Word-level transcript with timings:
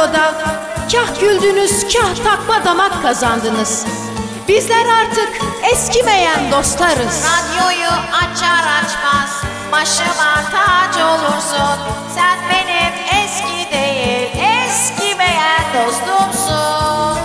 radyoda 0.00 0.34
kah 0.92 1.20
güldünüz 1.20 1.94
kah 1.94 2.14
takma 2.24 2.64
damak 2.64 3.02
kazandınız. 3.02 3.86
Bizler 4.48 4.86
artık 4.86 5.28
eskimeyen 5.72 6.52
dostlarız. 6.52 7.24
Radyoyu 7.24 7.90
açar 8.12 8.64
açmaz 8.82 9.44
başıma 9.72 10.34
tac 10.50 11.04
olursun. 11.04 11.78
Sen 12.14 12.38
benim 12.50 12.92
eski 13.24 13.72
değil 13.72 14.28
eskimeyen 14.66 15.64
dostumsun. 15.74 17.18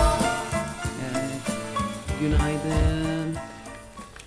Günaydın. 2.20 3.36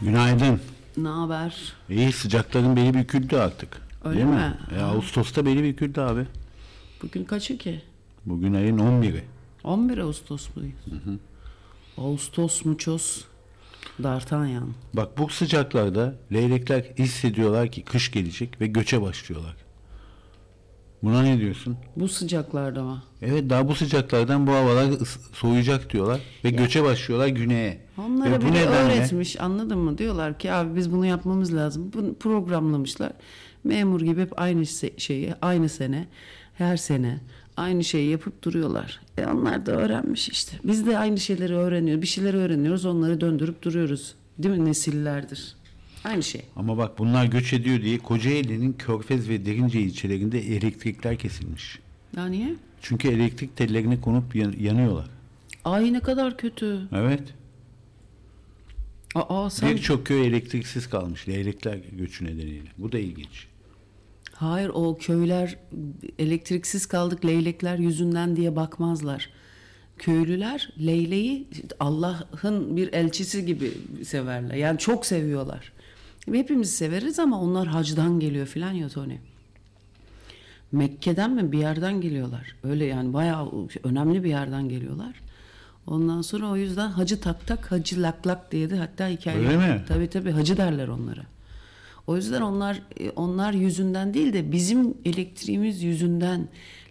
Günaydın. 0.01 0.61
Ne 0.97 1.09
haber? 1.09 1.73
İyi 1.89 2.13
sıcakların 2.13 2.75
beni 2.75 2.93
büküldü 2.93 3.37
artık. 3.37 3.77
Öyle 4.05 4.15
Değil 4.17 4.25
mi? 4.29 4.35
mi? 4.35 4.57
E, 4.79 4.83
Ağustos'ta 4.83 5.45
beni 5.45 5.63
büküldü 5.63 6.01
abi. 6.01 6.25
Bugün 7.03 7.25
kaçı 7.25 7.57
ki? 7.57 7.81
Bugün 8.29 8.53
ayın 8.53 8.77
11'i. 8.77 9.23
11 9.63 9.97
Ağustos 9.97 10.49
muyuz? 10.55 10.73
Ağustos 11.97 12.65
muços 12.65 13.23
D'Artagnan. 14.03 14.73
Bak 14.93 15.17
bu 15.17 15.29
sıcaklarda 15.29 16.15
leylekler 16.33 16.83
hissediyorlar 16.99 17.71
ki 17.71 17.83
kış 17.83 18.11
gelecek 18.11 18.61
ve 18.61 18.67
göçe 18.67 19.01
başlıyorlar. 19.01 19.55
Buna 21.03 21.21
ne 21.21 21.39
diyorsun? 21.39 21.77
Bu 21.95 22.07
sıcaklarda 22.07 22.83
mı? 22.83 23.03
Evet 23.21 23.49
daha 23.49 23.67
bu 23.67 23.75
sıcaklardan 23.75 24.47
bu 24.47 24.51
havalar 24.51 24.91
soğuyacak 25.33 25.93
diyorlar 25.93 26.19
ve 26.43 26.49
göçe 26.49 26.83
başlıyorlar 26.83 27.27
güneye. 27.27 27.81
Onlara 27.97 28.31
ve 28.31 28.41
bu 28.41 28.51
nedenle 28.51 28.93
öğretmiş 28.93 29.41
anladın 29.41 29.77
mı? 29.77 29.97
Diyorlar 29.97 30.39
ki 30.39 30.51
abi 30.51 30.75
biz 30.75 30.91
bunu 30.91 31.05
yapmamız 31.05 31.55
lazım. 31.55 31.91
Bunu 31.93 32.13
programlamışlar. 32.13 33.11
Memur 33.63 34.01
gibi 34.01 34.21
hep 34.21 34.41
aynı 34.41 34.65
şeyi 34.97 35.33
aynı 35.41 35.69
sene 35.69 36.07
her 36.59 36.77
sene 36.77 37.19
aynı 37.59 37.83
şeyi 37.83 38.09
yapıp 38.09 38.43
duruyorlar. 38.43 38.99
E 39.17 39.25
onlar 39.25 39.65
da 39.65 39.71
öğrenmiş 39.71 40.29
işte. 40.29 40.57
Biz 40.63 40.85
de 40.85 40.97
aynı 40.97 41.19
şeyleri 41.19 41.55
öğreniyoruz. 41.55 42.01
Bir 42.01 42.07
şeyleri 42.07 42.37
öğreniyoruz 42.37 42.85
onları 42.85 43.21
döndürüp 43.21 43.63
duruyoruz. 43.63 44.15
Değil 44.37 44.55
mi? 44.55 44.65
Nesillerdir. 44.65 45.55
Aynı 46.03 46.23
şey. 46.23 46.41
ama 46.55 46.77
bak 46.77 46.99
bunlar 46.99 47.25
göç 47.25 47.53
ediyor 47.53 47.81
diye 47.81 47.97
Kocaeli'nin 47.97 48.73
Körfez 48.73 49.29
ve 49.29 49.45
Derince 49.45 49.81
ilçelerinde 49.81 50.39
elektrikler 50.39 51.17
kesilmiş. 51.17 51.79
Ya 52.17 52.25
niye? 52.25 52.55
Çünkü 52.81 53.07
elektrik 53.07 53.57
tellerine 53.57 54.01
konup 54.01 54.35
yan- 54.35 54.55
yanıyorlar. 54.59 55.05
Ay 55.65 55.93
ne 55.93 55.99
kadar 55.99 56.37
kötü. 56.37 56.81
Evet. 56.91 57.23
Aa 59.15 59.49
sen... 59.49 59.75
Birçok 59.75 60.05
köy 60.05 60.27
elektriksiz 60.27 60.89
kalmış 60.89 61.27
leylekler 61.27 61.77
göçü 61.91 62.25
nedeniyle. 62.25 62.69
Bu 62.77 62.91
da 62.91 62.99
ilginç. 62.99 63.47
Hayır 64.39 64.71
o 64.73 64.97
köyler 64.97 65.55
elektriksiz 66.19 66.85
kaldık 66.85 67.25
leylekler 67.25 67.77
yüzünden 67.77 68.35
diye 68.35 68.55
bakmazlar. 68.55 69.29
Köylüler 69.97 70.73
leyleği 70.79 71.47
Allah'ın 71.79 72.77
bir 72.77 72.93
elçisi 72.93 73.45
gibi 73.45 73.71
severler. 74.03 74.55
Yani 74.55 74.77
çok 74.77 75.05
seviyorlar. 75.05 75.71
Hepimiz 76.31 76.73
severiz 76.73 77.19
ama 77.19 77.41
onlar 77.41 77.67
hacdan 77.67 78.19
geliyor 78.19 78.47
filan 78.47 78.71
ya 78.71 78.89
Tony. 78.89 79.17
Mekke'den 80.71 81.31
mi 81.31 81.51
bir 81.51 81.59
yerden 81.59 82.01
geliyorlar. 82.01 82.55
Öyle 82.63 82.85
yani 82.85 83.13
bayağı 83.13 83.51
önemli 83.83 84.23
bir 84.23 84.29
yerden 84.29 84.69
geliyorlar. 84.69 85.21
Ondan 85.87 86.21
sonra 86.21 86.49
o 86.49 86.55
yüzden 86.55 86.89
hacı 86.89 87.21
tak 87.21 87.47
tak 87.47 87.71
hacı 87.71 88.01
lak 88.03 88.27
lak 88.27 88.51
diye 88.51 88.69
de 88.69 88.75
hatta 88.77 89.07
hikaye. 89.07 89.37
Öyle 89.37 89.57
mi? 89.57 89.83
Tabii 89.87 90.09
tabii 90.09 90.31
hacı 90.31 90.57
derler 90.57 90.87
onlara. 90.87 91.21
O 92.09 92.15
yüzden 92.15 92.41
onlar 92.41 92.81
e, 92.99 93.09
onlar 93.09 93.53
yüzünden 93.53 94.13
değil 94.13 94.33
de 94.33 94.51
bizim 94.51 94.93
elektriğimiz 95.05 95.83
yüzünden 95.83 96.47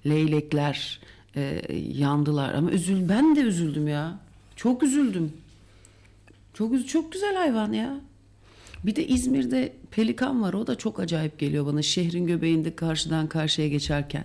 leylekler 0.07 1.01
e, 1.37 1.63
yandılar. 1.95 2.55
Ama 2.55 2.71
üzül 2.71 3.09
ben 3.09 3.37
de 3.37 3.41
üzüldüm 3.41 3.89
ya. 3.89 4.21
Çok 4.57 4.83
üzüldüm. 4.83 5.33
Çok 6.55 6.89
çok 6.89 7.13
güzel 7.13 7.37
hayvan 7.37 7.73
ya. 7.73 8.01
Bir 8.85 8.97
de 8.97 9.07
İzmir'de 9.07 9.73
pelikan 9.91 10.43
var. 10.43 10.53
O 10.53 10.67
da 10.67 10.75
çok 10.75 11.01
acayip 11.01 11.39
geliyor 11.39 11.67
bana. 11.67 11.83
Şehrin 11.83 12.27
göbeğinde 12.27 12.77
karşıdan 12.77 13.27
karşıya 13.27 13.69
geçerken. 13.69 14.25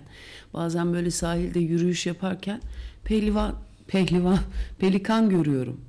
Bazen 0.52 0.92
böyle 0.92 1.10
sahilde 1.10 1.60
yürüyüş 1.60 2.06
yaparken 2.06 2.60
pehlivan 3.04 3.54
pehlivan 3.86 4.38
pelikan 4.78 5.30
görüyorum. 5.30 5.80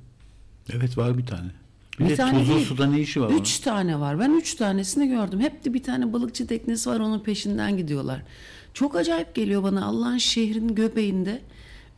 Evet 0.72 0.98
var 0.98 1.18
bir 1.18 1.26
tane. 1.26 1.65
Bir, 2.00 2.04
Bir 2.08 2.16
tane 2.16 2.38
tuzlu 2.38 2.54
değil. 2.54 2.66
suda 2.66 2.86
ne 2.86 3.00
işi 3.00 3.20
var 3.20 3.30
Üç 3.30 3.58
tane 3.58 4.00
var. 4.00 4.18
Ben 4.18 4.30
üç 4.30 4.54
tanesini 4.54 5.08
gördüm. 5.08 5.40
Hep 5.40 5.64
de 5.64 5.74
bir 5.74 5.82
tane 5.82 6.12
balıkçı 6.12 6.46
teknesi 6.46 6.90
var 6.90 7.00
onun 7.00 7.20
peşinden 7.20 7.76
gidiyorlar. 7.76 8.22
Çok 8.74 8.96
acayip 8.96 9.34
geliyor 9.34 9.62
bana 9.62 9.84
Allah'ın 9.86 10.18
şehrin 10.18 10.74
göbeğinde 10.74 11.40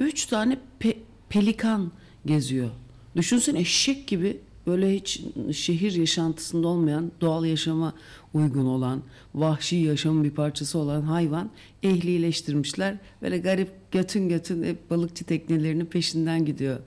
üç 0.00 0.26
tane 0.26 0.58
pe- 0.80 0.96
pelikan 1.28 1.92
geziyor. 2.26 2.70
Düşünsene 3.16 3.58
eşek 3.60 4.06
gibi 4.06 4.40
böyle 4.66 4.94
hiç 4.94 5.20
şehir 5.52 5.92
yaşantısında 5.92 6.68
olmayan 6.68 7.12
doğal 7.20 7.44
yaşama 7.44 7.92
uygun 8.34 8.66
olan 8.66 9.02
vahşi 9.34 9.76
yaşamın 9.76 10.24
bir 10.24 10.30
parçası 10.30 10.78
olan 10.78 11.02
hayvan 11.02 11.50
ehlileştirmişler. 11.82 12.96
Böyle 13.22 13.38
garip 13.38 13.68
götün 13.92 14.28
götün 14.28 14.62
hep 14.62 14.90
balıkçı 14.90 15.24
teknelerinin 15.24 15.86
peşinden 15.86 16.44
gidiyor. 16.44 16.78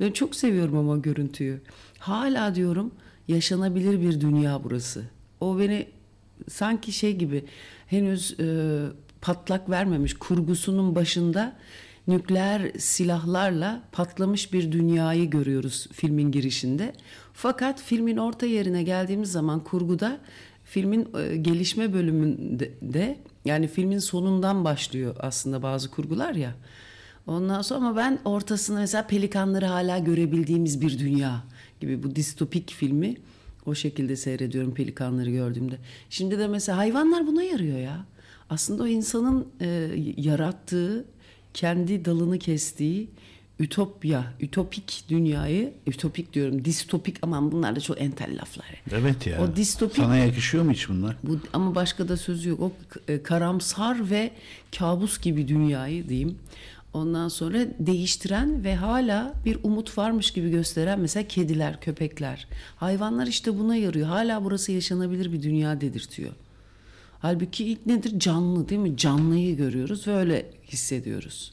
Ben 0.00 0.10
çok 0.12 0.34
seviyorum 0.36 0.76
ama 0.76 0.96
görüntüyü. 0.96 1.60
Hala 2.00 2.54
diyorum 2.54 2.94
yaşanabilir 3.28 4.00
bir 4.00 4.20
dünya 4.20 4.64
burası. 4.64 5.04
O 5.40 5.58
beni 5.58 5.86
sanki 6.48 6.92
şey 6.92 7.16
gibi 7.16 7.44
henüz 7.86 8.40
e, 8.40 8.46
patlak 9.20 9.70
vermemiş 9.70 10.14
kurgusunun 10.14 10.94
başında 10.94 11.56
nükleer 12.08 12.72
silahlarla 12.78 13.82
patlamış 13.92 14.52
bir 14.52 14.72
dünyayı 14.72 15.30
görüyoruz 15.30 15.88
filmin 15.92 16.32
girişinde. 16.32 16.92
Fakat 17.32 17.82
filmin 17.82 18.16
orta 18.16 18.46
yerine 18.46 18.82
geldiğimiz 18.82 19.32
zaman 19.32 19.60
kurguda 19.64 20.18
filmin 20.64 21.08
e, 21.18 21.36
gelişme 21.36 21.92
bölümünde 21.92 22.70
de 22.82 23.18
yani 23.44 23.68
filmin 23.68 23.98
sonundan 23.98 24.64
başlıyor 24.64 25.16
aslında 25.18 25.62
bazı 25.62 25.90
kurgular 25.90 26.34
ya. 26.34 26.54
Ondan 27.26 27.62
sonra 27.62 27.80
ama 27.80 27.96
ben 27.96 28.18
ortasında 28.24 28.80
mesela 28.80 29.06
pelikanları 29.06 29.66
hala 29.66 29.98
görebildiğimiz 29.98 30.80
bir 30.80 30.98
dünya 30.98 31.42
gibi 31.80 32.02
bu 32.02 32.16
distopik 32.16 32.70
filmi 32.72 33.16
o 33.66 33.74
şekilde 33.74 34.16
seyrediyorum 34.16 34.74
pelikanları 34.74 35.30
gördüğümde. 35.30 35.78
Şimdi 36.10 36.38
de 36.38 36.48
mesela 36.48 36.78
hayvanlar 36.78 37.26
buna 37.26 37.42
yarıyor 37.42 37.78
ya. 37.78 38.04
Aslında 38.50 38.82
o 38.82 38.86
insanın 38.86 39.48
e, 39.60 39.66
yarattığı, 40.16 41.04
kendi 41.54 42.04
dalını 42.04 42.38
kestiği 42.38 43.08
ütopya, 43.58 44.32
ütopik 44.40 45.04
dünyayı, 45.08 45.72
ütopik 45.86 46.32
diyorum, 46.32 46.64
distopik 46.64 47.16
aman 47.22 47.52
bunlar 47.52 47.76
da 47.76 47.80
çok 47.80 48.00
entel 48.00 48.38
laflar. 48.40 48.66
Evet 48.92 49.26
ya. 49.26 49.42
O 49.42 49.56
distopik- 49.56 49.96
Sana 49.96 50.16
yakışıyor 50.16 50.64
mu 50.64 50.72
hiç 50.72 50.88
bunlar? 50.88 51.16
Bu 51.24 51.38
ama 51.52 51.74
başka 51.74 52.08
da 52.08 52.16
sözü 52.16 52.48
yok. 52.48 52.60
O 52.60 52.72
e, 53.08 53.22
karamsar 53.22 54.10
ve 54.10 54.30
kabus 54.78 55.20
gibi 55.20 55.48
dünyayı 55.48 56.08
diyeyim. 56.08 56.38
Ondan 56.92 57.28
sonra 57.28 57.58
değiştiren 57.78 58.64
ve 58.64 58.76
hala 58.76 59.34
bir 59.44 59.58
umut 59.62 59.98
varmış 59.98 60.30
gibi 60.30 60.50
gösteren 60.50 61.00
mesela 61.00 61.28
kediler, 61.28 61.80
köpekler. 61.80 62.48
Hayvanlar 62.76 63.26
işte 63.26 63.58
buna 63.58 63.76
yarıyor. 63.76 64.08
Hala 64.08 64.44
burası 64.44 64.72
yaşanabilir 64.72 65.32
bir 65.32 65.42
dünya 65.42 65.80
dedirtiyor. 65.80 66.32
Halbuki 67.18 67.64
ilk 67.64 67.86
nedir? 67.86 68.18
Canlı 68.18 68.68
değil 68.68 68.80
mi? 68.80 68.96
Canlıyı 68.96 69.56
görüyoruz 69.56 70.08
ve 70.08 70.14
öyle 70.14 70.50
hissediyoruz. 70.66 71.52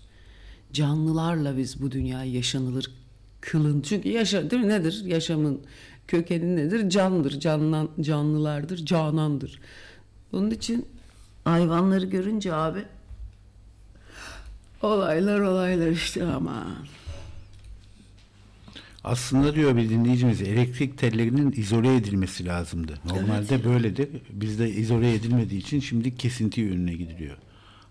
Canlılarla 0.73 1.57
biz 1.57 1.81
bu 1.81 1.91
dünyayı 1.91 2.31
yaşanılır 2.31 2.91
kılın. 3.41 3.81
Çünkü 3.81 4.09
yaşa 4.09 4.51
değil 4.51 4.61
mi? 4.61 4.69
Nedir? 4.69 5.03
Yaşamın 5.05 5.61
kökeni 6.07 6.55
nedir? 6.55 6.89
Candır. 6.89 7.39
Canlan, 7.39 7.89
canlılardır. 8.01 8.85
Canandır. 8.85 9.59
Onun 10.33 10.51
için 10.51 10.85
hayvanları 11.43 12.05
görünce 12.05 12.53
abi 12.53 12.79
olaylar 14.81 15.39
olaylar 15.39 15.88
işte 15.88 16.25
aman. 16.25 16.75
Aslında 19.03 19.56
diyor 19.56 19.77
bir 19.77 19.89
dinleyicimiz 19.89 20.41
elektrik 20.41 20.97
tellerinin 20.97 21.51
izole 21.51 21.95
edilmesi 21.95 22.45
lazımdı. 22.45 23.00
Normalde 23.06 23.63
böyledir. 23.63 24.09
Bizde 24.29 24.69
izole 24.69 25.13
edilmediği 25.13 25.62
için 25.62 25.79
şimdi 25.79 26.15
kesinti 26.15 26.62
yönüne 26.62 26.94
gidiliyor. 26.94 27.38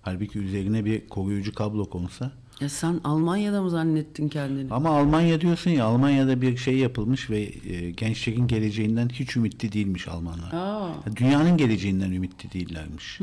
Halbuki 0.03 0.39
üzerine 0.39 0.85
bir 0.85 1.09
koruyucu 1.09 1.55
kablo 1.55 1.91
konsa. 1.91 2.33
Ya 2.61 2.69
sen 2.69 3.01
Almanya'da 3.05 3.63
mı 3.63 3.71
zannettin 3.71 4.29
kendini? 4.29 4.73
Ama 4.73 4.91
Almanya 4.99 5.41
diyorsun 5.41 5.71
ya 5.71 5.85
Almanya'da 5.85 6.41
bir 6.41 6.57
şey 6.57 6.77
yapılmış 6.77 7.31
ve 7.31 7.41
e, 7.41 7.91
gençlerin 7.91 8.47
geleceğinden 8.47 9.09
hiç 9.09 9.37
ümitli 9.37 9.73
değilmiş 9.73 10.09
Almanlar. 10.09 10.53
Aa. 10.53 10.89
Dünyanın 11.17 11.57
geleceğinden 11.57 12.11
ümitli 12.11 12.53
değillermiş. 12.53 13.21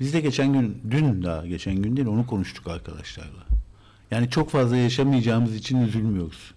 Biz 0.00 0.14
de 0.14 0.20
geçen 0.20 0.52
gün, 0.52 0.78
dün 0.90 1.22
daha 1.22 1.46
geçen 1.46 1.76
gün 1.76 1.96
değil 1.96 2.08
onu 2.08 2.26
konuştuk 2.26 2.68
arkadaşlarla. 2.68 3.44
Yani 4.10 4.30
çok 4.30 4.50
fazla 4.50 4.76
yaşamayacağımız 4.76 5.54
için 5.54 5.80
üzülmüyoruz. 5.80 6.54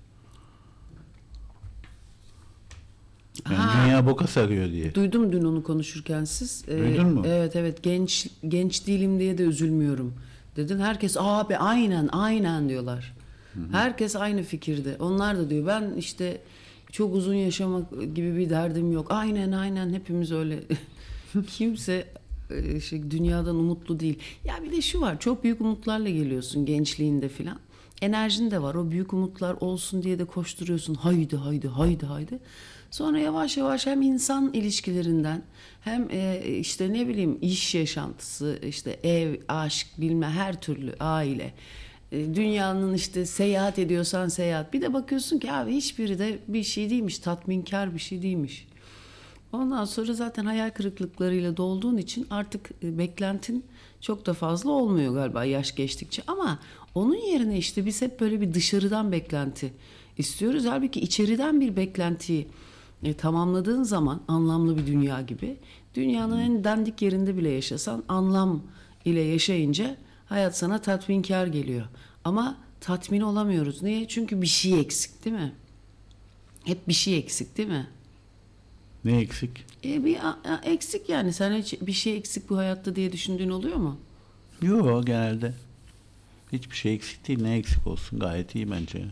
Yani 3.46 3.58
Ha. 3.58 3.86
dünya 3.86 4.06
boka 4.06 4.28
sarıyor 4.28 4.72
diye. 4.72 4.96
Duydum 4.96 5.32
dün 5.32 5.44
onu 5.44 5.64
konuşurken 5.64 6.24
siz. 6.24 6.66
Ee, 6.68 6.80
Duydun 6.80 7.08
mu? 7.08 7.24
Evet 7.28 7.56
evet 7.56 7.84
genç 7.84 8.28
genç 8.48 8.88
değilim 8.88 9.20
diye 9.20 9.38
de 9.38 9.44
üzülmüyorum 9.44 10.14
Dedin 10.56 10.80
herkes 10.80 11.18
abi 11.20 11.58
aynen 11.58 12.10
aynen 12.12 12.70
diyorlar. 12.70 13.14
Herkes 13.72 14.16
aynı 14.16 14.44
fikirde. 14.44 14.96
Onlar 15.00 15.38
da 15.38 15.50
diyor 15.50 15.68
ben 15.68 15.94
işte 15.98 16.42
çok 16.92 17.16
uzun 17.16 17.34
yaşamak 17.34 17.92
gibi 17.92 18.38
bir 18.38 18.50
derdim 18.50 18.92
yok. 18.92 19.08
Aynen 19.10 19.52
aynen 19.52 19.94
hepimiz 19.94 20.32
öyle. 20.32 20.64
Kimse 21.48 22.08
şey, 22.90 23.12
dünyadan 23.12 23.56
umutlu 23.56 24.00
değil. 24.00 24.20
Ya 24.44 24.64
bir 24.64 24.72
de 24.72 24.82
şu 24.82 25.02
var 25.02 25.20
çok 25.20 25.44
büyük 25.44 25.62
umutlarla 25.62 26.10
geliyorsun 26.10 26.66
gençliğinde 26.66 27.30
filan. 27.30 27.60
Enerjin 28.02 28.52
de 28.52 28.62
var. 28.62 28.76
O 28.76 28.92
büyük 28.92 29.14
umutlar 29.14 29.56
olsun 29.60 30.04
diye 30.04 30.20
de 30.20 30.26
koşturuyorsun. 30.26 30.94
Haydi 30.94 31.36
haydi 31.36 31.68
haydi 31.68 32.06
haydi. 32.06 32.40
Sonra 32.92 33.20
yavaş 33.20 33.58
yavaş 33.58 33.86
hem 33.86 34.02
insan 34.02 34.54
ilişkilerinden 34.54 35.44
hem 35.82 36.08
e, 36.12 36.42
işte 36.60 36.94
ne 36.94 37.08
bileyim 37.08 37.38
iş 37.42 37.76
yaşantısı, 37.76 38.60
işte 38.68 39.00
ev, 39.04 39.36
aşk, 39.48 39.88
bilme 39.98 40.26
her 40.28 40.62
türlü 40.62 40.96
aile. 41.00 41.54
E, 42.12 42.36
dünyanın 42.36 42.94
işte 42.94 43.26
seyahat 43.26 43.80
ediyorsan 43.80 44.28
seyahat. 44.28 44.74
Bir 44.74 44.82
de 44.82 44.94
bakıyorsun 44.94 45.40
ki 45.40 45.52
abi 45.52 45.72
hiçbiri 45.72 46.20
de 46.20 46.40
bir 46.48 46.64
şey 46.64 46.90
değilmiş, 46.90 47.20
tatminkar 47.20 47.94
bir 47.94 48.00
şey 48.00 48.22
değilmiş. 48.22 48.68
Ondan 49.54 49.86
sonra 49.86 50.14
zaten 50.14 50.46
hayal 50.46 50.70
kırıklıklarıyla 50.70 51.58
dolduğun 51.58 51.98
için 51.98 52.28
artık 52.30 52.72
e, 52.84 52.98
beklentin 52.98 53.66
çok 54.02 54.26
da 54.26 54.34
fazla 54.34 54.72
olmuyor 54.72 55.14
galiba 55.14 55.46
yaş 55.46 55.76
geçtikçe. 55.76 56.24
Ama 56.28 56.60
onun 56.96 57.16
yerine 57.16 57.58
işte 57.58 57.86
biz 57.86 58.02
hep 58.02 58.20
böyle 58.20 58.42
bir 58.42 58.54
dışarıdan 58.54 59.12
beklenti 59.12 59.74
istiyoruz. 60.18 60.66
Halbuki 60.66 61.02
içeriden 61.02 61.62
bir 61.62 61.76
beklentiyi 61.76 62.48
e, 63.04 63.14
tamamladığın 63.14 63.84
zaman 63.84 64.22
anlamlı 64.28 64.78
bir 64.78 64.88
dünya 64.88 65.22
gibi 65.22 65.58
dünyanın 65.96 66.40
en 66.40 66.64
dandik 66.64 67.02
yerinde 67.02 67.38
bile 67.38 67.50
yaşasan 67.50 68.04
anlam 68.08 68.64
ile 69.06 69.20
yaşayınca 69.22 69.98
hayat 70.26 70.58
sana 70.58 70.82
tatminkar 70.82 71.48
geliyor. 71.48 71.86
Ama 72.24 72.58
tatmin 72.82 73.22
olamıyoruz. 73.22 73.84
Niye? 73.84 74.08
Çünkü 74.08 74.42
bir 74.42 74.48
şey 74.48 74.80
eksik 74.80 75.26
değil 75.26 75.36
mi? 75.36 75.54
Hep 76.64 76.88
bir 76.88 76.94
şey 76.94 77.18
eksik 77.18 77.58
değil 77.58 77.70
mi? 77.70 77.88
Ne 79.08 79.20
eksik? 79.20 79.66
E 79.86 80.06
bir 80.06 80.16
a- 80.28 80.40
a- 80.52 80.62
eksik 80.64 81.10
yani. 81.10 81.34
Sen 81.34 81.58
hiç 81.58 81.76
bir 81.82 81.92
şey 81.94 82.18
eksik 82.18 82.50
bu 82.50 82.58
hayatta 82.58 82.96
diye 82.96 83.12
düşündüğün 83.12 83.50
oluyor 83.50 83.76
mu? 83.76 83.98
Yok 84.62 85.08
genelde. 85.08 85.54
Hiçbir 86.54 86.76
şey 86.76 86.94
eksik 86.94 87.28
değil. 87.28 87.42
Ne 87.42 87.56
eksik 87.58 87.88
olsun 87.88 88.20
gayet 88.20 88.56
iyi 88.56 88.72
bence. 88.72 89.06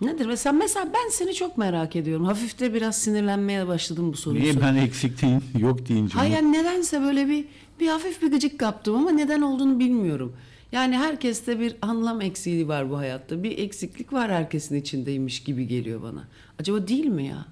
Nedir? 0.00 0.26
Mesela 0.26 0.52
mesela 0.52 0.90
ben 0.94 1.10
seni 1.10 1.34
çok 1.34 1.58
merak 1.58 1.96
ediyorum. 1.96 2.24
Hafif 2.24 2.58
de 2.60 2.74
biraz 2.74 2.98
sinirlenmeye 2.98 3.66
başladım 3.68 4.12
bu 4.12 4.16
soruyu. 4.16 4.42
Niye 4.42 4.60
ben 4.60 4.74
eksik 4.76 5.22
değil 5.22 5.40
yok 5.58 5.88
deyince. 5.88 6.14
Hayır 6.18 6.32
yani 6.32 6.52
nedense 6.52 7.00
böyle 7.00 7.28
bir 7.28 7.44
bir 7.80 7.88
hafif 7.88 8.22
bir 8.22 8.30
gıcık 8.30 8.60
kaptım 8.60 8.94
ama 8.94 9.10
neden 9.10 9.42
olduğunu 9.42 9.78
bilmiyorum. 9.78 10.32
Yani 10.72 10.96
herkeste 10.96 11.60
bir 11.60 11.76
anlam 11.82 12.20
eksiği 12.20 12.68
var 12.68 12.90
bu 12.90 12.98
hayatta. 12.98 13.42
Bir 13.42 13.58
eksiklik 13.58 14.12
var 14.12 14.30
herkesin 14.32 14.76
içindeymiş 14.76 15.42
gibi 15.42 15.66
geliyor 15.66 16.02
bana. 16.02 16.24
Acaba 16.58 16.88
değil 16.88 17.06
mi 17.06 17.26
ya? 17.26 17.46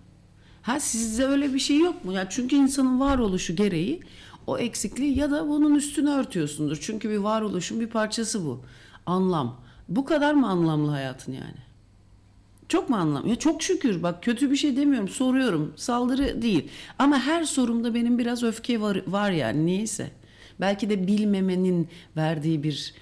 Ha 0.62 0.80
sizde 0.80 1.26
öyle 1.26 1.54
bir 1.54 1.58
şey 1.58 1.78
yok 1.78 2.04
mu? 2.04 2.12
Ya 2.12 2.28
çünkü 2.30 2.56
insanın 2.56 3.00
varoluşu 3.00 3.56
gereği 3.56 4.00
o 4.46 4.58
eksikliği 4.58 5.18
ya 5.18 5.30
da 5.30 5.48
bunun 5.48 5.74
üstünü 5.74 6.10
örtüyorsundur. 6.10 6.78
Çünkü 6.80 7.10
bir 7.10 7.16
varoluşun 7.16 7.80
bir 7.80 7.86
parçası 7.86 8.46
bu. 8.46 8.60
Anlam. 9.06 9.60
Bu 9.88 10.04
kadar 10.04 10.34
mı 10.34 10.48
anlamlı 10.48 10.90
hayatın 10.90 11.32
yani? 11.32 11.70
Çok 12.68 12.90
mu 12.90 12.96
anlam? 12.96 13.26
Ya 13.26 13.36
çok 13.36 13.62
şükür 13.62 14.02
bak 14.02 14.22
kötü 14.22 14.50
bir 14.50 14.56
şey 14.56 14.76
demiyorum 14.76 15.08
soruyorum 15.08 15.72
saldırı 15.76 16.42
değil 16.42 16.68
ama 16.98 17.18
her 17.18 17.44
sorumda 17.44 17.94
benim 17.94 18.18
biraz 18.18 18.42
öfke 18.42 18.80
var, 18.80 19.02
var 19.06 19.30
yani 19.30 19.66
niyeyse. 19.66 20.10
Belki 20.60 20.90
de 20.90 21.06
bilmemenin 21.06 21.88
verdiği 22.16 22.62
bir 22.62 22.94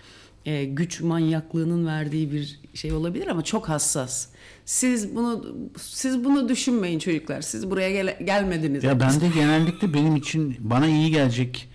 e, 0.46 0.64
güç 0.64 1.00
manyaklığının 1.00 1.86
verdiği 1.86 2.32
bir 2.32 2.60
şey 2.74 2.92
olabilir 2.92 3.26
ama 3.26 3.44
çok 3.44 3.68
hassas. 3.68 4.28
Siz 4.64 5.14
bunu 5.14 5.44
siz 5.78 6.24
bunu 6.24 6.48
düşünmeyin 6.48 6.98
çocuklar. 6.98 7.40
Siz 7.42 7.70
buraya 7.70 7.90
gele- 7.90 8.18
gelmediniz. 8.24 8.84
Ya 8.84 9.00
bende 9.00 9.28
genellikle 9.28 9.94
benim 9.94 10.16
için 10.16 10.56
bana 10.60 10.86
iyi 10.86 11.10
gelecek 11.10 11.68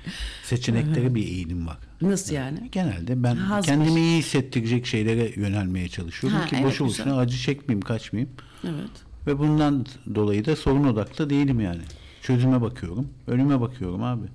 seçeneklere 0.43 1.15
bir 1.15 1.23
eğilim 1.27 1.67
var. 1.67 1.77
Nasıl 2.01 2.35
yani? 2.35 2.69
Genelde 2.71 3.23
ben 3.23 3.35
Haz 3.35 3.65
kendimi 3.65 3.99
iyi 3.99 4.17
hissettirecek 4.19 4.85
şeylere 4.85 5.31
yönelmeye 5.35 5.87
çalışıyorum 5.89 6.39
Ha, 6.39 6.45
ki 6.45 6.55
evet, 6.55 6.65
boşu 6.65 6.85
güzel. 6.85 7.05
boşuna 7.05 7.19
acı 7.19 7.37
çekmeyeyim, 7.37 7.81
kaçmayayım. 7.81 8.31
Evet. 8.63 8.91
Ve 9.27 9.39
bundan 9.39 9.85
dolayı 10.15 10.45
da 10.45 10.55
sorun 10.55 10.83
odaklı 10.83 11.29
değilim 11.29 11.59
yani. 11.59 11.81
Çözüme 12.21 12.61
bakıyorum, 12.61 13.07
önüme 13.27 13.61
bakıyorum 13.61 14.03
abi. 14.03 14.25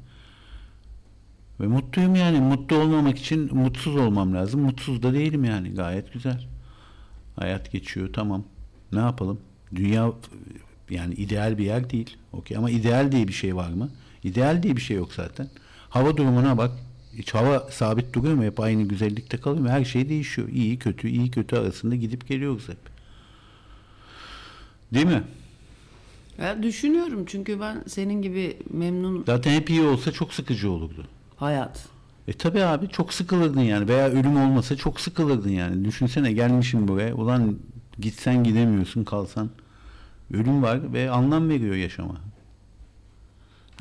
Ve 1.60 1.66
mutluyum 1.66 2.14
yani. 2.14 2.40
Mutlu 2.40 2.76
olmamak 2.76 3.18
için 3.18 3.56
mutsuz 3.56 3.96
olmam 3.96 4.34
lazım. 4.34 4.60
Mutsuz 4.60 5.02
da 5.02 5.14
değilim 5.14 5.44
yani. 5.44 5.74
Gayet 5.74 6.12
güzel. 6.12 6.46
Hayat 7.36 7.72
geçiyor 7.72 8.12
tamam. 8.12 8.44
Ne 8.92 8.98
yapalım? 8.98 9.40
Dünya 9.74 10.12
yani 10.90 11.14
ideal 11.14 11.58
bir 11.58 11.64
yer 11.64 11.90
değil. 11.90 12.16
Okey 12.32 12.56
ama 12.56 12.70
ideal 12.70 13.12
diye 13.12 13.28
bir 13.28 13.32
şey 13.32 13.56
var 13.56 13.70
mı? 13.70 13.90
İdeal 14.24 14.62
diye 14.62 14.76
bir 14.76 14.80
şey 14.80 14.96
yok 14.96 15.12
zaten. 15.12 15.48
Hava 15.90 16.16
durumuna 16.16 16.58
bak. 16.58 16.70
Hiç 17.16 17.34
hava 17.34 17.60
sabit 17.70 18.12
duruyor 18.12 18.34
mu? 18.34 18.44
Hep 18.44 18.60
aynı 18.60 18.82
güzellikte 18.82 19.36
kalıyor 19.36 19.62
mu? 19.62 19.68
Her 19.68 19.84
şey 19.84 20.08
değişiyor. 20.08 20.48
İyi 20.48 20.78
kötü, 20.78 21.08
iyi 21.08 21.30
kötü 21.30 21.56
arasında 21.56 21.96
gidip 21.96 22.28
geliyoruz 22.28 22.68
hep. 22.68 22.78
Değil 24.94 25.06
mi? 25.06 25.22
Ya 26.38 26.62
düşünüyorum 26.62 27.24
çünkü 27.26 27.60
ben 27.60 27.84
senin 27.86 28.22
gibi 28.22 28.56
memnun 28.70 29.24
Zaten 29.26 29.52
hep 29.52 29.70
iyi 29.70 29.82
olsa 29.82 30.12
çok 30.12 30.34
sıkıcı 30.34 30.70
olurdu. 30.70 31.06
Hayat. 31.38 31.88
E 32.28 32.32
tabi 32.32 32.64
abi 32.64 32.88
çok 32.88 33.14
sıkılırdın 33.14 33.60
yani 33.60 33.88
veya 33.88 34.08
ölüm 34.08 34.36
olmasa 34.36 34.76
çok 34.76 35.00
sıkılırdın 35.00 35.50
yani. 35.50 35.84
Düşünsene 35.84 36.32
gelmişim 36.32 36.88
buraya 36.88 37.14
ulan 37.14 37.58
gitsen 37.98 38.44
gidemiyorsun 38.44 39.04
kalsan. 39.04 39.50
Ölüm 40.32 40.62
var 40.62 40.92
ve 40.92 41.10
anlam 41.10 41.48
veriyor 41.48 41.74
yaşama. 41.74 42.14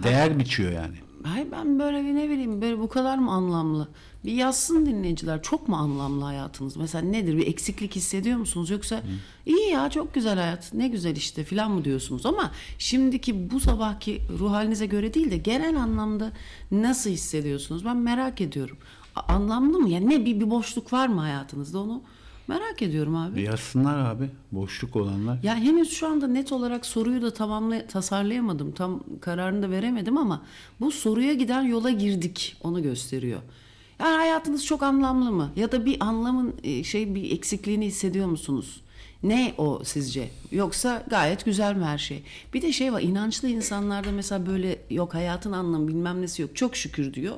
Değer 0.03 0.39
biçiyor 0.39 0.71
yani. 0.71 0.95
Hayır 1.23 1.47
ben 1.51 1.79
böyle 1.79 2.03
bir 2.05 2.15
ne 2.15 2.29
bileyim 2.29 2.61
böyle 2.61 2.79
bu 2.79 2.89
kadar 2.89 3.17
mı 3.17 3.31
anlamlı? 3.31 3.87
Bir 4.25 4.31
yazsın 4.31 4.85
dinleyiciler 4.85 5.41
çok 5.43 5.67
mu 5.67 5.75
anlamlı 5.75 6.23
hayatınız? 6.23 6.77
Mesela 6.77 7.05
nedir 7.05 7.37
bir 7.37 7.47
eksiklik 7.47 7.95
hissediyor 7.95 8.37
musunuz? 8.37 8.69
Yoksa 8.69 9.01
iyi 9.45 9.69
ya 9.69 9.89
çok 9.89 10.13
güzel 10.13 10.35
hayat 10.39 10.73
ne 10.73 10.87
güzel 10.87 11.15
işte 11.15 11.43
filan 11.43 11.71
mı 11.71 11.85
diyorsunuz? 11.85 12.25
Ama 12.25 12.51
şimdiki 12.77 13.51
bu 13.51 13.59
sabahki 13.59 14.21
ruh 14.39 14.51
halinize 14.51 14.85
göre 14.85 15.13
değil 15.13 15.31
de 15.31 15.37
genel 15.37 15.81
anlamda 15.81 16.31
nasıl 16.71 17.09
hissediyorsunuz? 17.09 17.85
Ben 17.85 17.97
merak 17.97 18.41
ediyorum. 18.41 18.77
A- 19.15 19.33
anlamlı 19.33 19.79
mı? 19.79 19.89
Yani 19.89 20.09
ne 20.09 20.25
bir, 20.25 20.39
bir 20.39 20.49
boşluk 20.49 20.93
var 20.93 21.07
mı 21.07 21.21
hayatınızda 21.21 21.79
onu 21.79 22.01
merak 22.47 22.81
ediyorum 22.81 23.15
abi. 23.15 23.41
Yazsınlar 23.41 23.97
abi 23.97 24.29
boşluk 24.51 24.95
olanlar. 24.95 25.37
Ya 25.43 25.55
henüz 25.55 25.91
şu 25.93 26.07
anda 26.07 26.27
net 26.27 26.51
olarak 26.51 26.85
soruyu 26.85 27.21
da 27.21 27.33
tamamla 27.33 27.87
tasarlayamadım. 27.87 28.71
Tam 28.71 29.03
kararını 29.21 29.63
da 29.63 29.71
veremedim 29.71 30.17
ama 30.17 30.41
bu 30.79 30.91
soruya 30.91 31.33
giden 31.33 31.61
yola 31.61 31.89
girdik. 31.89 32.55
Onu 32.63 32.83
gösteriyor. 32.83 33.39
Yani 33.99 34.15
hayatınız 34.15 34.65
çok 34.65 34.83
anlamlı 34.83 35.31
mı? 35.31 35.51
Ya 35.55 35.71
da 35.71 35.85
bir 35.85 35.97
anlamın 35.99 36.55
e, 36.63 36.83
şey 36.83 37.15
bir 37.15 37.31
eksikliğini 37.31 37.85
hissediyor 37.85 38.27
musunuz? 38.27 38.81
Ne 39.23 39.53
o 39.57 39.81
sizce? 39.83 40.29
Yoksa 40.51 41.03
gayet 41.09 41.45
güzel 41.45 41.75
mi 41.75 41.85
her 41.85 41.97
şey? 41.97 42.23
Bir 42.53 42.61
de 42.61 42.73
şey 42.73 42.93
var 42.93 43.01
inançlı 43.01 43.49
insanlarda 43.49 44.11
mesela 44.11 44.45
böyle 44.45 44.79
yok 44.89 45.13
hayatın 45.13 45.51
anlamı 45.51 45.87
bilmem 45.87 46.21
nesi 46.21 46.41
yok. 46.41 46.55
Çok 46.55 46.75
şükür 46.75 47.13
diyor. 47.13 47.35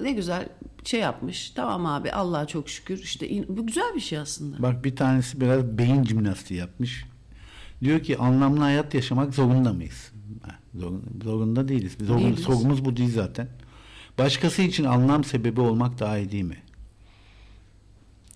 Ne 0.00 0.12
güzel 0.12 0.48
şey 0.84 1.00
yapmış. 1.00 1.50
Tamam 1.50 1.86
abi 1.86 2.12
Allah'a 2.12 2.46
çok 2.46 2.68
şükür. 2.68 2.98
İşte 2.98 3.28
bu 3.48 3.66
güzel 3.66 3.94
bir 3.94 4.00
şey 4.00 4.18
aslında. 4.18 4.62
Bak 4.62 4.84
bir 4.84 4.96
tanesi 4.96 5.40
biraz 5.40 5.78
beyin 5.78 6.04
jimnastiği 6.04 6.60
yapmış. 6.60 7.04
Diyor 7.82 8.00
ki 8.00 8.18
anlamlı 8.18 8.60
hayat 8.60 8.94
yaşamak 8.94 9.34
zorunda 9.34 9.72
mıyız? 9.72 10.12
Zorunda 11.24 11.68
değiliz. 11.68 11.96
Zorun, 12.00 12.20
Değiliz. 12.20 12.40
sorumuz 12.44 12.84
bu 12.84 12.96
değil 12.96 13.12
zaten. 13.14 13.48
Başkası 14.18 14.62
için 14.62 14.84
anlam 14.84 15.24
sebebi 15.24 15.60
olmak 15.60 15.98
daha 15.98 16.18
iyi 16.18 16.32
değil 16.32 16.44
mi? 16.44 16.58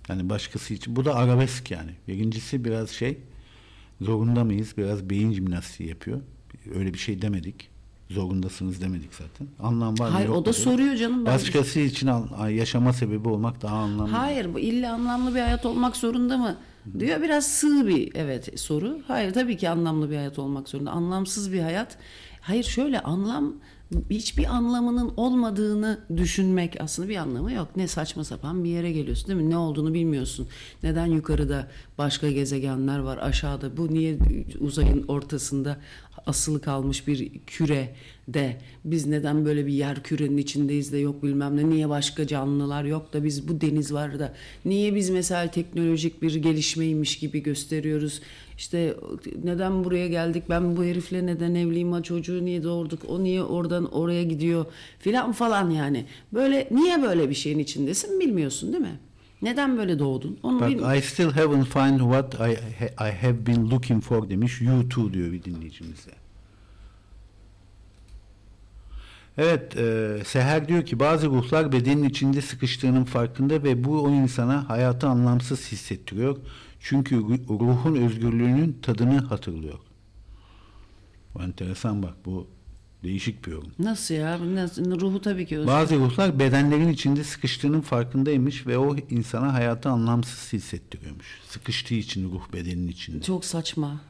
Yani 0.09 0.29
başkası 0.31 0.75
için. 0.75 0.97
Bu 0.97 1.05
da 1.05 1.15
arabesk 1.15 1.71
yani. 1.71 1.91
Birincisi 2.09 2.65
biraz 2.65 2.91
şey 2.91 3.19
zorunda 4.01 4.45
mıyız? 4.45 4.75
Biraz 4.77 5.11
beyin 5.11 5.33
jimnastiği 5.33 5.89
yapıyor. 5.89 6.21
Öyle 6.75 6.95
bir 6.95 6.99
şey 6.99 7.23
demedik. 7.23 7.71
Zorundasınız 8.11 8.81
demedik 8.83 9.15
zaten. 9.15 9.47
Anlam 9.63 9.99
var 9.99 10.07
mı? 10.09 10.13
Hayır 10.15 10.29
yok 10.29 10.37
o 10.37 10.45
da 10.45 10.51
mu? 10.51 10.55
soruyor 10.55 10.95
canım. 10.97 11.27
Ben 11.27 11.35
Başkası 11.35 11.81
için 11.81 12.07
an- 12.07 12.49
yaşama 12.49 12.93
sebebi 12.93 13.29
olmak 13.29 13.63
daha 13.63 13.77
anlamlı. 13.77 14.13
Hayır 14.13 14.55
bu 14.55 14.59
illa 14.59 14.93
anlamlı 14.95 15.35
bir 15.35 15.41
hayat 15.41 15.67
olmak 15.67 15.97
zorunda 15.97 16.39
mı? 16.39 16.57
Diyor 16.99 17.23
biraz 17.23 17.47
sığ 17.47 17.87
bir 17.87 18.11
evet 18.15 18.61
soru. 18.61 18.99
Hayır 19.09 19.33
tabii 19.33 19.57
ki 19.57 19.69
anlamlı 19.71 20.11
bir 20.11 20.17
hayat 20.17 20.39
olmak 20.39 20.69
zorunda. 20.69 20.91
Anlamsız 20.91 21.53
bir 21.53 21.61
hayat. 21.61 21.99
Hayır 22.41 22.65
şöyle 22.65 23.01
anlam 23.01 23.55
hiçbir 24.11 24.45
anlamının 24.45 25.13
olmadığını 25.17 26.01
düşünmek 26.17 26.77
aslında 26.81 27.09
bir 27.09 27.17
anlamı 27.17 27.53
yok. 27.53 27.69
Ne 27.77 27.89
saçma 27.89 28.25
sapan 28.25 28.65
bir 28.65 28.71
yere 28.71 28.93
geliyorsun 28.93 29.29
değil 29.29 29.41
mi? 29.41 29.51
Ne 29.51 29.57
olduğunu 29.57 29.95
bilmiyorsun. 29.95 30.49
Neden 30.83 31.07
yukarıda 31.07 31.69
başka 31.99 32.31
gezegenler 32.31 32.99
var 32.99 33.19
aşağıda 33.19 33.77
bu 33.77 33.95
niye 33.95 34.19
uzayın 34.61 35.05
ortasında 35.09 35.81
asılı 36.27 36.61
kalmış 36.61 37.07
bir 37.07 37.41
küre 37.47 37.95
de 38.29 38.59
biz 38.85 39.07
neden 39.07 39.45
böyle 39.45 39.67
bir 39.67 39.73
yer 39.73 40.03
kürenin 40.03 40.37
içindeyiz 40.37 40.93
de 40.93 40.99
yok 40.99 41.23
bilmem 41.23 41.57
ne 41.57 41.71
niye 41.71 41.89
başka 41.89 42.27
canlılar 42.27 42.85
yok 42.85 43.13
da 43.13 43.25
biz 43.25 43.49
bu 43.49 43.61
deniz 43.61 43.93
var 43.93 44.19
da 44.19 44.35
niye 44.65 44.95
biz 44.95 45.11
mesela 45.11 45.51
teknolojik 45.51 46.23
bir 46.23 46.35
gelişmeymiş 46.35 47.19
gibi 47.19 47.43
gösteriyoruz 47.43 48.21
işte 48.61 48.97
neden 49.45 49.85
buraya 49.85 50.09
geldik 50.09 50.45
ben 50.49 50.77
bu 50.77 50.85
herifle 50.85 51.27
neden 51.27 51.55
evliyim 51.55 51.93
ha 51.93 52.03
çocuğu 52.03 52.45
niye 52.45 52.63
doğurduk 52.63 53.01
o 53.09 53.23
niye 53.25 53.43
oradan 53.43 53.93
oraya 53.95 54.23
gidiyor 54.23 54.65
filan 54.99 55.33
falan 55.33 55.71
yani 55.71 56.05
böyle 56.33 56.69
niye 56.71 57.03
böyle 57.03 57.31
bir 57.31 57.35
şeyin 57.35 57.59
içindesin 57.59 58.21
bilmiyorsun 58.21 58.73
değil 58.73 58.83
mi? 58.83 58.99
Neden 59.43 59.79
böyle 59.79 59.99
doğdun? 59.99 60.39
Onu 60.43 60.67
bil- 60.67 60.99
I 60.99 61.03
still 61.03 61.31
haven't 61.31 61.67
find 61.67 62.01
what 62.01 62.35
I, 62.35 62.53
I 63.09 63.13
have 63.27 63.47
been 63.47 63.71
looking 63.71 64.03
for 64.03 64.31
demiş. 64.31 64.61
You 64.61 64.89
too 64.89 65.13
diyor 65.13 65.33
bir 65.33 65.45
dinleyicimiz 65.45 66.07
de. 66.07 66.11
Evet, 69.39 69.77
e, 69.77 70.17
Seher 70.25 70.69
diyor 70.69 70.87
ki 70.87 71.01
bazı 71.01 71.27
ruhlar 71.27 71.73
bedenin 71.73 72.05
içinde 72.05 72.41
sıkıştığının 72.41 73.05
farkında 73.05 73.63
ve 73.63 73.85
bu 73.85 74.03
o 74.03 74.11
insana 74.11 74.69
hayatı 74.69 75.07
anlamsız 75.09 75.73
hissettiriyor. 75.73 76.37
Çünkü 76.81 77.15
ru- 77.17 77.49
ruhun 77.61 77.97
özgürlüğünün 77.97 78.79
tadını 78.83 79.19
hatırlıyor. 79.19 79.79
Bu 81.35 81.43
enteresan 81.43 82.03
bak 82.03 82.15
bu 82.25 82.47
değişik 83.05 83.47
bir 83.47 83.53
yorum. 83.53 83.73
Nasıl 83.79 84.15
ya? 84.15 84.55
Nasıl? 84.55 85.01
Ruhu 85.01 85.21
tabii 85.21 85.47
ki 85.47 85.59
özgür. 85.59 85.73
Bazı 85.73 85.97
ruhlar 85.97 86.39
bedenlerin 86.39 86.89
içinde 86.89 87.25
sıkıştığının 87.25 87.81
farkındaymış 87.81 88.67
ve 88.67 88.79
o 88.79 88.97
insana 88.97 89.55
hayatı 89.55 89.89
anlamsız 89.89 90.53
hissettiriyormuş. 90.53 91.39
Sıkıştığı 91.49 91.95
için 91.95 92.31
ruh 92.33 92.53
bedenin 92.53 92.89
içinde. 92.89 93.23
Çok 93.23 93.45
saçma. 93.45 94.01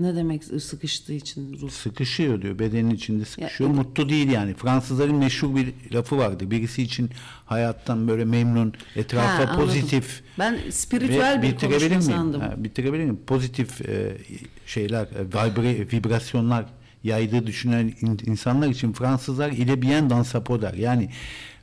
Ne 0.00 0.16
demek 0.16 0.44
sıkıştığı 0.44 1.12
için 1.12 1.58
ruh? 1.60 1.70
Sıkışıyor 1.70 2.42
diyor 2.42 2.58
bedenin 2.58 2.90
içinde 2.90 3.24
sıkışıyor. 3.24 3.70
Ya- 3.70 3.76
Mutlu 3.76 4.08
değil 4.08 4.30
yani. 4.30 4.54
Fransızların 4.54 5.14
meşhur 5.16 5.56
bir 5.56 5.72
lafı 5.92 6.18
vardı. 6.18 6.50
Birisi 6.50 6.82
için 6.82 7.10
hayattan 7.46 8.08
böyle 8.08 8.24
memnun, 8.24 8.72
etrafa 8.96 9.38
Ha, 9.52 9.56
pozitif. 9.56 10.22
Ben 10.38 10.58
spiritüel 10.70 11.42
bir 11.42 11.56
konuşma 11.56 11.88
miyim? 11.88 12.02
sandım. 12.02 12.40
Ha, 12.40 12.54
bitirebilir 12.56 13.02
miyim? 13.04 13.20
Pozitif 13.26 13.88
e, 13.88 14.18
şeyler, 14.66 15.02
e, 15.06 15.26
vibre, 15.26 15.78
vibrasyonlar 15.92 16.66
yaydığı 17.04 17.46
düşünen 17.46 17.94
in- 18.00 18.20
insanlar 18.26 18.68
için 18.68 18.92
Fransızlar 18.92 19.50
ile 19.50 19.82
bien 19.82 20.10
dans 20.10 20.34
der. 20.34 20.74
Yani 20.74 21.10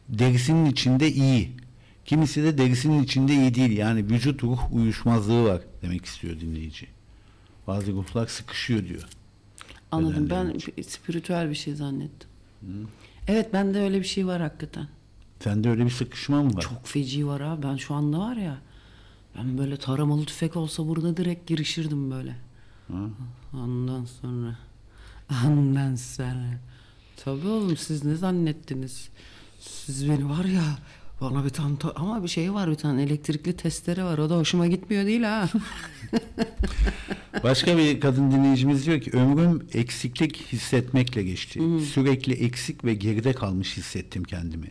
derisinin 0.10 0.66
içinde 0.66 1.12
iyi. 1.12 1.52
Kimisi 2.06 2.44
de 2.44 2.58
derisinin 2.58 3.04
içinde 3.04 3.34
iyi 3.34 3.56
değil. 3.56 3.78
Yani 3.78 4.10
vücut 4.10 4.44
ruh 4.44 4.74
uyuşmazlığı 4.74 5.44
var 5.44 5.62
demek 5.82 6.06
istiyor 6.06 6.40
dinleyici. 6.40 6.88
Bazı 7.68 7.92
ruhlar 7.92 8.28
sıkışıyor 8.28 8.86
diyor. 8.88 9.04
Anladım. 9.92 10.30
Ben 10.30 10.58
spiritüel 10.84 11.50
bir 11.50 11.56
şey 11.56 11.76
zannettim. 11.76 12.30
Evet 13.28 13.54
bende 13.54 13.80
öyle 13.80 14.00
bir 14.00 14.06
şey 14.06 14.28
var 14.28 14.42
hakikaten. 14.42 14.88
Sende 15.40 15.70
öyle 15.70 15.86
bir 15.86 15.90
sıkışma 15.90 16.44
mı 16.44 16.56
var? 16.56 16.62
Çok 16.62 16.88
feci 16.88 17.28
var 17.28 17.42
ha. 17.42 17.58
Ben 17.64 17.76
şu 17.76 17.94
anda 17.94 18.20
var 18.20 18.36
ya. 18.36 18.58
Ben 19.38 19.58
böyle 19.58 19.78
taramalı 19.78 20.26
tüfek 20.26 20.56
olsa 20.56 20.88
burada 20.88 21.18
direkt 21.18 21.48
girişirdim 21.48 22.12
böyle. 22.12 22.36
Ondan 23.54 24.06
sonra. 24.06 24.58
Ondan 25.48 25.96
sonra. 25.96 26.60
Tabii 27.24 27.48
oğlum 27.48 27.78
siz 27.78 28.04
ne 28.06 28.16
zannettiniz? 28.16 29.10
Siz 29.60 30.10
beni 30.10 30.30
var 30.30 30.46
ya 30.46 30.64
bana 31.22 31.46
bir 31.46 31.50
tane 31.50 31.78
ta- 31.78 31.94
ama 31.96 32.24
bir 32.24 32.28
şey 32.28 32.54
var 32.54 32.70
bir 32.70 32.76
tane 32.76 33.04
elektrikli 33.04 33.54
testere 33.58 34.04
var 34.04 34.18
o 34.18 34.30
da 34.30 34.38
hoşuma 34.38 34.68
gitmiyor 34.68 35.06
değil 35.06 35.24
ha. 35.24 35.50
Başka 37.44 37.78
bir 37.78 38.00
kadın 38.00 38.32
dinleyicimiz 38.32 38.86
diyor 38.86 39.02
ki 39.02 39.12
ömrüm 39.12 39.68
eksiklik 39.74 40.38
hissetmekle 40.52 41.24
geçti. 41.24 41.60
Sürekli 41.94 42.34
eksik 42.34 42.86
ve 42.86 42.94
geride 42.94 43.34
kalmış 43.34 43.78
hissettim 43.78 44.24
kendimi. 44.24 44.68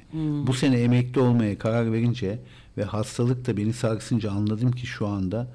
Bu 0.46 0.54
sene 0.54 0.80
emekli 0.80 1.20
olmaya 1.20 1.58
karar 1.58 1.92
verince 1.92 2.38
ve 2.76 2.84
hastalık 2.84 3.46
da 3.46 3.56
beni 3.56 3.72
sarsınca 3.72 4.30
anladım 4.30 4.72
ki 4.72 4.86
şu 4.86 5.06
anda 5.06 5.54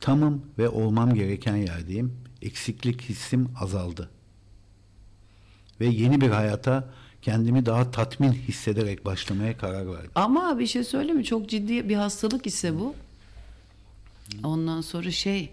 tamım 0.00 0.42
ve 0.58 0.68
olmam 0.68 1.14
gereken 1.14 1.56
yerdeyim. 1.56 2.12
Eksiklik 2.42 3.02
hissim 3.02 3.48
azaldı. 3.60 4.10
Ve 5.80 5.86
yeni 5.86 6.20
bir 6.20 6.28
hayata 6.30 6.88
kendimi 7.28 7.66
daha 7.66 7.90
tatmin 7.90 8.32
hissederek 8.32 9.04
başlamaya 9.04 9.56
karar 9.56 9.92
verdim. 9.92 10.10
Ama 10.14 10.58
bir 10.58 10.66
şey 10.66 10.84
söyleyeyim 10.84 11.16
mi? 11.16 11.24
Çok 11.24 11.48
ciddi 11.48 11.88
bir 11.88 11.94
hastalık 11.94 12.46
ise 12.46 12.78
bu. 12.78 12.94
Ondan 14.44 14.80
sonra 14.80 15.10
şey 15.10 15.50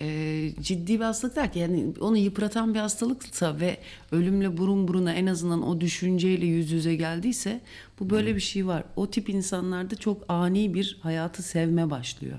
e, 0.00 0.50
ciddi 0.60 1.00
bir 1.00 1.04
hastalık 1.04 1.36
der 1.36 1.52
ki 1.52 1.58
yani 1.58 1.94
onu 2.00 2.16
yıpratan 2.16 2.74
bir 2.74 2.78
hastalıksa 2.78 3.60
ve 3.60 3.78
ölümle 4.12 4.56
burun 4.56 4.88
buruna 4.88 5.12
en 5.12 5.26
azından 5.26 5.68
o 5.68 5.80
düşünceyle 5.80 6.46
yüz 6.46 6.70
yüze 6.70 6.94
geldiyse 6.94 7.60
bu 8.00 8.10
böyle 8.10 8.34
bir 8.34 8.40
şey 8.40 8.66
var. 8.66 8.84
O 8.96 9.10
tip 9.10 9.28
insanlarda 9.28 9.96
çok 9.96 10.24
ani 10.28 10.74
bir 10.74 10.98
hayatı 11.02 11.42
sevme 11.42 11.90
başlıyor. 11.90 12.38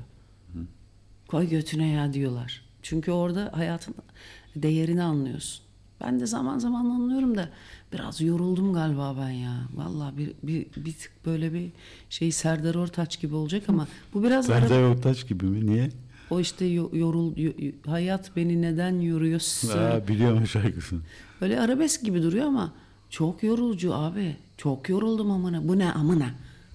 Koy 1.27 1.49
götüne 1.49 1.87
ya 1.87 2.13
diyorlar. 2.13 2.65
Çünkü 2.81 3.11
orada 3.11 3.51
hayatın 3.53 3.95
değerini 4.55 5.03
anlıyorsun. 5.03 5.67
Ben 6.01 6.19
de 6.19 6.25
zaman 6.25 6.59
zaman 6.59 6.85
anlıyorum 6.85 7.37
da 7.37 7.49
biraz 7.93 8.21
yoruldum 8.21 8.73
galiba 8.73 9.15
ben 9.21 9.29
ya. 9.29 9.53
Vallahi 9.75 10.17
bir, 10.17 10.31
bir, 10.43 10.65
bir 10.85 10.93
tık 10.93 11.11
böyle 11.25 11.53
bir 11.53 11.69
şey 12.09 12.31
Serdar 12.31 12.75
Ortaç 12.75 13.21
gibi 13.21 13.35
olacak 13.35 13.63
ama 13.67 13.87
bu 14.13 14.23
biraz 14.23 14.49
ara- 14.49 14.59
Serdar 14.67 14.83
Ortaç 14.83 15.27
gibi 15.27 15.45
mi? 15.45 15.67
Niye? 15.67 15.89
o 16.29 16.39
işte 16.39 16.65
yo- 16.65 16.89
yorul 16.93 17.37
yo- 17.37 17.51
yo- 17.59 17.71
hayat 17.85 18.35
beni 18.35 18.61
neden 18.61 18.99
yoruyorsun? 18.99 19.67
Ha, 19.69 20.01
biliyorum 20.07 20.47
şarkısını. 20.47 20.99
Böyle 21.41 21.59
arabesk 21.59 22.05
gibi 22.05 22.23
duruyor 22.23 22.45
ama 22.45 22.71
çok 23.09 23.43
yorucu 23.43 23.93
abi. 23.95 24.35
Çok 24.57 24.89
yoruldum 24.89 25.31
amına. 25.31 25.67
Bu 25.67 25.79
ne 25.79 25.91
amına? 25.93 26.29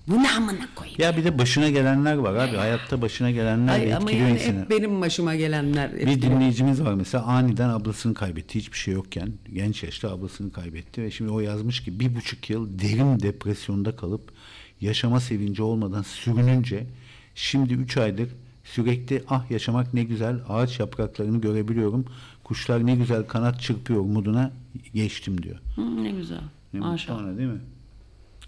Bu 0.08 0.22
ne 0.22 0.30
amına 0.30 0.68
koyayım? 0.74 1.00
Ya 1.00 1.16
bir 1.16 1.24
de 1.24 1.38
başına 1.38 1.70
gelenler 1.70 2.14
var 2.14 2.34
abi. 2.34 2.56
Hayatta 2.56 3.02
başına 3.02 3.30
gelenler 3.30 3.72
Ay, 3.72 3.94
ama 3.94 4.10
etkiliyor 4.10 4.28
yani 4.28 4.38
insanı. 4.40 4.60
hep 4.60 4.70
benim 4.70 5.00
başıma 5.00 5.34
gelenler. 5.34 5.92
Bir 5.92 5.98
etkiliyor. 5.98 6.32
dinleyicimiz 6.32 6.82
var 6.84 6.94
mesela 6.94 7.24
aniden 7.24 7.68
ablasını 7.68 8.14
kaybetti. 8.14 8.58
Hiçbir 8.58 8.78
şey 8.78 8.94
yokken 8.94 9.32
genç 9.52 9.82
yaşta 9.82 10.10
ablasını 10.12 10.52
kaybetti 10.52 11.02
ve 11.02 11.10
şimdi 11.10 11.30
o 11.30 11.40
yazmış 11.40 11.84
ki 11.84 12.00
bir 12.00 12.14
buçuk 12.14 12.50
yıl 12.50 12.78
derin 12.78 13.20
depresyonda 13.20 13.96
kalıp 13.96 14.32
yaşama 14.80 15.20
sevinci 15.20 15.62
olmadan 15.62 16.02
sürününce 16.02 16.86
şimdi 17.34 17.74
üç 17.74 17.96
aydır 17.96 18.28
sürekli 18.64 19.22
ah 19.28 19.50
yaşamak 19.50 19.94
ne 19.94 20.02
güzel 20.04 20.36
ağaç 20.48 20.80
yapraklarını 20.80 21.40
görebiliyorum 21.40 22.04
kuşlar 22.44 22.86
ne 22.86 22.94
güzel 22.94 23.26
kanat 23.26 23.60
çırpıyor 23.60 24.00
moduna 24.00 24.52
geçtim 24.94 25.42
diyor. 25.42 25.56
Hı, 25.76 26.04
ne 26.04 26.10
güzel. 26.10 26.40
Ne 26.72 26.80
Maşallah. 26.80 27.20
ona 27.20 27.38
değil 27.38 27.48
mi? 27.48 27.60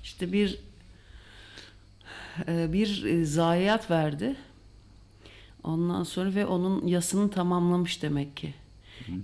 İşte 0.03 0.33
bir 0.33 0.59
bir 2.49 3.05
e, 3.05 3.25
zayiat 3.25 3.91
verdi. 3.91 4.37
Ondan 5.65 6.03
sonra 6.03 6.35
ve 6.35 6.47
onun 6.47 6.87
yasını 6.87 7.31
tamamlamış 7.31 8.03
demek 8.03 8.37
ki. 8.37 8.55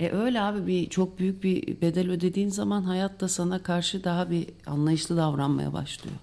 E 0.00 0.10
öyle 0.10 0.40
abi 0.40 0.66
bir 0.66 0.90
çok 0.90 1.18
büyük 1.18 1.42
bir 1.42 1.80
bedel 1.80 2.10
ödediğin 2.10 2.48
zaman 2.48 2.82
hayat 2.82 3.20
da 3.20 3.28
sana 3.28 3.62
karşı 3.62 4.04
daha 4.04 4.30
bir 4.30 4.46
anlayışlı 4.66 5.16
davranmaya 5.16 5.72
başlıyor. 5.72 6.16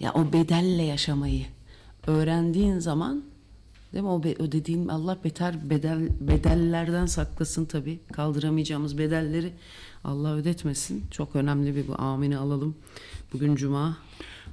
Ya 0.00 0.12
o 0.14 0.32
bedelle 0.32 0.82
yaşamayı 0.82 1.46
öğrendiğin 2.06 2.78
zaman 2.78 3.22
değil 3.92 4.04
mi 4.04 4.10
o 4.10 4.22
be- 4.24 4.34
ödediğin 4.38 4.88
Allah 4.88 5.18
beter 5.24 5.70
bedel 5.70 6.08
bedellerden 6.20 7.06
saklasın 7.06 7.64
tabii. 7.64 7.98
Kaldıramayacağımız 8.12 8.98
bedelleri 8.98 9.52
Allah 10.04 10.34
ödetmesin. 10.34 11.04
Çok 11.10 11.36
önemli 11.36 11.76
bir 11.76 11.88
bu 11.88 12.00
amini 12.02 12.38
alalım. 12.38 12.74
Bugün 13.32 13.56
cuma. 13.56 13.96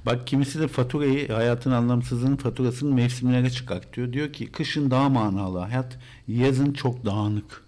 Bak 0.06 0.26
kimisi 0.26 0.60
de 0.60 0.68
faturayı 0.68 1.28
hayatın 1.28 1.70
anlamsızlığının 1.70 2.36
faturasını 2.36 2.94
mevsimlere 2.94 3.50
çıkartıyor. 3.50 4.12
Diyor 4.12 4.32
ki 4.32 4.46
kışın 4.46 4.90
daha 4.90 5.08
manalı 5.08 5.58
hayat 5.58 5.98
yazın 6.28 6.72
çok 6.72 7.04
dağınık. 7.04 7.64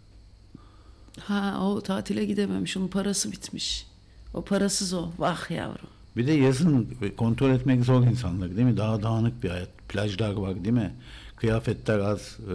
Ha 1.21 1.59
o 1.63 1.81
tatile 1.81 2.25
gidememiş. 2.25 2.77
Onun 2.77 2.89
parası 2.89 3.33
bitmiş. 3.33 3.87
O 4.35 4.45
parasız 4.45 4.93
o. 4.95 5.09
Vah 5.19 5.51
yavrum. 5.51 5.89
Bir 6.17 6.27
de 6.27 6.33
yazın 6.33 6.89
kontrol 7.17 7.51
etmek 7.51 7.85
zor 7.85 8.03
insanlar 8.03 8.57
değil 8.57 8.67
mi? 8.67 8.77
Daha 8.77 9.03
dağınık 9.03 9.43
bir 9.43 9.51
hayat. 9.51 9.69
Plajlar 9.89 10.33
var 10.33 10.65
değil 10.65 10.75
mi? 10.75 10.95
Kıyafetler 11.37 11.99
az, 11.99 12.21
e, 12.21 12.55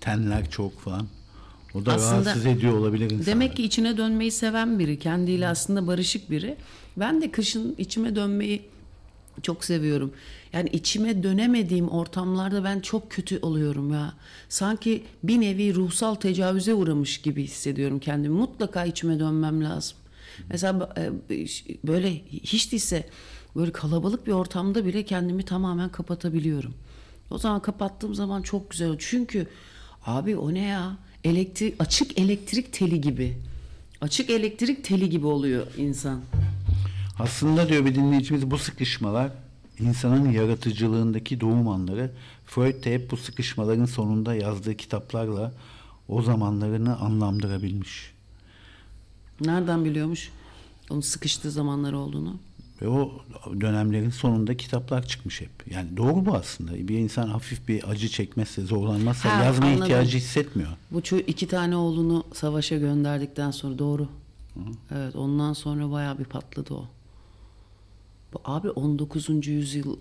tenler 0.00 0.50
çok 0.50 0.80
falan. 0.80 1.06
O 1.74 1.86
da 1.86 1.92
Aslında 1.92 2.24
rahatsız 2.24 2.46
ediyor 2.46 2.72
olabilir 2.72 3.04
insanları. 3.04 3.26
Demek 3.26 3.56
ki 3.56 3.64
içine 3.64 3.96
dönmeyi 3.96 4.30
seven 4.30 4.78
biri. 4.78 4.98
Kendiyle 4.98 5.48
aslında 5.48 5.86
barışık 5.86 6.30
biri. 6.30 6.56
Ben 6.96 7.22
de 7.22 7.30
kışın 7.30 7.74
içime 7.78 8.16
dönmeyi 8.16 8.62
çok 9.42 9.64
seviyorum. 9.64 10.12
Yani 10.52 10.68
içime 10.68 11.22
dönemediğim 11.22 11.88
ortamlarda 11.88 12.64
ben 12.64 12.80
çok 12.80 13.10
kötü 13.10 13.38
oluyorum 13.38 13.92
ya. 13.92 14.14
Sanki 14.48 15.04
bir 15.22 15.40
nevi 15.40 15.74
ruhsal 15.74 16.14
tecavüze 16.14 16.74
uğramış 16.74 17.18
gibi 17.18 17.44
hissediyorum 17.44 17.98
kendimi. 17.98 18.34
Mutlaka 18.34 18.84
içime 18.84 19.20
dönmem 19.20 19.64
lazım. 19.64 19.98
Mesela 20.50 20.94
e, 21.30 21.46
böyle 21.84 22.14
hiç 22.28 22.72
değilse 22.72 23.08
böyle 23.56 23.72
kalabalık 23.72 24.26
bir 24.26 24.32
ortamda 24.32 24.86
bile 24.86 25.02
kendimi 25.02 25.42
tamamen 25.42 25.88
kapatabiliyorum. 25.88 26.74
O 27.30 27.38
zaman 27.38 27.62
kapattığım 27.62 28.14
zaman 28.14 28.42
çok 28.42 28.70
güzel. 28.70 28.96
Çünkü 28.98 29.46
abi 30.06 30.36
o 30.36 30.54
ne 30.54 30.66
ya? 30.66 30.96
Elektrik 31.24 31.74
açık 31.78 32.18
elektrik 32.18 32.72
teli 32.72 33.00
gibi. 33.00 33.36
Açık 34.00 34.30
elektrik 34.30 34.84
teli 34.84 35.10
gibi 35.10 35.26
oluyor 35.26 35.66
insan. 35.76 36.20
Aslında 37.22 37.68
diyor 37.68 37.84
bir 37.84 37.94
dinleyicimiz 37.94 38.50
bu 38.50 38.58
sıkışmalar 38.58 39.32
insanın 39.78 40.30
yaratıcılığındaki 40.30 41.40
doğum 41.40 41.68
anları. 41.68 42.10
Freud 42.46 42.84
de 42.84 42.94
hep 42.94 43.10
bu 43.10 43.16
sıkışmaların 43.16 43.84
sonunda 43.84 44.34
yazdığı 44.34 44.76
kitaplarla 44.76 45.52
o 46.08 46.22
zamanlarını 46.22 46.96
anlamdırabilmiş. 46.98 48.12
Nereden 49.40 49.84
biliyormuş 49.84 50.30
onun 50.90 51.00
sıkıştığı 51.00 51.50
zamanlar 51.50 51.92
olduğunu? 51.92 52.36
Ve 52.82 52.88
o 52.88 53.12
dönemlerin 53.60 54.10
sonunda 54.10 54.56
kitaplar 54.56 55.06
çıkmış 55.06 55.40
hep. 55.40 55.50
Yani 55.70 55.96
doğru 55.96 56.26
bu 56.26 56.34
aslında. 56.34 56.88
Bir 56.88 56.98
insan 56.98 57.28
hafif 57.28 57.68
bir 57.68 57.88
acı 57.90 58.08
çekmezse, 58.08 58.62
zorlanmazsa 58.62 59.38
Ha, 59.38 59.44
yazma 59.44 59.66
anladım. 59.66 59.82
ihtiyacı 59.82 60.18
hissetmiyor. 60.18 60.70
Bu 60.90 61.00
iki 61.26 61.48
tane 61.48 61.76
oğlunu 61.76 62.24
savaşa 62.34 62.76
gönderdikten 62.76 63.50
sonra 63.50 63.78
doğru. 63.78 64.08
Evet 64.90 65.16
ondan 65.16 65.52
sonra 65.52 65.90
bayağı 65.90 66.18
bir 66.18 66.24
patladı 66.24 66.74
o. 66.74 66.84
Bu 68.32 68.40
abi 68.44 68.70
19. 68.70 69.46
yüzyıl 69.46 69.96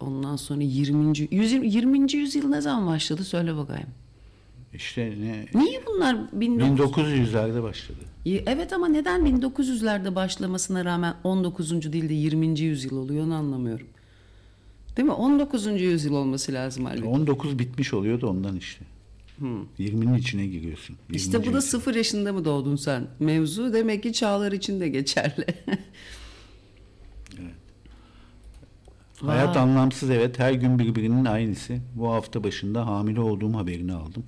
ondan 0.00 0.36
sonra 0.36 0.62
20. 0.62 1.18
120, 1.30 1.68
20. 1.68 2.12
yüzyıl 2.12 2.48
ne 2.48 2.60
zaman 2.60 2.86
başladı 2.86 3.24
söyle 3.24 3.56
bakayım. 3.56 3.88
İşte 4.74 5.14
ne 5.20 5.46
Niye 5.62 5.80
bunlar 5.86 6.14
19... 6.14 7.04
1900'lerde 7.04 7.62
başladı. 7.62 7.98
Evet 8.26 8.72
ama 8.72 8.88
neden 8.88 9.20
1900'lerde 9.20 10.14
başlamasına 10.14 10.84
rağmen 10.84 11.14
19. 11.24 11.92
değil 11.92 12.08
de 12.08 12.14
20. 12.14 12.60
yüzyıl 12.60 12.96
oluyor 12.96 13.24
onu 13.24 13.34
anlamıyorum. 13.34 13.86
Değil 14.96 15.06
mi? 15.06 15.12
19. 15.12 15.66
yüzyıl 15.66 16.14
olması 16.14 16.52
lazım 16.52 16.84
halbuki. 16.84 17.08
19 17.08 17.58
bitmiş 17.58 17.94
oluyor 17.94 18.20
da 18.20 18.26
ondan 18.26 18.56
işte. 18.56 18.84
20'nin 19.78 20.14
içine 20.14 20.46
giriyorsun. 20.46 20.96
İşte 21.12 21.38
20. 21.38 21.46
bu 21.46 21.52
da 21.52 21.60
sıfır 21.60 21.94
yaşında 21.94 22.32
mı 22.32 22.44
doğdun 22.44 22.76
sen? 22.76 23.06
Mevzu 23.20 23.72
demek 23.72 24.02
ki 24.02 24.12
çağlar 24.12 24.52
için 24.52 24.80
de 24.80 24.88
geçerli. 24.88 25.46
Hayat 29.26 29.56
Vay. 29.56 29.62
anlamsız 29.62 30.10
evet 30.10 30.38
her 30.38 30.52
gün 30.52 30.78
birbirinin 30.78 31.24
aynısı. 31.24 31.78
Bu 31.94 32.12
hafta 32.12 32.44
başında 32.44 32.86
hamile 32.86 33.20
olduğum 33.20 33.54
haberini 33.56 33.92
aldım. 33.92 34.24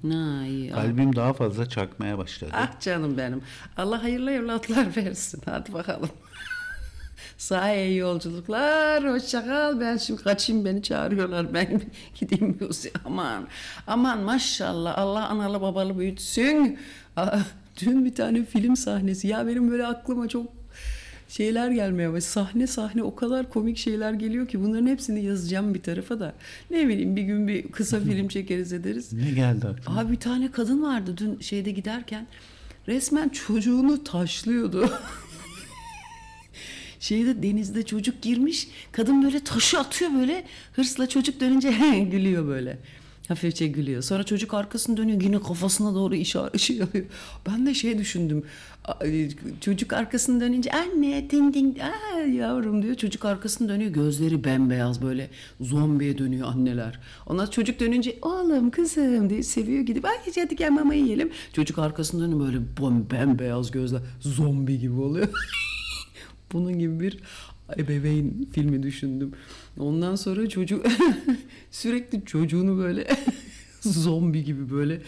iyi. 0.47 0.71
Kalbim 0.71 1.17
daha 1.17 1.33
fazla 1.33 1.69
çarpmaya 1.69 2.19
başladı. 2.19 2.51
Ah 2.55 2.81
canım 2.81 3.19
benim. 3.19 3.43
Allah 3.77 4.03
hayırlı 4.03 4.31
evlatlar 4.31 4.87
versin. 4.97 5.43
Hadi 5.45 5.73
bakalım. 5.73 6.09
Sağ 7.39 7.75
iyi 7.75 7.97
yolculuklar. 7.97 9.13
Hoşça 9.13 9.45
kal. 9.47 9.81
Ben 9.81 9.97
şimdi 9.97 10.23
kaçayım 10.23 10.65
beni 10.65 10.83
çağırıyorlar. 10.83 11.55
Ben 11.55 11.83
gideyim 12.21 12.57
müziğe. 12.61 12.93
Aman. 13.05 13.47
Aman 13.87 14.19
maşallah. 14.19 14.99
Allah 14.99 15.29
analı 15.29 15.61
babalı 15.61 15.99
büyütsün. 15.99 16.79
Aa, 17.17 17.39
dün 17.81 18.05
bir 18.05 18.15
tane 18.15 18.45
film 18.45 18.77
sahnesi. 18.77 19.29
Ya 19.29 19.47
benim 19.47 19.71
böyle 19.71 19.87
aklıma 19.87 20.29
çok 20.29 20.47
şeyler 21.37 21.71
gelmeye 21.71 22.13
başladı. 22.13 22.33
Sahne 22.33 22.67
sahne 22.67 23.03
o 23.03 23.15
kadar 23.15 23.51
komik 23.51 23.77
şeyler 23.79 24.13
geliyor 24.13 24.49
ki 24.49 24.63
bunların 24.63 24.87
hepsini 24.87 25.25
yazacağım 25.25 25.75
bir 25.75 25.83
tarafa 25.83 26.21
da. 26.21 26.35
Ne 26.71 26.89
bileyim 26.89 27.17
bir 27.17 27.23
gün 27.23 27.49
bir 27.49 27.73
kısa 27.73 28.01
film 28.05 28.29
çekeriz 28.29 28.73
ederiz. 28.73 29.13
Ne 29.13 29.31
geldi 29.31 29.67
aklına? 29.67 30.01
Abi 30.01 30.13
bir 30.13 30.21
tane 30.21 30.51
kadın 30.51 30.83
vardı 30.83 31.15
dün 31.17 31.41
şeyde 31.41 31.71
giderken 31.71 32.27
resmen 32.89 33.29
çocuğunu 33.29 34.05
taşlıyordu. 34.05 34.91
Şeyde 37.01 37.43
denizde 37.43 37.83
çocuk 37.83 38.23
girmiş. 38.23 38.69
Kadın 38.93 39.25
böyle 39.25 39.41
taşı 39.41 39.79
atıyor 39.79 40.11
böyle. 40.15 40.45
Hırsla 40.73 41.09
çocuk 41.09 41.41
dönünce 41.41 41.71
gülüyor 42.11 42.47
böyle. 42.47 42.79
Hafifçe 43.29 43.67
gülüyor. 43.67 44.03
Sonra 44.03 44.25
çocuk 44.25 44.55
arkasını 44.55 44.97
dönüyor. 44.97 45.21
Yine 45.21 45.43
kafasına 45.43 45.95
doğru 45.95 46.15
işaret 46.15 46.61
şey 46.61 46.77
yapıyor. 46.77 47.05
Ben 47.47 47.67
de 47.67 47.75
şey 47.75 47.99
düşündüm. 47.99 48.45
Çocuk 49.61 49.93
arkasını 49.93 50.41
dönünce 50.41 50.71
anne 50.73 51.31
ding 51.31 51.55
ding 51.55 51.77
aa, 51.81 52.19
yavrum 52.19 52.83
diyor. 52.83 52.95
Çocuk 52.95 53.25
arkasını 53.25 53.69
dönüyor. 53.69 53.91
Gözleri 53.91 54.45
bembeyaz 54.45 55.03
böyle 55.03 55.31
zombiye 55.61 56.19
dönüyor 56.19 56.49
anneler. 56.49 57.01
Ondan 57.27 57.47
çocuk 57.47 57.81
dönünce 57.81 58.19
oğlum 58.23 58.71
kızım 58.71 59.31
diye 59.31 59.43
seviyor 59.43 59.83
gidip 59.83 60.05
ay 60.05 60.17
hadi 60.37 60.57
gel 60.57 60.71
mama 60.71 60.95
yiyelim. 60.95 61.31
Çocuk 61.53 61.79
arkasını 61.79 62.21
dönüyor 62.21 62.41
böyle 62.41 62.59
bembeyaz 63.11 63.71
gözler 63.71 64.01
zombi 64.21 64.79
gibi 64.79 65.01
oluyor. 65.01 65.29
Bunun 66.53 66.79
gibi 66.79 67.01
bir 67.01 67.19
ebeveyn 67.79 68.47
filmi 68.53 68.83
düşündüm. 68.83 69.33
Ondan 69.79 70.17
sonra 70.17 70.49
çocuk 70.49 70.87
sürekli 71.71 72.25
çocuğunu 72.25 72.79
böyle 72.79 73.07
zombi 73.81 74.45
gibi 74.45 74.71
böyle 74.71 75.01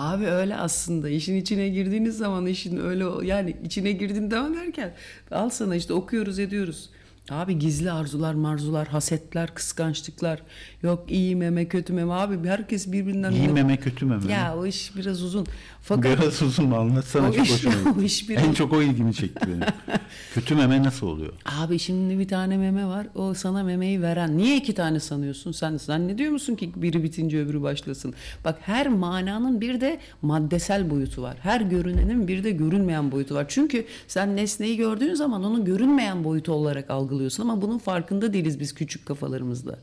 Abi 0.00 0.26
öyle 0.26 0.56
aslında 0.56 1.08
işin 1.08 1.36
içine 1.36 1.68
girdiğiniz 1.68 2.16
zaman 2.16 2.46
işin 2.46 2.76
öyle 2.76 3.26
yani 3.26 3.56
içine 3.64 3.92
girdiğin 3.92 4.30
zaman 4.30 4.54
derken 4.54 4.94
al 5.30 5.50
sana 5.50 5.76
işte 5.76 5.92
okuyoruz 5.92 6.38
ediyoruz. 6.38 6.90
Abi 7.30 7.58
gizli 7.58 7.92
arzular, 7.92 8.34
marzular, 8.34 8.88
hasetler, 8.88 9.54
kıskançlıklar. 9.54 10.42
Yok 10.82 11.04
iyi 11.08 11.36
meme, 11.36 11.68
kötü 11.68 11.92
meme. 11.92 12.12
Abi 12.12 12.48
herkes 12.48 12.92
birbirinden... 12.92 13.32
İyi 13.32 13.48
meme 13.48 13.76
kötü 13.76 14.06
meme. 14.06 14.32
Ya 14.32 14.56
o 14.56 14.66
iş 14.66 14.96
biraz 14.96 15.22
uzun. 15.22 15.46
Fakat 15.82 16.18
Biraz 16.20 16.58
mu 16.58 16.76
anlatsana 16.76 17.28
O 17.28 17.32
çok 17.32 17.44
iş- 17.46 17.52
hoşuma 17.52 17.74
gitti. 17.74 17.90
o 17.98 18.02
iş 18.02 18.28
biraz- 18.28 18.44
En 18.44 18.52
çok 18.52 18.72
o 18.72 18.82
ilgimi 18.82 19.14
çekti 19.14 19.46
benim. 19.48 19.60
kötü 20.34 20.54
meme 20.54 20.82
nasıl 20.82 21.06
oluyor? 21.06 21.32
Abi 21.60 21.78
şimdi 21.78 22.18
bir 22.18 22.28
tane 22.28 22.56
meme 22.56 22.86
var. 22.86 23.06
O 23.14 23.34
sana 23.34 23.62
memeyi 23.62 24.02
veren. 24.02 24.36
Niye 24.38 24.56
iki 24.56 24.74
tane 24.74 25.00
sanıyorsun? 25.00 25.52
Sen 25.52 25.76
zannediyor 25.76 26.32
musun 26.32 26.54
ki 26.54 26.72
biri 26.76 27.02
bitince 27.02 27.38
öbürü 27.40 27.62
başlasın? 27.62 28.14
Bak 28.44 28.58
her 28.62 28.88
mananın 28.88 29.60
bir 29.60 29.80
de 29.80 29.98
maddesel 30.22 30.90
boyutu 30.90 31.22
var. 31.22 31.36
Her 31.42 31.60
görünenin 31.60 32.28
bir 32.28 32.44
de 32.44 32.50
görünmeyen 32.50 33.12
boyutu 33.12 33.34
var. 33.34 33.44
Çünkü 33.48 33.84
sen 34.08 34.36
nesneyi 34.36 34.76
gördüğün 34.76 35.14
zaman 35.14 35.44
onu 35.44 35.64
görünmeyen 35.64 36.24
boyutu 36.24 36.52
olarak 36.52 36.90
algılıyorsun 36.90 37.42
ama 37.42 37.62
bunun 37.62 37.78
farkında 37.78 38.32
değiliz 38.32 38.60
biz 38.60 38.74
küçük 38.74 39.06
kafalarımızda. 39.06 39.78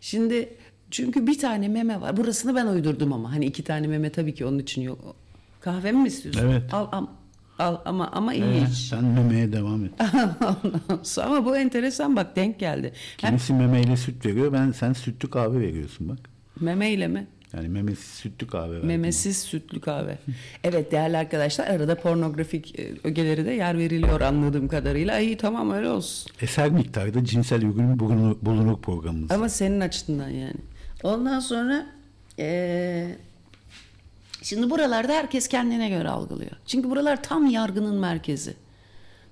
Şimdi 0.00 0.48
çünkü 0.90 1.26
bir 1.26 1.38
tane 1.38 1.68
meme 1.68 2.00
var. 2.00 2.16
Burasını 2.16 2.54
ben 2.56 2.66
uydurdum 2.66 3.12
ama 3.12 3.32
hani 3.32 3.46
iki 3.46 3.64
tane 3.64 3.86
meme 3.86 4.10
tabii 4.10 4.34
ki 4.34 4.46
onun 4.46 4.58
için 4.58 4.82
yok. 4.82 5.14
Kahve 5.60 5.92
mi 5.92 6.08
istiyorsun? 6.08 6.42
Evet. 6.48 6.74
Al, 6.74 6.86
al, 6.92 7.06
al 7.58 7.76
ama 7.84 8.08
ama 8.12 8.34
iyi 8.34 8.42
Ee, 8.44 8.62
iç. 8.70 8.76
sen 8.78 9.04
memeye 9.04 9.52
devam 9.52 9.84
et. 9.84 9.90
Ama 11.24 11.44
bu 11.44 11.56
enteresan 11.56 12.16
bak 12.16 12.36
denk 12.36 12.58
geldi. 12.60 12.92
Hem 13.20 13.28
Kimisi 13.30 13.52
memeyle 13.54 13.96
süt 13.96 14.26
veriyor. 14.26 14.52
Ben 14.52 14.72
sen 14.72 14.92
sütlü 14.92 15.30
kahve 15.30 15.60
veriyorsun 15.60 16.08
bak. 16.08 16.18
memeyle 16.60 17.08
mi? 17.08 17.26
Yani 17.56 17.68
memesiz 17.68 18.04
sütlü 18.04 18.46
kahve. 18.46 18.78
Memesiz 18.80 19.38
sütlü 19.38 19.80
kahve. 19.80 20.18
Evet 20.64 20.92
değerli 20.92 21.16
arkadaşlar 21.16 21.66
arada 21.66 21.94
pornografik 21.94 22.78
e, 22.80 22.92
ögeleri 23.04 23.44
de 23.46 23.50
yer 23.50 23.78
veriliyor 23.78 24.20
anladığım 24.20 24.68
kadarıyla. 24.68 25.18
İyi 25.18 25.36
tamam 25.36 25.70
öyle 25.70 25.88
olsun. 25.88 26.32
Eser 26.40 26.70
miktarda 26.70 27.24
cinsel 27.24 27.62
ürün 27.62 27.98
bulunur, 27.98 28.36
bulunur 28.42 28.80
programımız. 28.82 29.30
Ama 29.30 29.48
senin 29.48 29.80
açından 29.80 30.28
yani. 30.28 30.54
Ondan 31.02 31.40
sonra 31.40 31.86
eee, 32.38 33.16
şimdi 34.48 34.70
buralarda 34.70 35.12
herkes 35.12 35.48
kendine 35.48 35.88
göre 35.88 36.08
algılıyor. 36.08 36.52
Çünkü 36.66 36.90
buralar 36.90 37.22
tam 37.22 37.46
yargının 37.46 37.96
merkezi. 37.96 38.54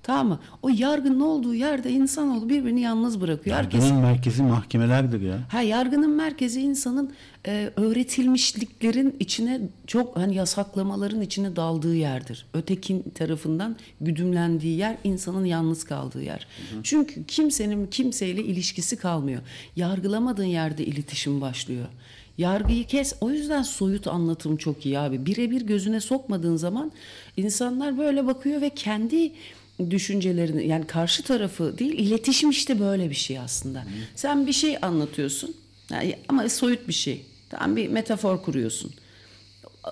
Tamam 0.03 0.27
mı? 0.27 0.39
O 0.61 0.69
yargının 0.69 1.19
olduğu 1.19 1.55
yerde 1.55 1.91
insanoğlu 1.91 2.49
birbirini 2.49 2.81
yalnız 2.81 3.21
bırakıyor. 3.21 3.55
Herkes 3.55 3.83
Yargının 3.83 4.01
merkezi 4.01 4.43
mahkemelerdir 4.43 5.21
ya. 5.21 5.39
Ha 5.51 5.61
yargının 5.61 6.09
merkezi 6.09 6.61
insanın 6.61 7.13
e, 7.47 7.71
öğretilmişliklerin 7.75 9.15
içine 9.19 9.61
çok 9.87 10.17
hani 10.17 10.35
yasaklamaların 10.35 11.21
içine 11.21 11.55
daldığı 11.55 11.95
yerdir. 11.95 12.45
Ötekin 12.53 13.03
tarafından 13.15 13.75
güdümlendiği 14.01 14.77
yer 14.77 14.97
insanın 15.03 15.45
yalnız 15.45 15.83
kaldığı 15.83 16.23
yer. 16.23 16.47
Çünkü 16.83 17.25
kimsenin 17.25 17.87
kimseyle 17.87 18.43
ilişkisi 18.43 18.97
kalmıyor. 18.97 19.41
Yargılamadığın 19.75 20.43
yerde 20.43 20.85
iletişim 20.85 21.41
başlıyor. 21.41 21.85
Yargıyı 22.37 22.85
kes. 22.87 23.13
O 23.21 23.31
yüzden 23.31 23.61
soyut 23.61 24.07
anlatım 24.07 24.57
çok 24.57 24.85
iyi 24.85 24.99
abi. 24.99 25.25
Birebir 25.25 25.61
gözüne 25.61 25.99
sokmadığın 25.99 26.55
zaman 26.55 26.91
insanlar 27.37 27.97
böyle 27.97 28.27
bakıyor 28.27 28.61
ve 28.61 28.69
kendi 28.69 29.31
düşüncelerini 29.89 30.67
yani 30.67 30.87
karşı 30.87 31.23
tarafı 31.23 31.77
değil 31.77 31.93
iletişim 31.93 32.49
işte 32.49 32.79
böyle 32.79 33.09
bir 33.09 33.15
şey 33.15 33.39
aslında. 33.39 33.83
Sen 34.15 34.47
bir 34.47 34.53
şey 34.53 34.77
anlatıyorsun 34.81 35.55
yani 35.91 36.15
ama 36.27 36.49
soyut 36.49 36.87
bir 36.87 36.93
şey. 36.93 37.25
Tamam 37.49 37.75
bir 37.75 37.87
metafor 37.87 38.41
kuruyorsun. 38.41 38.91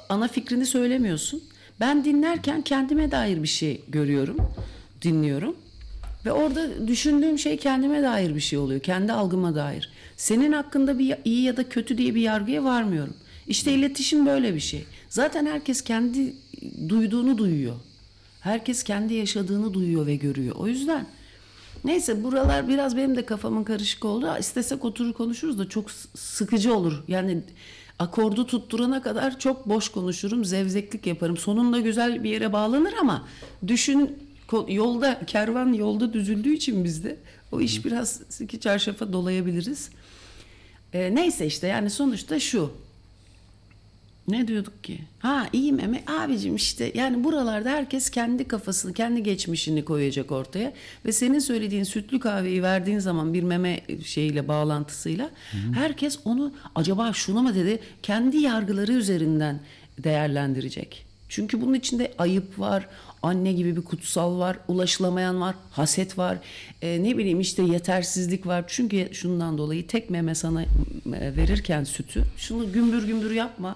Ana 0.09 0.27
fikrini 0.27 0.65
söylemiyorsun. 0.65 1.43
Ben 1.79 2.05
dinlerken 2.05 2.61
kendime 2.61 3.11
dair 3.11 3.43
bir 3.43 3.47
şey 3.47 3.81
görüyorum, 3.87 4.37
dinliyorum. 5.01 5.55
Ve 6.25 6.31
orada 6.31 6.87
düşündüğüm 6.87 7.39
şey 7.39 7.57
kendime 7.57 8.03
dair 8.03 8.35
bir 8.35 8.39
şey 8.39 8.59
oluyor. 8.59 8.79
Kendi 8.79 9.13
algıma 9.13 9.55
dair. 9.55 9.89
Senin 10.17 10.51
hakkında 10.51 10.99
bir 10.99 11.17
iyi 11.25 11.41
ya 11.41 11.57
da 11.57 11.69
kötü 11.69 11.97
diye 11.97 12.15
bir 12.15 12.21
yargıya 12.21 12.63
varmıyorum. 12.63 13.13
İşte 13.47 13.73
iletişim 13.73 14.25
böyle 14.25 14.55
bir 14.55 14.59
şey. 14.59 14.85
Zaten 15.09 15.45
herkes 15.45 15.81
kendi 15.81 16.33
duyduğunu 16.89 17.37
duyuyor. 17.37 17.75
Herkes 18.41 18.83
kendi 18.83 19.13
yaşadığını 19.13 19.73
duyuyor 19.73 20.05
ve 20.05 20.15
görüyor. 20.15 20.55
O 20.55 20.67
yüzden 20.67 21.05
neyse 21.83 22.23
buralar 22.23 22.67
biraz 22.67 22.97
benim 22.97 23.15
de 23.15 23.25
kafamın 23.25 23.63
karışık 23.63 24.05
oldu. 24.05 24.27
İstesek 24.39 24.85
oturur 24.85 25.13
konuşuruz 25.13 25.59
da 25.59 25.69
çok 25.69 25.91
sıkıcı 26.15 26.75
olur. 26.75 27.03
Yani 27.07 27.43
Akordu 27.99 28.47
tutturana 28.47 29.01
kadar 29.01 29.39
çok 29.39 29.69
boş 29.69 29.89
konuşurum, 29.89 30.45
zevzeklik 30.45 31.07
yaparım. 31.07 31.37
Sonunda 31.37 31.79
güzel 31.79 32.23
bir 32.23 32.29
yere 32.29 32.53
bağlanır 32.53 32.93
ama 33.01 33.27
düşün 33.67 34.17
yolda 34.67 35.25
kervan 35.27 35.73
yolda 35.73 36.13
düzüldüğü 36.13 36.53
için 36.53 36.83
bizde 36.83 37.17
o 37.51 37.61
iş 37.61 37.85
biraz 37.85 38.21
iki 38.39 38.59
çarşafa 38.59 39.13
dolayabiliriz. 39.13 39.89
Ee, 40.95 41.15
neyse 41.15 41.45
işte 41.45 41.67
yani 41.67 41.89
sonuçta 41.89 42.39
şu. 42.39 42.71
Ne 44.27 44.47
diyorduk 44.47 44.83
ki? 44.83 44.99
Ha 45.19 45.47
iyi 45.53 45.73
meme 45.73 46.03
abicim 46.07 46.55
işte 46.55 46.91
yani 46.95 47.23
buralarda 47.23 47.69
herkes 47.69 48.09
kendi 48.09 48.47
kafasını, 48.47 48.93
kendi 48.93 49.23
geçmişini 49.23 49.85
koyacak 49.85 50.31
ortaya 50.31 50.73
ve 51.05 51.11
senin 51.11 51.39
söylediğin 51.39 51.83
sütlü 51.83 52.19
kahveyi 52.19 52.63
verdiğin 52.63 52.99
zaman 52.99 53.33
bir 53.33 53.43
meme 53.43 53.81
şeyiyle 54.05 54.47
bağlantısıyla 54.47 55.29
herkes 55.73 56.19
onu 56.25 56.53
acaba 56.75 57.13
şunu 57.13 57.41
mu 57.41 57.55
dedi 57.55 57.79
kendi 58.03 58.37
yargıları 58.37 58.93
üzerinden 58.93 59.59
değerlendirecek. 59.97 61.05
Çünkü 61.29 61.61
bunun 61.61 61.73
içinde 61.73 62.13
ayıp 62.17 62.59
var, 62.59 62.87
anne 63.25 63.53
gibi 63.53 63.75
bir 63.75 63.81
kutsal 63.81 64.39
var, 64.39 64.57
ulaşılamayan 64.67 65.41
var, 65.41 65.55
haset 65.71 66.17
var, 66.17 66.37
e, 66.81 67.03
ne 67.03 67.17
bileyim 67.17 67.39
işte 67.39 67.63
yetersizlik 67.63 68.47
var. 68.47 68.63
Çünkü 68.67 69.09
şundan 69.13 69.57
dolayı 69.57 69.87
tek 69.87 70.09
meme 70.09 70.35
sana 70.35 70.63
e, 70.63 70.67
verirken 71.05 71.83
sütü, 71.83 72.23
şunu 72.37 72.71
gümbür 72.73 73.07
gümbür 73.07 73.31
yapma. 73.31 73.75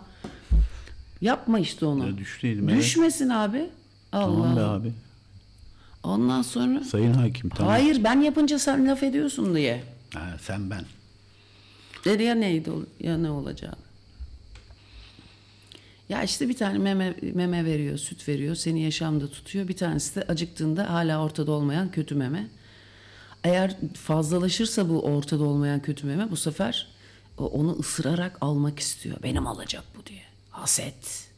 Yapma 1.21 1.59
işte 1.59 1.85
onu. 1.85 2.07
Ya 2.07 2.17
düştü 2.17 2.47
elime. 2.47 2.77
Düşmesin 2.77 3.29
abi. 3.29 3.65
Allah 4.11 4.25
Tamam 4.25 4.55
be 4.55 4.61
Allah. 4.61 4.71
abi. 4.71 4.91
Ondan 6.03 6.41
sonra 6.41 6.83
Sayın 6.83 7.13
hakim 7.13 7.49
tamam. 7.49 7.71
hayır 7.71 8.03
ben 8.03 8.21
yapınca 8.21 8.59
sen 8.59 8.87
laf 8.87 9.03
ediyorsun 9.03 9.55
diye. 9.55 9.83
Ha, 10.13 10.37
sen 10.41 10.69
ben. 10.69 10.83
Dedi 12.05 12.23
ya 12.23 12.35
neydi 12.35 12.69
ya 12.99 13.17
ne 13.17 13.29
olacağını. 13.31 13.75
Ya 16.09 16.23
işte 16.23 16.49
bir 16.49 16.57
tane 16.57 16.77
meme, 16.77 17.15
meme 17.21 17.65
veriyor, 17.65 17.97
süt 17.97 18.27
veriyor, 18.27 18.55
seni 18.55 18.81
yaşamda 18.81 19.27
tutuyor. 19.29 19.67
Bir 19.67 19.77
tanesi 19.77 20.15
de 20.15 20.23
acıktığında 20.23 20.93
hala 20.93 21.23
ortada 21.23 21.51
olmayan 21.51 21.91
kötü 21.91 22.15
meme. 22.15 22.47
Eğer 23.43 23.77
fazlalaşırsa 23.93 24.89
bu 24.89 25.01
ortada 25.01 25.43
olmayan 25.43 25.81
kötü 25.81 26.07
meme 26.07 26.31
bu 26.31 26.35
sefer 26.35 26.87
onu 27.37 27.71
ısırarak 27.79 28.37
almak 28.41 28.79
istiyor. 28.79 29.17
Benim 29.23 29.47
alacak 29.47 29.83
bu 29.99 30.05
diye. 30.05 30.21
Haset 30.49 31.29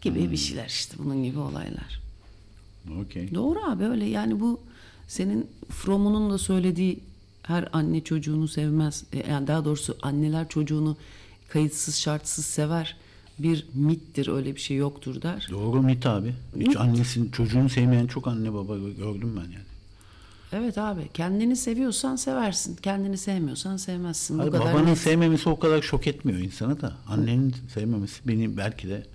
gibi 0.00 0.30
bir 0.30 0.36
şeyler 0.36 0.66
işte 0.66 0.94
bunun 0.98 1.24
gibi 1.24 1.38
olaylar. 1.38 2.00
Okey. 3.00 3.34
Doğru 3.34 3.58
abi 3.70 3.84
öyle 3.84 4.04
yani 4.04 4.40
bu 4.40 4.60
senin 5.08 5.50
Fromm'un 5.70 6.30
da 6.30 6.38
söylediği 6.38 7.00
her 7.42 7.68
anne 7.72 8.04
çocuğunu 8.04 8.48
sevmez. 8.48 9.04
E, 9.12 9.30
Yani 9.30 9.46
daha 9.46 9.64
doğrusu 9.64 9.96
anneler 10.02 10.48
çocuğunu 10.48 10.96
kayıtsız 11.48 11.96
şartsız 11.98 12.46
sever. 12.46 12.96
Bir 13.38 13.66
mittir 13.74 14.28
öyle 14.28 14.54
bir 14.56 14.60
şey 14.60 14.76
yoktur 14.76 15.22
der. 15.22 15.48
Doğru 15.50 15.82
mit 15.82 16.06
abi. 16.06 16.34
Hiç 16.60 16.76
annesini 16.76 17.32
çocuğunu 17.32 17.68
sevmeyen 17.68 18.06
çok 18.06 18.26
anne 18.28 18.52
baba 18.54 18.76
gördüm 18.78 19.32
ben 19.36 19.42
yani. 19.52 19.64
Evet 20.52 20.78
abi 20.78 21.00
kendini 21.14 21.56
seviyorsan 21.56 22.16
seversin. 22.16 22.76
Kendini 22.76 23.18
sevmiyorsan 23.18 23.76
sevmezsin. 23.76 24.36
Bu 24.38 24.40
Hayır, 24.40 24.52
kadar 24.52 24.74
babanın 24.74 24.86
net. 24.86 24.98
sevmemesi 24.98 25.48
o 25.48 25.58
kadar 25.58 25.82
şok 25.82 26.06
etmiyor 26.06 26.38
insanı 26.38 26.80
da. 26.80 26.92
Annenin 27.08 27.54
sevmemesi 27.74 28.28
beni 28.28 28.56
belki 28.56 28.88
de 28.88 29.06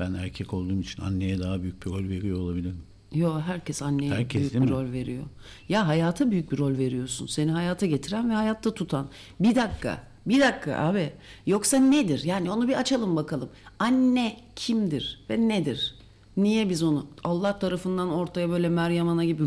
ben 0.00 0.14
erkek 0.14 0.54
olduğum 0.54 0.80
için 0.80 1.02
anneye 1.02 1.38
daha 1.38 1.62
büyük 1.62 1.86
bir 1.86 1.90
rol 1.90 2.08
veriyor 2.08 2.38
olabilirim. 2.38 2.76
Yo 3.14 3.40
herkes 3.40 3.82
anneye 3.82 4.14
Herkes 4.14 4.40
büyük 4.40 4.54
bir 4.54 4.58
mi? 4.58 4.70
rol 4.70 4.92
veriyor. 4.92 5.22
Ya 5.68 5.86
hayata 5.86 6.30
büyük 6.30 6.52
bir 6.52 6.58
rol 6.58 6.78
veriyorsun. 6.78 7.26
Seni 7.26 7.50
hayata 7.50 7.86
getiren 7.86 8.30
ve 8.30 8.34
hayatta 8.34 8.74
tutan. 8.74 9.08
Bir 9.40 9.54
dakika. 9.54 10.02
Bir 10.26 10.40
dakika 10.40 10.76
abi. 10.76 11.12
Yoksa 11.46 11.76
nedir? 11.78 12.22
Yani 12.24 12.50
onu 12.50 12.68
bir 12.68 12.78
açalım 12.80 13.16
bakalım. 13.16 13.48
Anne 13.78 14.36
kimdir 14.56 15.24
ve 15.30 15.48
nedir? 15.48 15.94
Niye 16.36 16.70
biz 16.70 16.82
onu 16.82 17.06
Allah 17.24 17.58
tarafından 17.58 18.10
ortaya 18.12 18.50
böyle 18.50 18.68
Meryem 18.68 19.08
Ana 19.08 19.24
gibi 19.24 19.42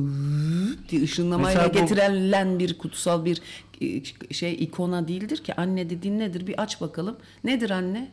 diye 0.89 1.03
ışınlamayla 1.03 1.69
bu- 1.69 1.73
getirilen 1.73 2.59
bir 2.59 2.77
kutsal 2.77 3.25
bir 3.25 3.41
şey 4.31 4.53
ikona 4.63 5.07
değildir 5.07 5.37
ki. 5.37 5.53
Anne 5.55 5.89
dediğin 5.89 6.19
nedir? 6.19 6.47
Bir 6.47 6.61
aç 6.61 6.81
bakalım. 6.81 7.17
Nedir 7.43 7.69
anne? 7.69 8.09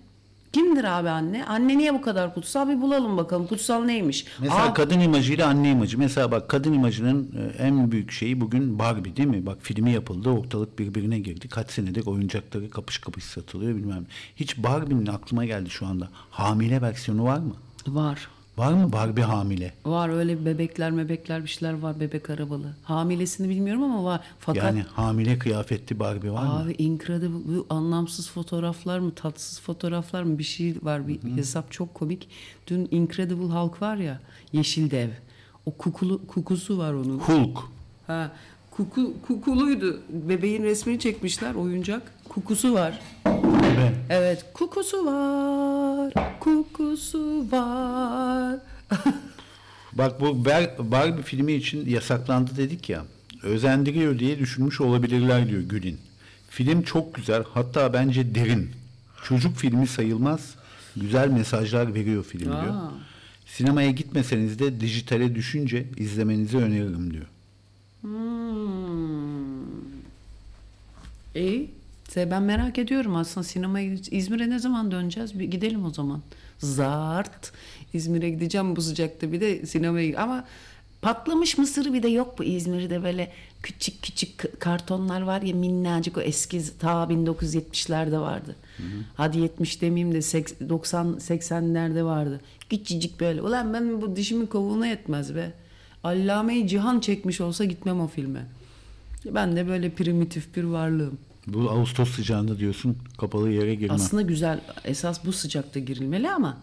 Kimdir 0.56 0.84
abi 0.84 1.08
anne? 1.08 1.44
Anne 1.46 1.78
niye 1.78 1.94
bu 1.94 2.00
kadar 2.00 2.34
kutsal? 2.34 2.68
Bir 2.68 2.80
bulalım 2.80 3.16
bakalım. 3.16 3.46
Kutsal 3.46 3.84
neymiş? 3.84 4.24
Mesela 4.40 4.62
Aa, 4.62 4.74
kadın 4.74 5.00
imajıyla 5.00 5.48
anne 5.48 5.70
imajı. 5.70 5.98
Mesela 5.98 6.32
bak 6.32 6.48
kadın 6.48 6.72
imajının 6.72 7.30
e, 7.38 7.62
en 7.62 7.92
büyük 7.92 8.12
şeyi 8.12 8.40
bugün 8.40 8.78
Barbie 8.78 9.16
değil 9.16 9.28
mi? 9.28 9.46
Bak 9.46 9.58
filmi 9.60 9.92
yapıldı 9.92 10.30
ortalık 10.30 10.78
birbirine 10.78 11.18
girdi. 11.18 11.48
Kaç 11.48 11.70
senedir 11.70 12.06
oyuncakları 12.06 12.70
kapış 12.70 12.98
kapış 12.98 13.24
satılıyor 13.24 13.76
bilmem. 13.76 14.02
ne. 14.02 14.06
Hiç 14.36 14.58
Barbie'nin 14.58 15.06
aklıma 15.06 15.44
geldi 15.44 15.70
şu 15.70 15.86
anda. 15.86 16.08
Hamile 16.30 16.82
versiyonu 16.82 17.24
var 17.24 17.38
mı? 17.38 17.54
var. 17.86 18.28
Var 18.58 18.72
mı 18.72 18.92
Barbie 18.92 19.22
hamile? 19.24 19.72
Var 19.86 20.08
öyle 20.08 20.44
bebekler 20.44 20.90
mebekler 20.90 21.42
bir 21.42 21.48
şeyler 21.48 21.78
var 21.78 22.00
bebek 22.00 22.30
arabalı. 22.30 22.76
Hamilesini 22.84 23.48
bilmiyorum 23.48 23.82
ama 23.82 24.04
var. 24.04 24.20
Fakat 24.38 24.64
Yani 24.64 24.82
hamile 24.82 25.38
kıyafetli 25.38 25.98
Barbie 26.00 26.30
var 26.32 26.42
mı? 26.46 26.52
abi 26.60 26.72
incredible 26.72 27.54
bu 27.56 27.66
anlamsız 27.70 28.30
fotoğraflar 28.30 28.98
mı 28.98 29.14
tatsız 29.14 29.60
fotoğraflar 29.60 30.22
mı 30.22 30.38
bir 30.38 30.44
şey 30.44 30.74
var 30.82 31.08
bir 31.08 31.22
hesap 31.36 31.72
çok 31.72 31.94
komik. 31.94 32.28
Dün 32.66 32.88
Incredible 32.90 33.44
Hulk 33.54 33.82
var 33.82 33.96
ya 33.96 34.20
Yeşil 34.52 34.90
Dev. 34.90 35.08
O 35.66 35.70
kukulu, 35.70 36.26
kukusu 36.26 36.78
var 36.78 36.92
onun. 36.92 37.18
Hulk. 37.18 37.58
Ha, 38.06 38.32
kuku, 38.70 39.12
kukuluydu. 39.26 40.00
Bebeğin 40.10 40.62
resmini 40.62 40.98
çekmişler 40.98 41.54
oyuncak. 41.54 42.15
Kukusu 42.36 42.74
var. 42.74 43.00
Be. 43.26 43.92
Evet 44.10 44.44
kukusu 44.54 45.06
var. 45.06 46.12
Kukusu 46.40 47.46
var. 47.52 48.58
Bak 49.92 50.20
bu 50.20 50.44
Barbie 50.78 51.22
filmi 51.22 51.52
için 51.52 51.88
yasaklandı 51.88 52.50
dedik 52.56 52.88
ya. 52.88 53.04
Özendiriyor 53.42 54.18
diye 54.18 54.38
düşünmüş 54.38 54.80
olabilirler 54.80 55.48
diyor 55.48 55.62
Gül'in. 55.62 55.98
Film 56.50 56.82
çok 56.82 57.14
güzel 57.14 57.42
hatta 57.54 57.92
bence 57.92 58.34
derin. 58.34 58.70
Çocuk 59.24 59.56
filmi 59.56 59.86
sayılmaz. 59.86 60.54
Güzel 60.96 61.28
mesajlar 61.28 61.94
veriyor 61.94 62.24
film 62.24 62.44
diyor. 62.52 62.74
Aa. 62.74 62.92
Sinemaya 63.46 63.90
gitmeseniz 63.90 64.58
de 64.58 64.80
dijitale 64.80 65.34
düşünce 65.34 65.86
izlemenizi 65.96 66.56
öneririm 66.56 67.12
diyor. 67.12 67.26
Hmm. 68.00 69.66
İyi. 71.34 71.62
Se- 71.64 71.85
Ben 72.16 72.42
merak 72.42 72.78
ediyorum 72.78 73.16
aslında 73.16 73.44
sinemaya 73.44 73.94
İzmir'e 74.10 74.50
ne 74.50 74.58
zaman 74.58 74.90
döneceğiz? 74.90 75.38
Bir 75.38 75.44
gidelim 75.44 75.84
o 75.84 75.90
zaman. 75.90 76.22
Zart. 76.58 77.52
İzmir'e 77.92 78.30
gideceğim 78.30 78.76
bu 78.76 78.82
sıcakta 78.82 79.32
bir 79.32 79.40
de 79.40 79.66
sinemaya 79.66 80.22
ama 80.22 80.44
patlamış 81.02 81.58
mısırı 81.58 81.92
bir 81.92 82.02
de 82.02 82.08
yok 82.08 82.38
bu 82.38 82.44
İzmir'de 82.44 83.02
böyle 83.02 83.32
küçük 83.62 84.02
küçük 84.02 84.60
kartonlar 84.60 85.20
var 85.20 85.42
ya 85.42 85.54
minnacık 85.54 86.16
o 86.16 86.20
eski 86.20 86.78
ta 86.78 87.04
1970'lerde 87.04 88.20
vardı. 88.20 88.56
Hadi 89.14 89.38
70 89.38 89.80
demeyeyim 89.82 90.14
de 90.14 90.18
seks- 90.18 90.68
90 90.68 91.06
80'lerde 91.06 92.04
vardı. 92.04 92.40
Küçücük 92.70 93.20
böyle. 93.20 93.42
Ulan 93.42 93.72
ben 93.74 94.02
bu 94.02 94.16
dişimin 94.16 94.46
kovuğuna 94.46 94.86
yetmez 94.86 95.34
be. 95.34 95.52
Allame-i 96.04 96.68
Cihan 96.68 97.00
çekmiş 97.00 97.40
olsa 97.40 97.64
gitmem 97.64 98.00
o 98.00 98.06
filme. 98.06 98.46
Ben 99.26 99.56
de 99.56 99.68
böyle 99.68 99.90
primitif 99.90 100.56
bir 100.56 100.64
varlığım. 100.64 101.18
Bu 101.46 101.70
Ağustos 101.70 102.10
sıcağında 102.10 102.58
diyorsun 102.58 102.98
kapalı 103.18 103.50
yere 103.50 103.74
girmem. 103.74 103.96
Aslında 103.96 104.22
güzel. 104.22 104.60
Esas 104.84 105.24
bu 105.24 105.32
sıcakta 105.32 105.80
girilmeli 105.80 106.30
ama 106.30 106.56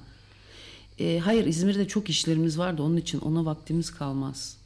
e, 1.00 1.20
hayır 1.20 1.46
İzmir'de 1.46 1.88
çok 1.88 2.10
işlerimiz 2.10 2.58
vardı. 2.58 2.84
Onun 2.84 2.98
için 2.98 3.20
ona 3.20 3.46
vaktimiz 3.46 3.92
kalmaz. 3.92 4.58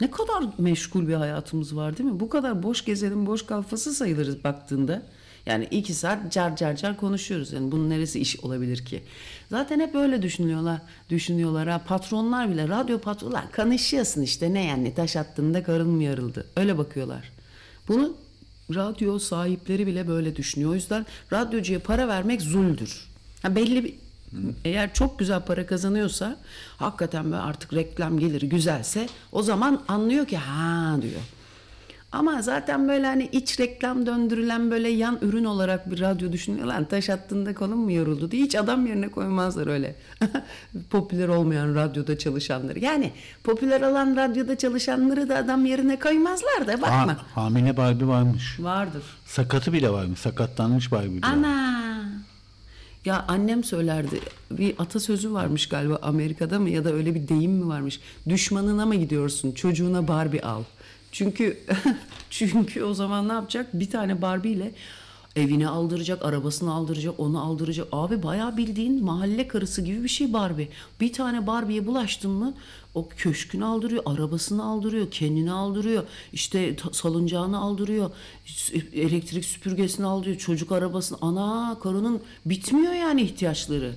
Ne 0.00 0.10
kadar 0.10 0.44
meşgul 0.58 1.08
bir 1.08 1.14
hayatımız 1.14 1.76
var 1.76 1.98
değil 1.98 2.10
mi? 2.10 2.20
Bu 2.20 2.28
kadar 2.28 2.62
boş 2.62 2.84
gezelim, 2.84 3.26
boş 3.26 3.46
kafası 3.46 3.94
sayılırız 3.94 4.44
baktığında. 4.44 5.02
Yani 5.46 5.68
iki 5.70 5.94
saat 5.94 6.32
car 6.32 6.56
car 6.56 6.76
car 6.76 6.96
konuşuyoruz. 6.96 7.52
Yani 7.52 7.72
bunun 7.72 7.90
neresi 7.90 8.20
iş 8.20 8.40
olabilir 8.40 8.84
ki? 8.84 9.02
Zaten 9.50 9.80
hep 9.80 9.94
öyle 9.94 10.22
düşünüyorlar. 10.22 10.80
Düşünüyorlar 11.10 11.68
ha. 11.68 11.82
Patronlar 11.86 12.50
bile, 12.50 12.68
radyo 12.68 12.98
patronlar 12.98 13.52
konuşuyorsun 13.52 14.22
işte 14.22 14.54
ne 14.54 14.64
yani 14.64 14.94
taş 14.94 15.16
attığında 15.16 15.62
karın 15.62 15.88
mı 15.88 16.02
yarıldı? 16.02 16.46
Öyle 16.56 16.78
bakıyorlar. 16.78 17.32
Bunu 17.88 18.16
radyo 18.74 19.18
sahipleri 19.18 19.86
bile 19.86 20.08
böyle 20.08 20.36
düşünüyor. 20.36 20.70
O 20.70 20.74
yüzden 20.74 21.06
radyocuya 21.32 21.80
para 21.80 22.08
vermek 22.08 22.42
zuldür. 22.42 23.08
Ha 23.42 23.56
belli 23.56 23.84
bir 23.84 23.94
eğer 24.64 24.94
çok 24.94 25.18
güzel 25.18 25.40
para 25.40 25.66
kazanıyorsa 25.66 26.36
hakikaten 26.76 27.24
böyle 27.24 27.36
artık 27.36 27.72
reklam 27.72 28.18
geliri 28.18 28.48
güzelse 28.48 29.08
o 29.32 29.42
zaman 29.42 29.82
anlıyor 29.88 30.26
ki 30.26 30.36
ha 30.36 31.02
diyor. 31.02 31.20
Ama 32.12 32.42
zaten 32.42 32.88
böyle 32.88 33.06
hani 33.06 33.28
iç 33.32 33.60
reklam 33.60 34.06
döndürülen 34.06 34.70
böyle 34.70 34.88
yan 34.88 35.18
ürün 35.22 35.44
olarak 35.44 35.90
bir 35.90 36.00
radyo 36.00 36.32
düşünüyor. 36.32 36.66
Lan 36.66 36.84
taş 36.84 37.10
attığında 37.10 37.54
kolum 37.54 37.78
mu 37.78 37.92
yoruldu 37.92 38.30
diye 38.30 38.42
hiç 38.42 38.54
adam 38.54 38.86
yerine 38.86 39.08
koymazlar 39.08 39.66
öyle. 39.66 39.94
popüler 40.90 41.28
olmayan 41.28 41.74
radyoda 41.74 42.18
çalışanları. 42.18 42.78
Yani 42.78 43.12
popüler 43.44 43.80
olan 43.80 44.16
radyoda 44.16 44.58
çalışanları 44.58 45.28
da 45.28 45.36
adam 45.36 45.66
yerine 45.66 45.98
koymazlar 45.98 46.66
da 46.66 46.82
bakma. 46.82 47.08
Ha, 47.08 47.16
hamile 47.34 47.76
Barbie 47.76 48.06
varmış. 48.06 48.56
Vardır. 48.60 49.02
Sakatı 49.26 49.72
bile 49.72 49.90
varmış. 49.90 50.20
Sakatlanmış 50.20 50.92
Barbie. 50.92 51.10
diyor. 51.22 51.32
Ana 51.32 51.82
Ya 53.04 53.24
annem 53.28 53.64
söylerdi. 53.64 54.20
Bir 54.50 54.74
atasözü 54.78 55.32
varmış 55.32 55.68
galiba 55.68 55.98
Amerika'da 56.02 56.60
mı 56.60 56.70
ya 56.70 56.84
da 56.84 56.92
öyle 56.92 57.14
bir 57.14 57.28
deyim 57.28 57.52
mi 57.52 57.68
varmış? 57.68 58.00
Düşmanına 58.28 58.86
mı 58.86 58.94
gidiyorsun? 58.94 59.52
Çocuğuna 59.52 60.08
Barbie 60.08 60.40
al. 60.42 60.62
Çünkü 61.12 61.58
çünkü 62.30 62.82
o 62.82 62.94
zaman 62.94 63.28
ne 63.28 63.32
yapacak? 63.32 63.70
Bir 63.72 63.90
tane 63.90 64.22
Barbie 64.22 64.52
ile 64.52 64.72
evini 65.36 65.68
aldıracak, 65.68 66.24
arabasını 66.24 66.72
aldıracak, 66.72 67.20
onu 67.20 67.42
aldıracak. 67.42 67.88
Abi 67.92 68.22
bayağı 68.22 68.56
bildiğin 68.56 69.04
mahalle 69.04 69.48
karısı 69.48 69.82
gibi 69.82 70.04
bir 70.04 70.08
şey 70.08 70.32
Barbie. 70.32 70.68
Bir 71.00 71.12
tane 71.12 71.46
Barbie'ye 71.46 71.86
bulaştın 71.86 72.30
mı 72.30 72.54
o 72.94 73.08
köşkünü 73.08 73.64
aldırıyor, 73.64 74.02
arabasını 74.06 74.64
aldırıyor, 74.64 75.10
kendini 75.10 75.52
aldırıyor, 75.52 76.04
işte 76.32 76.76
salıncağını 76.92 77.58
aldırıyor, 77.58 78.10
elektrik 78.94 79.44
süpürgesini 79.44 80.06
aldırıyor, 80.06 80.38
çocuk 80.38 80.72
arabasını. 80.72 81.18
Ana 81.20 81.78
karının 81.82 82.20
bitmiyor 82.46 82.92
yani 82.92 83.22
ihtiyaçları. 83.22 83.94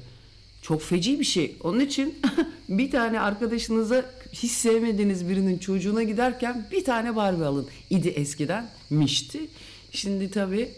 Çok 0.62 0.82
feci 0.82 1.20
bir 1.20 1.26
şey. 1.26 1.56
Onun 1.64 1.80
için 1.80 2.16
bir 2.70 2.92
tane 2.92 3.20
arkadaşınıza 3.20 4.06
hiç 4.44 4.52
sevmediğiniz 4.52 5.30
birinin 5.30 5.58
çocuğuna 5.58 6.04
giderken 6.04 6.68
bir 6.72 6.84
tane 6.84 7.16
Barbie 7.16 7.46
alın. 7.46 7.68
İdi 7.90 8.10
eskiden 8.10 8.70
mişti. 8.90 9.40
Şimdi 9.92 10.32
tabii 10.32 10.72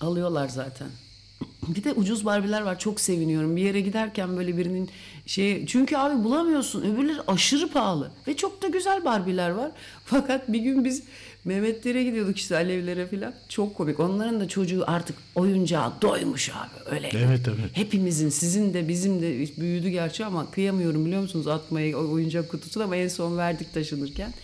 alıyorlar 0.00 0.48
zaten. 0.48 0.88
Bir 1.68 1.84
de 1.84 1.92
ucuz 1.92 2.24
Barbie'ler 2.24 2.62
var. 2.62 2.78
Çok 2.78 3.00
seviniyorum. 3.00 3.56
Bir 3.56 3.62
yere 3.62 3.80
giderken 3.80 4.36
böyle 4.36 4.56
birinin 4.56 4.90
şey 5.26 5.66
çünkü 5.66 5.96
abi 5.96 6.24
bulamıyorsun. 6.24 6.82
Öbürleri 6.82 7.20
aşırı 7.26 7.68
pahalı 7.68 8.10
ve 8.28 8.36
çok 8.36 8.62
da 8.62 8.68
güzel 8.68 9.04
Barbie'ler 9.04 9.50
var. 9.50 9.70
Fakat 10.04 10.52
bir 10.52 10.58
gün 10.58 10.84
biz 10.84 11.02
Mehmetlere 11.44 12.04
gidiyorduk 12.04 12.38
işte 12.38 12.56
Alevlere 12.56 13.06
falan. 13.06 13.34
Çok 13.48 13.74
komik. 13.74 14.00
Onların 14.00 14.40
da 14.40 14.48
çocuğu 14.48 14.84
artık 14.86 15.16
oyuncağa 15.34 15.92
doymuş 16.02 16.50
abi. 16.50 16.94
Öyle. 16.94 17.10
Evet, 17.12 17.40
evet. 17.48 17.70
Hepimizin, 17.72 18.28
sizin 18.28 18.74
de 18.74 18.88
bizim 18.88 19.22
de 19.22 19.60
büyüdü 19.60 19.88
gerçi 19.88 20.24
ama 20.24 20.50
kıyamıyorum 20.50 21.06
biliyor 21.06 21.22
musunuz 21.22 21.46
atmayı 21.46 21.96
oyuncak 21.96 22.50
kutusuna 22.50 22.84
ama 22.84 22.96
en 22.96 23.08
son 23.08 23.38
verdik 23.38 23.74
taşınırken. 23.74 24.34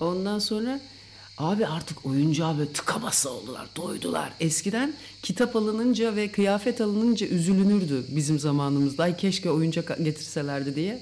Ondan 0.00 0.38
sonra 0.38 0.80
abi 1.38 1.66
artık 1.66 2.06
oyuncağa 2.06 2.58
böyle 2.58 2.72
tıka 2.72 3.02
basa 3.02 3.30
oldular, 3.30 3.66
doydular. 3.76 4.32
Eskiden 4.40 4.94
kitap 5.22 5.56
alınınca 5.56 6.16
ve 6.16 6.28
kıyafet 6.28 6.80
alınınca 6.80 7.26
üzülünürdü 7.26 8.04
bizim 8.08 8.38
zamanımızda. 8.38 9.02
Ay 9.02 9.16
keşke 9.16 9.50
oyuncak 9.50 9.98
getirselerdi 10.04 10.76
diye. 10.76 11.00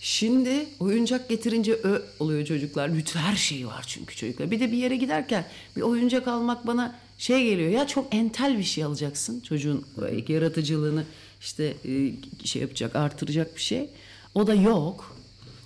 Şimdi 0.00 0.66
oyuncak 0.80 1.28
getirince 1.28 1.72
ö 1.72 2.02
oluyor 2.20 2.44
çocuklar. 2.44 2.94
Bütün 2.94 3.20
her 3.20 3.36
şeyi 3.36 3.66
var 3.66 3.84
çünkü 3.86 4.16
çocuklar. 4.16 4.50
Bir 4.50 4.60
de 4.60 4.72
bir 4.72 4.76
yere 4.76 4.96
giderken 4.96 5.44
bir 5.76 5.80
oyuncak 5.80 6.28
almak 6.28 6.66
bana 6.66 6.94
şey 7.18 7.44
geliyor. 7.44 7.70
Ya 7.70 7.86
çok 7.86 8.14
entel 8.14 8.58
bir 8.58 8.62
şey 8.62 8.84
alacaksın. 8.84 9.40
Çocuğun 9.40 9.84
yaratıcılığını 10.28 11.04
işte 11.40 11.74
e, 11.84 12.12
şey 12.44 12.62
yapacak, 12.62 12.96
artıracak 12.96 13.56
bir 13.56 13.60
şey. 13.60 13.88
O 14.34 14.46
da 14.46 14.54
yok. 14.54 15.16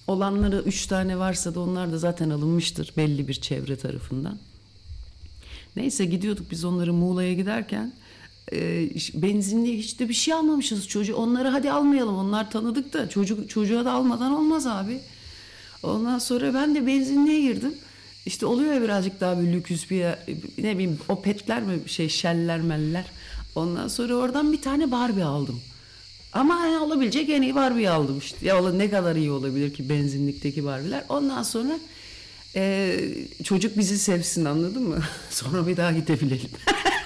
Olanları 0.06 0.62
üç 0.66 0.86
tane 0.86 1.18
varsa 1.18 1.54
da 1.54 1.60
onlar 1.60 1.92
da 1.92 1.98
zaten 1.98 2.30
alınmıştır 2.30 2.92
belli 2.96 3.28
bir 3.28 3.34
çevre 3.34 3.76
tarafından. 3.76 4.38
Neyse 5.76 6.04
gidiyorduk 6.04 6.50
biz 6.50 6.64
onları 6.64 6.92
Muğla'ya 6.92 7.34
giderken 7.34 7.92
e, 8.52 8.88
benzinliğe 9.14 9.76
hiç 9.76 9.98
de 10.00 10.08
bir 10.08 10.14
şey 10.14 10.34
almamışız 10.34 10.88
çocuğu. 10.88 11.16
Onları 11.16 11.48
hadi 11.48 11.70
almayalım 11.70 12.16
onlar 12.16 12.50
tanıdık 12.50 12.92
da 12.92 13.08
çocuk 13.08 13.50
çocuğa 13.50 13.84
da 13.84 13.92
almadan 13.92 14.32
olmaz 14.32 14.66
abi. 14.66 15.00
Ondan 15.82 16.18
sonra 16.18 16.54
ben 16.54 16.74
de 16.74 16.86
benzinliğe 16.86 17.40
girdim. 17.40 17.74
İşte 18.26 18.46
oluyor 18.46 18.74
ya 18.74 18.82
birazcık 18.82 19.20
daha 19.20 19.40
bir 19.40 19.52
lüküs 19.52 19.90
bir 19.90 20.04
ne 20.58 20.74
bileyim 20.74 20.98
o 21.08 21.22
petler 21.22 21.62
mi 21.62 21.80
şey 21.86 22.08
şeller 22.08 22.60
meller. 22.60 23.04
Ondan 23.54 23.88
sonra 23.88 24.14
oradan 24.14 24.52
bir 24.52 24.62
tane 24.62 24.90
Barbie 24.90 25.24
aldım. 25.24 25.60
Ama 26.32 26.60
hani 26.60 26.78
olabilecek 26.78 27.28
en 27.30 27.42
iyi 27.42 27.54
Barbie'yi 27.54 27.90
aldım 27.90 28.18
işte. 28.18 28.46
Ya 28.46 28.70
ne 28.70 28.90
kadar 28.90 29.16
iyi 29.16 29.30
olabilir 29.30 29.74
ki 29.74 29.88
benzinlikteki 29.88 30.64
Barbie'ler. 30.64 31.04
Ondan 31.08 31.42
sonra 31.42 31.78
e, 32.56 32.96
çocuk 33.44 33.78
bizi 33.78 33.98
sevsin 33.98 34.44
anladın 34.44 34.82
mı? 34.82 34.98
sonra 35.30 35.66
bir 35.66 35.76
daha 35.76 35.92
gidebilelim. 35.92 36.50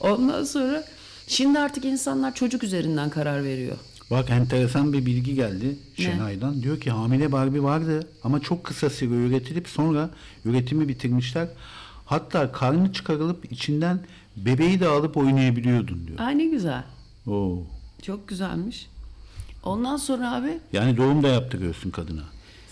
Ondan 0.00 0.44
sonra 0.44 0.84
şimdi 1.26 1.58
artık 1.58 1.84
insanlar 1.84 2.34
çocuk 2.34 2.62
üzerinden 2.62 3.10
karar 3.10 3.44
veriyor. 3.44 3.76
Bak 4.10 4.30
enteresan 4.30 4.92
bir 4.92 5.06
bilgi 5.06 5.34
geldi 5.34 5.76
Şenay'dan. 5.96 6.62
Diyor 6.62 6.80
ki 6.80 6.90
hamile 6.90 7.32
Barbie 7.32 7.62
vardı 7.62 8.08
ama 8.24 8.40
çok 8.40 8.64
kısa 8.64 8.90
süre 8.90 9.14
üretilip 9.14 9.68
sonra 9.68 10.10
üretimi 10.44 10.88
bitirmişler. 10.88 11.48
Hatta 12.06 12.52
karnı 12.52 12.92
çıkarılıp 12.92 13.52
içinden 13.52 14.00
bebeği 14.36 14.80
de 14.80 14.88
alıp 14.88 15.16
oynayabiliyordun 15.16 16.06
diyor. 16.06 16.18
Ay 16.18 16.38
ne 16.38 16.44
güzel. 16.44 16.84
Oo. 17.26 17.58
Çok 18.02 18.28
güzelmiş. 18.28 18.90
Ondan 19.64 19.96
sonra 19.96 20.32
abi 20.32 20.58
Yani 20.72 20.96
doğum 20.96 21.22
da 21.22 21.28
yaptırıyorsun 21.28 21.90
kadına. 21.90 22.22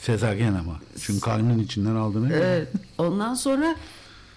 Sezaryen 0.02 0.54
ama. 0.54 0.80
Çünkü 1.00 1.20
karnının 1.20 1.58
içinden 1.58 1.94
aldığını. 1.94 2.32
Evet. 2.32 2.68
Ondan 2.98 3.34
sonra 3.34 3.76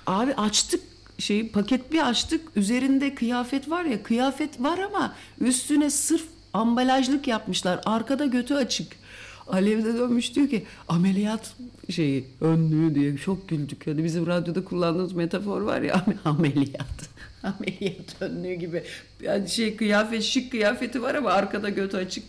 abi 0.08 0.34
açtık 0.34 0.82
şeyi 1.22 1.50
paket 1.50 1.92
bir 1.92 2.10
açtık. 2.10 2.42
Üzerinde 2.56 3.16
kıyafet 3.16 3.70
var 3.70 3.86
ya 3.86 4.04
kıyafet 4.04 4.62
var 4.62 4.80
ama 4.80 5.16
üstüne 5.40 5.90
sırf 5.90 6.24
ambalajlık 6.54 7.28
yapmışlar. 7.28 7.82
Arkada 7.86 8.26
götü 8.26 8.54
açık. 8.54 9.02
Alev 9.48 9.86
de 9.86 9.94
dönmüş 9.94 10.36
diyor 10.36 10.50
ki 10.50 10.66
ameliyat 10.88 11.54
şeyi 11.90 12.26
önlüğü 12.42 12.96
diye 12.96 13.18
çok 13.18 13.50
güldük. 13.50 13.88
Hani 13.88 14.04
bizim 14.04 14.28
radyoda 14.28 14.64
kullandığımız 14.64 15.14
metafor 15.14 15.62
var 15.62 15.82
ya 15.82 16.06
ameliyat. 16.26 17.10
Ameliyat 17.44 18.22
önlüğü 18.22 18.54
gibi. 18.54 18.84
Yani 19.22 19.50
şey 19.50 19.76
kıyafet 19.76 20.24
şık 20.24 20.52
kıyafeti 20.52 21.02
var 21.02 21.16
ama 21.16 21.30
arkada 21.30 21.70
götü 21.70 21.98
açık. 21.98 22.24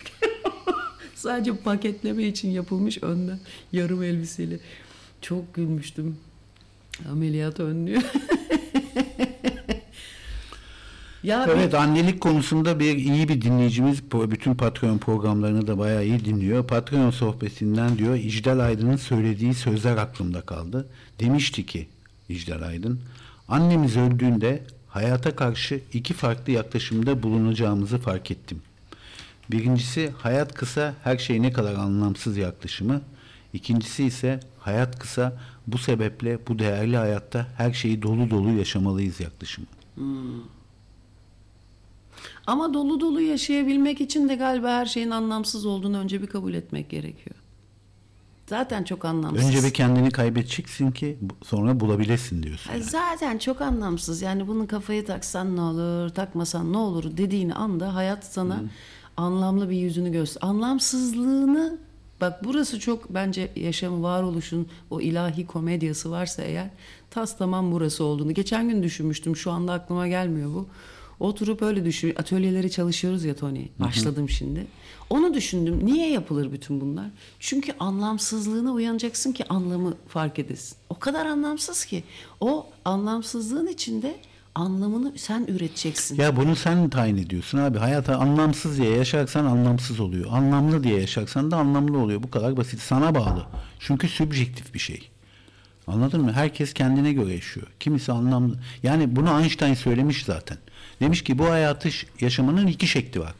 Sadece 1.14 1.56
paketleme 1.56 2.22
için 2.24 2.50
yapılmış 2.50 3.02
önden 3.02 3.38
yarım 3.72 4.02
elbiseli. 4.02 4.60
Çok 5.20 5.54
gülmüştüm. 5.54 6.16
Ameliyat 7.10 7.60
önlüğü. 7.60 7.98
ya 11.22 11.46
bir- 11.46 11.52
Evet 11.52 11.74
annelik 11.74 12.20
konusunda 12.20 12.78
bir 12.80 12.96
iyi 12.96 13.28
bir 13.28 13.42
dinleyicimiz 13.42 14.02
bütün 14.12 14.54
Patreon 14.54 14.98
programlarını 14.98 15.66
da 15.66 15.78
bayağı 15.78 16.04
iyi 16.04 16.24
dinliyor. 16.24 16.66
Patreon 16.66 17.10
sohbetinden 17.10 17.98
diyor 17.98 18.14
İcdal 18.14 18.58
Aydın'ın 18.58 18.96
söylediği 18.96 19.54
sözler 19.54 19.96
aklımda 19.96 20.40
kaldı. 20.40 20.86
Demişti 21.20 21.66
ki 21.66 21.88
İcdal 22.28 22.62
Aydın 22.62 23.00
annemiz 23.48 23.96
öldüğünde 23.96 24.62
hayata 24.88 25.36
karşı 25.36 25.80
iki 25.92 26.14
farklı 26.14 26.52
yaklaşımda 26.52 27.22
bulunacağımızı 27.22 27.98
fark 27.98 28.30
ettim. 28.30 28.62
Birincisi 29.50 30.12
hayat 30.18 30.54
kısa 30.54 30.94
her 31.04 31.18
şey 31.18 31.42
ne 31.42 31.52
kadar 31.52 31.74
anlamsız 31.74 32.36
yaklaşımı. 32.36 33.00
İkincisi 33.52 34.04
ise 34.04 34.40
hayat 34.58 34.98
kısa 34.98 35.32
bu 35.66 35.78
sebeple 35.78 36.46
bu 36.48 36.58
değerli 36.58 36.96
hayatta 36.96 37.46
her 37.56 37.72
şeyi 37.72 38.02
dolu 38.02 38.30
dolu 38.30 38.50
yaşamalıyız 38.50 39.20
yaklaşımı. 39.20 39.66
Ama 42.46 42.74
dolu 42.74 43.00
dolu 43.00 43.20
yaşayabilmek 43.20 44.00
için 44.00 44.28
de 44.28 44.34
galiba 44.34 44.68
her 44.68 44.86
şeyin 44.86 45.10
anlamsız 45.10 45.66
olduğunu 45.66 45.98
önce 45.98 46.22
bir 46.22 46.26
kabul 46.26 46.54
etmek 46.54 46.90
gerekiyor. 46.90 47.36
Zaten 48.46 48.84
çok 48.84 49.04
anlamsız. 49.04 49.48
Önce 49.48 49.64
bir 49.64 49.74
kendini 49.74 50.10
kaybedeceksin 50.10 50.90
ki 50.90 51.18
sonra 51.44 51.80
bulabilesin 51.80 52.42
diyorsun. 52.42 52.72
Yani. 52.72 52.82
Zaten 52.82 53.38
çok 53.38 53.60
anlamsız. 53.60 54.22
Yani 54.22 54.48
bunu 54.48 54.66
kafayı 54.66 55.06
taksan 55.06 55.56
ne 55.56 55.60
olur, 55.60 56.08
takmasan 56.08 56.72
ne 56.72 56.76
olur 56.76 57.16
dediğin 57.16 57.50
anda 57.50 57.94
hayat 57.94 58.24
sana 58.24 58.60
anlamlı 59.16 59.70
bir 59.70 59.76
yüzünü 59.76 60.12
göster. 60.12 60.48
Anlamsızlığını 60.48 61.78
bak 62.22 62.44
burası 62.44 62.80
çok 62.80 63.14
bence 63.14 63.52
yaşamı 63.56 64.02
varoluşun 64.02 64.66
o 64.90 65.00
ilahi 65.00 65.46
komedyası 65.46 66.10
varsa 66.10 66.42
eğer 66.42 66.70
tas 67.10 67.38
tamam 67.38 67.72
burası 67.72 68.04
olduğunu. 68.04 68.34
Geçen 68.34 68.68
gün 68.68 68.82
düşünmüştüm. 68.82 69.36
Şu 69.36 69.50
anda 69.50 69.72
aklıma 69.72 70.08
gelmiyor 70.08 70.54
bu. 70.54 70.66
Oturup 71.20 71.62
öyle 71.62 71.84
düşün. 71.84 72.14
Atölyeleri 72.16 72.70
çalışıyoruz 72.70 73.24
ya 73.24 73.34
Tony. 73.34 73.66
Başladım 73.78 74.28
şimdi. 74.28 74.66
Onu 75.10 75.34
düşündüm. 75.34 75.80
Niye 75.86 76.10
yapılır 76.10 76.52
bütün 76.52 76.80
bunlar? 76.80 77.06
Çünkü 77.40 77.72
anlamsızlığına 77.78 78.72
uyanacaksın 78.72 79.32
ki 79.32 79.44
anlamı 79.48 79.94
fark 80.08 80.38
edesin. 80.38 80.76
O 80.90 80.98
kadar 80.98 81.26
anlamsız 81.26 81.84
ki. 81.84 82.04
O 82.40 82.66
anlamsızlığın 82.84 83.66
içinde 83.66 84.16
anlamını 84.54 85.18
sen 85.18 85.44
üreteceksin. 85.48 86.16
Ya 86.16 86.36
bunu 86.36 86.56
sen 86.56 86.90
tayin 86.90 87.16
ediyorsun 87.16 87.58
abi. 87.58 87.78
Hayata 87.78 88.16
anlamsız 88.16 88.78
diye 88.78 88.90
yaşarsan 88.90 89.44
anlamsız 89.44 90.00
oluyor. 90.00 90.26
Anlamlı 90.32 90.84
diye 90.84 91.00
yaşarsan 91.00 91.50
da 91.50 91.56
anlamlı 91.56 91.98
oluyor. 91.98 92.22
Bu 92.22 92.30
kadar 92.30 92.56
basit. 92.56 92.80
Sana 92.80 93.14
bağlı. 93.14 93.46
Çünkü 93.78 94.08
sübjektif 94.08 94.74
bir 94.74 94.78
şey. 94.78 95.08
Anladın 95.86 96.20
mı? 96.20 96.32
Herkes 96.32 96.74
kendine 96.74 97.12
göre 97.12 97.32
yaşıyor. 97.32 97.66
Kimisi 97.80 98.12
anlamlı. 98.12 98.58
Yani 98.82 99.16
bunu 99.16 99.40
Einstein 99.40 99.74
söylemiş 99.74 100.24
zaten. 100.24 100.58
Demiş 101.00 101.24
ki 101.24 101.38
bu 101.38 101.50
hayatı 101.50 101.88
yaşamanın 102.20 102.66
iki 102.66 102.86
şekli 102.86 103.20
var. 103.20 103.34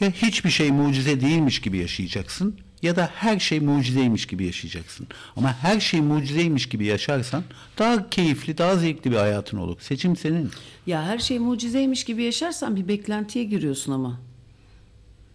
Ya 0.00 0.10
hiçbir 0.10 0.50
şey 0.50 0.70
mucize 0.72 1.20
değilmiş 1.20 1.60
gibi 1.60 1.78
yaşayacaksın 1.78 2.56
ya 2.82 2.96
da 2.96 3.10
her 3.14 3.38
şey 3.38 3.60
mucizeymiş 3.60 4.26
gibi 4.26 4.44
yaşayacaksın. 4.46 5.06
Ama 5.36 5.52
her 5.62 5.80
şey 5.80 6.00
mucizeymiş 6.00 6.68
gibi 6.68 6.84
yaşarsan 6.84 7.42
daha 7.78 8.10
keyifli, 8.10 8.58
daha 8.58 8.76
zevkli 8.76 9.10
bir 9.10 9.16
hayatın 9.16 9.56
olur. 9.58 9.76
Seçim 9.80 10.16
senin. 10.16 10.50
Ya 10.86 11.02
her 11.02 11.18
şey 11.18 11.38
mucizeymiş 11.38 12.04
gibi 12.04 12.22
yaşarsan 12.22 12.76
bir 12.76 12.88
beklentiye 12.88 13.44
giriyorsun 13.44 13.92
ama. 13.92 14.20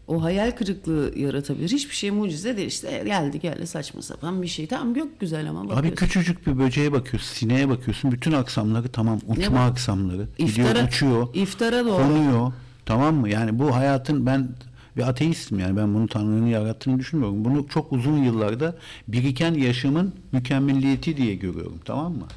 O 0.08 0.24
hayal 0.24 0.52
kırıklığı 0.52 1.14
yaratabilir. 1.20 1.70
Hiçbir 1.72 1.96
şey 1.96 2.12
mucize 2.12 2.58
değil 2.58 2.68
işte. 2.68 3.04
Geldi 3.06 3.40
geldi 3.40 3.68
saçma 3.68 4.02
sapan 4.02 4.42
bir 4.42 4.48
şey. 4.48 4.68
Tamam 4.68 4.96
yok 4.96 5.08
güzel 5.20 5.50
ama 5.50 5.60
Abi 5.62 5.70
bakıyorsun. 5.70 5.96
küçücük 5.96 6.48
bir 6.48 6.58
böceğe 6.58 6.92
bakıyorsun, 6.92 7.34
sineğe 7.36 7.70
bakıyorsun. 7.70 8.12
Bütün 8.12 8.32
aksamları 8.32 8.88
tamam 8.88 9.20
uçma 9.28 9.66
aksamları. 9.66 10.28
Gidiyor 10.38 10.68
İftara- 10.70 10.88
uçuyor. 10.88 11.28
iftara 11.36 11.86
doğru. 11.86 12.04
Konuyor. 12.04 12.54
Tamam 12.86 13.16
mı? 13.16 13.30
Yani 13.30 13.60
bu 13.60 13.76
hayatın 13.76 14.26
ben 14.26 14.50
bir 14.98 15.08
ateistim 15.10 15.60
yani 15.60 15.78
ben 15.78 15.94
bunu 15.94 16.08
Tanrı'nın 16.08 16.46
yarattığını 16.46 17.00
düşünmüyorum. 17.00 17.46
Bunu 17.46 17.68
çok 17.68 17.94
uzun 17.94 18.18
yıllarda 18.18 18.76
biriken 19.08 19.54
yaşamın 19.54 20.16
mükemmelliyeti 20.32 21.18
diye 21.18 21.36
görüyorum. 21.36 21.80
Tamam 21.86 22.14
mı? 22.14 22.28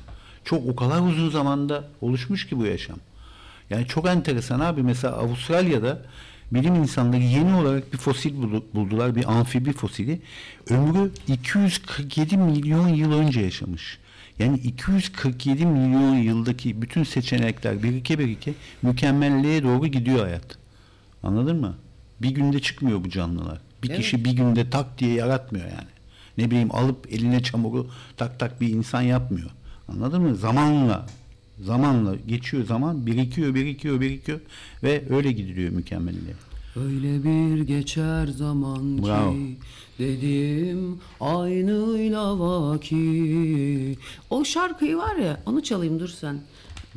Çok 0.45 0.67
o 0.69 0.77
kadar 0.77 1.01
uzun 1.01 1.31
zamanda 1.31 1.85
oluşmuş 2.01 2.47
ki 2.47 2.59
bu 2.59 2.67
yaşam. 2.67 2.97
Yani 3.71 3.87
çok 3.87 4.09
enteresan 4.09 4.61
abi. 4.61 4.83
Mesela 4.83 5.15
Avustralya'da 5.15 6.03
bilim 6.53 6.75
insanları 6.75 7.23
yeni 7.23 7.55
olarak 7.55 7.93
bir 7.93 7.99
fosil 7.99 8.35
buldular. 8.75 9.15
Bir 9.15 9.33
amfibi 9.33 9.73
fosili. 9.73 10.21
Ömrü 10.71 11.11
247 11.29 12.37
milyon 12.37 12.89
yıl 12.89 13.13
önce 13.13 13.41
yaşamış. 13.41 13.99
Yani 14.39 14.59
247 14.59 15.67
milyon 15.67 16.15
yıldaki 16.15 16.83
bütün 16.83 17.05
seçenekler 17.05 17.83
birike 17.83 18.19
birike 18.19 18.55
mükemmelliğe 18.83 19.63
doğru 19.63 19.87
gidiyor 19.87 20.25
hayat. 20.25 20.59
Anladın 21.23 21.61
mı? 21.61 21.75
Bir 22.23 22.31
günde 22.31 22.61
çıkmıyor 22.61 23.05
bu 23.05 23.09
canlılar. 23.11 23.61
Bir 23.83 23.91
Evet. 23.91 24.01
kişi 24.01 24.25
bir 24.25 24.31
günde 24.33 24.71
tak 24.71 24.99
diye 24.99 25.15
yaratmıyor 25.15 25.65
yani. 25.67 25.89
Ne 26.39 26.51
bileyim 26.51 26.75
alıp 26.75 27.13
eline 27.13 27.43
çamuru 27.43 27.87
tak 28.17 28.39
tak 28.39 28.61
bir 28.61 28.69
insan 28.69 29.03
yapmıyor. 29.03 29.51
Anladın 29.89 30.23
mı? 30.23 30.37
Zamanla 30.37 31.07
zamanla 31.61 32.15
geçiyor 32.29 32.65
zaman 32.67 33.07
birikiyor 33.07 33.55
birikiyor 33.55 34.01
birikiyor 34.01 34.41
ve 34.83 35.05
öyle 35.11 35.33
gidiliyor 35.33 35.73
mükemmelliğe. 35.73 36.35
Öyle 36.77 37.25
bir 37.25 37.63
geçer 37.67 38.27
zaman 38.27 39.03
Bravo. 39.07 39.33
ki 39.33 39.57
dedim 39.99 41.01
aynıyla 41.21 42.39
vaki. 42.39 43.97
O 44.31 44.45
şarkıyı 44.45 44.97
var 44.97 45.17
ya 45.17 45.41
onu 45.47 45.63
çalayım 45.63 46.01
dur 46.01 46.09
sen. 46.09 46.41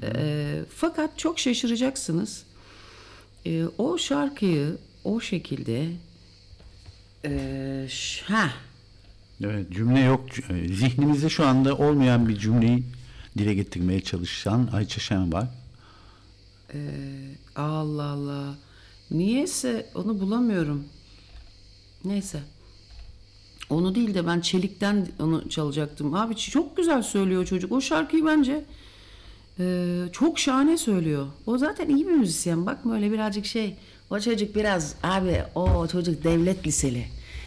Ee, 0.03 0.60
fakat 0.75 1.17
çok 1.19 1.39
şaşıracaksınız. 1.39 2.43
Ee, 3.45 3.63
o 3.77 3.97
şarkıyı 3.97 4.77
o 5.03 5.19
şekilde 5.19 5.89
ee, 7.25 7.85
ş- 7.89 8.25
ha 8.25 8.49
Evet 9.43 9.71
cümle 9.71 9.99
yok. 9.99 10.25
E, 10.49 10.67
Zihnimizde 10.73 11.29
şu 11.29 11.45
anda 11.45 11.77
olmayan 11.77 12.29
bir 12.29 12.37
cümleyi 12.37 12.83
dile 13.37 13.53
getirmeye 13.53 14.01
çalışan 14.01 14.69
Ayça 14.73 14.99
Şen 14.99 15.33
var. 15.33 15.47
Allah 17.55 18.03
Allah. 18.03 18.55
Niyeyse 19.11 19.89
onu 19.95 20.19
bulamıyorum. 20.19 20.83
Neyse. 22.05 22.39
Onu 23.69 23.95
değil 23.95 24.13
de 24.13 24.27
ben 24.27 24.41
Çelik'ten 24.41 25.07
onu 25.19 25.49
çalacaktım. 25.49 26.13
Abi 26.13 26.35
çok 26.35 26.77
güzel 26.77 27.01
söylüyor 27.03 27.45
çocuk. 27.45 27.71
O 27.71 27.81
şarkıyı 27.81 28.25
bence 28.25 28.65
e, 29.59 29.85
çok 30.11 30.39
şahane 30.39 30.77
söylüyor. 30.77 31.27
O 31.45 31.57
zaten 31.57 31.89
iyi 31.89 32.07
bir 32.07 32.11
müzisyen. 32.13 32.65
Bakma 32.65 32.95
öyle 32.95 33.11
birazcık 33.11 33.45
şey. 33.45 33.75
O 34.12 34.19
çocuk 34.19 34.56
biraz 34.56 34.95
abi 35.04 35.41
o 35.56 35.88
çocuk 35.88 36.24
devlet 36.24 36.67
liseli. 36.67 37.06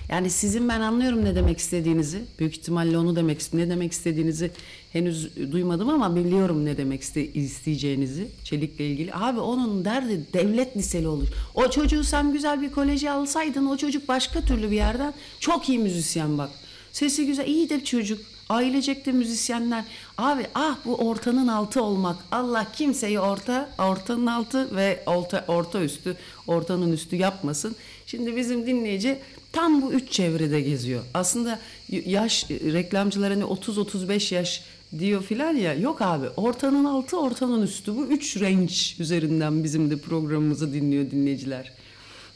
Yani 0.08 0.30
sizin 0.30 0.68
ben 0.68 0.80
anlıyorum 0.80 1.24
ne 1.24 1.34
demek 1.34 1.58
istediğinizi. 1.58 2.24
Büyük 2.38 2.56
ihtimalle 2.56 2.98
onu 2.98 3.16
demek 3.16 3.54
ne 3.54 3.70
demek 3.70 3.92
istediğinizi 3.92 4.50
henüz 4.92 5.36
duymadım 5.52 5.88
ama 5.88 6.16
biliyorum 6.16 6.64
ne 6.64 6.76
demek 6.76 7.02
iste, 7.02 7.32
isteyeceğinizi 7.32 8.28
Çelik'le 8.44 8.80
ilgili. 8.80 9.14
Abi 9.14 9.40
onun 9.40 9.84
derdi 9.84 10.24
devlet 10.32 10.76
liseli 10.76 11.08
olur. 11.08 11.28
O 11.54 11.70
çocuğu 11.70 12.04
sen 12.04 12.32
güzel 12.32 12.62
bir 12.62 12.72
koleje 12.72 13.10
alsaydın 13.10 13.66
o 13.66 13.76
çocuk 13.76 14.08
başka 14.08 14.40
türlü 14.40 14.70
bir 14.70 14.76
yerden 14.76 15.14
çok 15.40 15.68
iyi 15.68 15.78
müzisyen 15.78 16.38
bak. 16.38 16.50
Sesi 16.92 17.26
güzel, 17.26 17.46
iyi 17.46 17.70
de 17.70 17.84
çocuk. 17.84 18.33
Ailecek 18.48 19.06
de 19.06 19.12
müzisyenler. 19.12 19.84
Abi 20.18 20.46
ah 20.54 20.76
bu 20.84 20.94
ortanın 20.94 21.48
altı 21.48 21.82
olmak. 21.82 22.16
Allah 22.32 22.66
kimseyi 22.72 23.20
orta, 23.20 23.70
ortanın 23.78 24.26
altı 24.26 24.76
ve 24.76 25.02
orta, 25.06 25.44
orta 25.48 25.82
üstü, 25.82 26.16
ortanın 26.46 26.92
üstü 26.92 27.16
yapmasın. 27.16 27.76
Şimdi 28.06 28.36
bizim 28.36 28.66
dinleyici 28.66 29.18
tam 29.52 29.82
bu 29.82 29.92
üç 29.92 30.12
çevrede 30.12 30.60
geziyor. 30.60 31.02
Aslında 31.14 31.58
yaş 31.88 32.50
reklamcılar 32.50 33.32
hani 33.32 33.44
30-35 33.44 34.34
yaş 34.34 34.64
diyor 34.98 35.22
filan 35.22 35.54
ya. 35.54 35.74
Yok 35.74 36.02
abi 36.02 36.26
ortanın 36.36 36.84
altı, 36.84 37.20
ortanın 37.20 37.62
üstü. 37.62 37.96
Bu 37.96 38.06
üç 38.06 38.40
range 38.40 38.74
üzerinden 38.98 39.64
bizim 39.64 39.90
de 39.90 39.96
programımızı 39.96 40.72
dinliyor 40.72 41.10
dinleyiciler. 41.10 41.72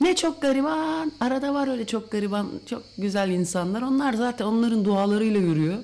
Ne 0.01 0.16
çok 0.16 0.42
gariban. 0.42 1.12
Arada 1.21 1.55
var 1.55 1.68
öyle 1.68 1.87
çok 1.87 2.11
gariban, 2.11 2.49
çok 2.66 2.83
güzel 2.99 3.31
insanlar. 3.31 3.83
Onlar 3.83 4.12
zaten 4.12 4.44
onların 4.44 4.85
dualarıyla 4.85 5.40
yürüyor. 5.40 5.79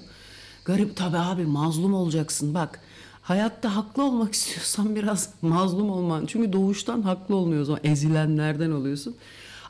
Garip 0.64 0.96
tabii 0.96 1.18
abi 1.18 1.44
mazlum 1.44 1.94
olacaksın 1.94 2.54
bak. 2.54 2.80
Hayatta 3.22 3.76
haklı 3.76 4.02
olmak 4.02 4.34
istiyorsan 4.34 4.96
biraz 4.96 5.28
mazlum 5.42 5.90
olman. 5.90 6.26
Çünkü 6.26 6.52
doğuştan 6.52 7.02
haklı 7.02 7.36
olmuyor 7.36 7.62
o 7.62 7.64
zaman. 7.64 7.80
Ezilenlerden 7.84 8.70
oluyorsun. 8.70 9.14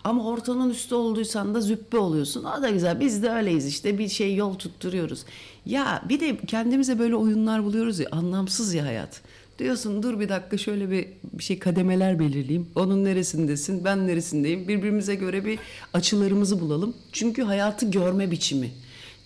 Ama 0.04 0.26
ortanın 0.26 0.70
üstü 0.70 0.94
olduysan 0.94 1.54
da 1.54 1.61
züppe 1.61 1.98
oluyorsun. 1.98 2.44
O 2.44 2.62
da 2.62 2.70
güzel. 2.70 3.00
Biz 3.00 3.22
de 3.22 3.30
öyleyiz 3.30 3.66
işte. 3.66 3.98
Bir 3.98 4.09
şey 4.09 4.35
yol 4.35 4.54
tutturuyoruz. 4.54 5.24
Ya 5.66 6.02
bir 6.09 6.20
de 6.20 6.37
kendimize 6.46 6.98
böyle 6.98 7.16
oyunlar 7.16 7.64
buluyoruz 7.64 7.98
ya. 7.98 8.09
Anlamsız 8.12 8.74
ya 8.74 8.85
hayat. 8.85 9.20
Diyorsun 9.59 10.02
dur 10.02 10.20
bir 10.20 10.28
dakika 10.28 10.59
şöyle 10.59 10.90
bir, 10.90 11.09
bir 11.33 11.42
şey 11.42 11.59
kademeler 11.59 12.18
belirleyeyim. 12.18 12.66
Onun 12.74 13.04
neresindesin, 13.04 13.85
ben 13.85 14.07
neresindeyim. 14.07 14.68
Birbirimize 14.68 15.14
göre 15.14 15.44
bir 15.44 15.59
açılarımızı 15.92 16.61
bulalım. 16.61 16.94
Çünkü 17.12 17.42
hayatı 17.42 17.90
görme 17.90 18.30
biçimi. 18.30 18.70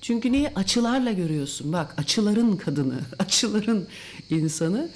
Çünkü 0.00 0.32
neyi 0.32 0.48
açılarla 0.54 1.12
görüyorsun. 1.12 1.72
Bak 1.72 1.94
açıların 1.98 2.56
kadını, 2.56 3.00
açıların 3.18 3.86
insanı. 4.30 4.88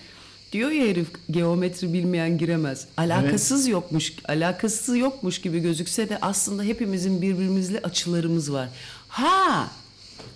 Diyor 0.52 0.70
ya 0.70 0.86
herif 0.86 1.08
geometri 1.30 1.92
bilmeyen 1.92 2.38
giremez. 2.38 2.86
Alakasız 2.96 3.68
yokmuş, 3.68 4.12
alakası 4.28 4.98
yokmuş 4.98 5.40
gibi 5.40 5.58
gözükse 5.60 6.08
de 6.08 6.18
aslında 6.22 6.62
hepimizin 6.62 7.22
birbirimizle 7.22 7.78
açılarımız 7.80 8.52
var. 8.52 8.68
Ha 9.08 9.68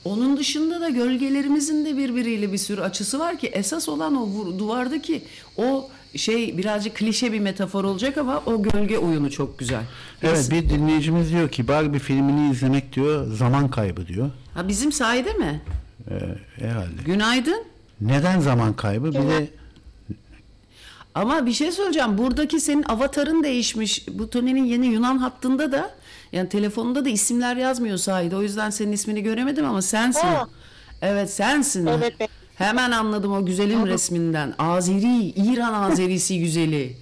onun 0.04 0.36
dışında 0.36 0.80
da 0.80 0.88
gölgelerimizin 0.88 1.84
de 1.84 1.96
birbiriyle 1.96 2.52
bir 2.52 2.58
sürü 2.58 2.80
açısı 2.80 3.18
var 3.18 3.38
ki 3.38 3.46
esas 3.46 3.88
olan 3.88 4.16
o 4.16 4.26
vur- 4.26 4.58
duvardaki 4.58 5.22
o 5.56 5.88
şey 6.18 6.58
birazcık 6.58 6.96
klişe 6.96 7.32
bir 7.32 7.40
metafor 7.40 7.84
olacak 7.84 8.18
ama 8.18 8.42
o 8.46 8.62
gölge 8.62 8.98
oyunu 8.98 9.30
çok 9.30 9.58
güzel. 9.58 9.82
Evet 10.22 10.48
bir 10.50 10.68
dinleyicimiz 10.70 11.30
diyor 11.30 11.48
ki 11.48 11.68
Barbie 11.68 11.98
filmini 11.98 12.50
izlemek 12.50 12.92
diyor 12.92 13.32
zaman 13.32 13.70
kaybı 13.70 14.06
diyor. 14.06 14.30
Ha 14.54 14.68
bizim 14.68 14.92
sayede 14.92 15.32
mi? 15.32 15.62
Ee, 16.10 16.14
herhalde. 16.64 17.02
Günaydın. 17.04 17.64
Neden 18.00 18.40
zaman 18.40 18.72
kaybı? 18.72 19.08
Bir 19.08 19.14
de 19.14 19.48
Ama 21.14 21.46
bir 21.46 21.52
şey 21.52 21.72
söyleyeceğim. 21.72 22.18
Buradaki 22.18 22.60
senin 22.60 22.82
avatarın 22.82 23.42
değişmiş. 23.42 24.06
Bu 24.12 24.30
Tony'nin 24.30 24.64
yeni 24.64 24.86
Yunan 24.86 25.18
hattında 25.18 25.72
da 25.72 25.90
yani 26.32 26.48
telefonunda 26.48 27.04
da 27.04 27.08
isimler 27.08 27.56
yazmıyor 27.56 27.96
sahide. 27.96 28.36
O 28.36 28.42
yüzden 28.42 28.70
senin 28.70 28.92
ismini 28.92 29.22
göremedim 29.22 29.64
ama 29.64 29.82
sensin. 29.82 30.26
Aa. 30.26 30.48
Evet 31.02 31.30
sensin. 31.30 31.86
Evet, 31.86 32.14
ben- 32.20 32.28
Hemen 32.56 32.90
anladım 32.90 33.32
o 33.32 33.46
güzelin 33.46 33.86
resminden. 33.86 34.54
Azeri, 34.58 35.22
İran 35.26 35.72
Azerisi 35.90 36.38
güzeli. 36.44 36.96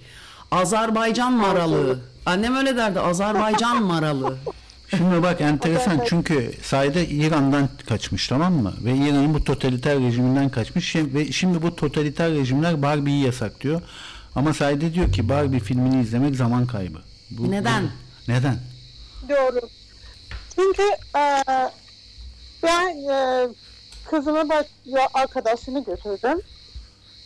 Azerbaycan 0.51 1.33
maralı. 1.33 1.99
Annem 2.25 2.55
öyle 2.55 2.75
derdi. 2.75 2.99
Azerbaycan 2.99 3.83
maralı. 3.83 4.37
Şimdi 4.89 5.23
bak 5.23 5.41
enteresan 5.41 6.01
çünkü 6.09 6.53
sayede 6.63 7.07
İran'dan 7.07 7.69
kaçmış 7.89 8.27
tamam 8.27 8.53
mı? 8.53 8.73
Ve 8.83 8.95
İran'ın 8.95 9.33
bu 9.33 9.43
totaliter 9.43 9.99
rejiminden 9.99 10.49
kaçmış 10.49 10.95
ve 10.95 11.31
şimdi 11.31 11.61
bu 11.61 11.75
totaliter 11.75 12.31
rejimler 12.31 12.81
Barbie'yi 12.81 13.25
yasaklıyor. 13.25 13.81
Ama 14.35 14.53
sayede 14.53 14.93
diyor 14.93 15.11
ki 15.11 15.29
Barbie 15.29 15.59
filmini 15.59 16.01
izlemek 16.01 16.35
zaman 16.35 16.67
kaybı. 16.67 16.97
Bu- 17.31 17.51
Neden? 17.51 17.83
bu- 17.83 18.31
neden? 18.31 18.57
Doğru. 19.29 19.59
Çünkü 20.55 20.81
e, 21.15 21.43
ben 22.63 22.87
e, 23.11 23.47
kızımı 24.05 24.49
baş, 24.49 24.65
ya 24.85 25.07
arkadaşını 25.13 25.83
götürdüm. 25.83 26.41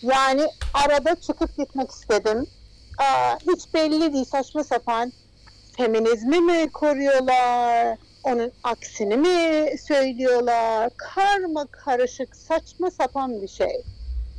Yani 0.02 0.48
arada 0.74 1.16
çıkıp 1.16 1.58
gitmek 1.58 1.92
istedim. 1.92 2.48
E, 3.02 3.06
hiç 3.52 3.74
belli 3.74 4.14
değil 4.14 4.26
saçma 4.26 4.64
sapan. 4.64 5.12
Feminizmi 5.78 6.40
mi 6.42 6.70
koruyorlar? 6.72 7.98
Onun 8.24 8.52
aksini 8.64 9.18
mi 9.18 9.78
söylüyorlar? 9.78 10.90
Karma 10.98 11.66
karışık 11.66 12.36
saçma 12.36 12.92
sapan 12.92 13.42
bir 13.42 13.48
şey. 13.48 13.84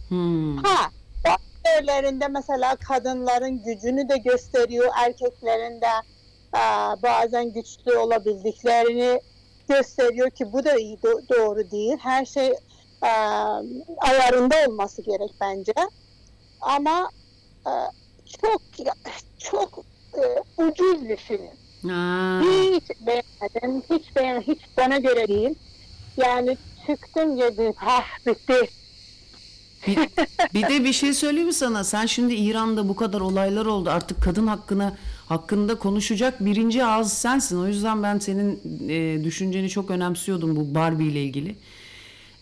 Hmm. 0.09 0.57
Ha, 0.57 0.91
bazı 1.24 1.74
yerlerinde 1.74 2.28
mesela 2.28 2.76
kadınların 2.76 3.62
gücünü 3.62 4.09
de 4.09 4.16
gösteriyor, 4.16 4.93
erkeklerin 5.05 5.80
de 5.80 5.91
aa, 6.53 7.03
bazen 7.03 7.53
güçlü 7.53 7.97
olabildiklerini 7.97 9.20
gösteriyor 9.74 10.30
ki 10.30 10.52
bu 10.52 10.64
da 10.64 10.78
iyi 10.78 10.96
do- 10.96 11.28
doğru 11.28 11.70
değil. 11.70 11.96
Her 12.02 12.24
şey 12.24 12.46
e, 13.02 13.10
ayarında 13.98 14.54
olması 14.68 15.02
gerek 15.02 15.30
bence. 15.40 15.72
Ama 16.60 17.10
e, 17.66 17.72
çok 18.42 18.62
çok 19.38 19.84
e, 20.14 20.22
ucuz 20.62 21.08
bir 21.08 21.16
film. 21.16 21.46
Ha. 21.90 22.40
Hiç 22.42 22.84
beğenmedim. 23.06 23.82
Hiç 23.90 24.16
beğenmedim. 24.16 24.54
Hiç 24.54 24.60
bana 24.76 24.98
göre 24.98 25.28
değil. 25.28 25.54
Yani 26.16 26.56
çıktım 26.86 27.38
dedim. 27.40 27.74
Ah 27.86 28.26
bitti. 28.26 28.70
Bir, 29.86 29.98
bir 30.54 30.68
de 30.68 30.84
bir 30.84 30.92
şey 30.92 31.14
söyleyeyim 31.14 31.46
mi 31.46 31.52
sana? 31.54 31.84
Sen 31.84 32.06
şimdi 32.06 32.34
İran'da 32.34 32.88
bu 32.88 32.96
kadar 32.96 33.20
olaylar 33.20 33.66
oldu. 33.66 33.90
Artık 33.90 34.22
kadın 34.22 34.46
hakkına 34.46 34.96
hakkında 35.34 35.78
konuşacak 35.78 36.40
birinci 36.44 36.84
ağız 36.84 37.12
sensin. 37.12 37.60
O 37.62 37.66
yüzden 37.66 38.02
ben 38.02 38.18
senin 38.18 38.60
e, 38.88 39.24
düşünceni 39.24 39.68
çok 39.70 39.90
önemsiyordum 39.90 40.56
bu 40.56 40.74
Barbie 40.74 41.06
ile 41.06 41.22
ilgili. 41.22 41.56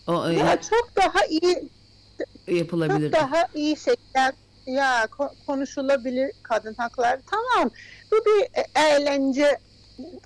O, 0.07 0.29
e, 0.29 0.33
Ya 0.33 0.59
çok 0.61 0.95
daha 0.95 1.25
iyi 1.25 1.69
yapılabilir. 2.47 3.11
çok 3.11 3.21
daha 3.21 3.45
iyi 3.55 3.77
şekilde 3.77 4.31
ya 4.65 5.03
ko- 5.05 5.33
konuşulabilir 5.47 6.31
kadın 6.43 6.73
hakları. 6.73 7.21
Tamam. 7.31 7.71
Bu 8.11 8.15
bir 8.15 8.41
e- 8.61 8.89
eğlence 8.89 9.57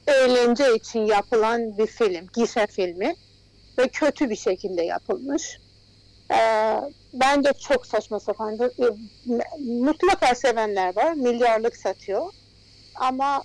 eğlence 0.07 0.75
için 0.75 0.99
yapılan 0.99 1.77
bir 1.77 1.87
film, 1.87 2.27
gişe 2.35 2.67
filmi 2.67 3.15
ve 3.77 3.87
kötü 3.87 4.29
bir 4.29 4.35
şekilde 4.35 4.81
yapılmış. 4.81 5.57
Ee, 6.31 6.75
bence 7.13 7.51
çok 7.69 7.85
saçma 7.85 8.19
sapandır. 8.19 8.71
Ee, 8.79 8.95
Mutlaka 9.63 10.35
sevenler 10.35 10.95
var. 10.95 11.13
Milyarlık 11.13 11.77
satıyor. 11.77 12.25
Ama 12.95 13.43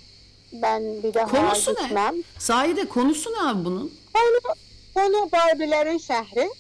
ben 0.53 1.03
bir 1.03 1.15
daha 1.15 1.27
Konusu 1.27 1.75
ne? 1.75 1.83
gitmem. 1.83 2.15
Sahide 2.39 2.89
konusu 2.89 3.33
ne 3.33 3.49
abi 3.49 3.65
bunun? 3.65 3.93
Konu, 4.15 4.55
konu 4.95 5.33
Barbilerin 5.33 5.99
şehri. 5.99 6.51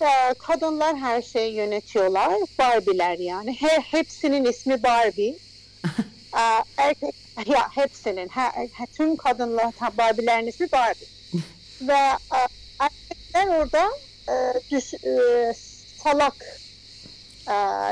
Ee, 0.00 0.34
kadınlar 0.38 0.96
her 0.96 1.22
şeyi 1.22 1.54
yönetiyorlar. 1.54 2.32
Barbiler 2.58 3.18
yani. 3.18 3.52
He, 3.60 3.80
hepsinin 3.80 4.44
ismi 4.44 4.82
Barbie. 4.82 5.36
Ee, 6.36 6.64
erkek, 6.76 7.14
ya 7.46 7.68
hepsinin. 7.74 8.28
He, 8.28 8.68
he, 8.72 8.86
tüm 8.96 9.16
kadınlar 9.16 9.74
Barbilerin 9.98 10.46
ismi 10.46 10.72
Barbie. 10.72 11.06
Ve 11.80 11.92
e, 11.92 12.46
erkekler 12.78 13.58
orada 13.58 13.90
e, 14.28 14.34
düş, 14.70 14.94
e, 14.94 15.54
salak 16.02 16.34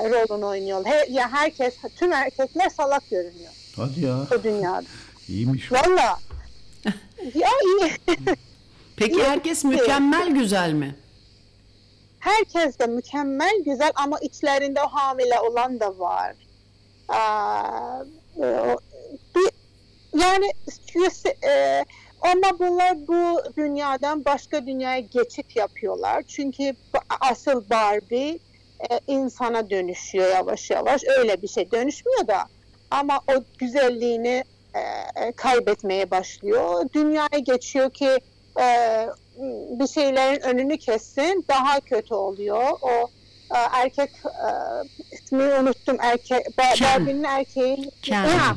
rolünü 0.05 0.45
oynuyor. 0.45 0.87
He, 0.87 1.07
ya 1.11 1.33
herkes, 1.33 1.75
tüm 1.97 2.13
erkekler 2.13 2.69
salak 2.69 3.11
görünüyor 3.11 3.53
Hadi 3.79 4.01
ya. 4.01 4.27
bu 4.31 4.43
dünyada. 4.43 4.85
İyiymiş. 5.29 5.73
Valla. 5.73 6.19
ya 7.35 7.49
iyi. 7.65 8.17
Peki 8.97 9.23
herkes 9.23 9.65
mükemmel 9.65 10.31
güzel 10.31 10.73
mi? 10.73 10.95
herkes 12.29 12.79
de 12.79 12.87
mükemmel 12.87 13.63
güzel 13.65 13.93
ama 13.95 14.19
içlerinde 14.19 14.83
o 14.83 14.89
hamile 14.89 15.41
olan 15.41 15.81
da 15.81 15.99
var. 15.99 16.37
Aa, 17.09 18.05
e, 18.37 18.77
bir, 19.35 19.51
yani 20.21 20.53
e, 21.45 21.85
ama 22.21 22.59
bunlar 22.59 23.09
bu 23.09 23.41
dünyadan 23.57 24.25
başka 24.25 24.67
dünyaya 24.67 25.01
geçit 25.01 25.57
yapıyorlar. 25.57 26.23
Çünkü 26.23 26.73
asıl 27.21 27.71
Barbie 27.71 28.39
e, 28.91 29.01
insana 29.07 29.71
dönüşüyor 29.71 30.29
yavaş 30.29 30.71
yavaş. 30.71 31.03
Öyle 31.19 31.43
bir 31.43 31.49
şey 31.49 31.71
dönüşmüyor 31.71 32.27
da 32.27 32.47
ama 32.91 33.21
o 33.29 33.45
güzelliğini 33.59 34.45
e, 34.75 34.81
e, 35.23 35.33
kaybetmeye 35.33 36.11
başlıyor. 36.11 36.89
Dünyaya 36.95 37.39
geçiyor 37.43 37.91
ki 37.91 38.19
e, 38.61 38.67
bir 39.81 39.87
şeylerin 39.87 40.41
önünü 40.41 40.79
kessin 40.79 41.45
daha 41.49 41.81
kötü 41.81 42.15
oluyor. 42.15 42.71
O 42.83 43.11
e, 43.55 43.59
erkek 43.73 44.11
e, 44.25 44.51
ismini 45.13 45.55
unuttum 45.55 45.97
Ken. 46.25 46.43
Barbie'nin 46.59 47.25
erkeği 47.25 47.91
Ken. 48.03 48.25
Ha, 48.25 48.57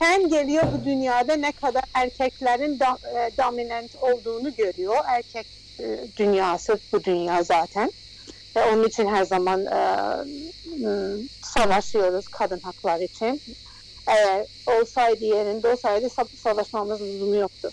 Ken 0.00 0.28
geliyor 0.28 0.62
bu 0.72 0.84
dünyada 0.84 1.36
ne 1.36 1.52
kadar 1.52 1.84
erkeklerin 1.94 2.80
da, 2.80 2.98
e, 3.14 3.36
dominant 3.38 3.90
olduğunu 4.00 4.54
görüyor. 4.54 4.96
Erkek 5.06 5.46
e, 5.80 5.98
dünyası 6.16 6.78
bu 6.92 7.04
dünya 7.04 7.42
zaten. 7.42 7.92
Ve 8.56 8.64
onun 8.64 8.84
için 8.88 9.06
her 9.06 9.24
zaman 9.24 9.66
e, 9.66 9.76
m, 10.80 11.16
savaşıyoruz 11.42 12.28
kadın 12.28 12.58
hakları 12.60 13.04
için. 13.04 13.42
Eğer 14.06 14.46
olsaydı 14.66 15.24
yerinde 15.24 15.68
olsaydı 15.68 16.06
sa- 16.06 16.36
savaşmamız 16.42 17.00
lüzumu 17.00 17.36
yoktu. 17.36 17.70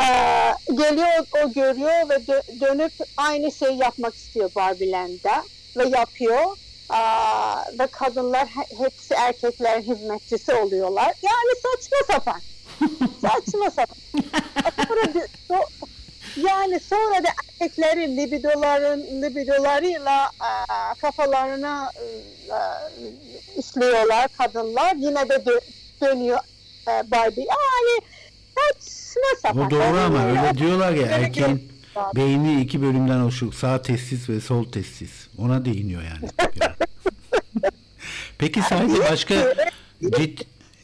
Ee, 0.00 0.04
geliyor 0.74 1.26
o 1.44 1.52
görüyor 1.52 2.08
ve 2.08 2.14
dö- 2.14 2.60
dönüp 2.60 2.92
aynı 3.16 3.52
şeyi 3.52 3.78
yapmak 3.78 4.14
istiyor 4.14 4.50
Barbie'lerde 4.56 5.32
ve 5.76 5.88
yapıyor. 5.88 6.56
Aa, 6.88 7.62
ve 7.78 7.86
kadınlar 7.86 8.46
he- 8.48 8.84
hepsi 8.84 9.14
erkeklerin 9.14 9.82
hizmetçisi 9.82 10.54
oluyorlar. 10.54 11.14
Yani 11.22 11.52
saçma 11.62 12.14
sapan. 12.14 12.40
saçma 13.20 13.70
sapan. 13.70 13.96
Sonra 15.48 15.64
yani 16.36 16.80
sonra 16.80 17.24
da 17.24 17.28
erkekleri 17.60 18.16
libidoların 18.16 19.22
libidolarıyla 19.22 20.30
aa, 20.40 20.94
kafalarına 21.00 21.92
aa, 22.52 22.90
işliyorlar 23.58 24.28
kadınlar. 24.38 24.94
Yine 24.96 25.28
de 25.28 25.34
dö- 25.34 25.60
dönüyor 26.00 26.38
e, 26.88 27.10
Barbie. 27.10 27.46
Yani 27.46 28.00
saçma 28.54 29.22
sapan. 29.42 29.66
Bu 29.66 29.70
doğru 29.70 29.98
ama 29.98 30.26
öyle 30.26 30.58
diyorlar 30.58 30.92
ya 30.92 31.06
erkeğin 31.06 31.72
beyni 32.16 32.60
iki 32.60 32.82
bölümden 32.82 33.20
oluşur. 33.20 33.52
Sağ 33.52 33.82
testis 33.82 34.28
ve 34.28 34.40
sol 34.40 34.64
testis. 34.72 35.10
Ona 35.38 35.64
değiniyor 35.64 36.02
yani. 36.02 36.30
Peki 38.38 38.62
sadece 38.62 38.98
başka 39.10 39.54
cid, 40.16 40.38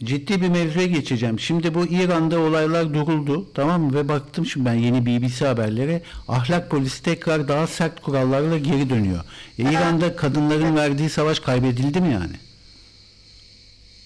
ciddi 0.05 0.42
bir 0.42 0.49
mevzuya 0.49 0.86
geçeceğim. 0.86 1.40
Şimdi 1.40 1.74
bu 1.74 1.86
İran'da 1.86 2.40
olaylar 2.40 2.94
duruldu. 2.94 3.51
Tamam 3.55 3.82
mı? 3.82 3.94
Ve 3.94 4.09
baktım 4.09 4.47
şimdi 4.47 4.66
ben 4.66 4.74
yeni 4.74 5.07
BBC 5.07 5.47
haberlere. 5.47 6.03
Ahlak 6.28 6.70
polisi 6.70 7.03
tekrar 7.03 7.49
daha 7.49 7.66
sert 7.66 8.03
kurallarla 8.03 8.59
geri 8.59 8.90
dönüyor. 8.90 9.24
E, 9.59 9.62
İran'da 9.62 10.16
kadınların 10.16 10.76
verdiği 10.76 11.11
savaş 11.11 11.40
kaybedildi 11.40 12.01
mi 12.01 12.12
yani? 12.12 12.36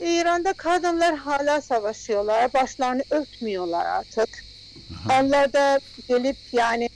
İran'da 0.00 0.52
kadınlar 0.52 1.16
hala 1.16 1.60
savaşıyorlar. 1.60 2.54
Başlarını 2.54 3.02
örtmüyorlar 3.10 3.86
artık. 3.86 4.28
Onlar 5.06 5.52
da 5.52 5.80
gelip 6.08 6.36
yani 6.52 6.88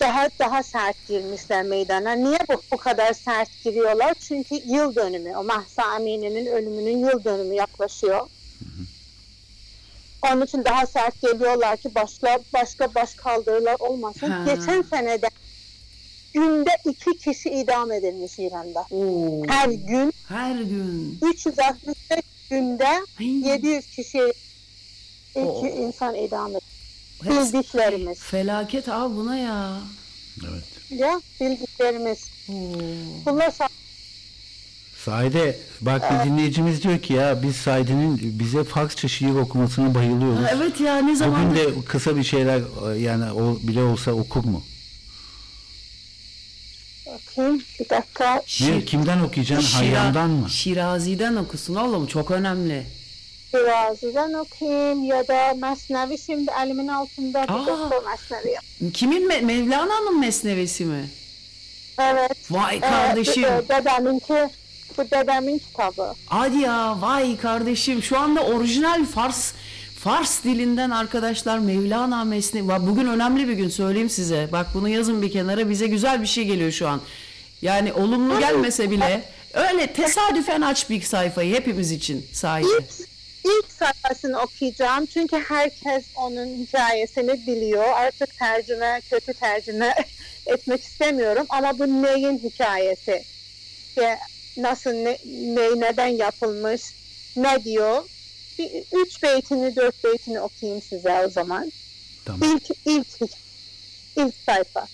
daha 0.00 0.28
daha 0.38 0.62
sert 0.62 0.96
girmişler 1.08 1.62
meydana. 1.62 2.12
Niye 2.12 2.38
bu, 2.48 2.62
bu 2.72 2.76
kadar 2.76 3.12
sert 3.12 3.48
giriyorlar? 3.64 4.14
Çünkü 4.14 4.54
yıl 4.54 4.94
dönümü, 4.94 5.36
o 5.36 5.44
Mahsa 5.44 5.82
Amini'nin 5.82 6.46
ölümünün 6.46 6.98
yıl 6.98 7.24
dönümü 7.24 7.54
yaklaşıyor. 7.54 8.26
Onun 10.26 10.44
için 10.46 10.64
daha 10.64 10.86
sert 10.86 11.20
geliyorlar 11.22 11.76
ki 11.76 11.94
başka 11.94 12.38
başka 12.54 12.94
baş 12.94 13.14
kaldırılar 13.14 13.76
olmasın. 13.78 14.30
Ha. 14.30 14.44
Geçen 14.54 14.82
senede 14.82 15.28
günde 16.34 16.70
iki 16.84 17.18
kişi 17.18 17.50
idam 17.50 17.92
edilmiş 17.92 18.38
İran'da. 18.38 18.84
Oo. 18.90 19.42
Her 19.48 19.68
gün 19.68 20.12
Her 20.28 20.54
gün. 20.54 21.18
365 21.22 22.20
günde 22.50 22.88
Ay. 23.20 23.48
700 23.48 23.86
kişi 23.90 24.32
iki 25.30 25.40
Oo. 25.40 25.66
insan 25.66 26.14
idam 26.14 26.46
edilmiş. 26.46 26.67
Bildiklerimiz. 27.24 28.18
Felaket 28.18 28.88
abi 28.88 29.16
buna 29.16 29.36
ya. 29.36 29.80
Evet. 30.50 30.64
Ya 30.90 31.20
bildiklerimiz. 31.40 32.30
Oo. 32.48 32.54
Bunlar 33.26 33.52
Saide 35.04 35.58
bak 35.80 36.02
bir 36.12 36.30
dinleyicimiz 36.30 36.82
diyor 36.82 36.98
ki 36.98 37.12
ya 37.12 37.42
biz 37.42 37.56
Saide'nin 37.56 38.38
bize 38.38 38.64
Farsça 38.64 39.08
şiir 39.08 39.34
okumasına 39.34 39.94
bayılıyoruz. 39.94 40.44
Ha, 40.44 40.50
evet 40.56 40.80
ya 40.80 40.98
ne 40.98 41.16
zaman 41.16 41.50
Bugün 41.50 41.56
de 41.56 41.84
kısa 41.86 42.16
bir 42.16 42.24
şeyler 42.24 42.60
e, 42.92 42.98
yani 42.98 43.32
o 43.32 43.58
bile 43.62 43.82
olsa 43.82 44.12
okur 44.12 44.44
mu? 44.44 44.62
bakayım 47.38 47.62
bir 47.80 47.88
dakika. 47.88 48.42
Ne, 48.60 48.84
kimden 48.84 49.20
okuyacaksın? 49.20 49.76
Hayyan'dan 49.76 50.30
mı? 50.30 50.50
Şirazi'den 50.50 51.36
okusun 51.36 51.74
oğlum 51.74 52.06
çok 52.06 52.30
önemli. 52.30 52.86
Birazdan 53.54 54.32
okuyayım 54.34 55.04
ya 55.04 55.28
da 55.28 55.54
Mesnevi 55.54 56.18
şimdi 56.18 56.50
elimin 56.64 56.88
altında 56.88 57.42
bir 57.42 57.52
Aa. 57.52 57.66
doktor 57.66 58.02
Mesnevi. 58.10 58.56
Kimin 58.94 59.28
Me- 59.30 59.42
Mevlana'nın 59.42 60.20
mesnevesi 60.20 60.84
mi? 60.84 61.08
Evet. 62.00 62.30
Vay 62.50 62.80
kardeşim. 62.80 63.44
Ee, 63.44 63.62
dedeminki 63.68 64.48
bu 64.98 65.02
dedemin 65.10 65.58
kitabı. 65.58 66.14
Hadi 66.26 66.58
ya 66.58 66.96
vay 67.00 67.36
kardeşim 67.36 68.02
şu 68.02 68.18
anda 68.18 68.40
orijinal 68.44 69.04
Fars 69.06 69.52
Fars 69.98 70.44
dilinden 70.44 70.90
arkadaşlar 70.90 71.58
Mevlana 71.58 72.24
Mesnevi. 72.24 72.86
Bugün 72.86 73.06
önemli 73.06 73.48
bir 73.48 73.52
gün 73.52 73.68
söyleyeyim 73.68 74.10
size. 74.10 74.48
Bak 74.52 74.66
bunu 74.74 74.88
yazın 74.88 75.22
bir 75.22 75.32
kenara 75.32 75.70
bize 75.70 75.86
güzel 75.86 76.22
bir 76.22 76.26
şey 76.26 76.44
geliyor 76.44 76.72
şu 76.72 76.88
an. 76.88 77.00
Yani 77.62 77.92
olumlu 77.92 78.38
gelmese 78.38 78.90
bile 78.90 79.24
öyle 79.54 79.86
tesadüfen 79.92 80.60
aç 80.60 80.90
bir 80.90 81.02
sayfayı 81.02 81.54
hepimiz 81.54 81.92
için 81.92 82.26
sahibi 82.32 82.68
İlk, 83.47 83.63
ilk 83.63 83.71
sayfasını 83.71 84.41
okuyacağım. 84.41 85.05
Çünkü 85.05 85.37
herkes 85.37 86.05
onun 86.15 86.47
hikayesini 86.47 87.47
biliyor. 87.47 87.83
Artık 87.93 88.37
tercüme, 88.37 89.01
kötü 89.09 89.33
tercüme 89.33 89.95
etmek 90.45 90.83
istemiyorum. 90.83 91.45
Ama 91.49 91.79
bu 91.79 92.03
neyin 92.03 92.37
hikayesi? 92.37 93.23
İşte 93.87 94.19
nasıl, 94.57 94.91
ne, 94.91 95.17
ne, 95.25 95.79
neden 95.79 96.07
yapılmış, 96.07 96.81
ne 97.35 97.63
diyor? 97.63 98.09
Bir, 98.59 98.83
üç 98.91 99.23
beytini, 99.23 99.75
dört 99.75 100.03
beytini 100.03 100.39
okuyayım 100.39 100.81
size 100.81 101.25
o 101.25 101.29
zaman. 101.29 101.71
Tamam. 102.25 102.49
İlk, 102.49 102.77
ilk, 102.85 103.07
ilk 104.15 104.35
sayfa. 104.45 104.87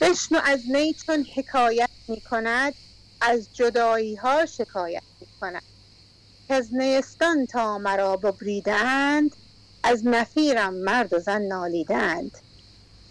بشنو 0.00 0.40
از 0.44 0.60
نی 0.68 0.94
چون 0.94 1.26
حکایت 1.36 1.90
می 2.08 2.20
کند 2.20 2.74
از 3.20 3.48
جدایی 3.52 4.16
ها 4.16 4.46
شکایت 4.46 5.02
می 5.20 5.26
کند 5.40 5.62
از 6.49 6.69
نیستان 6.73 7.45
تا 7.45 7.77
مرا 7.77 8.17
ببریدند 8.17 9.35
از 9.83 10.07
نفیرم 10.07 10.73
مرد 10.73 11.13
و 11.13 11.19
زن 11.19 11.41
نالیدند 11.41 12.31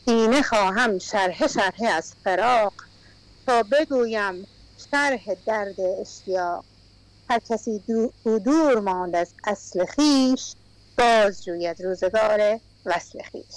اینه 0.07 0.43
خواهم 0.43 0.99
شرح 0.99 1.47
شرح 1.47 1.81
از 1.97 2.15
فراق 2.25 2.73
تا 3.47 3.63
بگویم 3.63 4.47
شرح 4.91 5.35
درد 5.47 5.81
اشتیاق 5.81 6.65
هر 7.31 7.39
کسی 7.51 7.83
دو 7.89 8.39
دور 8.39 8.81
ماند 8.81 9.17
از 9.17 9.33
اصل 9.45 9.85
خیش 9.87 10.53
باز 10.99 11.45
جوید 11.45 11.83
روزگار 11.83 12.61
وصل 12.87 13.23
خیش 13.33 13.55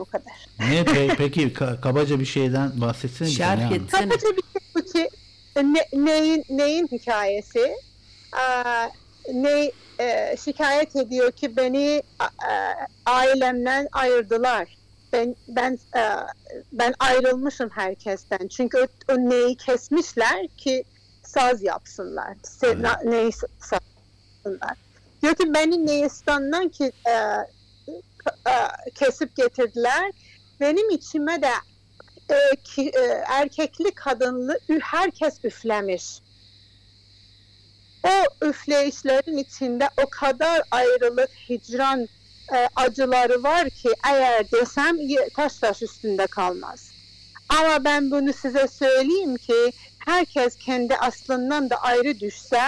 bu 0.00 0.04
kadar. 0.04 0.32
Ne 0.58 0.84
pe- 0.84 1.16
peki 1.16 1.52
ka- 1.52 1.80
kabaca 1.80 2.20
bir 2.20 2.24
şeyden 2.24 2.80
bahsetsene. 2.80 3.28
bize, 3.28 3.36
Şerh 3.36 3.58
ne 3.58 3.64
anladın? 3.66 3.84
etsene. 3.84 4.08
Kabaca 4.08 4.28
bir 4.36 4.42
şey 4.52 4.62
bu 4.74 4.92
ki 4.92 5.08
ne, 5.56 5.86
neyin, 5.92 6.44
neyin 6.48 6.86
hikayesi? 6.86 7.76
Aa, 8.32 8.88
ne 9.32 9.72
e, 9.98 10.36
şikayet 10.44 10.96
ediyor 10.96 11.32
ki 11.32 11.56
beni 11.56 12.02
a- 12.18 12.86
ailemden 13.06 13.88
ayırdılar. 13.92 14.76
Ben 15.12 15.36
ben 15.48 15.78
e, 15.96 16.02
ben 16.72 16.94
ayrılmışım 16.98 17.70
herkesten. 17.70 18.48
Çünkü 18.48 18.78
o, 18.78 19.12
o 19.12 19.16
neyi 19.16 19.56
kesmişler 19.56 20.48
ki 20.48 20.84
saz 21.22 21.62
yapsınlar. 21.62 22.36
Se, 22.42 22.66
Evet. 22.66 22.78
na, 22.78 23.00
neyi 23.04 23.32
saz 23.60 23.80
yapsınlar. 24.44 24.76
Diyor 25.22 25.34
ki 25.34 25.54
beni 25.54 25.86
Neyistan'dan 25.86 26.68
ki 26.68 26.92
e, 27.06 27.12
e, 28.50 28.54
kesip 28.94 29.36
getirdiler. 29.36 30.12
Benim 30.60 30.90
içime 30.90 31.42
de 31.42 31.50
e, 32.30 32.56
ki, 32.64 32.92
e, 32.94 33.00
erkekli 33.28 33.90
kadınlı 33.90 34.58
herkes 34.80 35.44
üflemiş. 35.44 36.04
O 38.04 38.46
üfleyişlerin 38.46 39.36
içinde 39.36 39.88
o 40.04 40.10
kadar 40.10 40.62
ayrılık, 40.70 41.30
hicran 41.48 42.08
e, 42.54 42.68
acıları 42.76 43.42
var 43.42 43.70
ki 43.70 43.88
eğer 44.12 44.50
desem 44.50 44.96
taş 45.36 45.58
taş 45.58 45.82
üstünde 45.82 46.26
kalmaz. 46.26 46.92
Ama 47.48 47.84
ben 47.84 48.10
bunu 48.10 48.32
size 48.32 48.68
söyleyeyim 48.68 49.36
ki 49.36 49.72
herkes 49.98 50.56
kendi 50.56 50.96
aslından 50.96 51.70
da 51.70 51.76
ayrı 51.76 52.20
düşse 52.20 52.62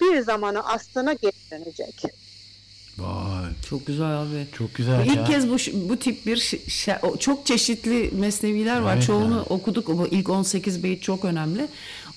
bir 0.00 0.20
zamanı 0.20 0.68
aslına 0.68 1.12
geri 1.12 1.50
dönecek. 1.50 2.02
Vay 2.98 3.35
Çok 3.70 3.86
güzel 3.86 4.22
abi. 4.22 4.46
çok 4.58 4.74
güzel 4.74 5.06
İlk 5.06 5.16
ya. 5.16 5.24
kez 5.24 5.48
bu 5.48 5.56
bu 5.88 5.96
tip 5.96 6.26
bir 6.26 6.52
çok 7.18 7.46
çeşitli 7.46 8.10
mesneviler 8.12 8.80
var. 8.80 8.94
Evet 8.94 9.06
Çoğunu 9.06 9.34
ya. 9.34 9.42
okuduk. 9.42 9.88
Bu 9.88 10.06
ilk 10.06 10.30
18 10.30 10.82
beyit 10.82 11.02
çok 11.02 11.24
önemli. 11.24 11.68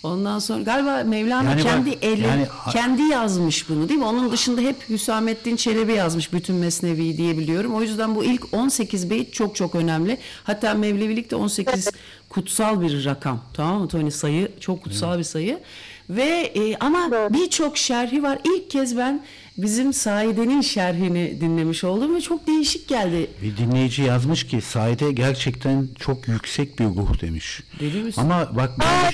Ondan 0.04 0.40
sonra 0.40 0.64
galiba 0.64 1.04
Mevlana 1.04 1.50
Yani 1.50 1.64
bak, 1.64 1.72
kendi 1.72 1.90
eli 1.90 2.22
yani- 2.22 2.48
kendi 2.72 3.02
yazmış 3.02 3.70
bunu 3.70 3.90
değil 3.90 4.00
mi? 4.00 4.06
Onun 4.06 4.32
dışında 4.32 4.62
hep 4.62 4.90
Hüsamettin 4.90 5.56
Çelebi 5.56 5.94
yazmış 5.94 6.34
bütün 6.34 6.56
mesneviyi 6.56 7.18
diye 7.18 7.38
biliyorum. 7.38 7.76
O 7.76 7.82
yüzden 7.82 8.16
bu 8.16 8.24
ilk 8.24 8.54
18 8.54 9.10
beyit 9.10 9.34
çok 9.34 9.56
çok 9.56 9.76
önemli. 9.76 10.18
Hatta 10.44 10.74
Mevlevilikte 10.74 11.36
18 11.36 11.90
kutsal 12.30 12.82
bir 12.82 13.06
rakam. 13.06 13.40
Tamam 13.54 13.82
mı 13.82 13.88
Tony? 13.88 14.12
Sayı 14.12 14.52
çok 14.60 14.84
kutsal 14.84 15.18
bir 15.18 15.24
sayı. 15.24 15.60
Ve 16.10 16.52
e, 16.56 16.76
ama 16.80 17.30
birçok 17.34 17.78
şerhi 17.78 18.24
var. 18.24 18.40
İlk 18.44 18.70
kez 18.72 18.98
ben 18.98 19.24
bizim 19.62 19.94
Saide'nin 19.94 20.62
şerhini 20.62 21.42
dinlemiş 21.42 21.84
oldum 21.84 22.16
ve 22.16 22.22
çok 22.22 22.48
değişik 22.48 22.88
geldi. 22.88 23.32
Bir 23.42 23.58
dinleyici 23.58 24.02
yazmış 24.02 24.48
ki 24.48 24.62
Saide 24.62 25.12
gerçekten 25.12 25.88
çok 26.00 26.28
yüksek 26.28 26.80
bir 26.80 26.86
ruh 26.86 27.22
demiş. 27.22 27.64
Deli 27.80 28.04
misin? 28.04 28.22
Ama 28.22 28.50
bak 28.56 28.72
ben 28.80 29.14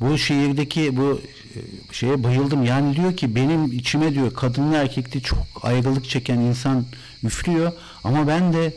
bu 0.00 0.18
şiirdeki 0.18 0.96
bu 0.96 1.20
e, 1.54 1.58
şeye 1.94 2.24
bayıldım. 2.24 2.64
Yani 2.64 2.96
diyor 2.96 3.16
ki 3.16 3.34
benim 3.36 3.72
içime 3.72 4.14
diyor 4.14 4.34
kadınlı 4.34 4.76
erkekli 4.76 5.22
çok 5.22 5.38
ayrılık 5.62 6.08
çeken 6.08 6.38
insan 6.38 6.84
üflüyor 7.24 7.72
ama 8.04 8.26
ben 8.26 8.52
de 8.52 8.74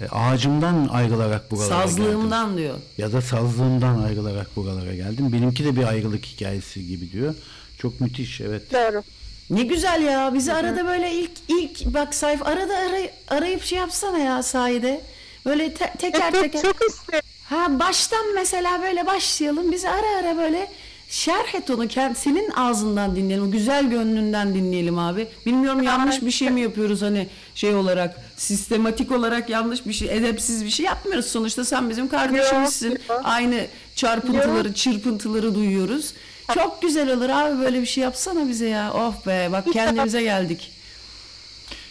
e, 0.00 0.08
ağacımdan 0.08 0.88
ayrılarak 0.88 1.50
buralara 1.50 1.68
geldim. 1.68 1.88
Sazlığımdan 1.88 2.56
diyor. 2.56 2.74
Ya 2.98 3.12
da 3.12 3.20
sazlığımdan 3.22 4.02
ayrılarak 4.02 4.56
buralara 4.56 4.94
geldim. 4.94 5.32
Benimki 5.32 5.64
de 5.64 5.76
bir 5.76 5.84
ayrılık 5.84 6.24
hikayesi 6.24 6.86
gibi 6.86 7.12
diyor. 7.12 7.34
Çok 7.78 8.00
müthiş 8.00 8.40
evet. 8.40 8.72
Doğru. 8.72 9.02
Ne 9.50 9.62
güzel 9.62 10.02
ya. 10.02 10.34
Bizi 10.34 10.52
arada 10.52 10.86
böyle 10.86 11.12
ilk 11.12 11.30
ilk 11.48 11.84
bak 11.94 12.14
sayfa 12.14 12.44
arada 12.44 12.76
aray, 12.76 13.10
arayıp 13.28 13.62
şey 13.62 13.78
yapsana 13.78 14.18
ya 14.18 14.42
Saide. 14.42 15.00
Böyle 15.46 15.74
te- 15.74 15.92
teker 15.98 16.32
Çok, 16.32 16.42
teker. 16.42 16.62
çok 16.62 16.76
isterim. 16.90 17.24
Ha 17.48 17.66
baştan 17.80 18.34
mesela 18.34 18.82
böyle 18.82 19.06
başlayalım. 19.06 19.72
Biz 19.72 19.84
ara 19.84 20.16
ara 20.20 20.36
böyle 20.36 20.68
şerh 21.08 21.54
et 21.54 21.70
onu 21.70 21.88
senin 22.16 22.50
ağzından 22.50 23.16
dinleyelim. 23.16 23.50
Güzel 23.50 23.90
gönlünden 23.90 24.54
dinleyelim 24.54 24.98
abi. 24.98 25.28
Bilmiyorum 25.46 25.82
yanlış 25.82 26.22
bir 26.22 26.30
şey 26.30 26.50
mi 26.50 26.60
yapıyoruz 26.60 27.02
hani 27.02 27.28
şey 27.54 27.74
olarak 27.74 28.16
sistematik 28.36 29.12
olarak 29.12 29.50
yanlış 29.50 29.86
bir 29.86 29.92
şey 29.92 30.16
edepsiz 30.16 30.64
bir 30.64 30.70
şey 30.70 30.86
yapmıyoruz 30.86 31.26
sonuçta 31.26 31.64
sen 31.64 31.90
bizim 31.90 32.08
kardeşimizsin. 32.08 32.90
Yok, 32.90 33.00
yok. 33.08 33.20
Aynı 33.24 33.66
çarpıntıları 33.94 34.74
çırpıntıları 34.74 35.54
duyuyoruz. 35.54 36.12
Çok 36.54 36.82
güzel 36.82 37.12
olur 37.12 37.28
abi 37.28 37.58
böyle 37.58 37.80
bir 37.80 37.86
şey 37.86 38.04
yapsana 38.04 38.48
bize 38.48 38.68
ya. 38.68 38.92
Of 38.92 39.26
be 39.26 39.48
bak 39.52 39.72
kendimize 39.72 40.22
geldik. 40.22 40.70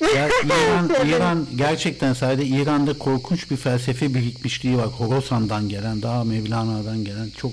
Ya 0.01 0.29
İran, 0.45 1.07
İran 1.07 1.47
gerçekten 1.55 2.13
sadece 2.13 2.47
İran'da 2.47 2.97
korkunç 2.97 3.51
bir 3.51 3.57
felsefe 3.57 4.13
birikmişliği 4.13 4.77
var. 4.77 4.85
Horasan'dan 4.85 5.69
gelen, 5.69 6.01
daha 6.01 6.23
Mevlana'dan 6.23 7.05
gelen 7.05 7.29
çok 7.37 7.51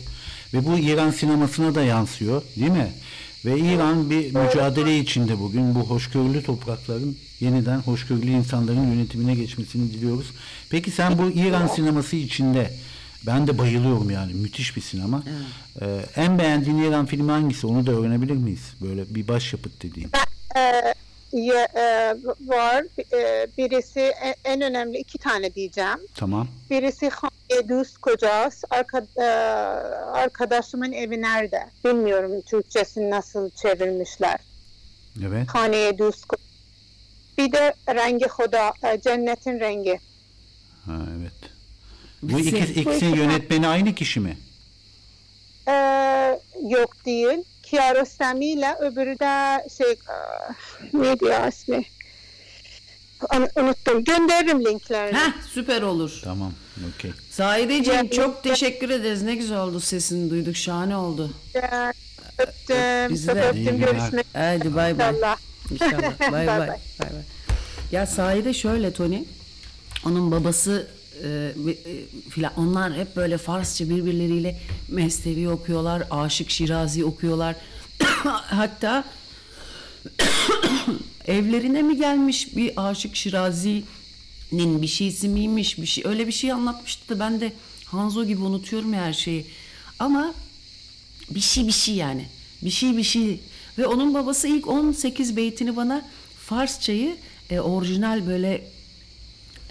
ve 0.54 0.66
bu 0.66 0.78
İran 0.78 1.10
sinemasına 1.10 1.74
da 1.74 1.82
yansıyor, 1.82 2.42
değil 2.56 2.70
mi? 2.70 2.92
Ve 3.44 3.58
İran 3.58 4.10
bir 4.10 4.34
mücadele 4.34 4.98
içinde 4.98 5.38
bugün 5.38 5.74
bu 5.74 5.80
hoşgörülü 5.80 6.42
toprakların 6.42 7.16
yeniden 7.40 7.78
hoşgörülü 7.78 8.30
insanların 8.30 8.92
yönetimine 8.92 9.34
geçmesini 9.34 9.92
diliyoruz. 9.92 10.26
Peki 10.70 10.90
sen 10.90 11.18
bu 11.18 11.30
İran 11.30 11.66
sineması 11.66 12.16
içinde 12.16 12.72
ben 13.26 13.46
de 13.46 13.58
bayılıyorum 13.58 14.10
yani 14.10 14.34
müthiş 14.34 14.76
bir 14.76 14.80
sinema. 14.80 15.22
Ee, 15.80 15.86
en 16.16 16.38
beğendiğin 16.38 16.78
İran 16.78 17.06
filmi 17.06 17.30
hangisi? 17.30 17.66
Onu 17.66 17.86
da 17.86 17.92
öğrenebilir 17.92 18.34
miyiz? 18.36 18.72
Böyle 18.80 19.14
bir 19.14 19.28
başyapıt 19.28 19.82
dediğin. 19.82 20.10
Ee, 20.56 20.94
ya- 21.32 21.68
e, 21.74 22.16
var. 22.46 22.84
E, 23.12 23.46
birisi 23.58 24.00
en, 24.00 24.34
en 24.44 24.60
önemli 24.60 24.98
iki 24.98 25.18
tane 25.18 25.54
diyeceğim. 25.54 25.98
Tamam. 26.14 26.48
Birisi 26.70 27.10
Düz 27.68 27.96
Kocas. 27.96 28.62
Arka, 28.70 29.06
e, 29.16 29.22
arkadaşımın 30.12 30.92
evi 30.92 31.20
nerede? 31.22 31.66
Bilmiyorum 31.84 32.32
Türkçesini 32.46 33.10
nasıl 33.10 33.50
çevirmişler. 33.50 34.40
Evet. 35.26 35.48
Haniye 35.48 35.98
Düz. 35.98 36.22
Bir 37.38 37.52
de 37.52 37.74
Rengi 37.88 38.26
Hoda, 38.26 38.72
e, 38.84 39.00
Cennetin 39.00 39.60
Rengi. 39.60 39.98
Ha, 40.86 40.92
evet. 41.20 41.32
Bu 42.22 42.38
ikisi, 42.38 42.72
ikisinin 42.80 43.14
yönetmeni 43.16 43.68
aynı 43.68 43.94
kişi 43.94 44.20
mi? 44.20 44.36
E, 45.68 45.72
yok 46.68 47.04
değil. 47.06 47.38
Kiarostami 47.62 48.46
ile 48.46 48.74
öbürü 48.80 49.18
de 49.18 49.68
şey 49.78 49.90
e, 49.92 50.16
neydi 51.02 51.24
ya 51.24 51.48
ismi? 51.48 51.84
Onu- 53.34 53.48
Unuttum. 53.56 54.04
Gönderirim 54.04 54.64
linklerini. 54.64 55.18
Heh 55.18 55.32
süper 55.54 55.82
olur. 55.82 56.20
Tamam. 56.24 56.52
Okey. 56.96 57.10
Saideciğim 57.30 58.04
Ya- 58.04 58.10
çok 58.10 58.42
teşekkür 58.42 58.90
ederiz. 58.90 59.22
Ne 59.22 59.34
güzel 59.34 59.58
oldu 59.58 59.80
sesini 59.80 60.30
duyduk. 60.30 60.56
Şahane 60.56 60.96
oldu. 60.96 61.30
Ee, 61.54 61.60
Öptüm. 62.38 63.08
Bizi 63.14 63.28
de. 63.28 63.42
Öptüm. 63.42 63.78
Görüşmek 63.78 64.26
Hadi 64.32 64.74
bay 64.74 64.98
bay. 64.98 65.10
inşallah. 65.10 65.36
İnşallah. 65.70 66.20
Bay 66.32 66.46
Bay 66.46 66.58
bay. 66.58 66.68
bay. 66.68 66.78
Ya 67.92 68.06
Saide 68.06 68.54
şöyle 68.54 68.92
Tony. 68.92 69.24
Onun 70.06 70.30
babası 70.30 70.86
e, 71.22 71.54
e, 71.70 72.30
filan 72.30 72.52
onlar 72.56 72.94
hep 72.94 73.16
böyle 73.16 73.38
Farsça 73.38 73.88
birbirleriyle 73.88 74.60
Mesnevi 74.88 75.48
okuyorlar, 75.48 76.02
Aşık 76.10 76.50
Şirazi 76.50 77.04
okuyorlar. 77.04 77.56
Hatta 78.46 79.04
evlerine 81.26 81.82
mi 81.82 81.96
gelmiş 81.96 82.56
bir 82.56 82.72
Aşık 82.76 83.16
Şirazi'nin 83.16 84.82
bir 84.82 84.86
şeysi 84.86 85.28
miymiş 85.28 85.78
bir 85.78 85.86
şey 85.86 86.04
öyle 86.06 86.26
bir 86.26 86.32
şey 86.32 86.52
anlatmıştı 86.52 87.14
da 87.14 87.20
ben 87.20 87.40
de 87.40 87.52
Hanzo 87.84 88.24
gibi 88.24 88.42
unutuyorum 88.42 88.92
her 88.92 89.12
şeyi. 89.12 89.46
Ama 89.98 90.34
bir 91.30 91.40
şey 91.40 91.66
bir 91.66 91.72
şey 91.72 91.94
yani. 91.94 92.26
Bir 92.62 92.70
şey 92.70 92.96
bir 92.96 93.02
şey 93.02 93.40
Ve 93.78 93.86
onun 93.86 94.14
babası 94.14 94.48
ilk 94.48 94.68
18 94.68 95.36
beytini 95.36 95.76
bana 95.76 96.08
Farsçayı 96.38 97.16
e, 97.50 97.60
orijinal 97.60 98.26
böyle 98.26 98.71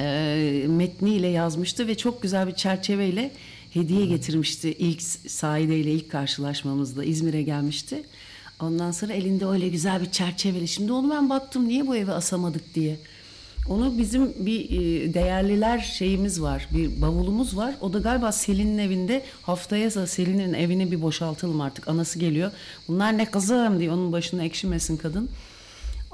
e, 0.02 0.68
metniyle 0.68 1.28
yazmıştı 1.28 1.88
ve 1.88 1.98
çok 1.98 2.22
güzel 2.22 2.48
bir 2.48 2.56
çerçeveyle 2.56 3.32
hediye 3.74 4.06
getirmişti 4.06 4.74
ilk 4.80 5.02
Saide 5.28 5.80
ile 5.80 5.92
ilk 5.92 6.12
karşılaşmamızda 6.12 7.04
İzmir'e 7.04 7.42
gelmişti. 7.42 8.04
Ondan 8.60 8.92
sonra 8.92 9.14
elinde 9.14 9.46
öyle 9.46 9.68
güzel 9.68 10.02
bir 10.02 10.12
çerçeveli. 10.12 10.68
Şimdi 10.68 10.92
onu 10.92 11.10
ben 11.10 11.30
baktım 11.30 11.68
niye 11.68 11.88
bu 11.88 11.96
eve 11.96 12.12
asamadık 12.12 12.76
diye. 12.76 12.98
Onu 13.70 13.98
bizim 13.98 14.46
bir 14.46 14.70
e, 14.70 15.14
değerliler 15.14 15.80
şeyimiz 15.80 16.42
var. 16.42 16.68
Bir 16.72 17.02
bavulumuz 17.02 17.58
var. 17.58 17.76
O 17.82 17.94
da 17.94 18.00
galiba 18.00 18.32
Selin'in 18.32 18.78
evinde. 18.78 19.24
Haftaya 19.42 19.96
da 19.96 20.08
Selin'in 20.08 20.54
evini 20.54 20.92
bir 20.92 21.02
boşaltalım 21.02 21.62
artık. 21.62 21.88
Anası 21.88 22.20
geliyor. 22.20 22.52
Bunlar 22.88 23.18
ne 23.18 23.26
kızım 23.26 23.80
diye 23.80 23.92
onun 23.92 24.12
başına 24.12 24.44
ekşimesin 24.44 24.98
kadın. 24.98 25.30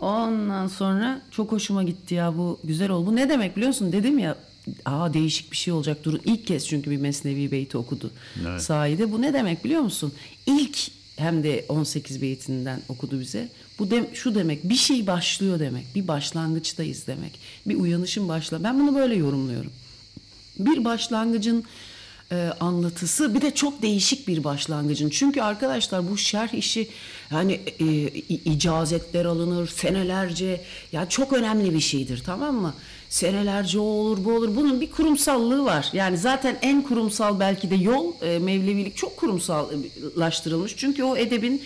Ondan 0.02 0.68
sonra 0.68 1.22
çok 1.32 1.52
hoşuma 1.52 1.84
gitti 1.84 2.16
ya 2.16 2.38
bu 2.38 2.60
güzel 2.64 2.90
oldu. 2.90 3.08
Bu 3.08 3.16
ne 3.16 3.30
demek 3.30 3.56
biliyor 3.56 3.68
musun? 3.68 3.92
Dedim 3.92 4.20
ya 4.20 4.38
aa 4.86 5.14
değişik 5.14 5.52
bir 5.52 5.58
şey 5.58 5.74
olacak. 5.74 6.04
Durun 6.04 6.22
ilk 6.26 6.48
kez 6.48 6.68
çünkü 6.68 6.92
bir 6.92 6.98
Mesnevi 6.98 7.52
beyti 7.52 7.78
okudu. 7.78 8.12
Evet. 8.48 8.62
Saide 8.62 9.12
bu 9.12 9.22
ne 9.22 9.34
demek 9.34 9.64
biliyor 9.64 9.82
musun? 9.82 10.14
İlk 10.46 10.78
hem 11.18 11.44
de 11.44 11.66
18 11.70 12.22
beytinden 12.22 12.82
okudu 12.90 13.20
bize. 13.20 13.50
Bu 13.80 13.92
de, 13.92 14.10
şu 14.14 14.36
demek 14.36 14.70
bir 14.70 14.76
şey 14.76 15.08
başlıyor 15.08 15.60
demek. 15.60 15.86
Bir 15.96 16.08
başlangıçtayız 16.08 17.08
demek. 17.08 17.40
Bir 17.66 17.76
uyanışın 17.76 18.28
başla. 18.28 18.64
Ben 18.64 18.80
bunu 18.80 18.96
böyle 18.96 19.16
yorumluyorum. 19.16 19.72
Bir 20.60 20.86
başlangıcın 20.86 21.64
e, 22.32 22.36
anlatısı 22.60 23.36
bir 23.36 23.42
de 23.42 23.56
çok 23.56 23.82
değişik 23.82 24.28
bir 24.28 24.44
başlangıcın. 24.44 25.10
Çünkü 25.10 25.42
arkadaşlar 25.42 26.12
bu 26.12 26.18
şerh 26.18 26.54
işi 26.54 26.88
yani 27.32 27.60
e, 27.80 27.86
icazetler 28.28 29.26
alınır 29.26 29.68
senelerce 29.68 30.62
ya 30.92 31.10
çok 31.10 31.34
önemli 31.34 31.74
bir 31.74 31.80
şeydir 31.80 32.24
tamam 32.26 32.56
mı? 32.56 32.74
Senelerce 33.10 33.80
o 33.80 33.84
olur 33.84 34.26
bu 34.26 34.34
olur 34.34 34.56
bunun 34.56 34.82
bir 34.82 34.92
kurumsallığı 34.92 35.66
var. 35.66 35.90
Yani 35.94 36.18
zaten 36.18 36.58
en 36.62 36.82
kurumsal 36.82 37.40
belki 37.40 37.70
de 37.70 37.76
yol 37.76 38.14
e, 38.22 38.40
Mevlevilik 38.40 38.98
çok 38.98 39.18
kurumsallaştırılmış. 39.18 40.76
Çünkü 40.78 41.04
o 41.04 41.18
edebin 41.18 41.62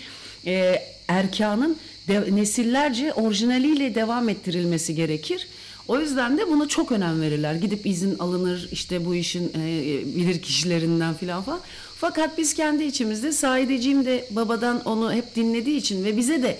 e, 0.46 0.82
erkanın 1.08 1.76
de, 2.08 2.36
nesillerce 2.36 3.12
orijinaliyle 3.12 3.94
devam 3.94 4.28
ettirilmesi 4.28 4.94
gerekir. 4.94 5.48
O 5.88 6.00
yüzden 6.00 6.38
de 6.38 6.50
buna 6.50 6.68
çok 6.68 6.92
önem 6.92 7.20
verirler. 7.20 7.54
Gidip 7.54 7.86
izin 7.86 8.18
alınır 8.18 8.68
işte 8.72 9.04
bu 9.04 9.14
işin 9.14 9.52
e, 9.58 10.02
bilir 10.16 10.42
kişilerinden 10.42 11.14
filan 11.14 11.42
falan. 11.42 11.60
Fakat 11.96 12.38
biz 12.38 12.54
kendi 12.54 12.84
içimizde 12.84 13.32
Saideciğim 13.32 14.04
de 14.04 14.28
babadan 14.30 14.82
onu 14.84 15.12
hep 15.12 15.36
dinlediği 15.36 15.76
için 15.76 16.04
ve 16.04 16.16
bize 16.16 16.42
de 16.42 16.58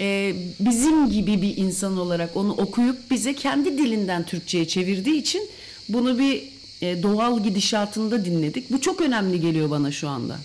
e, 0.00 0.34
bizim 0.60 1.10
gibi 1.10 1.42
bir 1.42 1.56
insan 1.56 1.98
olarak 1.98 2.36
onu 2.36 2.52
okuyup 2.52 3.10
bize 3.10 3.34
kendi 3.34 3.78
dilinden 3.78 4.26
Türkçe'ye 4.26 4.68
çevirdiği 4.68 5.16
için 5.20 5.48
bunu 5.88 6.18
bir 6.18 6.42
e, 6.82 7.02
doğal 7.02 7.42
gidişatında 7.42 8.24
dinledik. 8.24 8.70
Bu 8.72 8.80
çok 8.80 9.00
önemli 9.00 9.40
geliyor 9.40 9.70
bana 9.70 9.92
şu 9.92 10.08
anda. 10.08 10.38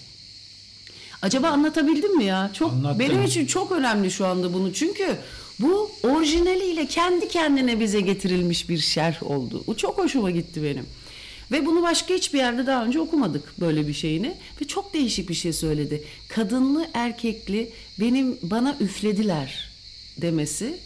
Acaba 1.21 1.47
anlatabildim 1.47 2.17
mi 2.17 2.25
ya? 2.25 2.51
Çok 2.53 2.71
Anlattın. 2.71 2.99
benim 2.99 3.23
için 3.23 3.45
çok 3.45 3.71
önemli 3.71 4.11
şu 4.11 4.25
anda 4.25 4.53
bunu. 4.53 4.73
Çünkü 4.73 5.17
bu 5.59 5.91
orijinaliyle 6.03 6.87
kendi 6.87 7.27
kendine 7.27 7.79
bize 7.79 8.01
getirilmiş 8.01 8.69
bir 8.69 8.77
şerh 8.77 9.23
oldu. 9.23 9.63
Bu 9.67 9.77
çok 9.77 9.97
hoşuma 9.97 10.31
gitti 10.31 10.63
benim. 10.63 10.85
Ve 11.51 11.65
bunu 11.65 11.81
başka 11.81 12.13
hiçbir 12.13 12.37
yerde 12.37 12.65
daha 12.67 12.85
önce 12.85 12.99
okumadık 12.99 13.59
böyle 13.59 13.87
bir 13.87 13.93
şeyini. 13.93 14.33
Ve 14.61 14.67
çok 14.67 14.93
değişik 14.93 15.29
bir 15.29 15.33
şey 15.33 15.53
söyledi. 15.53 16.03
Kadınlı 16.27 16.87
erkekli 16.93 17.69
benim 17.99 18.37
bana 18.41 18.77
üflediler 18.79 19.69
demesi 20.17 20.79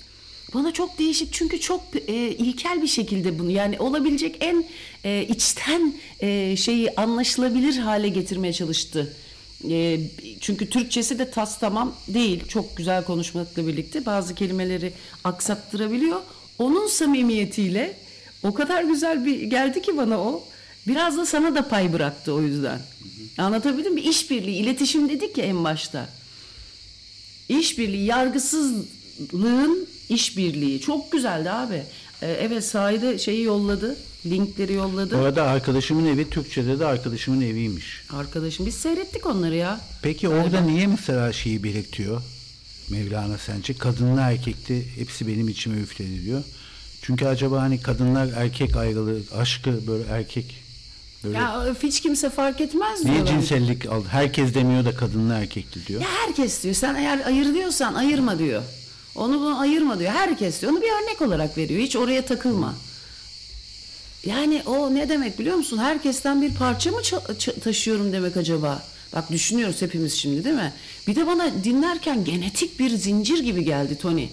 bana 0.53 0.73
çok 0.73 0.99
değişik 0.99 1.33
çünkü 1.33 1.59
çok 1.59 1.81
e, 2.07 2.13
ilkel 2.13 2.81
bir 2.81 2.87
şekilde 2.87 3.39
bunu 3.39 3.51
yani 3.51 3.79
olabilecek 3.79 4.37
en 4.39 4.65
e, 5.03 5.25
içten 5.29 5.93
e, 6.19 6.55
şeyi 6.57 6.95
anlaşılabilir 6.95 7.77
hale 7.77 8.09
getirmeye 8.09 8.53
çalıştı. 8.53 9.15
E, 9.69 9.99
çünkü 10.39 10.69
Türkçesi 10.69 11.19
de 11.19 11.31
tas 11.31 11.59
tamam 11.59 11.95
değil. 12.07 12.47
Çok 12.47 12.77
güzel 12.77 13.03
konuşmakla 13.03 13.67
birlikte 13.67 14.05
bazı 14.05 14.35
kelimeleri 14.35 14.93
aksattırabiliyor. 15.23 16.21
Onun 16.59 16.87
samimiyetiyle 16.87 17.97
o 18.43 18.53
kadar 18.53 18.83
güzel 18.83 19.25
bir 19.25 19.41
geldi 19.41 19.81
ki 19.81 19.97
bana 19.97 20.19
o. 20.19 20.43
Biraz 20.87 21.17
da 21.17 21.25
sana 21.25 21.55
da 21.55 21.67
pay 21.67 21.93
bıraktı 21.93 22.33
o 22.33 22.41
yüzden. 22.41 22.81
Anlatabildim 23.37 23.93
mi? 23.93 24.01
İşbirliği, 24.01 24.55
iletişim 24.55 25.09
dedik 25.09 25.37
ya 25.37 25.45
en 25.45 25.63
başta. 25.63 26.09
İşbirliği, 27.49 28.05
yargısızlığın 28.05 29.87
işbirliği. 30.09 30.81
Çok 30.81 31.11
güzeldi 31.11 31.51
abi. 31.51 31.83
Ee, 32.21 32.37
evet 32.41 32.65
sahide 32.65 33.17
şeyi 33.17 33.43
yolladı. 33.43 33.97
Linkleri 34.25 34.73
yolladı. 34.73 35.17
Bu 35.17 35.21
arada 35.23 35.43
arkadaşımın 35.43 36.05
evi 36.05 36.29
Türkçe'de 36.29 36.79
de 36.79 36.85
arkadaşımın 36.85 37.41
eviymiş. 37.41 38.01
Arkadaşım 38.09 38.65
biz 38.65 38.75
seyrettik 38.75 39.25
onları 39.25 39.55
ya. 39.55 39.79
Peki 40.01 40.29
orada 40.29 40.61
niye 40.61 40.87
mesela 40.87 41.33
şeyi 41.33 41.63
belirtiyor 41.63 42.21
Mevlana 42.89 43.37
sence? 43.37 43.73
Kadınlı 43.73 44.21
erkekli 44.21 44.85
hepsi 44.97 45.27
benim 45.27 45.47
içime 45.49 45.81
üfledi 45.81 46.25
diyor. 46.25 46.43
Çünkü 47.01 47.25
acaba 47.25 47.61
hani 47.61 47.81
kadınlar 47.81 48.29
erkek 48.35 48.75
ayrılığı, 48.75 49.19
aşkı 49.37 49.87
böyle 49.87 50.03
erkek 50.09 50.63
böyle 51.23 51.37
Ya 51.37 51.75
hiç 51.83 52.01
kimse 52.01 52.29
fark 52.29 52.61
etmez 52.61 53.03
diyor. 53.03 53.15
niye 53.15 53.25
cinsellik 53.25 53.85
aldı? 53.85 54.07
Herkes 54.09 54.53
demiyor 54.53 54.85
da 54.85 54.95
kadınlı 54.95 55.33
erkekli 55.33 55.87
diyor. 55.87 56.01
Ya 56.01 56.07
herkes 56.25 56.63
diyor. 56.63 56.75
Sen 56.75 56.95
eğer 56.95 57.25
ayır 57.25 57.53
diyorsan 57.53 57.93
ayırma 57.93 58.39
diyor. 58.39 58.63
Onu 59.15 59.39
bunu 59.39 59.59
ayırma 59.59 59.99
diyor. 59.99 60.11
Herkes 60.11 60.61
diyor. 60.61 60.71
Onu 60.71 60.81
bir 60.81 60.87
örnek 61.03 61.21
olarak 61.21 61.57
veriyor. 61.57 61.81
Hiç 61.81 61.95
oraya 61.95 62.25
takılma. 62.25 62.75
Yani 64.25 64.61
o 64.65 64.95
ne 64.95 65.09
demek 65.09 65.39
biliyor 65.39 65.55
musun? 65.55 65.77
Herkesten 65.77 66.41
bir 66.41 66.53
parça 66.55 66.91
mı 66.91 67.01
taşıyorum 67.63 68.13
demek 68.13 68.37
acaba? 68.37 68.83
Bak 69.15 69.31
düşünüyoruz 69.31 69.81
hepimiz 69.81 70.13
şimdi 70.13 70.43
değil 70.43 70.55
mi? 70.55 70.73
Bir 71.07 71.15
de 71.15 71.27
bana 71.27 71.63
dinlerken 71.63 72.25
genetik 72.25 72.79
bir 72.79 72.89
zincir 72.89 73.39
gibi 73.39 73.65
geldi 73.65 73.97
Tony. 73.97 74.27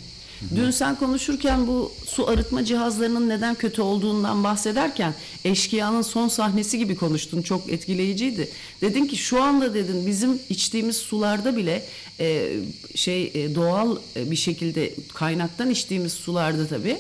Dün 0.57 0.70
sen 0.70 0.97
konuşurken 0.97 1.66
bu 1.66 1.93
su 2.07 2.28
arıtma 2.28 2.64
cihazlarının 2.64 3.28
neden 3.28 3.55
kötü 3.55 3.82
olduğundan 3.82 4.45
bahsederken 4.45 5.14
eşkıyanın 5.45 6.03
son 6.03 6.28
sahnesi 6.28 6.78
gibi 6.78 6.97
konuştun. 6.97 7.43
Çok 7.43 7.72
etkileyiciydi. 7.72 8.49
Dedin 8.80 9.07
ki 9.07 9.16
şu 9.16 9.43
anda 9.43 9.74
dedin 9.74 10.07
bizim 10.07 10.41
içtiğimiz 10.51 10.97
sularda 10.97 11.57
bile 11.57 11.84
e, 12.20 12.53
şey 12.95 13.30
e, 13.34 13.55
doğal 13.55 13.97
e, 14.16 14.30
bir 14.30 14.36
şekilde 14.36 14.95
kaynaktan 15.14 15.70
içtiğimiz 15.70 16.12
sularda 16.12 16.66
tabii 16.66 16.99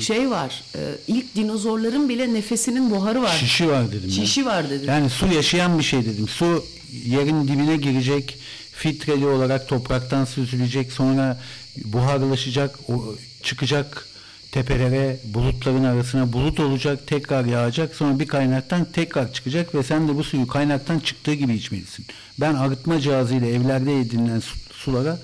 şey 0.00 0.30
var. 0.30 0.62
E, 0.74 0.80
ilk 1.08 1.34
dinozorların 1.36 2.08
bile 2.08 2.34
nefesinin 2.34 2.90
buharı 2.90 3.22
var. 3.22 3.36
Şişi 3.40 3.68
var 3.68 3.88
dedim. 3.92 4.08
ya. 4.08 4.10
Şişi 4.14 4.46
var 4.46 4.70
dedim. 4.70 4.88
Yani 4.88 5.10
su 5.10 5.26
yaşayan 5.26 5.78
bir 5.78 5.84
şey 5.84 6.04
dedim. 6.04 6.28
Su 6.28 6.64
yerin 7.04 7.48
dibine 7.48 7.76
girecek, 7.76 8.38
filtreli 8.72 9.26
olarak 9.26 9.68
topraktan 9.68 10.24
süzülecek, 10.24 10.92
sonra 10.92 11.40
buharlaşacak, 11.84 12.78
o 12.90 13.14
çıkacak 13.42 14.06
tepelere, 14.52 15.20
bulutların 15.24 15.84
arasına 15.84 16.32
bulut 16.32 16.60
olacak, 16.60 17.06
tekrar 17.06 17.44
yağacak, 17.44 17.94
sonra 17.94 18.18
bir 18.20 18.26
kaynaktan 18.26 18.84
tekrar 18.92 19.32
çıkacak 19.32 19.74
ve 19.74 19.82
sen 19.82 20.08
de 20.08 20.16
bu 20.16 20.24
suyu 20.24 20.46
kaynaktan 20.46 20.98
çıktığı 20.98 21.34
gibi 21.34 21.54
içmelisin. 21.54 22.04
Ben 22.40 22.54
arıtma 22.54 23.00
cihazıyla 23.00 23.46
evlerde 23.46 24.00
edinilen 24.00 24.40
su- 24.40 24.58
sulara 24.72 25.18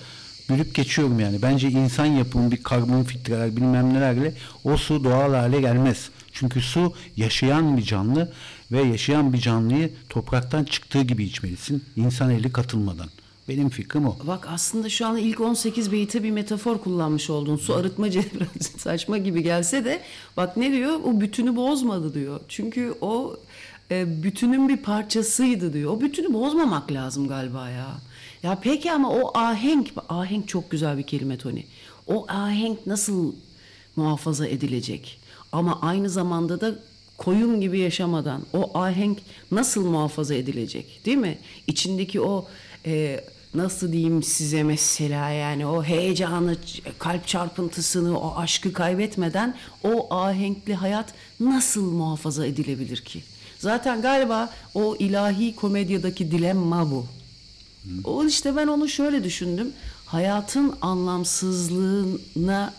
bülüp 0.51 0.75
geçiyorum 0.75 1.21
yani. 1.21 1.43
Bence 1.43 1.69
insan 1.69 2.07
yapımı 2.07 2.51
bir 2.51 2.63
karbon 2.63 3.03
filtreler 3.03 3.57
bilmem 3.57 3.95
nelerle 3.95 4.35
o 4.65 4.77
su 4.77 5.05
doğal 5.05 5.35
hale 5.35 5.61
gelmez. 5.61 6.11
Çünkü 6.33 6.61
su 6.61 6.95
yaşayan 7.17 7.77
bir 7.77 7.83
canlı 7.83 8.33
ve 8.73 8.83
yaşayan 8.83 9.33
bir 9.33 9.39
canlıyı 9.39 9.93
topraktan 10.09 10.65
çıktığı 10.65 11.03
gibi 11.03 11.25
içmelisin. 11.25 11.85
İnsan 11.97 12.31
eli 12.31 12.53
katılmadan. 12.53 13.09
Benim 13.49 13.69
fikrim 13.69 14.07
o. 14.07 14.17
Bak 14.27 14.49
aslında 14.51 14.89
şu 14.89 15.07
an 15.07 15.17
ilk 15.17 15.41
18 15.41 15.93
beyte 15.93 16.23
bir 16.23 16.31
metafor 16.31 16.79
kullanmış 16.79 17.31
oldun. 17.31 17.57
Su 17.57 17.75
arıtmacı 17.75 18.25
biraz 18.35 18.67
saçma 18.79 19.19
gibi 19.19 19.43
gelse 19.43 19.85
de 19.85 20.03
bak 20.37 20.57
ne 20.57 20.73
diyor? 20.73 21.01
O 21.05 21.21
bütünü 21.21 21.57
bozmadı 21.57 22.15
diyor. 22.15 22.41
Çünkü 22.49 22.95
o 23.01 23.37
e, 23.91 24.23
bütünün 24.23 24.69
bir 24.69 24.77
parçasıydı 24.77 25.73
diyor. 25.73 25.93
O 25.93 26.01
bütünü 26.01 26.33
bozmamak 26.33 26.93
lazım 26.93 27.29
galiba 27.29 27.71
ya. 27.71 27.87
Ya 28.47 28.59
peki 28.63 28.93
ama 28.93 29.11
o 29.11 29.39
ahenk, 29.39 29.89
ahenk 30.09 30.49
çok 30.49 30.71
güzel 30.71 30.99
bir 30.99 31.03
kelime 31.03 31.39
Tony. 31.39 31.63
O 32.07 32.27
ahenk 32.29 32.87
nasıl 32.87 33.35
muhafaza 33.97 34.47
edilecek? 34.47 35.21
Ama 35.53 35.79
aynı 35.83 36.11
zamanda 36.11 36.61
da 36.61 36.75
koyun 37.19 37.61
gibi 37.61 37.79
yaşamadan 37.79 38.43
o 38.53 38.79
ahenk 38.79 39.19
nasıl 39.51 39.87
muhafaza 39.87 40.35
edilecek 40.35 41.01
değil 41.07 41.17
mi? 41.17 41.39
İçindeki 41.67 42.21
o 42.21 42.47
e, 42.87 43.21
nasıl 43.55 43.93
diyeyim 43.93 44.23
size 44.23 44.63
mesela 44.63 45.31
yani 45.31 45.67
o 45.67 45.85
heyecanı, 45.85 46.57
kalp 46.99 47.27
çarpıntısını, 47.27 48.21
o 48.21 48.37
aşkı 48.37 48.73
kaybetmeden 48.73 49.55
o 49.85 50.15
ahenkli 50.15 50.75
hayat 50.75 51.15
nasıl 51.41 51.93
muhafaza 51.93 52.47
edilebilir 52.47 52.97
ki? 52.97 53.23
Zaten 53.59 54.03
galiba 54.03 54.51
o 54.75 54.97
ilahi 54.99 55.57
komedyadaki 55.57 56.31
dilemma 56.31 56.91
bu. 56.91 57.07
O 58.05 58.25
işte 58.25 58.57
ben 58.57 58.67
onu 58.67 58.89
şöyle 58.89 59.25
düşündüm. 59.25 59.73
hayatın 60.07 60.75
anlamsızlığına 60.81 62.73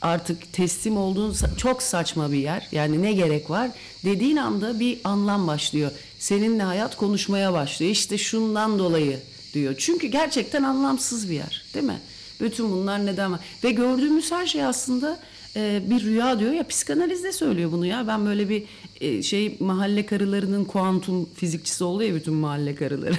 artık 0.00 0.52
teslim 0.52 0.96
olduğun 0.96 1.34
çok 1.56 1.82
saçma 1.82 2.32
bir 2.32 2.38
yer. 2.38 2.68
Yani 2.72 3.02
ne 3.02 3.12
gerek 3.12 3.50
var? 3.50 3.70
Dediğin 4.04 4.36
anda 4.36 4.80
bir 4.80 4.98
anlam 5.04 5.46
başlıyor. 5.46 5.90
Seninle 6.18 6.62
hayat 6.62 6.96
konuşmaya 6.96 7.52
başlıyor. 7.52 7.92
İşte 7.92 8.18
şundan 8.18 8.78
dolayı 8.78 9.20
diyor. 9.54 9.74
Çünkü 9.78 10.06
gerçekten 10.06 10.62
anlamsız 10.62 11.30
bir 11.30 11.34
yer, 11.34 11.64
değil 11.74 11.86
mi? 11.86 12.00
Bütün 12.40 12.72
bunlar 12.72 13.06
neden 13.06 13.32
var? 13.32 13.40
Ve 13.64 13.70
gördüğümüz 13.70 14.32
her 14.32 14.46
şey 14.46 14.64
aslında 14.64 15.18
e, 15.56 15.82
bir 15.90 16.02
rüya 16.04 16.38
diyor 16.38 16.52
ya 16.52 16.66
psikanalizde 16.66 17.32
söylüyor 17.32 17.72
bunu 17.72 17.86
ya. 17.86 18.06
Ben 18.06 18.26
böyle 18.26 18.48
bir 18.48 18.64
e, 19.00 19.22
şey 19.22 19.56
mahalle 19.60 20.06
karılarının 20.06 20.64
kuantum 20.64 21.28
fizikçisi 21.34 21.84
oldu 21.84 22.02
ya 22.02 22.14
bütün 22.14 22.34
mahalle 22.34 22.74
karıları. 22.74 23.14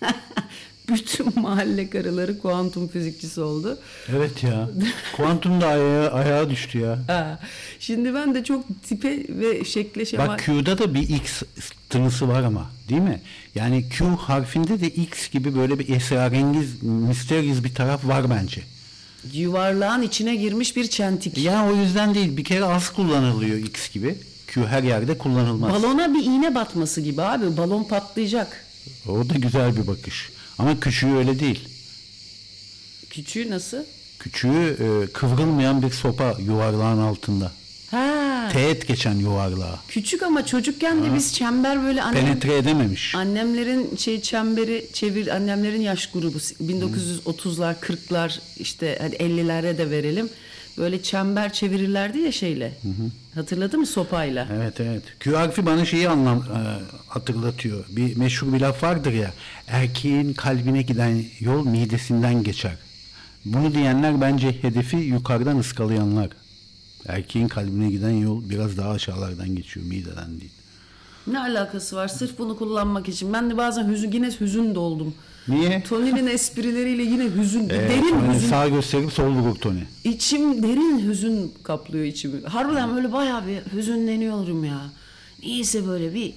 bütün 0.94 1.40
mahalle 1.40 1.90
karıları 1.90 2.38
kuantum 2.38 2.88
fizikçisi 2.88 3.40
oldu. 3.40 3.78
Evet 4.16 4.42
ya. 4.42 4.70
Kuantum 5.16 5.60
da 5.60 5.66
ayağa, 5.66 6.10
ayağa 6.10 6.50
düştü 6.50 6.78
ya. 6.78 6.98
Ha, 7.06 7.38
Şimdi 7.80 8.14
ben 8.14 8.34
de 8.34 8.44
çok 8.44 8.64
tipe 8.82 9.24
ve 9.28 9.64
şekle 9.64 10.04
şemal... 10.06 10.28
Bak 10.28 10.38
Q'da 10.46 10.78
da 10.78 10.94
bir 10.94 11.08
X 11.08 11.42
tınısı 11.90 12.28
var 12.28 12.42
ama 12.42 12.70
değil 12.88 13.00
mi? 13.00 13.20
Yani 13.54 13.88
Q 13.88 14.04
harfinde 14.04 14.80
de 14.80 14.88
X 14.88 15.30
gibi 15.30 15.54
böyle 15.56 15.78
bir 15.78 15.88
esrarengiz, 15.96 16.82
mysterious 16.82 17.64
bir 17.64 17.74
taraf 17.74 18.06
var 18.06 18.30
bence. 18.30 18.62
yuvarlağın 19.32 20.02
içine 20.02 20.36
girmiş 20.36 20.76
bir 20.76 20.86
çentik. 20.86 21.38
Ya 21.38 21.66
o 21.70 21.76
yüzden 21.76 22.14
değil. 22.14 22.36
Bir 22.36 22.44
kere 22.44 22.64
az 22.64 22.90
kullanılıyor 22.92 23.56
X 23.58 23.90
gibi. 23.92 24.18
Q 24.46 24.66
her 24.66 24.82
yerde 24.82 25.18
kullanılmaz. 25.18 25.72
Balona 25.72 26.14
bir 26.14 26.24
iğne 26.24 26.54
batması 26.54 27.00
gibi 27.00 27.22
abi. 27.22 27.56
Balon 27.56 27.84
patlayacak. 27.84 28.64
O 29.08 29.28
da 29.28 29.34
güzel 29.34 29.76
bir 29.76 29.86
bakış. 29.86 30.30
Ama 30.60 30.80
küçüğü 30.80 31.16
öyle 31.16 31.40
değil. 31.40 31.68
Küçüğü 33.10 33.50
nasıl? 33.50 33.78
Küçüğü 34.18 34.76
e, 34.80 35.12
kıvrılmayan 35.12 35.82
bir 35.82 35.90
sopa 35.90 36.36
yuvarlağın 36.46 36.98
altında. 36.98 37.52
Ha. 37.90 38.48
Teğet 38.52 38.88
geçen 38.88 39.14
yuvarlağı. 39.14 39.78
Küçük 39.88 40.22
ama 40.22 40.46
çocukken 40.46 41.04
de 41.04 41.14
biz 41.14 41.34
çember 41.34 41.82
böyle 41.84 42.02
annem, 42.02 42.24
Penetre 42.26 42.56
edememiş. 42.56 43.14
annemlerin 43.14 43.96
şey 43.96 44.20
çemberi 44.20 44.86
çevir 44.92 45.26
annemlerin 45.26 45.80
yaş 45.80 46.06
grubu 46.06 46.38
1930'lar 46.38 47.74
40'lar 47.80 48.38
işte 48.58 48.98
hadi 49.02 49.16
50'lere 49.16 49.78
de 49.78 49.90
verelim. 49.90 50.28
Böyle 50.78 51.02
çember 51.02 51.52
çevirirlerdi 51.52 52.18
ya 52.18 52.32
şeyle. 52.32 52.72
Hatırladın 53.34 53.80
mı 53.80 53.86
sopayla? 53.86 54.48
Evet 54.52 54.80
evet. 54.80 55.02
Q 55.20 55.36
harfi 55.36 55.66
bana 55.66 55.84
şeyi 55.84 56.08
anlam 56.08 56.38
e, 56.38 56.60
hatırlatıyor. 57.08 57.84
Bir 57.88 58.16
meşhur 58.16 58.52
bir 58.52 58.60
laf 58.60 58.82
vardır 58.82 59.12
ya. 59.12 59.32
Erkeğin 59.66 60.32
kalbine 60.34 60.82
giden 60.82 61.24
yol 61.40 61.66
midesinden 61.66 62.42
geçer. 62.42 62.72
Bunu 63.44 63.74
diyenler 63.74 64.20
bence 64.20 64.62
hedefi 64.62 64.96
yukarıdan 64.96 65.58
ıskalayanlar. 65.58 66.28
Erkeğin 67.06 67.48
kalbine 67.48 67.90
giden 67.90 68.10
yol 68.10 68.50
biraz 68.50 68.76
daha 68.76 68.90
aşağılardan 68.90 69.56
geçiyor 69.56 69.86
mideden 69.86 70.40
değil. 70.40 70.52
Ne 71.26 71.38
alakası 71.38 71.96
var 71.96 72.08
sırf 72.08 72.38
bunu 72.38 72.58
kullanmak 72.58 73.08
için? 73.08 73.32
Ben 73.32 73.50
de 73.50 73.56
bazen 73.56 73.88
hüzün 73.88 74.12
yine 74.12 74.30
hüzün 74.40 74.74
doldum. 74.74 75.14
Niye? 75.48 75.82
Tony'nin 75.88 76.26
esprileriyle 76.26 77.02
yine 77.02 77.24
hüzün, 77.24 77.68
Evet, 77.68 77.90
derin 77.90 78.12
hani 78.20 78.36
hüzün. 78.36 78.48
sağ 78.48 78.68
gösterip 78.68 79.12
sol 79.12 79.28
vurur 79.28 79.54
Tony. 79.56 79.80
İçim 80.04 80.62
derin 80.62 81.08
hüzün 81.08 81.54
kaplıyor 81.62 82.04
içimi. 82.04 82.42
Harbiden 82.46 82.96
böyle 82.96 83.12
bayağı 83.12 83.42
bir 83.46 83.76
hüzünleniyorum 83.78 84.64
ya. 84.64 84.80
Niyeyse 85.42 85.86
böyle 85.86 86.14
bir 86.14 86.32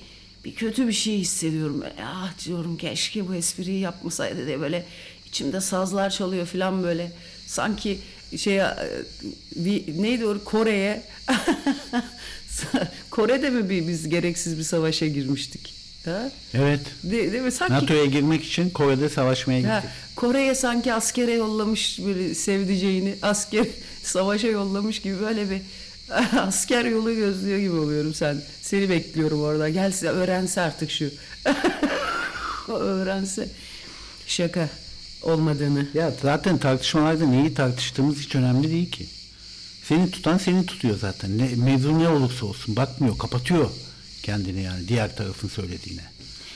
bir 0.46 0.56
kötü 0.56 0.88
bir 0.88 0.94
şey 0.94 1.18
hissediyorum. 1.18 1.84
Ah 2.04 2.46
diyorum 2.46 2.78
keşke 2.78 3.28
bu 3.28 3.36
espriyi 3.36 3.80
yapmasaydı 3.80 4.48
diye 4.48 4.60
böyle 4.60 4.86
içimde 5.28 5.62
sazlar 5.62 6.10
çalıyor 6.10 6.46
falan 6.46 6.84
böyle. 6.84 7.12
Sanki 7.48 8.00
şey 8.38 8.60
e, 8.60 8.68
bir, 9.56 10.02
neydi 10.04 10.26
o 10.26 10.40
Kore'ye 10.46 11.04
Kore'de 13.10 13.50
mi 13.50 13.70
bir, 13.70 13.88
biz 13.88 14.10
gereksiz 14.10 14.58
bir 14.58 14.64
savaşa 14.64 15.08
girmiştik? 15.08 15.83
Ha? 16.06 16.32
Evet. 16.54 16.80
De, 17.04 17.32
değil 17.32 17.44
mi? 17.44 17.52
Sanki 17.52 17.74
NATO'ya 17.74 18.06
girmek 18.06 18.44
için 18.44 18.70
Kore'de 18.70 19.10
savaşmaya 19.10 19.60
ya, 19.60 19.80
gittik. 19.80 19.92
Kore'ye 20.16 20.56
sanki 20.56 20.94
askere 20.94 21.34
yollamış 21.34 22.00
böyle 22.06 22.36
sevdiceğini 22.36 23.16
asker 23.22 23.68
savaşa 24.04 24.48
yollamış 24.48 25.02
gibi 25.02 25.20
böyle 25.20 25.50
bir 25.50 25.62
asker 26.38 26.86
yolu 26.86 27.16
gözlüyor 27.16 27.60
gibi 27.60 27.76
oluyorum 27.76 28.14
sen. 28.14 28.42
Seni 28.62 28.90
bekliyorum 28.90 29.42
orada. 29.44 29.70
Gelse 29.70 30.08
öğrense 30.08 30.62
artık 30.62 30.92
şu. 30.92 31.10
Öğrense 32.68 33.50
şaka 34.28 34.70
olmadığını. 35.22 35.88
Ya 35.94 36.12
zaten 36.22 36.58
tartışmalarda 36.58 37.26
neyi 37.26 37.54
tartıştığımız 37.54 38.18
hiç 38.20 38.36
önemli 38.36 38.72
değil 38.72 38.92
ki. 38.92 39.06
Seni 39.84 40.12
tutan 40.12 40.38
seni 40.38 40.66
tutuyor 40.66 40.98
zaten. 40.98 41.38
Ne, 41.38 41.50
mevzu 41.56 42.00
ne 42.00 42.10
olursa 42.10 42.46
olsun 42.46 42.76
bakmıyor, 42.76 43.18
kapatıyor 43.18 43.70
kendini 44.24 44.62
yani 44.62 44.88
diğer 44.88 45.16
tarafın 45.16 45.48
söylediğine. 45.48 46.02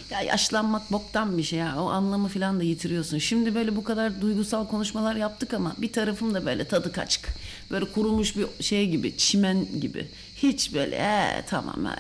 Ya 0.09 0.21
yaşlanmak 0.21 0.91
boktan 0.91 1.37
bir 1.37 1.43
şey 1.43 1.59
ya. 1.59 1.75
O 1.83 1.89
anlamı 1.89 2.27
falan 2.27 2.59
da 2.59 2.63
yitiriyorsun. 2.63 3.17
Şimdi 3.17 3.55
böyle 3.55 3.75
bu 3.75 3.83
kadar 3.83 4.21
duygusal 4.21 4.67
konuşmalar 4.67 5.15
yaptık 5.15 5.53
ama 5.53 5.75
bir 5.77 5.93
tarafım 5.93 6.33
da 6.33 6.45
böyle 6.45 6.67
tadı 6.67 6.91
kaçık. 6.91 7.29
Böyle 7.71 7.85
kurumuş 7.85 8.37
bir 8.37 8.63
şey 8.63 8.89
gibi, 8.89 9.17
çimen 9.17 9.79
gibi. 9.81 10.07
Hiç 10.35 10.73
böyle 10.73 10.95
ee, 10.95 11.43
tamam 11.47 11.85
he. 11.85 11.95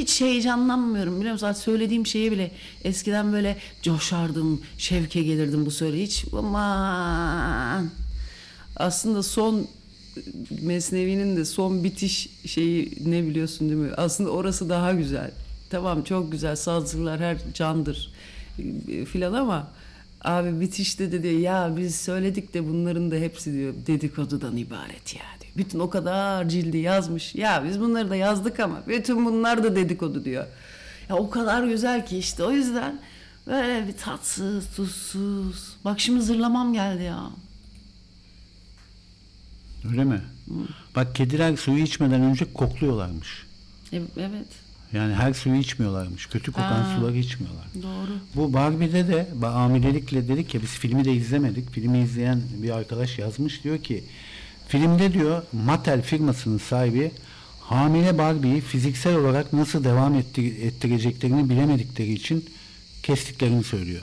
Hiç 0.00 0.20
heyecanlanmıyorum 0.20 1.20
biliyor 1.20 1.32
musun? 1.32 1.52
Söylediğim 1.52 2.06
şeye 2.06 2.32
bile 2.32 2.50
eskiden 2.84 3.32
böyle 3.32 3.56
coşardım, 3.82 4.62
şevke 4.78 5.22
gelirdim 5.22 5.66
bu 5.66 5.70
söyle. 5.70 6.02
Hiç 6.02 6.24
aman. 6.32 7.90
Aslında 8.76 9.22
son 9.22 9.68
Mesnevi'nin 10.62 11.36
de 11.36 11.44
son 11.44 11.84
bitiş 11.84 12.28
şeyi 12.46 12.92
ne 13.06 13.26
biliyorsun 13.26 13.68
değil 13.68 13.80
mi? 13.80 13.90
Aslında 13.96 14.30
orası 14.30 14.68
daha 14.68 14.92
güzel. 14.92 15.30
Tamam 15.70 16.02
çok 16.02 16.32
güzel 16.32 16.56
sazlılar 16.56 17.20
her 17.20 17.36
candır 17.54 18.12
e, 18.88 19.04
filan 19.04 19.32
ama 19.32 19.68
abi 20.24 20.60
bitişte 20.60 21.12
de 21.12 21.22
diyor 21.22 21.38
ya 21.38 21.72
biz 21.76 21.96
söyledik 21.96 22.54
de 22.54 22.68
bunların 22.68 23.10
da 23.10 23.14
hepsi 23.14 23.52
diyor 23.52 23.74
dedikodudan 23.86 24.56
ibaret 24.56 25.14
ya 25.14 25.22
diyor. 25.40 25.52
Bütün 25.56 25.78
o 25.78 25.90
kadar 25.90 26.48
cildi 26.48 26.78
yazmış. 26.78 27.34
Ya 27.34 27.64
biz 27.68 27.80
bunları 27.80 28.10
da 28.10 28.16
yazdık 28.16 28.60
ama 28.60 28.82
bütün 28.88 29.26
bunlar 29.26 29.64
da 29.64 29.76
dedikodu 29.76 30.24
diyor. 30.24 30.46
Ya 31.08 31.16
o 31.16 31.30
kadar 31.30 31.64
güzel 31.64 32.06
ki 32.06 32.18
işte 32.18 32.44
o 32.44 32.50
yüzden 32.50 33.00
böyle 33.46 33.88
bir 33.88 33.96
tatsız, 33.96 34.64
tuzsuz. 34.76 35.76
Bak 35.84 36.00
şimdi 36.00 36.22
zırlamam 36.22 36.72
geldi 36.72 37.02
ya. 37.02 37.30
Öyle 39.90 40.04
mi? 40.04 40.20
Bak 40.96 41.14
kediler 41.14 41.56
suyu 41.56 41.82
içmeden 41.84 42.20
önce 42.22 42.52
kokluyorlarmış. 42.54 43.46
E- 43.92 43.96
Evet. 44.16 44.46
Yani 44.92 45.14
her 45.14 45.32
suyu 45.34 45.56
içmiyorlarmış. 45.56 46.26
Kötü 46.26 46.52
kokan 46.52 46.82
Ha. 46.82 46.96
suları 46.96 47.16
içmiyorlar. 47.16 47.64
Doğru. 47.82 48.10
Bu 48.34 48.52
Barbie'de 48.52 49.08
de 49.08 49.26
hamilelikle 49.42 50.28
dedik 50.28 50.54
ya 50.54 50.62
biz 50.62 50.70
filmi 50.70 51.04
de 51.04 51.12
izlemedik. 51.12 51.70
Filmi 51.70 51.98
izleyen 51.98 52.42
bir 52.62 52.70
arkadaş 52.70 53.18
yazmış 53.18 53.64
diyor 53.64 53.78
ki 53.82 54.04
filmde 54.68 55.12
diyor 55.12 55.42
Mattel 55.52 56.02
firmasının 56.02 56.58
sahibi 56.58 57.10
hamile 57.60 58.18
Barbie'yi 58.18 58.60
fiziksel 58.60 59.16
olarak 59.16 59.52
nasıl 59.52 59.84
devam 59.84 60.14
ettir- 60.14 60.62
ettireceklerini 60.62 61.50
bilemedikleri 61.50 62.12
için 62.12 62.44
kestiklerini 63.02 63.64
söylüyor. 63.64 64.02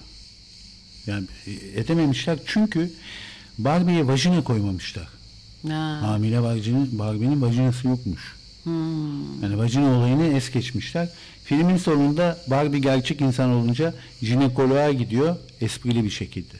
Yani 1.07 1.27
e, 1.47 1.51
edememişler 1.79 2.39
çünkü 2.45 2.91
Barbie'ye 3.57 4.07
vajina 4.07 4.43
koymamışlar. 4.43 5.07
Ha. 5.67 5.99
Hamile 6.01 6.41
Barbie'nin, 6.43 6.99
Barbie'nin 6.99 7.41
vajinası 7.41 7.87
yokmuş. 7.87 8.35
Hmm. 8.63 9.43
Yani 9.43 9.57
vajina 9.57 9.97
olayını 9.97 10.27
es 10.27 10.51
geçmişler. 10.51 11.09
Filmin 11.43 11.77
sonunda 11.77 12.37
Barbie 12.47 12.79
gerçek 12.79 13.21
insan 13.21 13.49
olunca 13.49 13.93
jinekoloğa 14.21 14.91
gidiyor 14.91 15.35
esprili 15.61 16.03
bir 16.03 16.09
şekilde. 16.09 16.57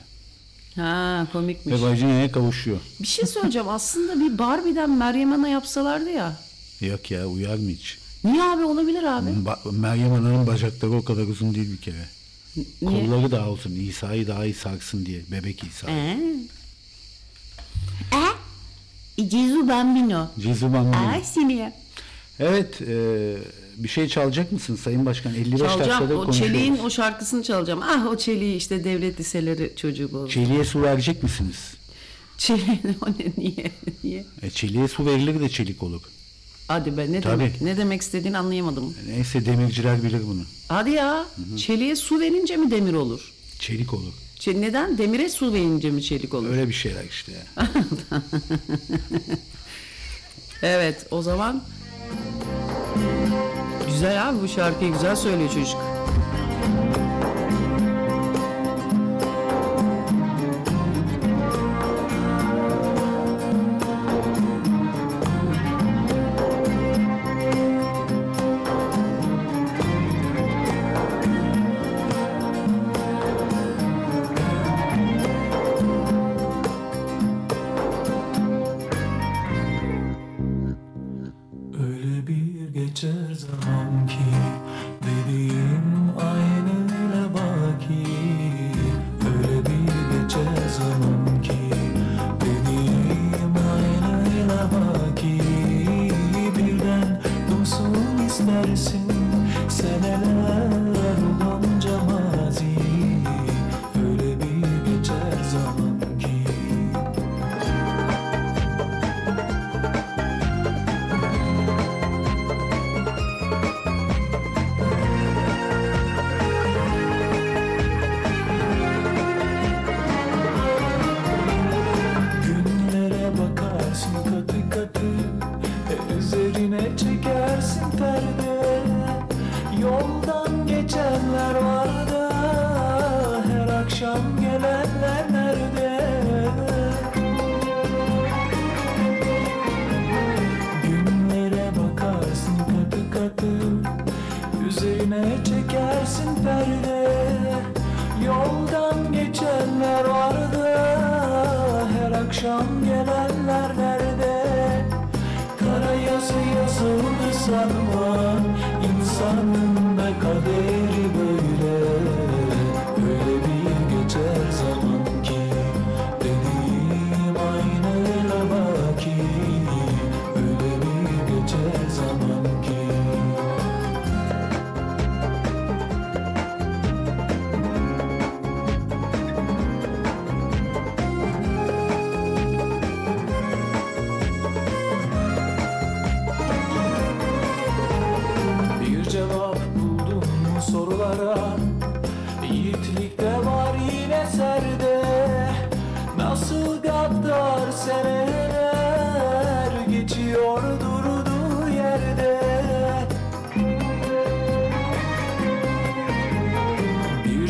Ha 0.75 1.27
komikmiş. 1.33 1.75
Ve 1.75 1.81
vajinaya 1.81 2.31
kavuşuyor. 2.31 2.77
Bir 3.01 3.07
şey 3.07 3.25
söyleyeceğim. 3.25 3.69
Aslında 3.69 4.19
bir 4.19 4.37
Barbie'den 4.37 4.89
Meryem 4.91 5.33
Ana 5.33 5.47
yapsalardı 5.47 6.09
ya. 6.09 6.37
Yok 6.81 7.11
ya 7.11 7.27
uyar 7.27 7.55
mı 7.55 7.69
hiç? 7.69 7.97
Niye 8.23 8.43
abi 8.43 8.63
olabilir 8.63 9.03
abi? 9.03 9.29
Ba- 9.29 9.77
Meryem 9.79 10.13
Ana'nın 10.13 10.47
bacakları 10.47 10.91
o 10.91 11.03
kadar 11.03 11.23
uzun 11.23 11.55
değil 11.55 11.71
bir 11.71 11.77
kere. 11.81 12.05
Niye? 12.81 13.05
Kolları 13.05 13.31
daha 13.31 13.51
uzun. 13.51 13.71
İsa'yı 13.75 14.27
daha 14.27 14.45
iyi 14.45 14.53
sarsın 14.53 15.05
diye. 15.05 15.21
Bebek 15.31 15.63
İsa. 15.63 15.87
Ee? 15.91 16.17
E? 18.13 18.17
Cezu 19.17 19.67
Bambino. 19.67 20.27
Cizu 20.39 20.73
Bambino. 20.73 21.07
Ay 21.11 21.23
seni. 21.23 21.73
Evet. 22.39 22.81
e, 22.81 23.35
bir 23.77 23.87
şey 23.87 24.07
çalacak 24.07 24.51
mısın 24.51 24.75
Sayın 24.75 25.05
Başkan? 25.05 25.33
55 25.35 25.59
Çalacağım. 25.59 25.79
dakikadır 25.79 26.15
O 26.15 26.23
konuşuyoruz. 26.25 26.57
Çelik'in 26.57 26.77
o 26.83 26.89
şarkısını 26.89 27.43
çalacağım. 27.43 27.79
Ah 27.83 28.05
o 28.07 28.17
Çelik'i 28.17 28.55
işte 28.57 28.83
devlet 28.83 29.19
liseleri 29.19 29.73
çocuğu 29.75 30.09
bu. 30.11 30.29
Çeliğe 30.29 30.63
su 30.65 30.81
verecek 30.81 31.23
misiniz? 31.23 31.57
Çelik'in 32.37 32.95
o 33.01 33.09
ne 33.09 33.33
niye? 33.37 33.71
Niye? 34.03 34.25
E, 34.41 34.49
çeliğe 34.49 34.87
su 34.87 35.05
verilir 35.05 35.39
de 35.39 35.49
çelik 35.49 35.83
olur. 35.83 36.01
Hadi 36.67 36.97
be 36.97 37.11
ne 37.11 37.21
Tabii. 37.21 37.39
demek? 37.39 37.61
Ne 37.61 37.77
demek 37.77 38.01
istediğini 38.01 38.37
anlayamadım. 38.37 38.93
Neyse 39.07 39.45
demirciler 39.45 40.03
bilir 40.03 40.21
bunu. 40.27 40.41
Hadi 40.67 40.91
ya. 40.91 41.25
Çeliğe 41.57 41.95
su 41.95 42.19
verince 42.19 42.57
mi 42.57 42.71
demir 42.71 42.93
olur? 42.93 43.31
Çelik 43.59 43.93
olur. 43.93 44.13
Neden? 44.47 44.97
Demire 44.97 45.29
su 45.29 45.53
verince 45.53 45.89
mi 45.89 46.03
çelik 46.03 46.33
olur? 46.33 46.49
Öyle 46.49 46.67
bir 46.69 46.73
şeyler 46.73 47.03
işte. 47.03 47.31
Evet 50.63 51.07
o 51.11 51.21
zaman 51.21 51.63
güzel 53.87 54.29
abi 54.29 54.41
bu 54.43 54.47
şarkıyı 54.47 54.91
güzel 54.93 55.15
söylüyor 55.15 55.49
çocuk. 55.49 55.92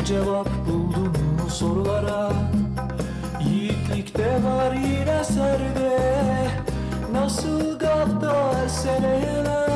Cevap 0.05 0.47
buldum 0.67 1.13
mu 1.43 1.49
sorulara? 1.49 2.31
Yiğitlik 3.49 4.17
de 4.17 4.39
var 4.43 4.73
yine 4.73 5.23
serde. 5.23 5.97
Nasıl 7.13 7.79
gaddar 7.79 8.67
seneler 8.67 9.72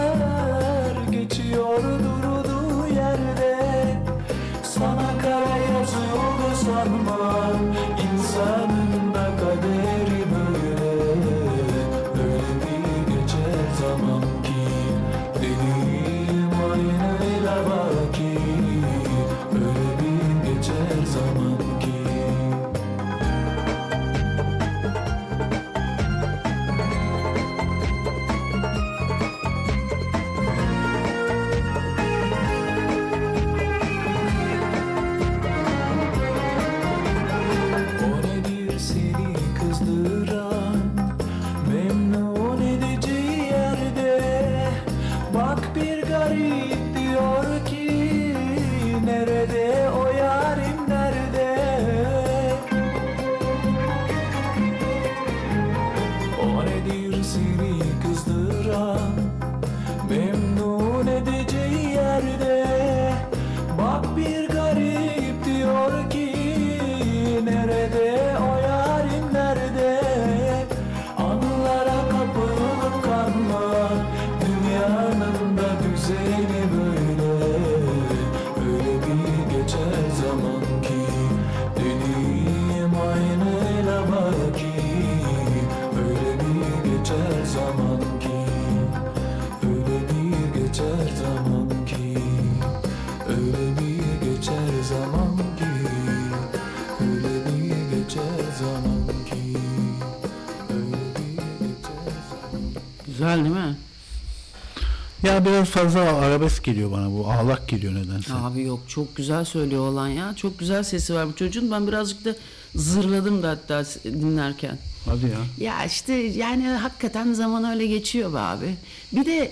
Ya 105.37 105.45
biraz 105.45 105.67
fazla 105.67 105.99
arabesk 106.01 106.63
geliyor 106.63 106.91
bana 106.91 107.11
bu. 107.11 107.31
Ağlak 107.31 107.67
geliyor 107.67 107.95
nedense. 107.95 108.33
Abi 108.33 108.61
yok 108.61 108.79
çok 108.87 109.15
güzel 109.15 109.45
söylüyor 109.45 109.87
olan 109.87 110.07
ya. 110.07 110.33
Çok 110.35 110.59
güzel 110.59 110.83
sesi 110.83 111.13
var 111.13 111.27
bu 111.27 111.35
çocuğun. 111.35 111.71
Ben 111.71 111.87
birazcık 111.87 112.25
da 112.25 112.35
zırladım 112.75 113.43
da 113.43 113.49
hatta 113.49 113.85
dinlerken. 114.03 114.77
Hadi 115.05 115.25
ya. 115.25 115.67
Ya 115.67 115.85
işte 115.85 116.13
yani 116.13 116.67
hakikaten 116.67 117.33
zaman 117.33 117.63
öyle 117.63 117.87
geçiyor 117.87 118.33
be 118.33 118.37
abi. 118.39 118.75
Bir 119.13 119.25
de 119.25 119.51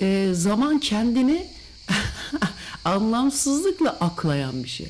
e, 0.00 0.34
zaman 0.34 0.78
kendini 0.80 1.46
anlamsızlıkla 2.84 3.90
aklayan 4.00 4.64
bir 4.64 4.68
şey. 4.68 4.88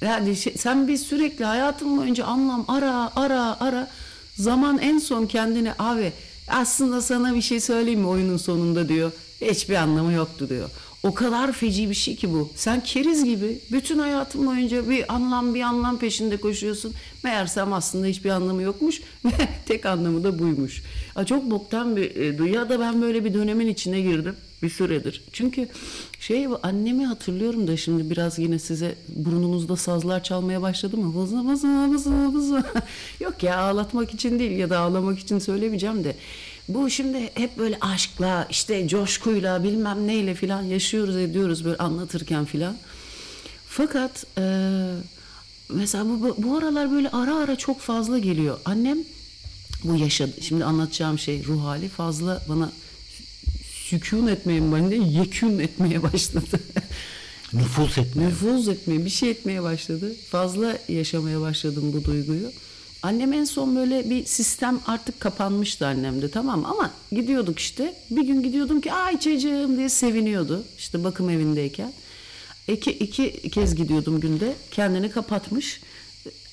Yani 0.00 0.36
şey- 0.36 0.54
sen 0.56 0.88
bir 0.88 0.96
sürekli 0.96 1.44
hayatın 1.44 1.98
boyunca 1.98 2.24
anlam 2.24 2.64
ara 2.68 3.10
ara 3.16 3.60
ara 3.60 3.90
zaman 4.36 4.78
en 4.78 4.98
son 4.98 5.26
kendine 5.26 5.74
abi 5.78 6.12
aslında 6.48 7.02
sana 7.02 7.34
bir 7.34 7.42
şey 7.42 7.60
söyleyeyim 7.60 8.00
mi 8.00 8.06
oyunun 8.06 8.36
sonunda 8.36 8.88
diyor. 8.88 9.12
Hiçbir 9.50 9.74
anlamı 9.74 10.12
yoktu 10.12 10.48
diyor. 10.48 10.70
O 11.02 11.14
kadar 11.14 11.52
feci 11.52 11.90
bir 11.90 11.94
şey 11.94 12.16
ki 12.16 12.32
bu. 12.32 12.50
Sen 12.54 12.82
keriz 12.84 13.24
gibi 13.24 13.60
bütün 13.72 13.98
hayatın 13.98 14.46
boyunca 14.46 14.88
bir 14.90 15.14
anlam 15.14 15.54
bir 15.54 15.60
anlam 15.60 15.98
peşinde 15.98 16.36
koşuyorsun. 16.36 16.94
Meğersem 17.24 17.72
aslında 17.72 18.06
hiçbir 18.06 18.30
anlamı 18.30 18.62
yokmuş 18.62 19.02
ve 19.24 19.48
tek 19.66 19.86
anlamı 19.86 20.24
da 20.24 20.38
buymuş. 20.38 20.82
Ya 21.16 21.24
çok 21.24 21.50
boktan 21.50 21.96
bir 21.96 22.16
e, 22.16 22.38
duyu. 22.38 22.54
Ya 22.54 22.68
da 22.68 22.80
ben 22.80 23.02
böyle 23.02 23.24
bir 23.24 23.34
dönemin 23.34 23.68
içine 23.68 24.00
girdim 24.00 24.36
bir 24.62 24.70
süredir. 24.70 25.24
Çünkü 25.32 25.68
şey 26.20 26.46
annemi 26.62 27.06
hatırlıyorum 27.06 27.68
da 27.68 27.76
şimdi 27.76 28.10
biraz 28.10 28.38
yine 28.38 28.58
size 28.58 28.94
burnunuzda 29.08 29.76
sazlar 29.76 30.22
çalmaya 30.22 30.62
başladı 30.62 30.96
mı? 30.96 31.22
Vızı 31.22 31.48
vızı 31.48 31.90
vızı 31.90 32.34
vızı. 32.34 32.64
Yok 33.20 33.42
ya 33.42 33.58
ağlatmak 33.58 34.14
için 34.14 34.38
değil 34.38 34.58
ya 34.58 34.70
da 34.70 34.78
ağlamak 34.78 35.18
için 35.18 35.38
söylemeyeceğim 35.38 36.04
de. 36.04 36.16
Bu 36.68 36.90
şimdi 36.90 37.30
hep 37.34 37.58
böyle 37.58 37.78
aşkla 37.80 38.46
işte 38.50 38.88
coşkuyla 38.88 39.64
bilmem 39.64 40.06
neyle 40.06 40.34
filan 40.34 40.62
yaşıyoruz 40.62 41.16
ediyoruz 41.16 41.64
böyle 41.64 41.76
anlatırken 41.76 42.44
filan. 42.44 42.76
Fakat 43.68 44.24
e, 44.38 44.44
mesela 45.68 46.04
bu, 46.04 46.36
bu, 46.38 46.56
aralar 46.56 46.90
böyle 46.90 47.10
ara 47.10 47.36
ara 47.36 47.56
çok 47.56 47.80
fazla 47.80 48.18
geliyor. 48.18 48.58
Annem 48.64 48.98
bu 49.84 49.96
yaşadı. 49.96 50.32
Şimdi 50.40 50.64
anlatacağım 50.64 51.18
şey 51.18 51.44
ruh 51.44 51.64
hali 51.64 51.88
fazla 51.88 52.42
bana 52.48 52.72
sükun 53.72 54.26
etmeye 54.26 54.72
bana 54.72 54.94
yekün 54.94 55.58
etmeye 55.58 56.02
başladı. 56.02 56.60
Nüfus 57.52 57.98
etme. 57.98 58.26
Nüfuz 58.26 58.68
etmeye, 58.68 59.04
bir 59.04 59.10
şey 59.10 59.30
etmeye 59.30 59.62
başladı. 59.62 60.12
Fazla 60.30 60.78
yaşamaya 60.88 61.40
başladım 61.40 61.92
bu 61.92 62.04
duyguyu. 62.04 62.52
Annem 63.02 63.32
en 63.32 63.44
son 63.44 63.76
böyle 63.76 64.10
bir 64.10 64.24
sistem 64.24 64.80
artık 64.86 65.20
kapanmıştı 65.20 65.86
annemde 65.86 66.30
tamam 66.30 66.60
mı? 66.60 66.68
ama 66.68 66.90
gidiyorduk 67.12 67.58
işte. 67.58 67.94
Bir 68.10 68.22
gün 68.22 68.42
gidiyordum 68.42 68.80
ki 68.80 68.92
ay 68.92 69.20
çocuğum 69.20 69.76
diye 69.76 69.88
seviniyordu 69.88 70.64
işte 70.78 71.04
bakım 71.04 71.30
evindeyken. 71.30 71.92
İki, 72.68 72.90
iki 72.90 73.50
kez 73.50 73.74
gidiyordum 73.74 74.20
günde 74.20 74.54
kendini 74.70 75.10
kapatmış. 75.10 75.80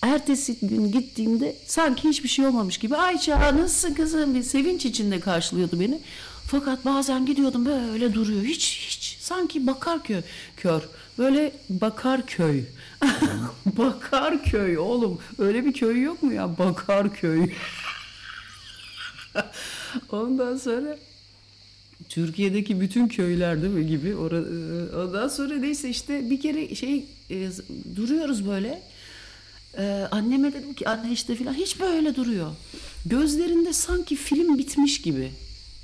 Ertesi 0.01 0.57
gün 0.61 0.91
gittiğimde 0.91 1.55
sanki 1.65 2.09
hiçbir 2.09 2.29
şey 2.29 2.45
olmamış 2.45 2.77
gibi 2.77 2.95
Ayça 2.95 3.57
nasılsın 3.57 3.93
kızım 3.93 4.35
bir 4.35 4.43
sevinç 4.43 4.85
içinde 4.85 5.19
karşılıyordu 5.19 5.79
beni. 5.79 5.99
Fakat 6.47 6.85
bazen 6.85 7.25
gidiyordum 7.25 7.65
böyle 7.65 8.13
duruyor 8.13 8.43
hiç 8.43 8.87
hiç 8.89 9.17
sanki 9.21 9.67
bakar 9.67 10.03
kö 10.03 10.21
kör 10.57 10.81
böyle 11.17 11.51
bakar 11.69 12.25
köy. 12.25 12.63
bakar 13.77 14.43
köy 14.43 14.77
oğlum. 14.77 15.19
Öyle 15.37 15.65
bir 15.65 15.73
köy 15.73 16.01
yok 16.01 16.23
mu 16.23 16.33
ya? 16.33 16.57
Bakar 16.57 17.13
köy. 17.13 17.49
Ondan 20.11 20.57
sonra 20.57 20.97
Türkiye'deki 22.09 22.81
bütün 22.81 23.07
köyler 23.07 23.61
değil 23.61 23.73
mi 23.73 23.87
gibi 23.87 24.15
orada 24.15 24.47
ondan 25.01 25.27
sonra 25.27 25.55
neyse 25.55 25.89
işte 25.89 26.29
bir 26.29 26.41
kere 26.41 26.75
şey 26.75 27.05
e, 27.29 27.49
duruyoruz 27.95 28.47
böyle. 28.47 28.81
Ee, 29.77 30.07
anneme 30.11 30.53
dedim 30.53 30.73
ki 30.73 30.89
anne 30.89 31.11
işte 31.11 31.35
filan. 31.35 31.53
Hiç 31.53 31.79
böyle 31.79 32.15
duruyor. 32.15 32.51
Gözlerinde 33.05 33.73
sanki 33.73 34.15
film 34.15 34.57
bitmiş 34.57 35.01
gibi. 35.01 35.31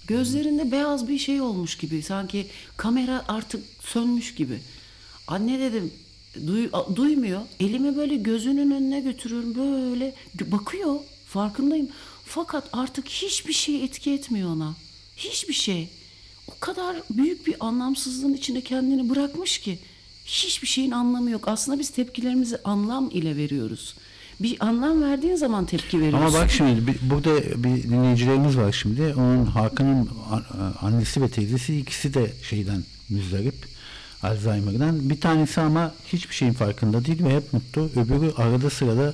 Gözlerinde 0.07 0.71
beyaz 0.71 1.07
bir 1.07 1.19
şey 1.19 1.41
olmuş 1.41 1.77
gibi. 1.77 2.03
Sanki 2.03 2.47
kamera 2.77 3.25
artık 3.27 3.63
sönmüş 3.81 4.35
gibi. 4.35 4.59
Anne 5.27 5.59
dedim 5.59 5.93
duy, 6.47 6.69
duymuyor 6.95 7.41
elimi 7.59 7.95
böyle 7.97 8.15
gözünün 8.15 8.71
önüne 8.71 8.99
götürüyorum 9.01 9.55
böyle 9.55 10.15
bakıyor 10.51 10.95
farkındayım 11.27 11.87
fakat 12.25 12.69
artık 12.73 13.07
hiçbir 13.07 13.53
şey 13.53 13.83
etki 13.83 14.11
etmiyor 14.11 14.49
ona 14.49 14.75
hiçbir 15.17 15.53
şey 15.53 15.89
o 16.47 16.53
kadar 16.59 16.95
büyük 17.09 17.47
bir 17.47 17.55
anlamsızlığın 17.59 18.33
içinde 18.33 18.61
kendini 18.61 19.09
bırakmış 19.09 19.57
ki 19.59 19.79
hiçbir 20.25 20.67
şeyin 20.67 20.91
anlamı 20.91 21.29
yok. 21.31 21.47
Aslında 21.47 21.79
biz 21.79 21.89
tepkilerimizi 21.89 22.57
anlam 22.63 23.09
ile 23.13 23.35
veriyoruz. 23.37 23.95
Bir 24.39 24.57
anlam 24.59 25.01
verdiğin 25.01 25.35
zaman 25.35 25.65
tepki 25.65 25.99
veriyorsun. 26.01 26.19
Ama 26.27 26.33
bak 26.33 26.51
şimdi 26.51 26.87
bir- 26.87 27.09
burada 27.09 27.63
bir 27.63 27.83
dinleyicilerimiz 27.83 28.57
var 28.57 28.71
şimdi. 28.71 29.13
Onun 29.17 29.45
Hakan'ın 29.45 30.09
annesi 30.81 31.21
ve 31.21 31.29
teyzesi 31.29 31.77
ikisi 31.79 32.13
de 32.13 32.33
şeyden 32.49 32.83
müzdarip. 33.09 33.55
Alzheimer'dan. 34.25 35.09
Bir 35.09 35.21
tanesi 35.21 35.61
ama 35.61 35.93
hiçbir 36.13 36.35
şeyin 36.35 36.53
farkında 36.53 37.05
değil 37.05 37.23
ve 37.23 37.35
hep 37.35 37.53
mutlu. 37.53 37.81
Öbürü 37.95 38.31
arada 38.37 38.69
sırada 38.69 39.13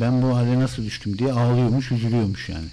ben 0.00 0.22
bu 0.22 0.36
hale 0.36 0.58
nasıl 0.60 0.84
düştüm 0.84 1.18
diye 1.18 1.32
ağlıyormuş, 1.32 1.92
üzülüyormuş 1.92 2.48
yani. 2.48 2.66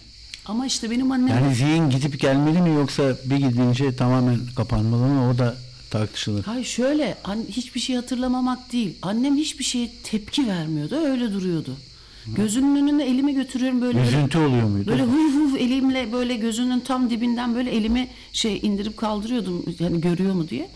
Ama 0.46 0.66
işte 0.66 0.92
benim 0.92 1.12
annem 1.12 1.28
Yani 1.28 1.56
zihin 1.56 1.90
gidip 1.90 2.20
gelmeli 2.20 2.62
mi 2.62 2.70
yoksa 2.70 3.04
bir 3.26 3.36
gidince 3.38 3.96
tamamen 3.96 4.40
kapanmalı 4.56 5.02
mı 5.08 5.30
o 5.30 5.38
da 5.38 5.56
tartışılır. 5.92 6.44
Hayır 6.44 6.66
şöyle 6.66 7.18
an- 7.24 7.46
hiçbir 7.50 7.80
şey 7.80 7.96
hatırlamamak 7.96 8.72
değil. 8.72 8.96
Annem 9.02 9.36
hiçbir 9.36 9.64
şeye 9.64 9.92
tepki 10.04 10.48
vermiyordu. 10.48 10.96
Öyle 10.96 11.34
duruyordu. 11.34 11.74
Gözünün 12.36 12.76
önünde 12.76 13.04
elimi 13.06 13.34
götürüyorum 13.36 13.82
böyle. 13.82 14.02
Üzüntü 14.02 14.38
oluyor 14.38 14.64
muydu? 14.68 14.90
Böyle 14.92 15.04
huy 15.04 15.34
huy 15.34 15.64
elimle 15.64 16.12
böyle 16.14 16.36
gözünün 16.36 16.80
tam 16.80 17.10
dibinden 17.10 17.56
böyle 17.56 17.72
elimi 17.72 18.08
şey 18.34 18.60
indirip 18.64 18.98
kaldırıyordum 18.98 19.64
yani 19.80 20.02
görüyor 20.02 20.34
mu 20.34 20.50
diye. 20.50 20.70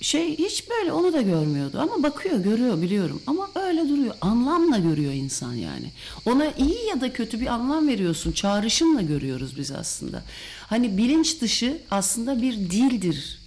Şey 0.00 0.38
hiç 0.38 0.64
böyle 0.70 0.92
onu 0.92 1.12
da 1.12 1.22
görmüyordu 1.22 1.78
ama 1.80 2.02
bakıyor 2.02 2.38
görüyor 2.38 2.82
biliyorum 2.82 3.22
ama 3.26 3.50
öyle 3.54 3.88
duruyor 3.88 4.14
anlamla 4.20 4.78
görüyor 4.78 5.12
insan 5.12 5.52
yani 5.54 5.90
ona 6.26 6.46
iyi 6.50 6.86
ya 6.88 7.00
da 7.00 7.12
kötü 7.12 7.40
bir 7.40 7.46
anlam 7.46 7.88
veriyorsun 7.88 8.32
çağrışımla 8.32 9.02
görüyoruz 9.02 9.58
biz 9.58 9.70
aslında 9.72 10.22
hani 10.66 10.96
bilinç 10.98 11.40
dışı 11.40 11.78
aslında 11.90 12.42
bir 12.42 12.54
dildir 12.54 13.38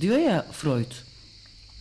diyor 0.00 0.18
ya 0.18 0.46
Freud 0.52 0.92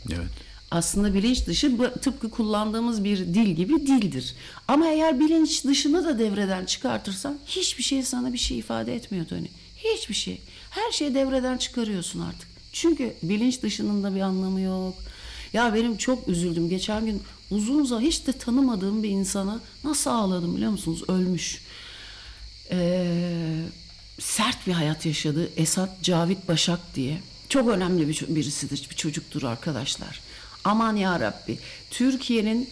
Evet. 0.10 0.28
aslında 0.72 1.14
bilinç 1.14 1.47
dışı 1.47 1.78
tıpkı 2.02 2.30
kullandığımız 2.30 3.04
bir 3.04 3.18
dil 3.18 3.47
gibi 3.49 3.88
dildir. 3.88 4.36
Ama 4.68 4.88
eğer 4.88 5.20
bilinç 5.20 5.66
dışını 5.66 6.06
da 6.06 6.20
devreden 6.20 6.66
çıkartırsan 6.66 7.39
hiçbir 7.45 7.84
şey 7.84 8.04
sana 8.04 8.34
bir 8.34 8.38
şey 8.38 8.60
ifade 8.60 8.95
etmiyor 8.95 9.26
Tony. 9.26 9.47
Hiçbir 9.78 10.14
şey. 10.14 10.41
Her 10.70 10.91
şeyi 10.91 11.16
devreden 11.16 11.58
çıkarıyorsun 11.58 12.20
artık. 12.20 12.51
Çünkü 12.72 13.13
bilinç 13.24 13.61
dışının 13.61 14.03
da 14.03 14.15
bir 14.15 14.22
anlamı 14.22 14.61
yok. 14.61 14.95
Ya 15.53 15.74
benim 15.74 15.97
çok 15.97 16.28
üzüldüm. 16.28 16.69
Geçen 16.69 17.05
gün 17.05 17.24
uzun 17.51 17.84
zaman 17.86 18.01
hiç 18.01 18.28
de 18.28 18.34
tanımadığım 18.34 19.03
bir 19.03 19.09
insana 19.09 19.59
nasıl 19.84 20.11
ağladım 20.11 20.55
biliyor 20.55 20.72
musunuz? 20.72 21.03
Ölmüş. 21.07 21.61
Ee, 22.72 23.63
sert 24.19 24.67
bir 24.67 24.72
hayat 24.72 25.05
yaşadı. 25.05 25.49
Esat 25.57 26.01
Cavit 26.01 26.47
Başak 26.47 26.80
diye. 26.95 27.17
Çok 27.49 27.69
önemli 27.69 28.07
bir 28.07 28.26
birisidir, 28.28 28.88
bir 28.89 28.95
çocuktur 28.95 29.43
arkadaşlar. 29.43 30.22
Aman 30.63 30.95
ya 30.95 31.19
Rabbi. 31.19 31.59
Türkiye'nin 31.91 32.69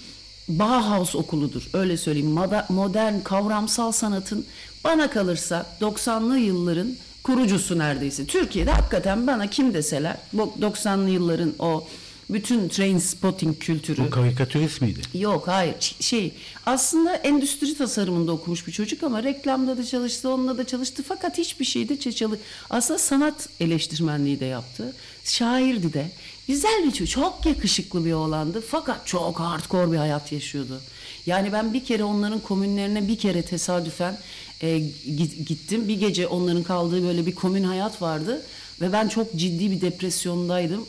Bauhaus 0.47 1.15
okuludur. 1.15 1.69
Öyle 1.73 1.97
söyleyeyim. 1.97 2.39
Modern 2.69 3.19
kavramsal 3.19 3.91
sanatın 3.91 4.45
bana 4.83 5.09
kalırsa 5.09 5.65
90'lı 5.81 6.37
yılların 6.37 6.95
kurucusu 7.23 7.77
neredeyse. 7.77 8.25
Türkiye'de 8.25 8.71
hakikaten 8.71 9.27
bana 9.27 9.47
kim 9.47 9.73
deseler 9.73 10.17
bu 10.33 10.53
90'lı 10.61 11.09
yılların 11.09 11.53
o 11.59 11.87
bütün 12.29 12.69
train 12.69 12.97
spotting 12.97 13.59
kültürü. 13.59 14.05
Bu 14.05 14.09
karikatürist 14.09 14.81
miydi? 14.81 15.01
Yok 15.13 15.47
hayır. 15.47 15.95
Şey 15.99 16.33
aslında 16.65 17.15
endüstri 17.15 17.77
tasarımında 17.77 18.31
okumuş 18.31 18.67
bir 18.67 18.71
çocuk 18.71 19.03
ama 19.03 19.23
reklamda 19.23 19.77
da 19.77 19.85
çalıştı 19.85 20.29
onunla 20.29 20.57
da 20.57 20.67
çalıştı. 20.67 21.03
Fakat 21.07 21.37
hiçbir 21.37 21.65
şeyde 21.65 21.99
çalı 22.11 22.37
aslında 22.69 22.99
sanat 22.99 23.49
eleştirmenliği 23.59 24.39
de 24.39 24.45
yaptı. 24.45 24.93
Şairdi 25.23 25.93
de. 25.93 26.11
Güzel 26.47 26.83
bir 26.85 26.91
çocuk 26.91 27.09
çok 27.09 27.45
yakışıklı 27.45 28.05
bir 28.05 28.13
oğlandı. 28.13 28.63
Fakat 28.69 29.07
çok 29.07 29.39
hardcore 29.39 29.91
bir 29.91 29.97
hayat 29.97 30.31
yaşıyordu. 30.31 30.81
Yani 31.25 31.53
ben 31.53 31.73
bir 31.73 31.85
kere 31.85 32.03
onların 32.03 32.39
komünlerine 32.39 33.07
bir 33.07 33.17
kere 33.17 33.41
tesadüfen 33.41 34.17
e, 34.61 34.67
gi- 35.07 35.43
gittim 35.45 35.87
bir 35.87 35.99
gece 35.99 36.27
onların 36.27 36.63
kaldığı 36.63 37.03
böyle 37.03 37.25
bir 37.25 37.35
komün 37.35 37.63
hayat 37.63 38.01
vardı 38.01 38.41
ve 38.81 38.93
ben 38.93 39.07
çok 39.07 39.35
ciddi 39.35 39.71
bir 39.71 39.81
depresyondaydım 39.81 40.85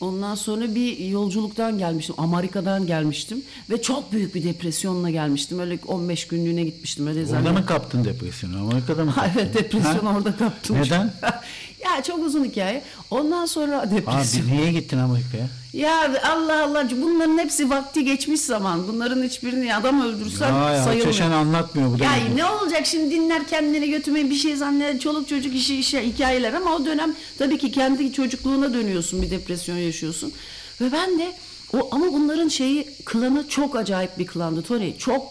Ondan 0.00 0.34
sonra 0.34 0.74
bir 0.74 0.98
yolculuktan 0.98 1.78
gelmiştim. 1.78 2.14
Amerika'dan 2.18 2.86
gelmiştim. 2.86 3.42
Ve 3.70 3.82
çok 3.82 4.12
büyük 4.12 4.34
bir 4.34 4.44
depresyonla 4.44 5.10
gelmiştim. 5.10 5.58
Öyle 5.58 5.78
15 5.86 6.26
günlüğüne 6.26 6.64
gitmiştim. 6.64 7.06
Öyle 7.06 7.18
Orada 7.20 7.30
zannediyorum. 7.30 7.60
mı 7.60 7.66
kaptın 7.66 8.04
depresyonu? 8.04 8.58
Amerika'da 8.60 9.04
mı 9.04 9.12
kaptın? 9.14 9.32
evet 9.40 9.54
depresyon 9.54 10.06
Ha? 10.06 10.16
orada 10.16 10.36
kaptım. 10.36 10.76
Neden? 10.76 11.12
ya 11.84 12.02
çok 12.02 12.24
uzun 12.26 12.44
hikaye. 12.44 12.82
Ondan 13.10 13.46
sonra 13.46 13.80
Abi 13.82 13.96
depresyon. 13.96 14.46
niye 14.46 14.72
gittin 14.72 14.98
Amerika'ya? 14.98 15.48
Ya 15.72 16.22
Allah 16.30 16.64
Allah 16.64 16.88
bunların 17.02 17.38
hepsi 17.38 17.70
vakti 17.70 18.04
geçmiş 18.04 18.40
zaman. 18.40 18.88
Bunların 18.88 19.22
hiçbirini 19.22 19.74
adam 19.74 20.02
öldürsen 20.02 20.54
Ya, 20.54 20.84
sayılmıyor. 20.84 21.12
Çeşen 21.12 21.30
anlatmıyor 21.30 21.98
bu. 21.98 22.02
Ya 22.02 22.16
ilginç. 22.16 22.36
ne 22.36 22.44
olacak 22.44 22.86
şimdi 22.86 23.10
dinler 23.14 23.46
kendini 23.48 23.90
götürmeyi 23.90 24.30
bir 24.30 24.34
şey 24.34 24.56
zanneder 24.56 24.98
çoluk 24.98 25.28
çocuk 25.28 25.54
işi 25.54 25.76
işe 25.76 26.06
hikayeler 26.06 26.52
ama 26.52 26.74
o 26.74 26.84
dönem 26.84 27.14
tabii 27.38 27.58
ki 27.58 27.72
kendi 27.72 28.12
çocukluğuna 28.12 28.74
dönüyorsun 28.74 29.22
bir 29.22 29.30
depresyon 29.30 29.76
yaşıyorsun 29.76 30.32
ve 30.80 30.92
ben 30.92 31.18
de 31.18 31.32
O 31.74 31.88
ama 31.92 32.06
bunların 32.12 32.48
şeyi 32.48 32.88
klanı 33.04 33.48
çok 33.48 33.76
acayip 33.76 34.18
bir 34.18 34.26
klandı 34.26 34.62
Tony. 34.62 34.96
Çok 34.98 35.22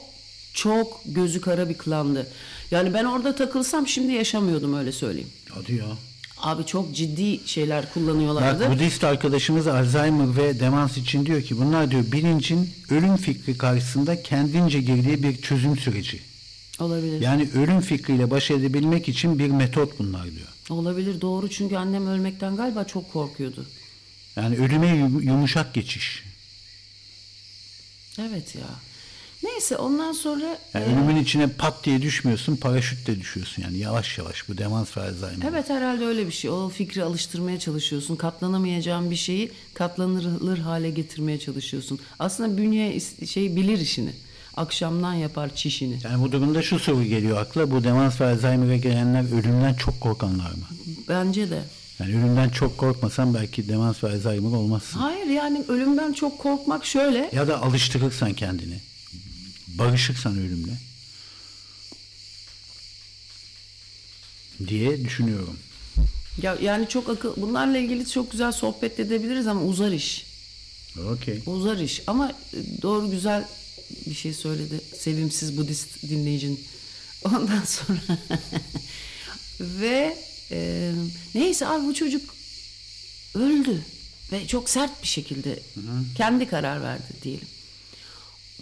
çok 0.54 1.02
gözü 1.06 1.42
kara 1.42 1.70
bir 1.70 1.78
klandı. 1.78 2.28
Yani 2.72 2.94
ben 2.94 3.06
orada 3.06 3.36
takılsam 3.36 3.88
şimdi 3.88 4.14
yaşamıyordum 4.14 4.78
öyle 4.78 4.92
söyleyeyim. 4.92 5.30
Hadi 5.50 5.76
ya. 5.76 5.86
Abi 6.42 6.66
çok 6.66 6.96
ciddi 6.96 7.40
şeyler 7.48 7.94
kullanıyorlardı. 7.94 8.64
Bak 8.64 8.72
Budist 8.72 9.04
arkadaşımız 9.04 9.68
Alzheimer 9.68 10.38
ve 10.38 10.60
demans 10.60 10.98
için 10.98 11.26
diyor 11.26 11.42
ki 11.42 11.58
bunlar 11.58 11.92
diyor 11.92 12.12
bilincin 12.12 12.70
ölüm 12.90 13.18
fikri 13.18 13.58
karşısında 13.58 14.24
kendince 14.24 14.82
girdiği 14.82 15.24
bir 15.24 15.42
çözüm 15.42 15.78
süreci. 15.78 16.20
Olabilir. 16.80 17.22
Yani 17.22 17.50
ölüm 17.56 17.82
fikriyle 17.82 18.32
baş 18.32 18.52
edebilmek 18.52 19.10
için 19.10 19.40
bir 19.40 19.48
metot 19.48 20.00
bunlar 20.00 20.24
diyor. 20.32 20.48
Olabilir 20.70 21.22
doğru 21.22 21.50
çünkü 21.50 21.76
annem 21.76 22.08
ölmekten 22.08 22.56
galiba 22.56 22.84
çok 22.84 23.14
korkuyordu. 23.14 23.66
Yani 24.36 24.58
ölüme 24.58 24.88
yum- 24.96 25.22
yumuşak 25.22 25.74
geçiş. 25.74 26.24
Evet 28.20 28.56
ya. 28.56 28.68
Neyse 29.44 29.78
ondan 29.78 30.12
sonra 30.12 30.58
Yani 30.74 30.86
e, 30.86 30.88
ölümün 30.88 31.16
içine 31.16 31.48
pat 31.48 31.84
diye 31.84 32.02
düşmüyorsun, 32.02 32.56
paraşütle 32.56 33.20
düşüyorsun 33.20 33.64
yani 33.64 33.78
yavaş 33.78 34.18
yavaş 34.18 34.50
bu 34.50 34.58
demans 34.58 34.98
ve 34.98 35.02
Alzheimer. 35.02 35.48
Evet 35.50 35.70
herhalde 35.70 36.06
öyle 36.06 36.28
bir 36.28 36.32
şey. 36.32 36.52
O 36.52 36.70
fikri 36.70 37.04
alıştırmaya 37.04 37.60
çalışıyorsun. 37.60 38.16
Katlanamayacağın 38.16 39.12
bir 39.12 39.16
şeyi 39.16 39.52
katlanılır 39.74 40.58
hale 40.58 40.90
getirmeye 40.90 41.40
çalışıyorsun. 41.40 42.00
Aslında 42.20 42.58
bünye 42.58 43.00
şey 43.26 43.56
bilir 43.56 43.80
işini. 43.80 44.12
Akşamdan 44.58 45.14
yapar 45.14 45.56
çişini. 45.56 46.00
Yani 46.04 46.24
bu 46.24 46.32
durumda 46.32 46.62
şu 46.62 46.80
soru 46.80 47.04
geliyor 47.04 47.38
akla. 47.38 47.72
Bu 47.72 47.84
demans 47.84 48.22
ve 48.22 48.26
Alzheimer'e 48.26 48.78
gelenler 48.78 49.24
ölümden 49.40 49.74
çok 49.74 50.02
korkanlar 50.02 50.52
mı? 50.52 50.66
Bence 51.10 51.50
de. 51.50 51.64
Yani 52.00 52.12
ölümden 52.12 52.50
çok 52.50 52.78
korkmasan 52.78 53.34
belki 53.34 53.70
demans 53.70 54.04
ve 54.04 54.08
Alzheimer 54.12 54.58
olmazsın. 54.58 55.00
Hayır 55.00 55.26
yani 55.26 55.64
ölümden 55.68 56.14
çok 56.14 56.40
korkmak 56.40 56.86
şöyle. 56.86 57.30
Ya 57.34 57.48
da 57.48 57.62
alıştırırsan 57.62 58.34
kendini. 58.34 58.91
Barışırsan 59.78 60.38
ölümle. 60.38 60.78
Diye 64.68 65.06
düşünüyorum. 65.06 65.60
Ya 66.42 66.58
yani 66.62 66.90
çok 66.90 67.10
akıl 67.10 67.42
bunlarla 67.42 67.78
ilgili 67.78 68.10
çok 68.10 68.32
güzel 68.32 68.52
sohbet 68.52 69.00
edebiliriz 69.00 69.48
ama 69.48 69.64
uzar 69.64 69.92
iş. 69.92 70.26
Okey. 71.12 71.40
Uzar 71.46 71.78
iş 71.78 72.02
ama 72.08 72.30
e, 72.30 72.82
doğru 72.82 73.12
güzel 73.12 73.48
bir 74.06 74.16
şey 74.16 74.34
söyledi 74.34 74.82
sevimsiz 75.00 75.58
Budist 75.58 76.02
dinleyicin. 76.10 76.60
Ondan 77.26 77.64
sonra 77.64 78.00
ve 79.60 80.18
e, 80.52 80.92
neyse 81.36 81.68
abi 81.68 81.86
bu 81.88 81.94
çocuk 81.94 82.36
öldü 83.36 83.82
ve 84.32 84.48
çok 84.48 84.70
sert 84.70 85.04
bir 85.04 85.08
şekilde 85.08 85.60
kendi 86.18 86.48
karar 86.48 86.82
verdi 86.84 87.14
diyelim. 87.24 87.48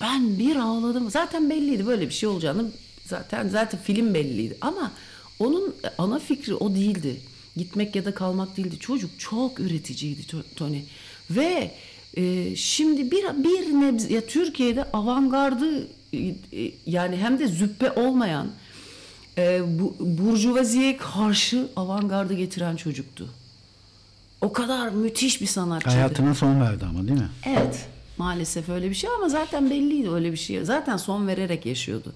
Ben 0.01 0.39
bir 0.39 0.55
ağladım. 0.55 1.09
Zaten 1.11 1.49
belliydi 1.49 1.87
böyle 1.87 2.05
bir 2.09 2.13
şey 2.13 2.29
olacağını. 2.29 2.65
Zaten 3.05 3.47
zaten 3.47 3.79
film 3.83 4.13
belliydi 4.13 4.57
ama 4.61 4.91
onun 5.39 5.75
ana 5.97 6.19
fikri 6.19 6.55
o 6.55 6.75
değildi. 6.75 7.21
Gitmek 7.55 7.95
ya 7.95 8.05
da 8.05 8.13
kalmak 8.13 8.57
değildi. 8.57 8.79
Çocuk 8.79 9.19
çok 9.19 9.59
üreticiydi 9.59 10.21
To- 10.21 10.43
Tony. 10.55 10.81
Ve 11.29 11.71
e, 12.17 12.55
şimdi 12.55 13.11
bir 13.11 13.23
bir 13.43 13.73
nebze 13.81 14.13
ya 14.13 14.25
Türkiye'de 14.25 14.83
avantgardı 14.83 15.87
e, 16.13 16.17
e, 16.17 16.35
yani 16.85 17.17
hem 17.17 17.39
de 17.39 17.47
züppe 17.47 17.91
olmayan 17.91 18.47
e, 19.37 19.61
bu, 19.79 19.95
burjuvaziye 19.99 20.97
karşı 20.97 21.67
avantgardı 21.75 22.33
getiren 22.33 22.75
çocuktu. 22.75 23.29
O 24.41 24.53
kadar 24.53 24.89
müthiş 24.89 25.41
bir 25.41 25.47
sanatçıydı. 25.47 25.95
Hayatına 25.95 26.35
son 26.35 26.61
verdi 26.61 26.85
ama 26.85 27.07
değil 27.07 27.19
mi? 27.19 27.29
Evet. 27.45 27.87
Maalesef 28.23 28.69
öyle 28.69 28.89
bir 28.89 28.95
şey 28.95 29.09
ama 29.09 29.29
zaten 29.29 29.69
belliydi 29.69 30.09
öyle 30.11 30.31
bir 30.31 30.37
şey. 30.37 30.65
Zaten 30.65 30.97
son 30.97 31.27
vererek 31.27 31.65
yaşıyordu. 31.65 32.13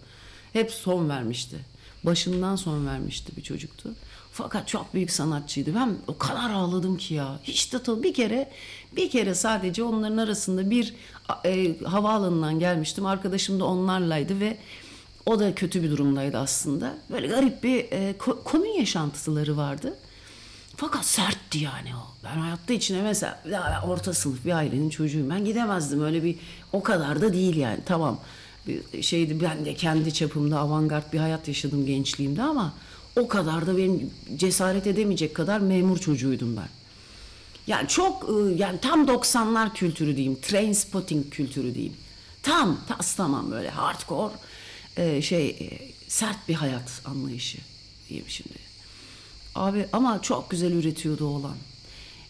Hep 0.54 0.72
son 0.72 1.10
vermişti. 1.10 1.58
Başından 2.04 2.56
son 2.56 2.88
vermişti 2.88 3.32
bir 3.38 3.42
çocuktu. 3.44 3.90
Fakat 4.32 4.68
çok 4.68 4.94
büyük 4.94 5.12
sanatçıydı. 5.12 5.76
Ben 5.76 5.96
o 6.08 6.18
kadar 6.18 6.50
ağladım 6.50 6.98
ki 6.98 7.14
ya. 7.14 7.40
Hiç 7.44 7.74
de 7.74 7.84
ta- 7.84 8.04
bir 8.04 8.14
kere 8.14 8.52
bir 8.96 9.10
kere 9.10 9.36
sadece 9.36 9.84
onların 9.84 10.18
arasında 10.18 10.70
bir 10.70 10.94
e, 11.46 11.84
havaalanından 11.84 12.60
gelmiştim. 12.60 13.06
Arkadaşım 13.06 13.60
da 13.60 13.66
onlarlaydı 13.66 14.40
ve 14.40 14.58
o 15.26 15.40
da 15.40 15.56
kötü 15.56 15.84
bir 15.84 15.92
durumdaydı 15.92 16.38
aslında. 16.38 16.94
Böyle 17.12 17.28
garip 17.28 17.64
bir 17.64 17.80
e, 17.92 18.16
ko- 18.20 18.44
komün 18.44 18.74
yaşantıları 18.80 19.58
vardı. 19.58 19.94
Fakat 20.78 21.06
sertti 21.06 21.60
yani 21.60 21.90
o. 21.96 22.13
Ben 22.24 22.38
hayatta 22.38 22.74
içine 22.74 23.02
mesela 23.02 23.42
ya 23.50 23.84
orta 23.88 24.14
sınıf 24.14 24.46
bir 24.46 24.52
ailenin 24.52 24.90
çocuğuyum. 24.90 25.30
Ben 25.30 25.46
gidemezdim 25.46 26.04
öyle 26.04 26.24
bir 26.24 26.36
o 26.74 26.84
kadar 26.84 27.22
da 27.22 27.34
değil 27.34 27.56
yani. 27.56 27.80
Tamam 27.86 28.20
bir 28.68 29.04
şeydi 29.04 29.42
ben 29.42 29.66
de 29.66 29.76
kendi 29.76 30.14
çapımda 30.14 30.60
avantgard 30.60 31.14
bir 31.14 31.20
hayat 31.20 31.48
yaşadım 31.48 31.86
gençliğimde 31.86 32.44
ama 32.44 32.74
o 33.16 33.28
kadar 33.28 33.68
da 33.68 33.78
benim 33.78 34.12
cesaret 34.36 34.88
edemeyecek 34.88 35.36
kadar 35.36 35.60
memur 35.60 35.98
çocuğuydum 35.98 36.58
ben. 36.58 36.70
Yani 37.68 37.88
çok 37.88 38.30
ıı, 38.30 38.54
yani 38.58 38.80
tam 38.80 39.06
90'lar 39.08 39.74
kültürü 39.74 40.16
diyeyim. 40.16 40.42
Train 40.42 40.74
spotting 40.74 41.30
kültürü 41.30 41.76
diyeyim. 41.76 41.96
Tam 42.44 42.80
tas 42.88 43.16
tamam 43.16 43.52
böyle 43.52 43.70
hardcore 43.70 44.34
e, 44.98 45.22
şey 45.22 45.50
e, 45.50 45.92
sert 46.08 46.50
bir 46.50 46.54
hayat 46.54 47.02
anlayışı 47.06 47.58
diyeyim 48.10 48.30
şimdi. 48.30 48.60
Abi 49.56 49.86
ama 49.94 50.22
çok 50.22 50.50
güzel 50.50 50.72
üretiyordu 50.72 51.26
oğlan. 51.26 51.56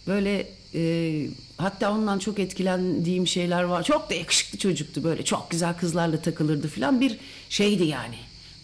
Böyle 0.08 0.48
e, 0.76 1.26
hatta 1.58 1.92
ondan 1.92 2.20
çok 2.20 2.40
etkilendiğim 2.40 3.28
şeyler 3.28 3.64
var. 3.64 3.84
Çok 3.84 4.10
da 4.10 4.14
yakışıklı 4.14 4.60
çocuktu 4.60 5.04
böyle. 5.04 5.26
Çok 5.26 5.50
güzel 5.50 5.74
kızlarla 5.78 6.22
takılırdı 6.22 6.68
falan. 6.68 7.02
Bir 7.02 7.18
şeydi 7.50 7.84
yani. 7.84 8.16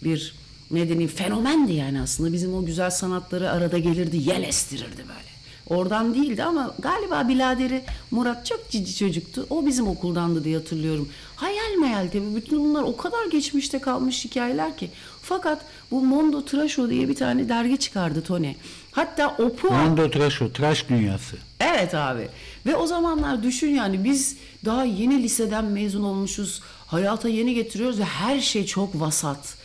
Bir 0.04 0.36
ne 0.72 0.90
deneyim 0.90 1.10
fenomendi 1.10 1.74
yani 1.74 2.02
aslında. 2.02 2.34
Bizim 2.34 2.54
o 2.54 2.66
güzel 2.66 2.90
sanatları 2.90 3.52
arada 3.52 3.78
gelirdi, 3.78 4.18
yel 4.18 4.44
estirirdi 4.44 4.98
böyle. 4.98 5.30
Oradan 5.70 6.16
değildi 6.16 6.44
ama 6.44 6.76
galiba 6.80 7.28
biladeri 7.28 7.82
Murat 8.12 8.46
çok 8.46 8.70
cici 8.70 8.96
çocuktu. 8.96 9.48
O 9.50 9.66
bizim 9.66 9.88
okuldandı 9.88 10.44
diye 10.44 10.58
hatırlıyorum. 10.58 11.10
Hayal 11.36 11.76
meyal 11.80 12.08
tabii. 12.08 12.36
Bütün 12.36 12.60
bunlar 12.60 12.84
o 12.84 12.98
kadar 12.98 13.26
geçmişte 13.32 13.80
kalmış 13.80 14.26
hikayeler 14.26 14.78
ki. 14.78 14.90
Fakat 15.22 15.62
bu 15.92 16.02
Mondo 16.06 16.46
Trasho 16.46 16.90
diye 16.90 17.10
bir 17.10 17.16
tane 17.16 17.50
dergi 17.50 17.78
çıkardı 17.78 18.22
Tony. 18.22 18.54
Hatta 19.00 19.36
Opu 19.40 19.72
Mondo 19.72 20.12
Tıraş 20.12 20.42
o. 20.42 20.52
Tıraş 20.52 20.90
dünyası. 20.90 21.38
Evet 21.60 21.96
abi. 21.96 22.28
Ve 22.66 22.76
o 22.76 22.88
zamanlar 22.88 23.44
düşün 23.44 23.70
yani 23.70 24.04
biz 24.04 24.38
daha 24.66 24.86
yeni 24.86 25.24
liseden 25.24 25.66
mezun 25.66 26.04
olmuşuz. 26.04 26.62
Hayata 26.88 27.30
yeni 27.30 27.54
getiriyoruz 27.54 28.00
ve 28.00 28.04
her 28.04 28.40
şey 28.40 28.66
çok 28.66 29.00
vasat. 29.00 29.56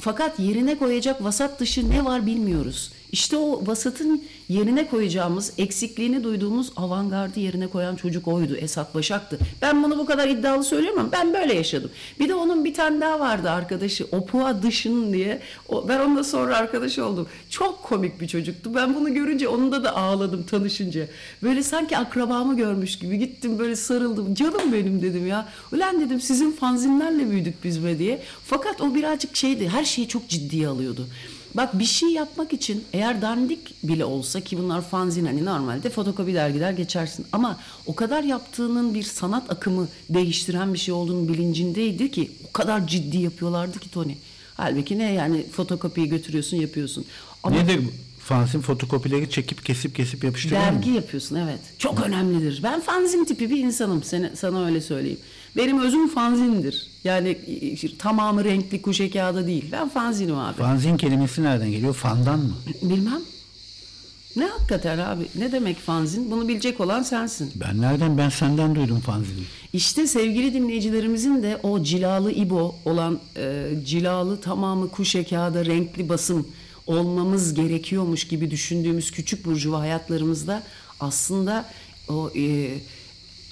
Fakat 0.00 0.40
yerine 0.40 0.78
koyacak 0.78 1.24
vasat 1.24 1.60
dışı 1.60 1.90
ne 1.90 2.04
var 2.04 2.26
bilmiyoruz. 2.26 2.92
İşte 3.12 3.36
o 3.36 3.66
vasatın 3.66 4.24
yerine 4.48 4.88
koyacağımız, 4.88 5.52
eksikliğini 5.58 6.24
duyduğumuz 6.24 6.72
avantgardı 6.76 7.40
yerine 7.40 7.66
koyan 7.66 7.96
çocuk 7.96 8.28
oydu. 8.28 8.56
Esat 8.56 8.94
Başak'tı. 8.94 9.38
Ben 9.62 9.82
bunu 9.82 9.98
bu 9.98 10.06
kadar 10.06 10.28
iddialı 10.28 10.64
söylüyorum 10.64 11.00
ama 11.00 11.12
ben 11.12 11.34
böyle 11.34 11.54
yaşadım. 11.54 11.90
Bir 12.20 12.28
de 12.28 12.34
onun 12.34 12.64
bir 12.64 12.74
tane 12.74 13.00
daha 13.00 13.20
vardı 13.20 13.50
arkadaşı. 13.50 14.04
Opua 14.12 14.62
Dışın 14.62 15.12
diye. 15.12 15.40
O, 15.68 15.88
ben 15.88 16.00
onunla 16.00 16.24
sonra 16.24 16.56
arkadaş 16.56 16.98
oldum. 16.98 17.28
Çok 17.50 17.82
komik 17.82 18.20
bir 18.20 18.28
çocuktu. 18.28 18.74
Ben 18.74 18.94
bunu 18.94 19.14
görünce 19.14 19.48
onunla 19.48 19.84
da 19.84 19.96
ağladım 19.96 20.42
tanışınca. 20.42 21.06
Böyle 21.42 21.62
sanki 21.62 21.96
akrabamı 21.96 22.56
görmüş 22.56 22.98
gibi 22.98 23.18
gittim 23.18 23.58
böyle 23.58 23.76
sarıldım. 23.76 24.34
Canım 24.34 24.72
benim 24.72 25.02
dedim 25.02 25.26
ya. 25.26 25.48
Ulan 25.72 26.00
dedim 26.00 26.20
sizin 26.20 26.52
fanzinlerle 26.52 27.30
büyüdük 27.30 27.64
biz 27.64 27.84
be 27.84 27.98
diye. 27.98 28.22
Fakat 28.44 28.80
o 28.80 28.94
birazcık 28.94 29.36
şeydi. 29.36 29.68
Her 29.68 29.84
şeyi 29.84 30.08
çok 30.08 30.28
ciddiye 30.28 30.68
alıyordu. 30.68 31.06
Bak 31.54 31.78
bir 31.78 31.84
şey 31.84 32.08
yapmak 32.08 32.52
için 32.52 32.84
eğer 32.92 33.22
dandik 33.22 33.82
bile 33.82 34.04
olsa 34.04 34.40
ki 34.40 34.58
bunlar 34.58 34.82
fanzin 34.82 35.26
hani 35.26 35.44
normalde 35.44 35.90
fotokopi 35.90 36.34
dergiler 36.34 36.72
geçersin. 36.72 37.26
Ama 37.32 37.58
o 37.86 37.94
kadar 37.94 38.22
yaptığının 38.22 38.94
bir 38.94 39.02
sanat 39.02 39.50
akımı 39.50 39.88
değiştiren 40.10 40.74
bir 40.74 40.78
şey 40.78 40.94
olduğunu 40.94 41.28
bilincindeydi 41.28 42.10
ki 42.10 42.30
o 42.48 42.52
kadar 42.52 42.86
ciddi 42.86 43.18
yapıyorlardı 43.18 43.78
ki 43.78 43.90
Tony. 43.90 44.14
Halbuki 44.54 44.98
ne 44.98 45.12
yani 45.12 45.46
fotokopiyi 45.46 46.08
götürüyorsun 46.08 46.56
yapıyorsun. 46.56 47.04
Ama 47.42 47.56
Nedir 47.56 47.86
bu? 47.86 47.90
Fansin 48.26 48.60
fotokopileri 48.60 49.30
çekip 49.30 49.64
kesip 49.64 49.94
kesip 49.94 50.24
yapıştırıyor 50.24 50.60
mu? 50.60 50.66
Dergi 50.72 50.90
yapıyorsun 50.90 51.36
evet. 51.36 51.60
Çok 51.78 52.00
önemlidir. 52.00 52.60
Ben 52.62 52.80
fanzin 52.80 53.24
tipi 53.24 53.50
bir 53.50 53.58
insanım. 53.58 54.02
Sana, 54.02 54.30
sana 54.36 54.66
öyle 54.66 54.80
söyleyeyim. 54.80 55.18
Benim 55.56 55.80
özüm 55.80 56.08
fanzindir. 56.08 56.86
Yani 57.04 57.38
tamamı 57.98 58.44
renkli 58.44 58.82
kuşe 58.82 59.10
kağıda 59.10 59.46
değil. 59.46 59.64
Ben 59.72 59.88
fanzinim 59.88 60.38
abi. 60.38 60.56
Fanzin 60.56 60.96
kelimesi 60.96 61.42
nereden 61.42 61.70
geliyor? 61.70 61.94
Fandan 61.94 62.38
mı? 62.38 62.54
Bilmem. 62.82 63.20
Ne 64.36 64.46
hakikaten 64.46 64.98
abi? 64.98 65.24
Ne 65.34 65.52
demek 65.52 65.78
fanzin? 65.78 66.30
Bunu 66.30 66.48
bilecek 66.48 66.80
olan 66.80 67.02
sensin. 67.02 67.52
Ben 67.54 67.80
nereden? 67.80 68.18
Ben 68.18 68.28
senden 68.28 68.74
duydum 68.74 69.00
fanzini. 69.00 69.42
İşte 69.72 70.06
sevgili 70.06 70.54
dinleyicilerimizin 70.54 71.42
de 71.42 71.60
o 71.62 71.82
cilalı 71.82 72.32
İbo 72.32 72.74
olan 72.84 73.20
e, 73.36 73.66
cilalı 73.84 74.40
tamamı 74.40 74.90
kuşe 74.90 75.24
kağıda 75.24 75.64
renkli 75.64 76.08
basım 76.08 76.46
olmamız 76.86 77.54
gerekiyormuş 77.54 78.28
gibi 78.28 78.50
düşündüğümüz 78.50 79.10
küçük 79.10 79.44
burjuva 79.44 79.80
hayatlarımızda 79.80 80.62
aslında 81.00 81.64
o 82.08 82.30
e, 82.36 82.68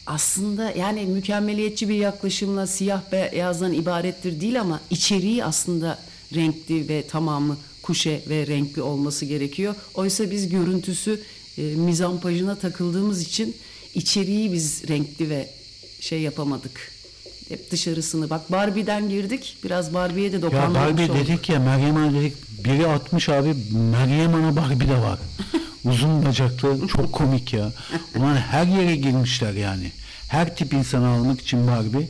aslında 0.07 0.71
yani 0.71 1.03
mükemmeliyetçi 1.07 1.89
bir 1.89 1.95
yaklaşımla 1.95 2.67
siyah 2.67 3.03
beyazdan 3.13 3.73
ibarettir 3.73 4.41
değil 4.41 4.61
ama 4.61 4.81
içeriği 4.91 5.45
aslında 5.45 5.99
renkli 6.35 6.89
ve 6.89 7.07
tamamı 7.07 7.57
kuşe 7.83 8.23
ve 8.29 8.47
renkli 8.47 8.83
olması 8.83 9.25
gerekiyor. 9.25 9.75
Oysa 9.95 10.31
biz 10.31 10.49
görüntüsü 10.49 11.21
e, 11.59 11.63
mizampajına 11.63 12.55
takıldığımız 12.55 13.23
için 13.23 13.57
içeriği 13.95 14.53
biz 14.53 14.89
renkli 14.89 15.31
ve 15.31 15.49
şey 16.01 16.21
yapamadık. 16.21 16.95
Hep 17.49 17.71
dışarısını. 17.71 18.31
Bak 18.31 18.53
Barbie'den 18.53 19.09
girdik. 19.09 19.57
Biraz 19.65 19.95
Barbie'ye 19.95 20.33
de 20.33 20.37
Ya 20.37 20.43
dokandırmış 20.43 20.77
Barbie 20.77 21.05
olduk. 21.05 21.17
dedik 21.17 21.49
ya 21.49 21.59
Meryem 21.59 22.15
dedik. 22.15 22.35
Biri 22.65 22.87
atmış 22.87 23.29
abi 23.29 23.55
Meryem 23.73 24.35
Ana 24.35 24.57
Barbie 24.57 24.89
de 24.89 24.97
var. 24.97 25.19
Uzun 25.85 26.27
bacaklı 26.27 26.89
çok 26.89 27.13
komik 27.13 27.53
ya. 27.53 27.73
Ulan 28.17 28.37
her 28.37 28.67
yere 28.67 28.97
girmişler 28.97 29.53
yani. 29.53 29.93
Her 30.29 30.57
tip 30.57 30.73
insanı 30.73 31.09
almak 31.09 31.41
için 31.41 31.67
Barbie 31.67 32.09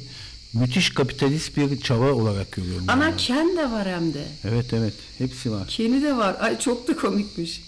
müthiş 0.52 0.94
kapitalist 0.94 1.56
bir 1.56 1.80
çaba 1.80 2.12
olarak 2.12 2.52
görüyorum. 2.52 2.84
Ana 2.88 3.04
yani. 3.04 3.16
Ken 3.16 3.56
de 3.56 3.70
var 3.70 3.88
hem 3.88 4.14
de. 4.14 4.24
Evet 4.44 4.72
evet 4.72 4.94
hepsi 5.18 5.50
var. 5.50 5.68
Ken'i 5.68 6.02
de 6.02 6.16
var. 6.16 6.36
Ay 6.40 6.58
çok 6.58 6.88
da 6.88 6.96
komikmiş. 6.96 7.62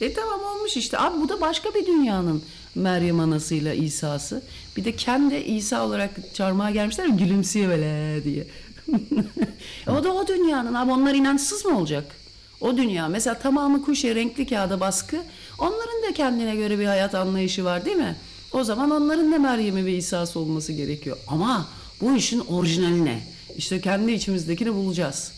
E 0.00 0.12
tamam 0.14 0.40
olmuş 0.40 0.76
işte. 0.76 0.98
Abi 0.98 1.20
bu 1.20 1.28
da 1.28 1.40
başka 1.40 1.74
bir 1.74 1.86
dünyanın 1.86 2.42
Meryem 2.74 3.20
anasıyla 3.20 3.74
İsa'sı. 3.74 4.42
Bir 4.76 4.84
de 4.84 4.96
Ken 4.96 5.30
de 5.30 5.46
İsa 5.46 5.86
olarak 5.86 6.10
çarmıha 6.34 6.70
gelmişler 6.70 7.04
ya, 7.04 7.14
gülümsüyor 7.14 7.68
böyle 7.68 8.24
diye. 8.24 8.46
o 9.88 10.04
da 10.04 10.12
o 10.12 10.26
dünyanın 10.26 10.74
abi 10.74 10.90
onlar 10.90 11.14
inançsız 11.14 11.64
mı 11.64 11.78
olacak? 11.78 12.21
O 12.62 12.76
dünya 12.76 13.08
mesela 13.08 13.38
tamamı 13.38 13.82
kuşe 13.82 14.14
renkli 14.14 14.46
kağıda 14.46 14.80
baskı. 14.80 15.16
Onların 15.58 16.02
da 16.08 16.14
kendine 16.14 16.56
göre 16.56 16.78
bir 16.78 16.86
hayat 16.86 17.14
anlayışı 17.14 17.64
var 17.64 17.84
değil 17.84 17.96
mi? 17.96 18.16
O 18.52 18.64
zaman 18.64 18.90
onların 18.90 19.32
da 19.32 19.38
Meryem'i 19.38 19.84
ve 19.84 19.92
İsa'sı 19.92 20.38
olması 20.38 20.72
gerekiyor. 20.72 21.16
Ama 21.28 21.68
bu 22.00 22.16
işin 22.16 22.40
orijinali 22.40 23.04
ne? 23.04 23.20
İşte 23.56 23.80
kendi 23.80 24.12
içimizdekini 24.12 24.74
bulacağız. 24.74 25.32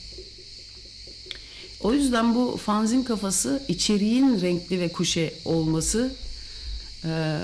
O 1.80 1.92
yüzden 1.92 2.34
bu 2.34 2.56
fanzin 2.56 3.02
kafası 3.02 3.62
içeriğin 3.68 4.40
renkli 4.40 4.80
ve 4.80 4.88
kuşe 4.88 5.34
olması 5.44 6.14
e, 7.04 7.38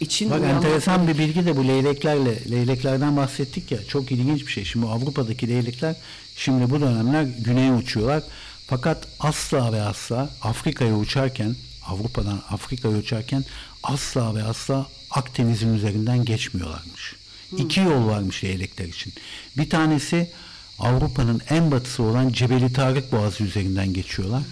için 0.00 0.30
Bak 0.30 0.40
uyanmak- 0.40 0.56
enteresan 0.56 1.08
bir 1.08 1.18
bilgi 1.18 1.46
de 1.46 1.56
bu 1.56 1.68
leyleklerle, 1.68 2.50
leyleklerden 2.50 3.16
bahsettik 3.16 3.70
ya 3.72 3.84
çok 3.84 4.12
ilginç 4.12 4.46
bir 4.46 4.52
şey. 4.52 4.64
Şimdi 4.64 4.86
Avrupa'daki 4.86 5.48
leylekler 5.48 5.96
şimdi 6.36 6.70
bu 6.70 6.80
dönemler 6.80 7.22
güneye 7.22 7.72
uçuyorlar. 7.72 8.22
Fakat 8.66 9.08
asla 9.20 9.72
ve 9.72 9.82
asla 9.82 10.30
Afrika'ya 10.42 10.96
uçarken, 10.96 11.56
Avrupa'dan 11.86 12.42
Afrika'ya 12.50 12.96
uçarken 12.98 13.44
asla 13.82 14.34
ve 14.34 14.42
asla 14.42 14.86
Akdeniz'in 15.10 15.74
üzerinden 15.74 16.24
geçmiyorlarmış. 16.24 17.16
İki 17.58 17.80
yol 17.80 18.06
varmış 18.06 18.44
leylekler 18.44 18.84
için. 18.84 19.12
Bir 19.58 19.70
tanesi 19.70 20.30
Avrupa'nın 20.78 21.40
en 21.50 21.70
batısı 21.70 22.02
olan 22.02 22.32
Cebeli 22.32 22.72
Tarık 22.72 23.12
Boğazı 23.12 23.44
üzerinden 23.44 23.92
geçiyorlar. 23.92 24.42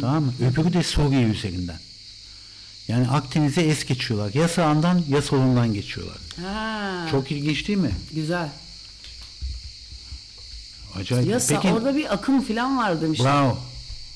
Tamam 0.00 0.24
mı? 0.24 0.34
Öbürü 0.40 0.72
de 0.72 0.82
Suriye 0.82 1.22
üzerinden. 1.22 1.78
Yani 2.90 3.08
Akdeniz'e 3.08 3.62
es 3.62 3.84
geçiyorlar. 3.84 4.34
Ya 4.34 4.48
sağından 4.48 5.02
ya 5.08 5.22
solundan 5.22 5.74
geçiyorlar. 5.74 6.16
Ha, 6.42 7.06
Çok 7.10 7.30
ilginç 7.32 7.68
değil 7.68 7.78
mi? 7.78 7.90
güzel. 8.12 8.48
Acayip. 10.94 11.28
Yasa 11.28 11.60
Peki, 11.60 11.74
orada 11.74 11.96
bir 11.96 12.14
akım 12.14 12.42
falan 12.42 12.78
var 12.78 13.00
demişler. 13.02 13.26
bravo. 13.26 13.58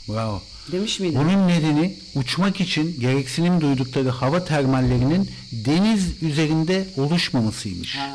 Bravo. 0.09 0.43
Demiş 0.73 1.01
miydi? 1.01 1.17
Bunun 1.19 1.49
nedeni 1.49 1.97
uçmak 2.15 2.61
için 2.61 3.01
gereksinim 3.01 3.61
duydukları 3.61 4.09
hava 4.11 4.45
termallerinin 4.45 5.31
deniz 5.53 6.23
üzerinde 6.23 6.89
oluşmamasıymış. 6.97 7.97
Ha. 7.97 8.11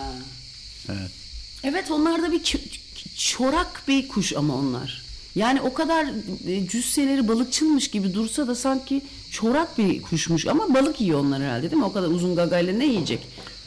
Evet. 0.89 1.11
Evet 1.63 1.91
onlar 1.91 2.21
da 2.21 2.31
bir 2.31 2.41
çorak 3.17 3.83
bir 3.87 4.07
kuş 4.07 4.33
ama 4.33 4.55
onlar. 4.55 5.01
Yani 5.35 5.61
o 5.61 5.73
kadar 5.73 6.07
e, 6.47 6.67
cüsseleri 6.67 7.27
balıkçılmış 7.27 7.87
gibi 7.87 8.13
dursa 8.13 8.47
da 8.47 8.55
sanki 8.55 9.01
çorak 9.31 9.77
bir 9.77 10.01
kuşmuş 10.01 10.47
ama 10.47 10.73
balık 10.73 11.01
yiyor 11.01 11.19
onlar 11.19 11.41
herhalde 11.41 11.71
değil 11.71 11.79
mi? 11.79 11.85
O 11.85 11.93
kadar 11.93 12.07
uzun 12.07 12.35
gagayla 12.35 12.73
ne 12.73 12.85
yiyecek? 12.85 13.19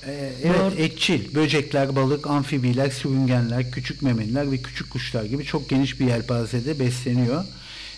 Ee, 0.06 0.32
evet, 0.44 0.60
Doğru. 0.60 0.74
etçil. 0.74 1.34
Böcekler, 1.34 1.96
balık, 1.96 2.26
amfibiler, 2.26 2.90
sürüngenler, 2.90 3.70
küçük 3.70 4.02
memeliler 4.02 4.52
ve 4.52 4.62
küçük 4.62 4.90
kuşlar 4.90 5.24
gibi 5.24 5.44
çok 5.44 5.68
geniş 5.68 6.00
bir 6.00 6.06
yelpazede 6.06 6.78
besleniyor. 6.78 7.44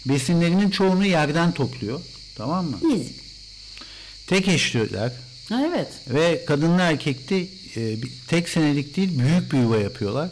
Besinlerinin 0.07 0.71
çoğunu 0.71 1.07
yerden 1.07 1.53
topluyor. 1.53 2.01
Tamam 2.37 2.67
mı? 2.67 2.79
Nizik. 2.83 3.17
Tek 4.27 4.49
eşliyorlar. 4.49 5.13
Ha 5.49 5.63
evet. 5.69 5.89
Ve 6.09 6.45
kadınlı 6.45 6.81
erkekli 6.81 7.49
e, 7.77 7.97
tek 8.29 8.49
senelik 8.49 8.97
değil 8.97 9.19
büyük 9.19 9.53
bir 9.53 9.59
yuva 9.59 9.77
yapıyorlar. 9.77 10.29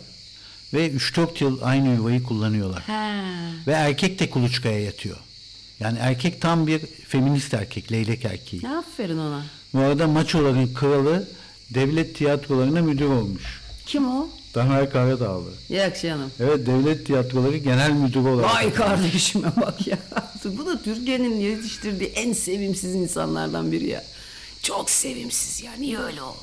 Ve 0.75 0.91
3-4 0.91 1.45
yıl 1.45 1.59
aynı 1.63 1.95
yuvayı 1.95 2.23
kullanıyorlar. 2.23 2.83
Ha. 2.83 3.23
Ve 3.67 3.73
erkek 3.73 4.19
de 4.19 4.31
kuluçkaya 4.31 4.81
yatıyor. 4.81 5.17
Yani 5.83 5.99
erkek 6.01 6.41
tam 6.41 6.67
bir 6.67 6.79
feminist 7.09 7.55
erkek, 7.55 7.93
leylek 7.93 8.25
erkeği. 8.25 8.69
Aferin 8.69 9.19
ona. 9.19 9.45
Bu 9.75 9.79
arada 9.79 10.07
maçoların 10.07 10.75
kralı 10.75 11.29
devlet 11.71 12.17
tiyatrolarına 12.17 12.83
müdür 12.83 13.09
olmuş. 13.09 13.61
Kim 13.87 14.09
o? 14.09 14.29
Tamer 14.53 14.91
Karadağlı. 14.91 15.51
Yak 15.69 16.01
canım. 16.03 16.31
Evet 16.41 16.67
devlet 16.67 17.07
tiyatroları 17.07 17.57
genel 17.57 17.91
müdürü 17.91 18.29
olarak. 18.29 18.55
Vay 18.55 18.73
kardeşime 18.73 19.49
bak 19.57 19.87
ya. 19.87 19.99
Bu 20.45 20.67
da 20.67 20.83
Türkiye'nin 20.83 21.37
yetiştirdiği 21.37 22.11
en 22.11 22.33
sevimsiz 22.33 22.95
insanlardan 22.95 23.73
biri 23.73 23.89
ya. 23.89 24.05
Çok 24.63 24.91
sevimsiz 24.91 25.63
ya. 25.63 25.73
Niye 25.79 25.99
öyle 25.99 26.23
o? 26.23 26.37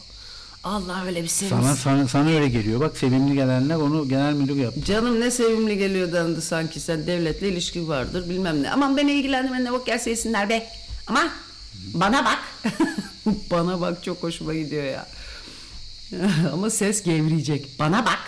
Allah 0.64 1.06
öyle 1.06 1.24
bir 1.24 1.28
sevimsiz. 1.28 1.66
Sana, 1.66 1.76
sana, 1.76 2.08
sana 2.08 2.30
öyle 2.30 2.48
geliyor. 2.48 2.80
Bak 2.80 2.98
sevimli 2.98 3.34
gelenler 3.34 3.76
onu 3.76 4.10
genel 4.10 4.34
müdür 4.34 4.56
yaptı. 4.56 4.82
Canım 4.86 5.20
ne 5.20 5.32
sevimli 5.32 5.78
geliyor 5.78 6.14
dendi 6.14 6.42
sanki 6.42 6.80
sen 6.80 7.08
devletle 7.08 7.50
ilişki 7.50 7.88
vardır 7.88 8.30
bilmem 8.30 8.64
ne. 8.64 8.72
Aman 8.72 8.98
beni 8.98 9.12
ilgilendirme 9.12 9.64
ne 9.64 9.72
bak 9.72 9.86
gelse 9.86 10.10
yesinler 10.10 10.50
be. 10.50 10.68
Ama 11.08 11.24
bana 11.94 12.26
bak. 12.26 12.40
bana 13.52 13.82
bak 13.82 14.04
çok 14.04 14.24
hoşuma 14.24 14.54
gidiyor 14.54 14.84
ya. 14.84 15.08
Ama 16.54 16.70
ses 16.70 17.04
gevreyecek. 17.04 17.80
Bana 17.80 18.06
bak. 18.06 18.20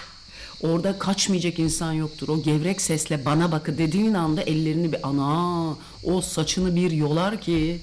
Orada 0.62 1.00
kaçmayacak 1.00 1.60
insan 1.60 1.94
yoktur. 1.94 2.28
O 2.28 2.44
gevrek 2.44 2.82
sesle 2.82 3.26
bana 3.26 3.52
bakı 3.52 3.78
dediğin 3.78 4.14
anda 4.14 4.42
ellerini 4.42 4.92
bir 4.92 5.08
ana 5.08 5.76
o 6.04 6.22
saçını 6.22 6.76
bir 6.76 6.92
yolar 6.92 7.42
ki 7.42 7.82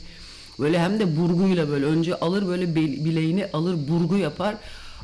böyle 0.58 0.78
hem 0.80 1.00
de 1.00 1.16
burguyla 1.16 1.68
böyle 1.68 1.84
önce 1.84 2.14
alır 2.14 2.46
böyle 2.46 2.74
bileğini 2.74 3.46
alır 3.52 3.76
burgu 3.88 4.16
yapar. 4.16 4.56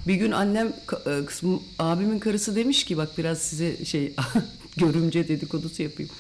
Bir 0.06 0.14
gün 0.14 0.30
annem 0.32 0.66
e, 1.06 1.24
kısmı- 1.26 1.60
abimin 1.78 2.18
karısı 2.18 2.56
demiş 2.56 2.84
ki 2.84 2.96
bak 2.96 3.08
biraz 3.18 3.38
size 3.38 3.84
şey 3.84 4.14
görümce 4.76 5.28
dedikodusu 5.28 5.82
yapayım. 5.82 6.10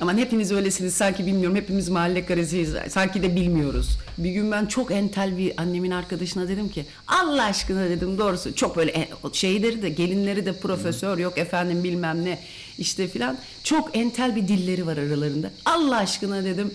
Aman 0.00 0.18
hepimiz 0.18 0.52
öylesiniz 0.52 0.94
sanki 0.94 1.26
bilmiyorum 1.26 1.56
hepimiz 1.56 1.88
mahalle 1.88 2.26
karesiyiz 2.26 2.70
sanki 2.88 3.22
de 3.22 3.36
bilmiyoruz. 3.36 3.88
Bir 4.18 4.30
gün 4.30 4.50
ben 4.52 4.66
çok 4.66 4.90
entel 4.92 5.38
bir 5.38 5.60
annemin 5.60 5.90
arkadaşına 5.90 6.48
dedim 6.48 6.68
ki 6.68 6.84
Allah 7.06 7.42
aşkına 7.44 7.84
dedim 7.90 8.18
doğrusu 8.18 8.54
çok 8.54 8.76
böyle 8.76 9.08
şeyleri 9.32 9.82
de 9.82 9.88
gelinleri 9.88 10.46
de 10.46 10.52
profesör 10.52 11.18
yok 11.18 11.38
efendim 11.38 11.84
bilmem 11.84 12.24
ne 12.24 12.38
işte 12.78 13.08
filan 13.08 13.38
çok 13.64 13.96
entel 13.96 14.36
bir 14.36 14.48
dilleri 14.48 14.86
var 14.86 14.96
aralarında. 14.96 15.50
Allah 15.64 15.96
aşkına 15.96 16.44
dedim 16.44 16.70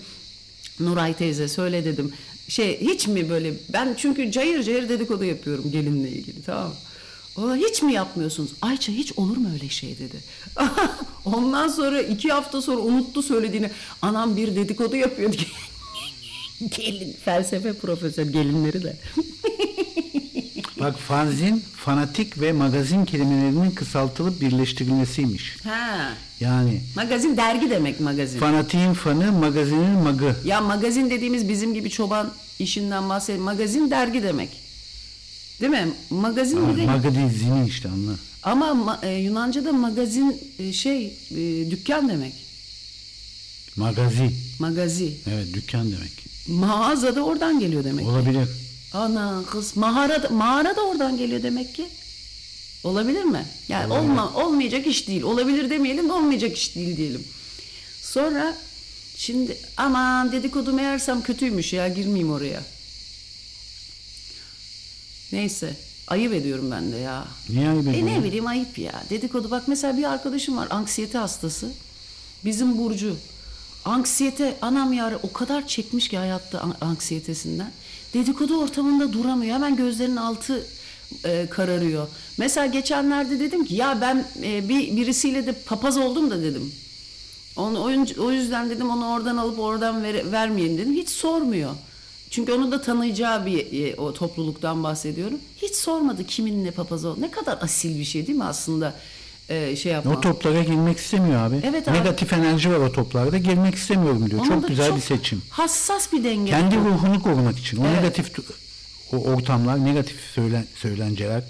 Nuray 0.84 1.14
teyze 1.14 1.48
söyle 1.48 1.84
dedim. 1.84 2.12
Şey 2.48 2.80
hiç 2.80 3.08
mi 3.08 3.30
böyle 3.30 3.54
ben 3.72 3.94
çünkü 3.98 4.32
cayır 4.32 4.62
cayır 4.62 4.88
dedikodu 4.88 5.24
yapıyorum 5.24 5.70
gelinle 5.72 6.10
ilgili 6.10 6.42
tamam 6.42 6.68
mı? 7.36 7.56
Hiç 7.56 7.82
mi 7.82 7.92
yapmıyorsunuz? 7.92 8.50
Ayça 8.62 8.92
hiç 8.92 9.12
olur 9.12 9.36
mu 9.36 9.48
öyle 9.52 9.68
şey 9.68 9.98
dedi. 9.98 10.16
Ondan 11.24 11.68
sonra 11.68 12.02
iki 12.02 12.28
hafta 12.32 12.62
sonra 12.62 12.80
unuttu 12.80 13.22
söylediğini. 13.22 13.70
Anam 14.02 14.36
bir 14.36 14.56
dedikodu 14.56 14.96
yapıyordu. 14.96 15.36
Gelin 16.76 17.16
felsefe 17.24 17.72
profesör 17.72 18.26
gelinleri 18.26 18.82
de. 18.82 18.96
Bak 20.82 20.98
fanzin, 20.98 21.64
fanatik 21.76 22.40
ve 22.40 22.52
magazin 22.52 23.04
kelimelerinin 23.04 23.70
kısaltılıp 23.70 24.40
birleştirilmesiymiş. 24.40 25.56
ha. 25.64 26.08
Yani 26.40 26.80
Magazin 26.96 27.36
dergi 27.36 27.70
demek 27.70 28.00
magazin. 28.00 28.38
fanatiğin 28.38 28.92
fanı, 28.92 29.32
magazinin 29.32 29.98
magı. 29.98 30.36
ya 30.44 30.60
magazin 30.60 31.10
dediğimiz 31.10 31.48
bizim 31.48 31.74
gibi 31.74 31.90
çoban 31.90 32.32
işinden 32.58 33.08
bahsediyor. 33.08 33.44
Magazin 33.44 33.90
dergi 33.90 34.22
demek. 34.22 34.48
Değil 35.60 35.72
mi? 35.72 35.92
Magazin 36.10 36.60
Magı 36.86 37.14
değil 37.14 37.28
zini 37.38 37.68
işte 37.68 37.88
anla. 37.88 38.12
Ama 38.42 38.66
ma- 38.66 39.06
e, 39.06 39.14
Yunanca'da 39.18 39.72
magazin 39.72 40.40
e, 40.58 40.72
şey 40.72 41.06
e, 41.30 41.70
dükkan 41.70 42.08
demek. 42.08 42.32
Magazi. 43.76 44.30
Magazi. 44.58 45.14
Evet 45.30 45.46
dükkan 45.54 45.86
demek. 45.92 46.12
Mağaza 46.48 47.16
da 47.16 47.22
oradan 47.24 47.60
geliyor 47.60 47.84
demek. 47.84 48.06
Olabilir. 48.06 48.48
Ana 48.94 49.42
kız 49.50 49.76
mağara 49.76 50.28
mağara 50.30 50.76
da 50.76 50.80
oradan 50.86 51.16
geliyor 51.16 51.42
demek 51.42 51.74
ki. 51.74 51.88
Olabilir 52.84 53.24
mi? 53.24 53.46
Yani 53.68 53.92
olma, 53.92 54.32
olmayacak 54.34 54.86
iş 54.86 55.08
değil. 55.08 55.22
Olabilir 55.22 55.70
demeyelim 55.70 56.08
de 56.08 56.12
olmayacak 56.12 56.56
iş 56.58 56.74
değil 56.76 56.96
diyelim. 56.96 57.24
Sonra 58.02 58.56
şimdi 59.16 59.56
aman 59.76 60.32
dedikodu 60.32 60.72
meğersem 60.72 61.22
kötüymüş 61.22 61.72
ya 61.72 61.88
girmeyeyim 61.88 62.30
oraya. 62.32 62.62
Neyse 65.32 65.76
ayıp 66.08 66.32
ediyorum 66.32 66.70
ben 66.70 66.92
de 66.92 66.96
ya. 66.96 67.24
Niye 67.48 67.68
ayıp 67.68 67.86
E 67.86 67.90
ediyorsun? 67.90 68.06
ne 68.20 68.24
bileyim 68.24 68.46
ayıp 68.46 68.78
ya. 68.78 69.04
Dedikodu 69.10 69.50
bak 69.50 69.68
mesela 69.68 69.96
bir 69.98 70.04
arkadaşım 70.04 70.56
var 70.56 70.68
anksiyete 70.70 71.18
hastası. 71.18 71.70
Bizim 72.44 72.78
Burcu. 72.78 73.16
Anksiyete 73.84 74.56
anam 74.62 74.92
yarı 74.92 75.18
o 75.22 75.32
kadar 75.32 75.66
çekmiş 75.68 76.08
ki 76.08 76.18
hayatta 76.18 76.60
an- 76.60 76.76
anksiyetesinden. 76.80 77.72
Dedikodu 78.14 78.60
ortamında 78.60 79.12
duramıyor. 79.12 79.54
Hemen 79.54 79.76
gözlerinin 79.76 80.16
altı 80.16 80.66
e, 81.24 81.46
kararıyor. 81.50 82.08
Mesela 82.38 82.66
geçenlerde 82.66 83.40
dedim 83.40 83.64
ki 83.64 83.74
ya 83.74 84.00
ben 84.00 84.24
e, 84.42 84.68
bir 84.68 84.96
birisiyle 84.96 85.46
de 85.46 85.52
papaz 85.52 85.98
oldum 85.98 86.30
da 86.30 86.42
dedim. 86.42 86.72
Onu 87.56 87.84
o 88.18 88.30
yüzden 88.30 88.70
dedim 88.70 88.90
onu 88.90 89.12
oradan 89.12 89.36
alıp 89.36 89.58
oradan 89.58 90.02
ver, 90.02 90.32
vermeyin 90.32 90.78
dedim. 90.78 90.94
Hiç 90.94 91.08
sormuyor. 91.08 91.70
Çünkü 92.30 92.52
onu 92.52 92.72
da 92.72 92.80
tanıyacağı 92.80 93.46
bir 93.46 93.82
e, 93.82 93.96
o 93.96 94.12
topluluktan 94.12 94.84
bahsediyorum. 94.84 95.38
Hiç 95.62 95.74
sormadı 95.74 96.26
kimin 96.26 96.64
ne 96.64 96.70
papaz 96.70 97.04
oldu. 97.04 97.20
Ne 97.20 97.30
kadar 97.30 97.58
asil 97.62 97.98
bir 97.98 98.04
şey 98.04 98.26
değil 98.26 98.38
mi 98.38 98.44
aslında 98.44 98.94
e, 99.48 99.76
şey 99.76 99.92
yapmak. 99.92 100.18
O 100.18 100.20
toplara 100.20 100.62
girmek 100.62 100.98
istemiyor 100.98 101.40
abi. 101.46 101.60
Evet 101.64 101.88
abi. 101.88 101.98
Negatif 101.98 102.32
enerji 102.32 102.70
var 102.70 102.76
o 102.76 102.92
toplarda. 102.92 103.38
Girmek 103.38 103.74
istemiyorum 103.74 104.30
diyor. 104.30 104.40
Onun 104.40 104.48
çok 104.48 104.68
güzel 104.68 104.88
çok 104.88 104.96
bir 104.96 105.02
seçim. 105.02 105.42
Hassas 105.50 106.12
bir 106.12 106.24
denge. 106.24 106.50
Kendi 106.50 106.76
bu. 106.80 106.84
ruhunu 106.84 107.22
korumak 107.22 107.58
için. 107.58 107.76
O 107.76 107.86
Evet. 107.86 107.96
negatif 107.96 108.30
o 109.12 109.16
ortamlar, 109.16 109.84
negatif 109.84 110.20
söylen, 110.34 110.64
söylenceler 110.74 111.42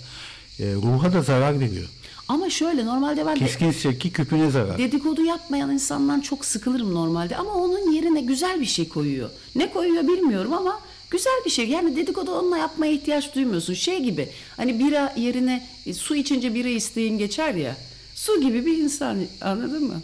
e, 0.61 0.75
ruha 0.75 1.13
da 1.13 1.23
zarar 1.23 1.61
veriyor. 1.61 1.89
Ama 2.29 2.51
şöyle 2.51 2.87
normalde 2.87 3.27
ben 3.27 3.35
Keskin 3.35 3.71
sirki 3.73 4.13
küpüne 4.13 4.51
zarar. 4.51 4.79
dedikodu 4.79 5.23
yapmayan 5.25 5.71
insandan 5.71 6.21
çok 6.21 6.45
sıkılırım 6.45 6.95
normalde. 6.95 7.37
Ama 7.37 7.55
onun 7.55 7.93
yerine 7.93 8.21
güzel 8.21 8.61
bir 8.61 8.67
şey 8.67 8.89
koyuyor. 8.89 9.31
Ne 9.55 9.73
koyuyor 9.73 10.03
bilmiyorum 10.03 10.53
ama 10.53 10.81
güzel 11.13 11.43
bir 11.45 11.51
şey. 11.51 11.69
Yani 11.69 11.97
dedikodu 11.97 12.31
onunla 12.33 12.59
yapmaya 12.59 12.93
ihtiyaç 12.93 13.35
duymuyorsun. 13.35 13.75
Şey 13.75 14.03
gibi 14.03 14.29
hani 14.57 14.79
bira 14.79 15.15
yerine 15.17 15.67
e, 15.87 15.95
su 15.95 16.17
içince 16.17 16.55
bira 16.55 16.69
isteğin 16.69 17.19
geçer 17.19 17.55
ya. 17.55 17.77
Su 18.15 18.41
gibi 18.41 18.67
bir 18.67 18.79
insan 18.79 19.19
anladın 19.41 19.85
mı? 19.85 20.03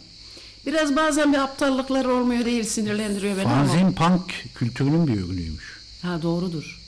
Biraz 0.66 0.97
bazen 0.97 1.32
bir 1.32 1.39
aptallıklar 1.39 2.05
olmuyor 2.05 2.44
değil 2.44 2.64
sinirlendiriyor 2.64 3.36
beni 3.36 3.47
ama. 3.47 3.66
Fanzin 3.66 3.93
punk 3.93 4.32
kültürünün 4.55 5.06
bir 5.06 5.12
ürünüymüş. 5.12 5.80
Ha 6.02 6.22
doğrudur. 6.22 6.80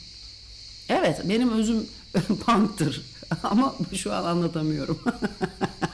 Evet 0.89 1.21
benim 1.29 1.51
özüm 1.51 1.85
punktır. 2.45 3.01
Ama 3.43 3.75
şu 3.95 4.13
an 4.13 4.23
anlatamıyorum. 4.23 4.99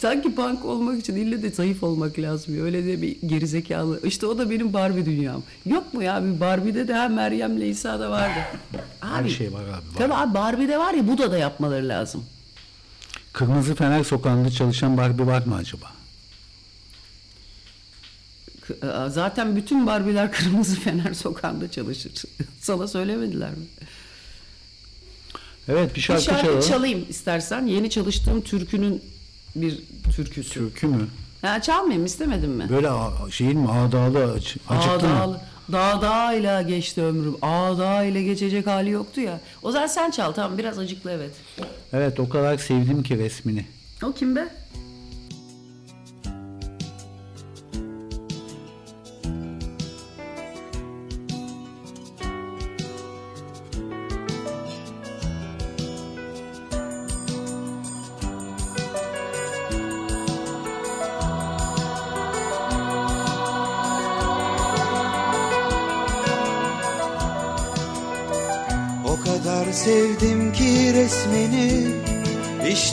Sanki 0.00 0.34
punk 0.34 0.64
olmak 0.64 1.00
için 1.00 1.16
ille 1.16 1.42
de 1.42 1.50
zayıf 1.50 1.82
olmak 1.82 2.18
lazım. 2.18 2.64
Öyle 2.64 2.86
de 2.86 3.02
bir 3.02 3.16
gerizekalı. 3.26 4.00
İşte 4.04 4.26
o 4.26 4.38
da 4.38 4.50
benim 4.50 4.72
Barbie 4.72 5.06
dünyam. 5.06 5.42
Yok 5.66 5.94
mu 5.94 6.02
ya 6.02 6.24
bir 6.24 6.40
Barbie'de 6.40 6.88
de 6.88 6.94
ha 6.94 7.08
Meryem'le 7.08 7.60
İsa'da 7.60 8.10
vardı. 8.10 8.38
Her 9.00 9.28
şey 9.28 9.52
var 9.52 9.62
abi. 9.64 9.68
Var. 9.70 9.80
Tabii 9.98 10.14
abi 10.14 10.34
Barbie'de 10.34 10.78
var 10.78 10.94
ya 10.94 11.08
Buda 11.08 11.32
da 11.32 11.38
yapmaları 11.38 11.88
lazım. 11.88 12.24
Kırmızı 13.32 13.74
Fener 13.74 14.04
Sokağı'nda 14.04 14.50
çalışan 14.50 14.96
Barbie 14.96 15.26
var 15.26 15.46
mı 15.46 15.54
acaba? 15.54 15.86
Aa, 18.82 19.08
Zaten 19.10 19.56
bütün 19.56 19.86
Barbie'ler 19.86 20.32
Kırmızı 20.38 20.76
Fener 20.80 21.14
Sokağı'nda 21.14 21.70
çalışır. 21.70 22.12
Sana 22.60 22.88
söylemediler 22.88 23.50
mi? 23.50 23.64
Evet 25.68 25.90
bir 25.90 25.94
Bir 25.94 26.00
şarkı, 26.00 26.22
şarkı 26.22 26.42
çalalım. 26.46 26.60
çalayım 26.68 27.06
istersen. 27.08 27.66
Yeni 27.66 27.90
çalıştığım 27.90 28.40
türkünün 28.40 29.02
bir 29.54 29.78
türküsü. 30.16 30.50
Türkü 30.50 30.86
mü? 30.86 31.06
Ha, 31.42 31.62
çalmayayım 31.62 32.06
istemedin 32.06 32.50
mi? 32.50 32.68
Böyle 32.68 32.90
şeyin 33.30 33.58
mi 33.58 33.70
ağdalı 33.70 34.32
acı, 34.32 34.60
acıklı 34.68 35.08
mı? 35.08 35.14
Ağdağ, 35.22 35.40
dağdağıyla 35.72 36.62
geçti 36.62 37.02
ömrüm. 37.02 37.36
Ağdağ 37.42 38.04
ile 38.04 38.22
geçecek 38.22 38.66
hali 38.66 38.90
yoktu 38.90 39.20
ya. 39.20 39.40
O 39.62 39.72
zaman 39.72 39.86
sen 39.86 40.10
çal 40.10 40.32
tamam 40.32 40.58
biraz 40.58 40.78
acıklı 40.78 41.10
evet. 41.10 41.30
Evet 41.92 42.20
o 42.20 42.28
kadar 42.28 42.58
sevdim 42.58 43.02
ki 43.02 43.18
resmini. 43.18 43.66
O 44.02 44.12
kim 44.12 44.36
be? 44.36 44.48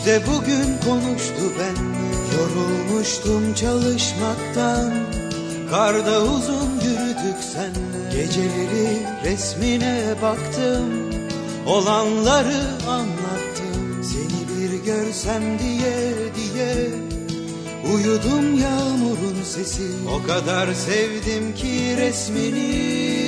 İşte 0.10 0.22
bugün 0.27 0.77
konuştu 0.86 1.41
benimle 1.60 2.18
Yorulmuştum 2.36 3.53
çalışmaktan. 3.53 4.91
Karda 5.69 6.23
uzun 6.23 6.69
yürüdük 6.84 7.44
senle 7.53 8.15
Geceleri 8.18 9.07
resmine 9.23 10.15
baktım. 10.22 11.14
Olanları 11.65 12.61
anlattım 12.88 14.03
Seni 14.03 14.60
bir 14.60 14.86
görsem 14.86 15.60
diye 15.60 16.14
diye. 16.36 16.90
Uyudum 17.94 18.60
yağmurun 18.60 19.44
sesi 19.44 19.88
O 20.15 20.27
kadar 20.27 20.73
sevdim 20.73 21.56
ki 21.56 21.98
resmini 21.98 23.19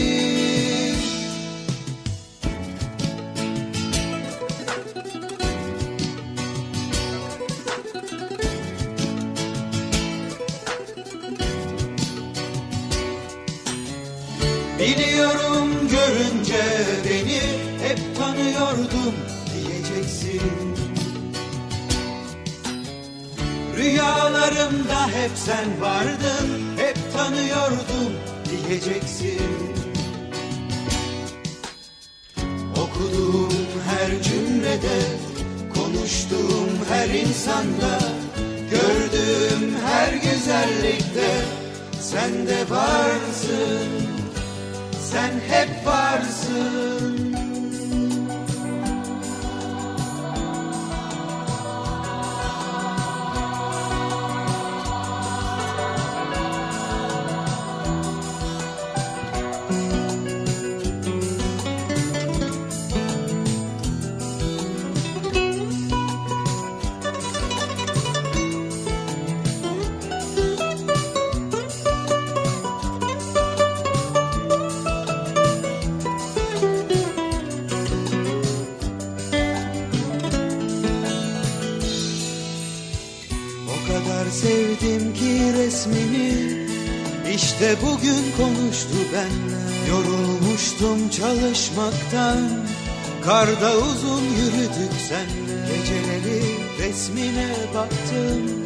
Karda 93.31 93.77
uzun 93.77 94.23
yürüdük 94.23 94.93
senle 95.09 95.67
Geceleri 95.67 96.41
resmine 96.79 97.49
baktım 97.75 98.65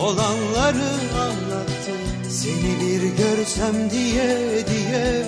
Olanları 0.00 0.90
anlattım 1.20 2.30
Seni 2.30 2.80
bir 2.80 3.02
görsem 3.02 3.90
diye 3.90 4.38
diye 4.68 5.26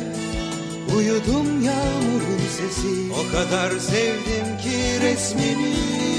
Uyudum 0.96 1.62
yağmurun 1.62 2.42
sesi. 2.56 3.12
O 3.12 3.32
kadar 3.32 3.70
sevdim 3.70 4.58
ki 4.62 5.00
resmini 5.02 6.09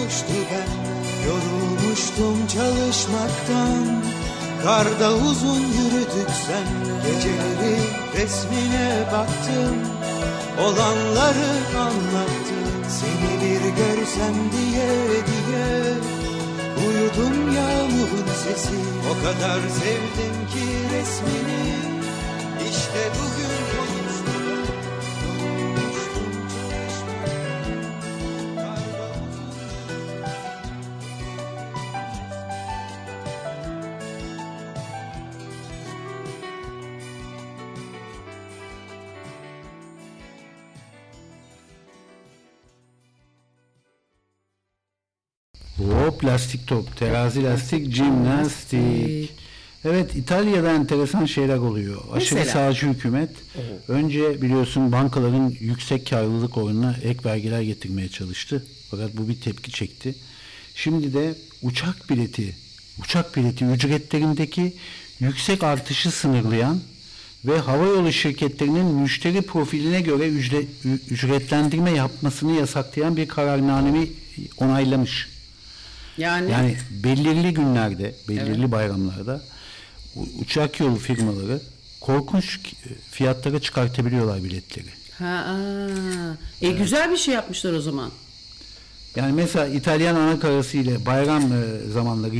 konuştu 0.00 0.32
ben 0.50 0.70
Yorulmuştum 1.26 2.46
çalışmaktan 2.46 4.04
Karda 4.62 5.14
uzun 5.14 5.60
yürüdük 5.60 6.30
senle 6.46 7.12
Geceleri 7.12 7.78
resmine 8.16 9.06
baktım 9.12 9.76
Olanları 10.60 11.78
anlattım 11.78 12.70
Seni 12.88 13.40
bir 13.40 13.60
görsem 13.60 14.34
diye 14.52 14.90
diye 15.30 15.94
Uyudum 16.86 17.54
yağmurun 17.54 18.28
sesi 18.44 18.80
O 19.10 19.24
kadar 19.24 19.60
sevdim 19.60 20.46
ki 20.52 20.96
resmini 20.96 21.79
lastik 46.50 46.66
top, 46.66 46.96
terazi 46.96 47.44
lastik, 47.44 47.92
jimnastik. 47.92 49.30
Evet 49.84 50.16
İtalya'da 50.16 50.72
enteresan 50.72 51.24
şeyler 51.26 51.56
oluyor. 51.56 52.00
Aşırı 52.12 52.38
Mesela? 52.38 52.52
sağcı 52.52 52.86
hükümet 52.86 53.30
önce 53.88 54.42
biliyorsun 54.42 54.92
bankaların 54.92 55.54
yüksek 55.60 56.10
karlılık 56.10 56.56
oranına 56.56 56.96
ek 57.02 57.18
vergiler 57.24 57.60
getirmeye 57.60 58.08
çalıştı. 58.08 58.66
Fakat 58.90 59.16
bu 59.16 59.28
bir 59.28 59.40
tepki 59.40 59.70
çekti. 59.70 60.14
Şimdi 60.74 61.14
de 61.14 61.34
uçak 61.62 62.10
bileti, 62.10 62.56
uçak 63.02 63.36
bileti 63.36 63.64
ücretlerindeki 63.64 64.72
yüksek 65.20 65.62
artışı 65.62 66.10
sınırlayan 66.10 66.80
ve 67.44 67.58
havayolu 67.58 68.12
şirketlerinin 68.12 68.86
müşteri 68.86 69.42
profiline 69.42 70.00
göre 70.00 70.28
ücret, 70.28 70.68
ücretlendirme 71.10 71.90
yapmasını 71.90 72.52
yasaklayan 72.52 73.16
bir 73.16 73.28
kararnameyi 73.28 74.12
onaylamış. 74.56 75.39
Yani, 76.20 76.50
Yani 76.50 76.76
belirli 77.04 77.54
günlerde, 77.54 78.14
belirli 78.28 78.72
bayramlarda 78.72 79.40
u- 80.16 80.28
uçak 80.40 80.80
yolu 80.80 80.96
firmaları 80.96 81.60
korkunç 82.00 82.58
fiyatlara 83.10 83.60
çıkartabiliyorlar 83.60 84.44
biletleri. 84.44 84.86
ha, 85.18 85.26
aa. 85.26 86.66
e, 86.66 86.70
güzel 86.70 87.10
bir 87.12 87.16
şey 87.16 87.34
yapmışlar 87.34 87.72
o 87.72 87.80
zaman. 87.80 88.10
Yani 89.16 89.32
mesela 89.32 89.66
İtalyan 89.66 90.14
anakarası 90.16 90.76
ile 90.76 91.06
bayram 91.06 91.42
e, 91.42 91.90
zamanları 91.92 92.36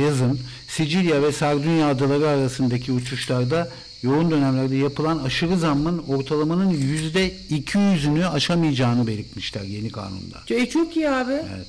yazın 0.00 0.40
Sicilya 0.68 1.22
ve 1.22 1.32
Sardunya 1.32 1.88
adaları 1.88 2.28
arasındaki 2.28 2.92
uçuşlarda 2.92 3.68
yoğun 4.02 4.30
dönemlerde 4.30 4.76
yapılan 4.76 5.18
aşırı 5.18 5.58
zammın 5.58 5.98
ortalamanın 5.98 6.70
yüzde 6.70 7.32
200'ünü 7.50 8.26
aşamayacağını 8.26 9.06
belirtmişler 9.06 9.62
yeni 9.62 9.90
kanunda. 9.90 10.38
E, 10.50 10.66
çok 10.68 10.96
iyi 10.96 11.10
abi. 11.10 11.32
Evet. 11.32 11.66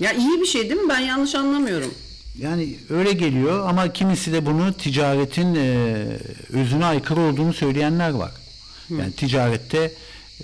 Ya 0.00 0.12
iyi 0.12 0.40
bir 0.40 0.46
şey 0.46 0.62
değil 0.70 0.80
mi? 0.80 0.88
Ben 0.88 1.00
yanlış 1.00 1.34
anlamıyorum. 1.34 1.94
Yani 2.38 2.76
öyle 2.90 3.12
geliyor 3.12 3.68
ama 3.68 3.92
kimisi 3.92 4.32
de 4.32 4.46
bunu 4.46 4.72
ticaretin 4.74 5.54
e, 5.54 6.06
özüne 6.52 6.84
aykırı 6.84 7.20
olduğunu 7.20 7.52
söyleyenler 7.54 8.10
var. 8.10 8.32
Yani 8.90 9.12
ticarette 9.12 9.92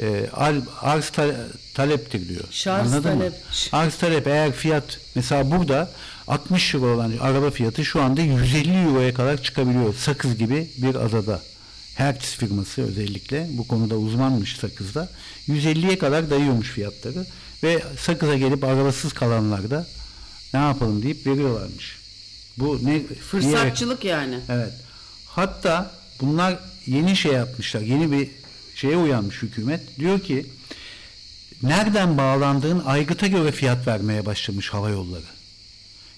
e, 0.01 0.27
ar- 0.33 0.55
arz 0.81 1.11
ta- 1.11 1.47
taleptir 1.75 2.29
diyor. 2.29 2.45
Şarz 2.51 2.93
Anladın 2.93 3.19
talep. 3.19 3.33
mı? 3.33 3.39
Arz 3.73 3.97
talep 3.97 4.27
eğer 4.27 4.53
fiyat 4.53 4.99
mesela 5.15 5.51
burada 5.51 5.91
60 6.29 6.75
euro 6.75 6.95
olan 6.95 7.13
araba 7.21 7.51
fiyatı 7.51 7.85
şu 7.85 8.03
anda 8.03 8.21
150 8.21 8.73
euroya 8.89 9.15
kadar 9.15 9.43
çıkabiliyor. 9.43 9.95
Sakız 9.95 10.39
gibi 10.39 10.71
bir 10.77 10.95
adada. 10.95 11.41
Hertz 11.95 12.25
firması 12.37 12.83
özellikle 12.83 13.47
bu 13.51 13.67
konuda 13.69 13.97
uzmanmış 13.97 14.57
Sakız'da. 14.57 15.09
150'ye 15.49 15.99
kadar 15.99 16.31
dayıyormuş 16.31 16.71
fiyatları 16.71 17.27
ve 17.63 17.83
Sakız'a 17.99 18.37
gelip 18.37 18.65
arabasız 18.65 19.13
kalanlar 19.13 19.71
da 19.71 19.87
ne 20.55 20.61
yapalım 20.61 21.03
deyip 21.03 21.27
veriyorlarmış. 21.27 21.99
Bu 22.59 22.81
ne 22.83 23.03
Fırsatçılık 23.07 24.05
yani. 24.05 24.39
Evet. 24.49 24.73
Hatta 25.27 25.91
bunlar 26.21 26.59
yeni 26.87 27.17
şey 27.17 27.33
yapmışlar. 27.33 27.81
Yeni 27.81 28.13
bir 28.13 28.31
şeye 28.75 28.97
uyanmış 28.97 29.43
hükümet. 29.43 29.99
Diyor 29.99 30.21
ki 30.21 30.47
nereden 31.63 32.19
bağlandığın 32.19 32.83
aygıta 32.87 33.27
göre 33.27 33.53
fiyat 33.53 33.87
vermeye 33.87 34.27
başlamış 34.27 34.71
hava 34.71 34.91
yolları. 34.91 35.23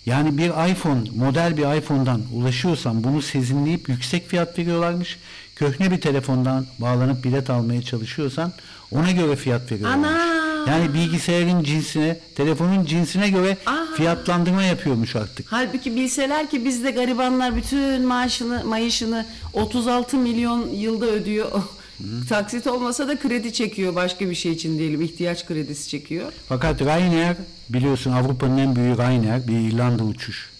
Yani 0.07 0.39
bir 0.39 0.71
iPhone, 0.71 1.11
model 1.16 1.57
bir 1.57 1.79
iPhone'dan 1.79 2.23
ulaşıyorsan 2.33 3.05
bunu 3.05 3.23
sezinleyip 3.23 3.89
yüksek 3.89 4.29
fiyat 4.29 4.59
veriyorlarmış. 4.59 5.19
Köhne 5.57 5.91
bir 5.91 6.01
telefondan 6.01 6.66
bağlanıp 6.79 7.25
bilet 7.25 7.51
almaya 7.51 7.83
çalışıyorsan 7.83 8.53
ona 8.91 9.11
göre 9.11 9.37
fiyat 9.37 9.73
veriyorlarmış. 9.73 10.09
Ana! 10.09 10.44
Yani 10.69 10.95
bilgisayarın 10.95 11.62
cinsine, 11.62 12.19
telefonun 12.35 12.85
cinsine 12.85 13.31
göre 13.31 13.57
Aa! 13.66 13.85
fiyatlandırma 13.97 14.62
yapıyormuş 14.62 15.16
artık. 15.16 15.47
Halbuki 15.51 15.97
bilseler 15.97 16.51
ki 16.51 16.65
bizde 16.65 16.91
garibanlar 16.91 17.57
bütün 17.57 18.07
maaşını, 18.07 18.65
mayışını 18.65 19.27
36 19.53 20.16
milyon 20.16 20.69
yılda 20.69 21.07
ödüyor. 21.07 21.62
Taksit 22.28 22.66
olmasa 22.66 23.09
da 23.09 23.19
kredi 23.19 23.53
çekiyor 23.53 23.95
başka 23.95 24.31
bir 24.31 24.35
şey 24.35 24.53
için 24.53 24.78
diyelim. 24.78 25.03
ihtiyaç 25.03 25.47
kredisi 25.47 25.89
çekiyor. 25.89 26.32
Fakat 26.49 26.82
Ryanair 26.82 27.36
biliyorsun 27.69 28.12
Avrupa'nın 28.12 28.59
en 28.59 28.77
büyüğü 28.77 28.97
Ryanair 28.97 29.49
bir 29.49 29.73
İrlanda 29.73 30.05
uçuş 30.05 30.51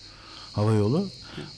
hava 0.53 0.73
yolu. 0.73 1.09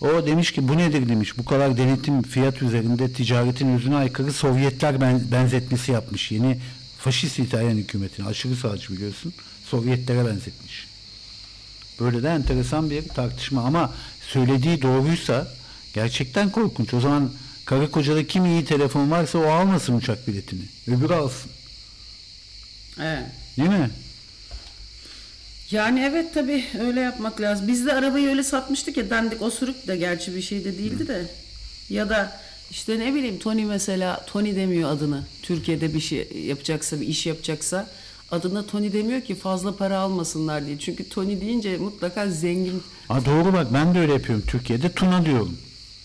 O 0.00 0.26
demiş 0.26 0.52
ki 0.52 0.68
bu 0.68 0.76
nedir 0.76 1.08
demiş. 1.08 1.38
Bu 1.38 1.44
kadar 1.44 1.76
denetim 1.76 2.22
fiyat 2.22 2.62
üzerinde 2.62 3.12
ticaretin 3.12 3.74
özüne 3.74 3.96
aykırı 3.96 4.32
Sovyetler 4.32 5.00
ben, 5.00 5.20
benzetmesi 5.32 5.92
yapmış. 5.92 6.32
Yeni 6.32 6.58
faşist 7.06 7.38
İtalyan 7.38 7.76
hükümetine 7.76 8.26
aşırı 8.26 8.56
sağcı 8.56 8.92
biliyorsun. 8.92 9.32
Sovyetlere 9.64 10.26
benzetmiş. 10.26 10.86
Böyle 12.00 12.22
de 12.22 12.28
enteresan 12.28 12.90
bir 12.90 13.08
tartışma 13.08 13.62
ama 13.62 13.94
söylediği 14.28 14.82
doğruysa 14.82 15.48
gerçekten 15.94 16.50
korkunç. 16.50 16.94
O 16.94 17.00
zaman 17.00 17.32
karı 17.64 17.90
kocada 17.90 18.26
kim 18.26 18.46
iyi 18.46 18.64
telefon 18.64 19.10
varsa 19.10 19.38
o 19.38 19.46
almasın 19.46 19.96
uçak 19.96 20.28
biletini. 20.28 20.62
Öbürü 20.88 21.14
alsın. 21.14 21.50
Evet. 23.00 23.26
Değil 23.56 23.68
mi? 23.68 23.90
Yani 25.70 26.00
evet 26.00 26.34
tabii 26.34 26.64
öyle 26.80 27.00
yapmak 27.00 27.40
lazım. 27.40 27.68
Biz 27.68 27.86
de 27.86 27.92
arabayı 27.92 28.28
öyle 28.28 28.42
satmıştık 28.42 28.96
ya 28.96 29.10
dandik 29.10 29.42
osuruk 29.42 29.86
da 29.86 29.96
gerçi 29.96 30.36
bir 30.36 30.42
şey 30.42 30.64
de 30.64 30.78
değildi 30.78 31.08
de. 31.08 31.26
Ya 31.90 32.08
da 32.08 32.40
işte 32.70 32.98
ne 32.98 33.14
bileyim 33.14 33.38
Tony 33.38 33.64
mesela 33.64 34.26
Tony 34.26 34.56
demiyor 34.56 34.90
adını. 34.90 35.24
Türkiye'de 35.42 35.94
bir 35.94 36.00
şey 36.00 36.28
yapacaksa 36.46 37.00
bir 37.00 37.06
iş 37.06 37.26
yapacaksa 37.26 37.90
adına 38.30 38.66
Tony 38.66 38.92
demiyor 38.92 39.20
ki 39.20 39.34
fazla 39.34 39.76
para 39.76 39.98
almasınlar 39.98 40.66
diye. 40.66 40.78
Çünkü 40.78 41.08
Tony 41.08 41.40
deyince 41.40 41.76
mutlaka 41.76 42.30
zengin. 42.30 42.82
Ha 43.08 43.24
doğru 43.24 43.52
bak 43.52 43.66
ben 43.74 43.94
de 43.94 43.98
öyle 44.00 44.12
yapıyorum 44.12 44.44
Türkiye'de 44.46 44.92
Tuna 44.92 45.24
diyorum. 45.24 45.58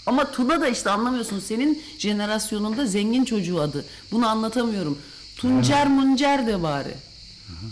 Ama 0.06 0.32
Tuna 0.32 0.62
da 0.62 0.68
işte 0.68 0.90
anlamıyorsun. 0.90 1.40
Senin 1.40 1.82
jenerasyonunda 1.98 2.86
zengin 2.86 3.26
çocuğu 3.26 3.62
adı. 3.62 3.86
Bunu 4.12 4.28
anlatamıyorum. 4.28 4.98
Tuncer 5.38 5.88
muncer 5.88 6.48
de 6.48 6.64
bari. 6.64 6.94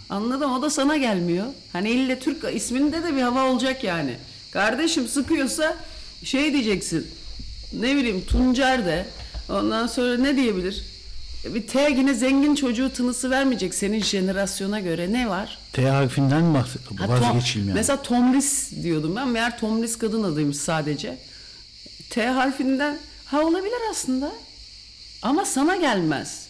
Anladım 0.10 0.52
o 0.52 0.62
da 0.62 0.70
sana 0.70 0.98
gelmiyor. 0.98 1.46
Hani 1.74 1.90
ille 1.90 2.20
Türk 2.20 2.56
isminde 2.56 3.04
de 3.04 3.16
bir 3.16 3.22
hava 3.22 3.50
olacak 3.52 3.84
yani. 3.84 4.18
Kardeşim 4.52 5.08
sıkıyorsa 5.08 5.78
şey 6.24 6.54
diyeceksin. 6.54 7.08
Ne 7.74 7.96
bileyim 7.96 8.26
Tuncer 8.26 8.86
de. 8.86 9.06
Ondan 9.50 9.88
sonra 9.88 10.18
ne 10.18 10.36
diyebilir? 10.36 10.84
Bir 11.46 11.68
T 11.68 11.90
yine 11.98 12.14
zengin 12.14 12.56
çocuğu 12.56 12.94
tınısı 12.94 13.30
vermeyecek 13.30 13.74
senin 13.74 14.04
jenerasyona 14.04 14.80
göre. 14.80 15.14
Ne 15.14 15.30
var? 15.30 15.58
T 15.74 15.88
harfinden 15.90 16.54
Ha, 16.54 16.66
Tom- 17.18 17.22
vazgeçilmeyen. 17.34 17.76
Mesela 17.76 18.02
Tomris 18.02 18.72
diyordum 18.84 19.16
ben. 19.16 19.28
Meğer 19.28 19.60
Tomris 19.60 19.98
kadın 19.98 20.24
adıymış 20.24 20.58
sadece. 20.58 21.18
T 22.10 22.28
harfinden 22.28 23.00
ha 23.26 23.42
olabilir 23.42 23.80
aslında. 23.92 24.32
Ama 25.22 25.46
sana 25.46 25.76
gelmez. 25.76 26.48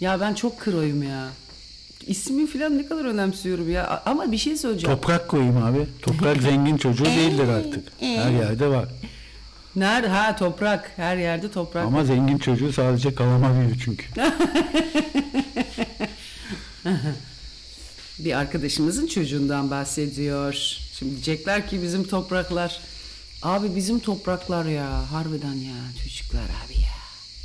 Ya 0.00 0.20
ben 0.20 0.34
çok 0.34 0.60
kroyum 0.60 1.02
ya. 1.02 1.28
İsmi 2.06 2.46
falan 2.46 2.78
ne 2.78 2.86
kadar 2.86 3.04
önemsiyorum 3.04 3.70
ya. 3.70 4.02
Ama 4.06 4.32
bir 4.32 4.38
şey 4.38 4.56
söyleyeceğim. 4.56 4.96
Toprak 4.96 5.28
koyayım 5.28 5.56
abi. 5.56 5.86
Toprak 6.02 6.42
zengin 6.42 6.76
çocuğu 6.76 7.04
değildir 7.04 7.48
artık. 7.48 7.92
Her 8.00 8.30
yerde 8.30 8.66
var. 8.68 8.88
Nerede? 9.76 10.08
Ha 10.08 10.36
toprak. 10.36 10.92
Her 10.96 11.16
yerde 11.16 11.50
toprak. 11.50 11.86
Ama 11.86 12.04
zengin 12.04 12.38
çocuğu 12.38 12.72
sadece 12.72 13.14
kalama 13.14 13.54
büyüyor 13.54 13.76
çünkü. 13.84 14.04
Bir 18.18 18.38
arkadaşımızın 18.38 19.06
çocuğundan 19.06 19.70
bahsediyor. 19.70 20.52
Şimdi 20.98 21.12
diyecekler 21.12 21.68
ki 21.68 21.82
bizim 21.82 22.04
topraklar. 22.04 22.80
Abi 23.42 23.76
bizim 23.76 23.98
topraklar 23.98 24.64
ya. 24.64 25.12
Harbiden 25.12 25.54
ya 25.54 25.74
çocuklar 26.04 26.42
abi 26.42 26.74
ya. 26.80 26.92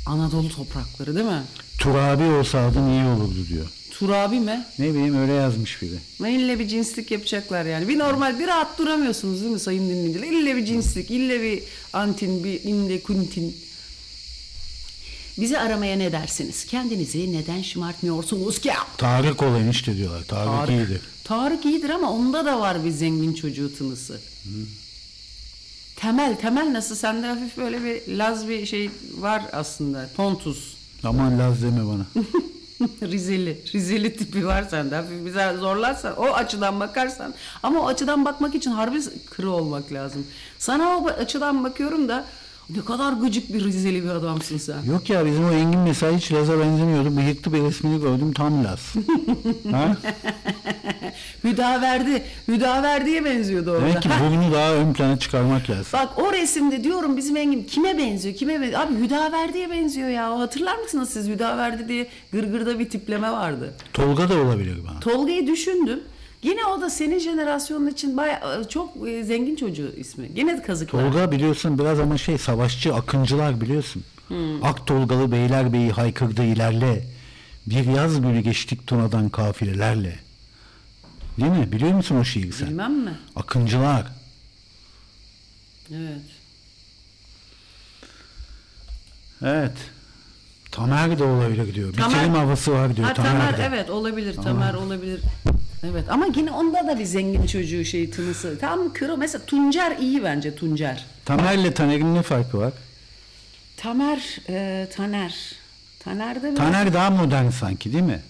Anadolu 0.06 0.48
toprakları 0.48 1.14
değil 1.14 1.26
mi? 1.26 1.42
Turabi 1.78 2.22
olsa 2.24 2.58
adın 2.66 2.90
iyi 2.90 3.04
olurdu 3.04 3.46
diyor. 3.48 3.66
Turabi 3.98 4.40
mi? 4.40 4.64
Ne 4.78 4.94
bileyim 4.94 5.18
öyle 5.18 5.32
yazmış 5.32 5.82
biri. 5.82 5.98
Ne 6.20 6.34
ille 6.34 6.58
bir 6.58 6.68
cinslik 6.68 7.10
yapacaklar 7.10 7.64
yani. 7.64 7.88
Bir 7.88 7.98
normal 7.98 8.38
bir 8.38 8.46
rahat 8.46 8.78
duramıyorsunuz 8.78 9.40
değil 9.40 9.52
mi 9.52 9.60
sayın 9.60 9.88
dinleyiciler? 9.88 10.26
İlle 10.26 10.56
bir 10.56 10.64
cinslik, 10.64 11.10
ille 11.10 11.42
bir 11.42 11.62
antin, 11.92 12.44
bir 12.44 12.62
inde 12.64 13.02
kuntin. 13.02 13.56
Bizi 15.38 15.58
aramaya 15.58 15.96
ne 15.96 16.12
dersiniz? 16.12 16.66
Kendinizi 16.66 17.32
neden 17.32 17.62
şımartmıyorsunuz 17.62 18.58
ki? 18.58 18.70
Tarık 18.96 19.42
ol 19.42 19.56
enişte 19.56 19.96
diyorlar. 19.96 20.24
Tarık, 20.24 20.70
iyidir. 20.70 21.00
Tarık 21.24 21.64
iyidir 21.64 21.90
ama 21.90 22.12
onda 22.12 22.44
da 22.44 22.60
var 22.60 22.84
bir 22.84 22.90
zengin 22.90 23.34
çocuğu 23.34 23.74
tınısı. 23.78 24.20
Temel, 25.96 26.36
temel 26.36 26.72
nasıl? 26.72 26.94
Sende 26.94 27.26
hafif 27.26 27.56
böyle 27.56 27.84
bir 27.84 28.16
laz 28.18 28.48
bir 28.48 28.66
şey 28.66 28.90
var 29.18 29.42
aslında. 29.52 30.08
Pontus. 30.16 30.74
Aman 31.04 31.38
Laz 31.38 31.62
deme 31.62 31.86
bana. 31.86 32.06
Rizeli, 33.02 33.58
Rizeli 33.74 34.16
tipi 34.16 34.46
var 34.46 34.62
sende. 34.62 34.94
Hafif 34.94 35.26
bize 35.26 35.56
zorlarsan, 35.60 36.16
o 36.16 36.26
açıdan 36.26 36.80
bakarsan. 36.80 37.34
Ama 37.62 37.80
o 37.80 37.86
açıdan 37.86 38.24
bakmak 38.24 38.54
için 38.54 38.70
harbi 38.70 39.00
kırı 39.30 39.50
olmak 39.50 39.92
lazım. 39.92 40.26
Sana 40.58 40.98
o 40.98 41.06
açıdan 41.06 41.64
bakıyorum 41.64 42.08
da 42.08 42.24
ne 42.76 42.84
kadar 42.84 43.12
gıcık 43.12 43.52
bir 43.52 43.64
Rizeli 43.64 44.04
bir 44.04 44.08
adamsın 44.08 44.58
sen. 44.58 44.82
Yok 44.82 45.10
ya 45.10 45.26
bizim 45.26 45.44
o 45.44 45.50
Engin 45.50 45.80
mesela 45.80 46.16
hiç 46.16 46.32
Laz'a 46.32 46.58
benzemiyordu. 46.60 47.16
Bıyıklı 47.16 47.52
bir 47.52 47.62
resmini 47.62 48.00
gördüm 48.00 48.32
tam 48.32 48.64
Laz. 48.64 48.94
ha? 49.70 49.96
Hüdaverdi, 51.44 52.22
Hüdaverdi'ye 52.48 53.24
benziyordu 53.24 53.70
orada. 53.70 53.86
Demek 53.86 54.02
ki 54.02 54.08
burnu 54.20 54.52
daha 54.54 54.74
ön 54.74 54.92
plana 54.92 55.18
çıkarmak 55.18 55.70
lazım. 55.70 55.86
Bak 55.92 56.08
o 56.18 56.32
resimde 56.32 56.84
diyorum 56.84 57.16
bizim 57.16 57.36
Engin 57.36 57.62
kime 57.64 57.98
benziyor? 57.98 58.34
Kime 58.34 58.60
benziyor? 58.60 58.80
Abi 58.80 58.94
Hüdaverdi'ye 58.94 59.70
benziyor 59.70 60.08
ya. 60.08 60.38
Hatırlar 60.38 60.78
mısınız 60.78 61.10
siz 61.10 61.28
Hüdaverdi 61.28 61.88
diye 61.88 62.08
gırgırda 62.32 62.78
bir 62.78 62.90
tipleme 62.90 63.30
vardı. 63.30 63.74
Tolga 63.92 64.28
da 64.28 64.34
olabilir 64.34 64.78
bana. 64.88 65.00
Tolga'yı 65.00 65.46
düşündüm. 65.46 66.00
Yine 66.42 66.64
o 66.64 66.80
da 66.80 66.90
senin 66.90 67.18
jenerasyonun 67.18 67.86
için 67.86 68.16
bayağı 68.16 68.68
çok 68.68 69.08
e, 69.08 69.24
zengin 69.24 69.56
çocuğu 69.56 69.92
ismi. 69.96 70.30
Yine 70.34 70.62
kazıklar. 70.62 71.00
Tolga 71.12 71.32
biliyorsun 71.32 71.78
biraz 71.78 72.00
ama 72.00 72.18
şey 72.18 72.38
savaşçı 72.38 72.94
akıncılar 72.94 73.60
biliyorsun. 73.60 74.04
Ak 74.62 74.86
Tolgalı 74.86 75.32
Beylerbeyi 75.32 75.90
haykırdı 75.90 76.44
ilerle. 76.44 77.04
Bir 77.66 77.84
yaz 77.86 78.20
günü 78.20 78.40
geçtik 78.40 78.86
Tuna'dan 78.86 79.28
kafilelerle. 79.28 80.18
Değil 81.40 81.50
mi? 81.50 81.72
Biliyor 81.72 81.92
musun 81.92 82.16
o 82.16 82.24
şiiri 82.24 82.52
sen? 82.52 82.68
Bilmem 82.68 82.92
mi? 82.94 83.18
Akıncılar. 83.36 84.06
Evet. 85.94 86.20
Evet. 89.42 89.72
Tamer 90.78 91.18
de 91.18 91.24
olabilir 91.24 91.74
diyor. 91.74 91.92
Tamer- 91.94 92.08
Bitirim 92.14 92.34
havası 92.34 92.72
var 92.72 92.96
diyor 92.96 93.08
Ha, 93.08 93.14
Tamer, 93.14 93.30
Tamer 93.30 93.58
de. 93.58 93.62
evet 93.68 93.90
olabilir. 93.90 94.34
Tamer 94.36 94.74
olabilir. 94.74 95.20
Evet 95.84 96.04
ama 96.10 96.26
yine 96.36 96.50
onda 96.50 96.86
da 96.88 96.98
bir 96.98 97.04
zengin 97.04 97.46
çocuğu 97.46 97.84
şey 97.84 98.10
tınısı. 98.10 98.58
Tam 98.58 98.92
kro 98.92 99.16
mesela 99.16 99.44
Tuncer 99.46 99.96
iyi 100.00 100.24
bence 100.24 100.54
Tuncer. 100.54 101.06
Tamer'le 101.24 101.72
Taner'in 101.74 102.14
ne 102.14 102.22
farkı 102.22 102.58
var? 102.58 102.72
Tamer, 103.76 104.36
e, 104.48 104.88
Taner. 104.96 105.34
Taner'de 106.00 106.42
biraz... 106.42 106.56
Taner 106.58 106.94
daha 106.94 107.10
modern 107.10 107.50
sanki 107.50 107.92
değil 107.92 108.04
mi? 108.04 108.20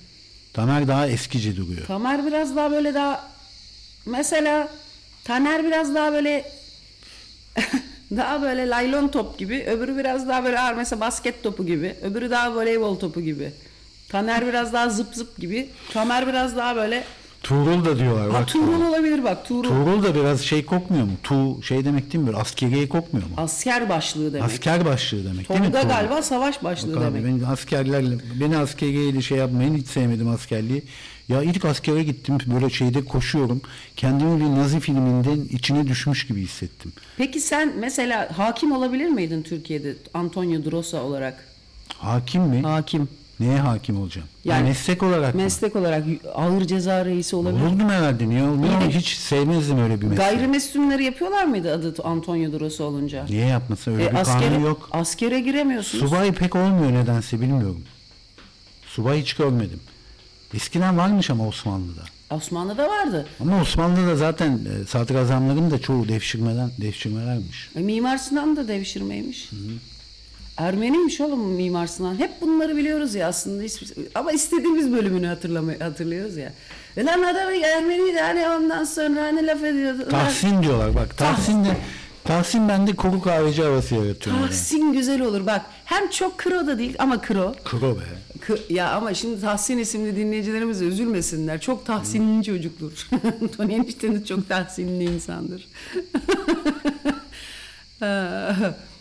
Tamer 0.52 0.88
daha 0.88 1.06
eskici 1.08 1.56
duruyor. 1.56 1.86
Tamer 1.86 2.26
biraz 2.26 2.56
daha 2.56 2.70
böyle 2.70 2.94
daha 2.94 3.28
mesela 4.06 4.68
Taner 5.24 5.64
biraz 5.64 5.94
daha 5.94 6.12
böyle 6.12 6.50
daha 8.16 8.42
böyle 8.42 8.68
laylon 8.68 9.08
top 9.08 9.38
gibi 9.38 9.64
öbürü 9.64 9.98
biraz 9.98 10.28
daha 10.28 10.44
böyle 10.44 10.60
ağır 10.60 10.74
mesela 10.74 11.00
basket 11.00 11.42
topu 11.42 11.66
gibi 11.66 11.94
öbürü 12.02 12.30
daha 12.30 12.54
voleybol 12.54 12.98
topu 12.98 13.20
gibi 13.20 13.50
Taner 14.08 14.46
biraz 14.46 14.72
daha 14.72 14.88
zıp 14.88 15.14
zıp 15.14 15.36
gibi 15.36 15.68
Tamer 15.92 16.26
biraz 16.26 16.56
daha 16.56 16.76
böyle 16.76 17.04
Tuğrul 17.42 17.84
da 17.84 17.98
diyorlar. 17.98 18.30
ha, 18.30 18.34
Bak, 18.40 18.48
Tuğrul 18.48 18.88
olabilir 18.88 19.24
bak 19.24 19.44
Tuğrul 19.44 19.68
Tuğrul 19.68 20.02
da 20.02 20.14
biraz 20.14 20.40
şey 20.40 20.64
kokmuyor 20.64 21.04
mu? 21.04 21.12
Tu 21.22 21.62
şey 21.62 21.84
demek 21.84 22.12
değil 22.12 22.24
mi? 22.24 22.26
Böyle 22.26 22.38
askeriye 22.38 22.88
kokmuyor 22.88 23.26
mu? 23.26 23.32
asker 23.36 23.88
başlığı 23.88 24.32
demek 24.32 24.50
Asker 24.50 24.84
başlığı 24.84 25.24
demek 25.24 25.48
değil 25.48 25.60
mi? 25.60 25.66
Tolga 25.66 25.82
galiba 25.82 26.22
savaş 26.22 26.64
başlığı 26.64 26.96
Bak 26.96 27.02
abi 27.02 27.18
demek 27.18 27.40
ben 27.42 27.46
askerlerle 27.46 28.14
beni 28.40 28.56
askeriyeyle 28.58 29.22
şey 29.22 29.38
yapmayın 29.38 29.74
hiç 29.76 29.86
sevmedim 29.86 30.28
askerliği. 30.28 30.82
Ya 31.28 31.42
ilk 31.42 31.64
askere 31.64 32.02
gittim 32.02 32.38
böyle 32.54 32.70
şeyde 32.70 33.04
koşuyorum. 33.04 33.60
Kendimi 33.96 34.40
bir 34.40 34.60
Nazi 34.60 34.80
filminden 34.80 35.44
içine 35.50 35.86
düşmüş 35.86 36.26
gibi 36.26 36.40
hissettim. 36.42 36.92
peki 37.16 37.40
sen 37.40 37.72
mesela 37.78 38.38
hakim 38.38 38.72
olabilir 38.72 39.06
miydin 39.08 39.42
Türkiye'de 39.42 39.94
Antonio 40.14 40.64
Drosa 40.64 41.02
olarak 41.02 41.44
Hakim 41.98 42.42
mi? 42.42 42.62
hakim 42.62 43.08
Neye 43.40 43.58
hakim 43.58 44.00
olacağım? 44.00 44.28
Yani 44.44 44.56
Yani 44.58 44.68
meslek 44.68 45.02
olarak 45.02 45.34
mı? 45.34 45.42
meslek 45.42 45.76
olarak 45.76 46.04
ağır 46.34 46.64
ceza 46.64 47.04
reisi 47.04 47.36
olabilir 47.36 47.62
Olurdum 47.64 47.88
herhalde 47.88 48.28
niye 48.28 48.42
olmuyor? 48.42 48.80
Hiç 48.90 49.08
sevmezdim 49.16 49.78
öyle 49.82 50.00
bir 50.00 50.06
meslek. 50.06 50.26
Gayrimüslimleri 50.26 51.04
yapıyorlar 51.04 51.44
mıydı 51.44 51.74
adı 51.74 52.02
Antonio 52.04 52.60
Drosa 52.60 52.84
olunca? 52.84 53.24
Niye 53.28 53.46
yapmasın? 53.46 53.92
Öyle 53.92 54.04
E, 54.04 54.10
bir 54.10 54.16
askere, 54.16 54.48
kanun 54.48 54.64
yok. 54.64 54.88
askere 54.92 55.40
giremiyorsunuz. 55.40 56.04
Subay 56.04 56.32
pek 56.32 56.56
olmuyor 56.56 56.92
nedense 56.92 57.40
bilmiyorum. 57.40 57.82
Subay 58.86 59.20
hiç 59.20 59.34
görmedim. 59.34 59.80
Eskiden 60.54 60.98
varmış 60.98 61.30
ama 61.30 61.48
Osmanlı'da. 61.48 62.00
Osmanlı'da 62.30 62.88
vardı. 62.88 63.26
Ama 63.40 63.60
Osmanlı'da 63.60 64.16
zaten 64.16 64.52
e, 64.82 64.86
sadrazamların 64.86 65.70
da 65.70 65.78
çoğu 65.80 66.08
devşirmeden 66.08 66.70
devşirmelermiş. 66.80 67.70
E, 67.76 67.80
Mimar 67.80 68.18
Sinan 68.18 68.56
da 68.56 68.68
devşirmeymiş. 68.68 69.50
Ermeniymiş 70.56 71.20
oğlum 71.20 71.40
Mimar 71.40 71.86
Sinan. 71.86 72.18
Hep 72.18 72.40
bunları 72.40 72.76
biliyoruz 72.76 73.14
ya 73.14 73.28
aslında. 73.28 73.62
Hiç- 73.62 73.82
Ama 74.14 74.32
istediğimiz 74.32 74.92
bölümünü 74.92 75.26
hatırlamay 75.26 75.78
hatırlıyoruz 75.78 76.36
ya. 76.36 76.52
E 76.96 77.04
lan 77.04 77.22
adam 77.22 77.52
Ermeniydi 77.64 78.18
hani 78.20 78.48
ondan 78.48 78.84
sonra 78.84 79.22
hani 79.22 79.46
laf 79.46 79.64
ediyordu. 79.64 80.08
Tahsin 80.10 80.62
diyorlar 80.62 80.94
bak. 80.94 81.16
Tahsin 81.18 81.64
de 81.64 81.76
Tahsin 82.28 82.68
bende 82.68 82.96
kuru 82.96 83.20
kahveci 83.20 83.62
havası 83.62 83.94
yaratıyor. 83.94 84.36
Tahsin 84.38 84.92
güzel 84.92 85.20
olur 85.22 85.46
bak. 85.46 85.62
Hem 85.84 86.10
çok 86.10 86.38
kro 86.38 86.66
da 86.66 86.78
değil 86.78 86.94
ama 86.98 87.20
kro. 87.20 87.54
Kuru 87.64 87.96
be. 87.96 88.02
Kı- 88.46 88.72
Ya 88.72 88.92
ama 88.92 89.14
şimdi 89.14 89.40
Tahsin 89.40 89.78
isimli 89.78 90.16
dinleyicilerimiz 90.16 90.82
üzülmesinler. 90.82 91.60
Çok 91.60 91.86
Tahsinli 91.86 92.44
çocuktur. 92.44 93.08
Tony 93.56 93.74
enişteniz 93.74 94.26
çok 94.28 94.48
Tahsinli 94.48 95.04
insandır. 95.04 95.68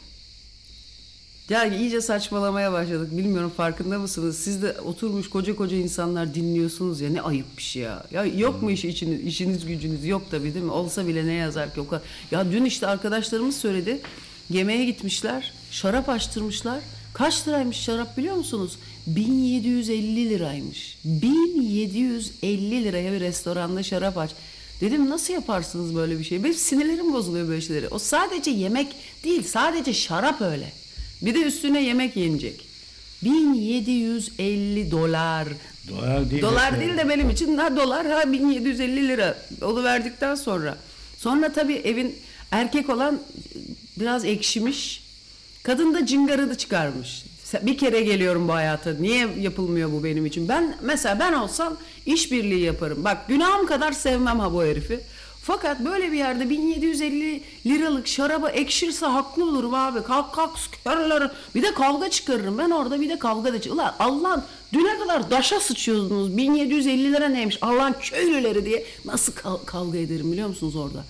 ya 1.50 1.66
iyice 1.66 2.02
saçmalamaya 2.02 2.74
başladık. 2.74 3.18
Bilmiyorum 3.18 3.52
farkında 3.58 4.00
mısınız? 4.00 4.38
Siz 4.38 4.62
de 4.62 4.76
oturmuş 4.82 5.30
koca 5.30 5.56
koca 5.56 5.78
insanlar 5.78 6.34
dinliyorsunuz 6.34 7.02
ya. 7.02 7.10
Ne 7.10 7.22
ayıp 7.22 7.58
bir 7.58 7.64
şey 7.64 7.84
ya. 7.84 8.04
Ya 8.12 8.26
yok 8.26 8.62
mu 8.62 8.72
iş 8.72 8.86
içiniz, 8.86 9.22
işiniz 9.22 9.66
gücünüz? 9.66 10.06
Yok 10.06 10.22
tabii 10.32 10.54
değil 10.54 10.66
mi? 10.66 10.72
Olsa 10.72 11.08
bile 11.08 11.28
ne 11.28 11.34
yazar 11.34 11.74
ki? 11.74 11.82
O 11.82 11.88
kadar. 11.88 12.04
Ya 12.32 12.52
dün 12.52 12.66
işte 12.66 12.88
arkadaşlarımız 12.88 13.58
söyledi. 13.58 14.02
Yemeğe 14.50 14.86
gitmişler. 14.86 15.54
Şarap 15.72 16.10
açtırmışlar. 16.10 16.80
Kaç 17.14 17.48
liraymış 17.48 17.78
şarap 17.78 18.18
biliyor 18.18 18.36
musunuz? 18.36 18.78
1750 19.08 20.30
liraymış. 20.30 20.98
1750 21.06 22.84
liraya 22.84 23.12
bir 23.12 23.20
restoranda 23.20 23.84
şarap 23.84 24.18
aç. 24.18 24.32
Dedim 24.82 25.10
nasıl 25.10 25.34
yaparsınız 25.34 25.96
böyle 25.96 26.20
bir 26.20 26.24
şey? 26.24 26.44
Benim 26.44 26.56
sinirlerim 26.56 27.14
bozuluyor 27.14 27.48
böyle 27.48 27.62
şeyleri. 27.62 27.88
O 27.88 28.00
sadece 28.00 28.52
yemek 28.52 28.88
değil, 29.24 29.44
sadece 29.44 29.94
şarap 29.94 30.42
öyle. 30.42 30.72
Bir 31.22 31.34
de 31.36 31.40
üstüne 31.42 31.84
yemek 31.84 32.16
yenecek. 32.18 32.68
1750 33.24 34.92
dolar. 34.92 35.48
Dolar 35.90 36.30
değil. 36.32 36.42
Dolar 36.42 36.76
de- 36.76 36.80
değil 36.80 36.98
de 36.98 37.10
benim 37.10 37.30
için 37.30 37.58
ha 37.58 37.78
dolar 37.78 38.08
ha 38.08 38.32
1750 38.32 39.08
lira 39.08 39.38
verdikten 39.62 40.36
sonra. 40.36 40.78
Sonra 41.18 41.54
tabii 41.54 41.74
evin 41.76 42.16
erkek 42.52 42.90
olan 42.90 43.20
biraz 44.00 44.26
ekşimiş. 44.26 45.04
Kadın 45.64 45.94
da 45.94 46.06
cıngarını 46.06 46.56
çıkarmış. 46.58 47.24
Bir 47.62 47.78
kere 47.78 48.02
geliyorum 48.02 48.48
bu 48.48 48.54
hayata. 48.54 48.94
Niye 49.00 49.28
yapılmıyor 49.40 49.92
bu 49.92 50.04
benim 50.04 50.26
için? 50.26 50.48
Ben 50.50 50.76
mesela 50.82 51.20
ben 51.20 51.34
olsam 51.34 51.78
işbirliği 52.06 52.62
yaparım. 52.62 53.04
Bak 53.04 53.28
günahım 53.28 53.66
kadar 53.66 53.92
sevmem 53.92 54.40
ha 54.40 54.54
bu 54.54 54.64
herifi. 54.64 55.00
Fakat 55.48 55.80
böyle 55.86 56.12
bir 56.12 56.18
yerde 56.18 56.50
1750 56.50 57.44
liralık 57.66 58.08
şaraba 58.08 58.50
ekşirse 58.50 59.06
haklı 59.06 59.44
olurum 59.44 59.74
abi. 59.74 60.04
Kalk 60.04 60.34
kalk 60.34 60.60
sıkarlar. 60.60 61.32
Bir 61.56 61.62
de 61.62 61.74
kavga 61.74 62.10
çıkarırım. 62.10 62.58
Ben 62.58 62.70
orada 62.70 63.02
bir 63.02 63.10
de 63.10 63.20
kavga 63.20 63.54
da 63.54 63.74
Ulan 63.74 63.96
Allah'ın 64.00 64.44
düne 64.74 64.98
kadar 65.00 65.32
daşa 65.32 65.60
sıçıyordunuz. 65.60 66.38
1750 66.38 67.14
lira 67.14 67.28
neymiş 67.30 67.58
Allah'ın 67.62 67.96
köylüleri 68.02 68.66
diye. 68.66 68.86
Nasıl 69.06 69.34
kav- 69.34 69.66
kavga 69.66 69.98
ederim 69.98 70.32
biliyor 70.32 70.48
musunuz 70.50 70.76
orada? 70.76 71.06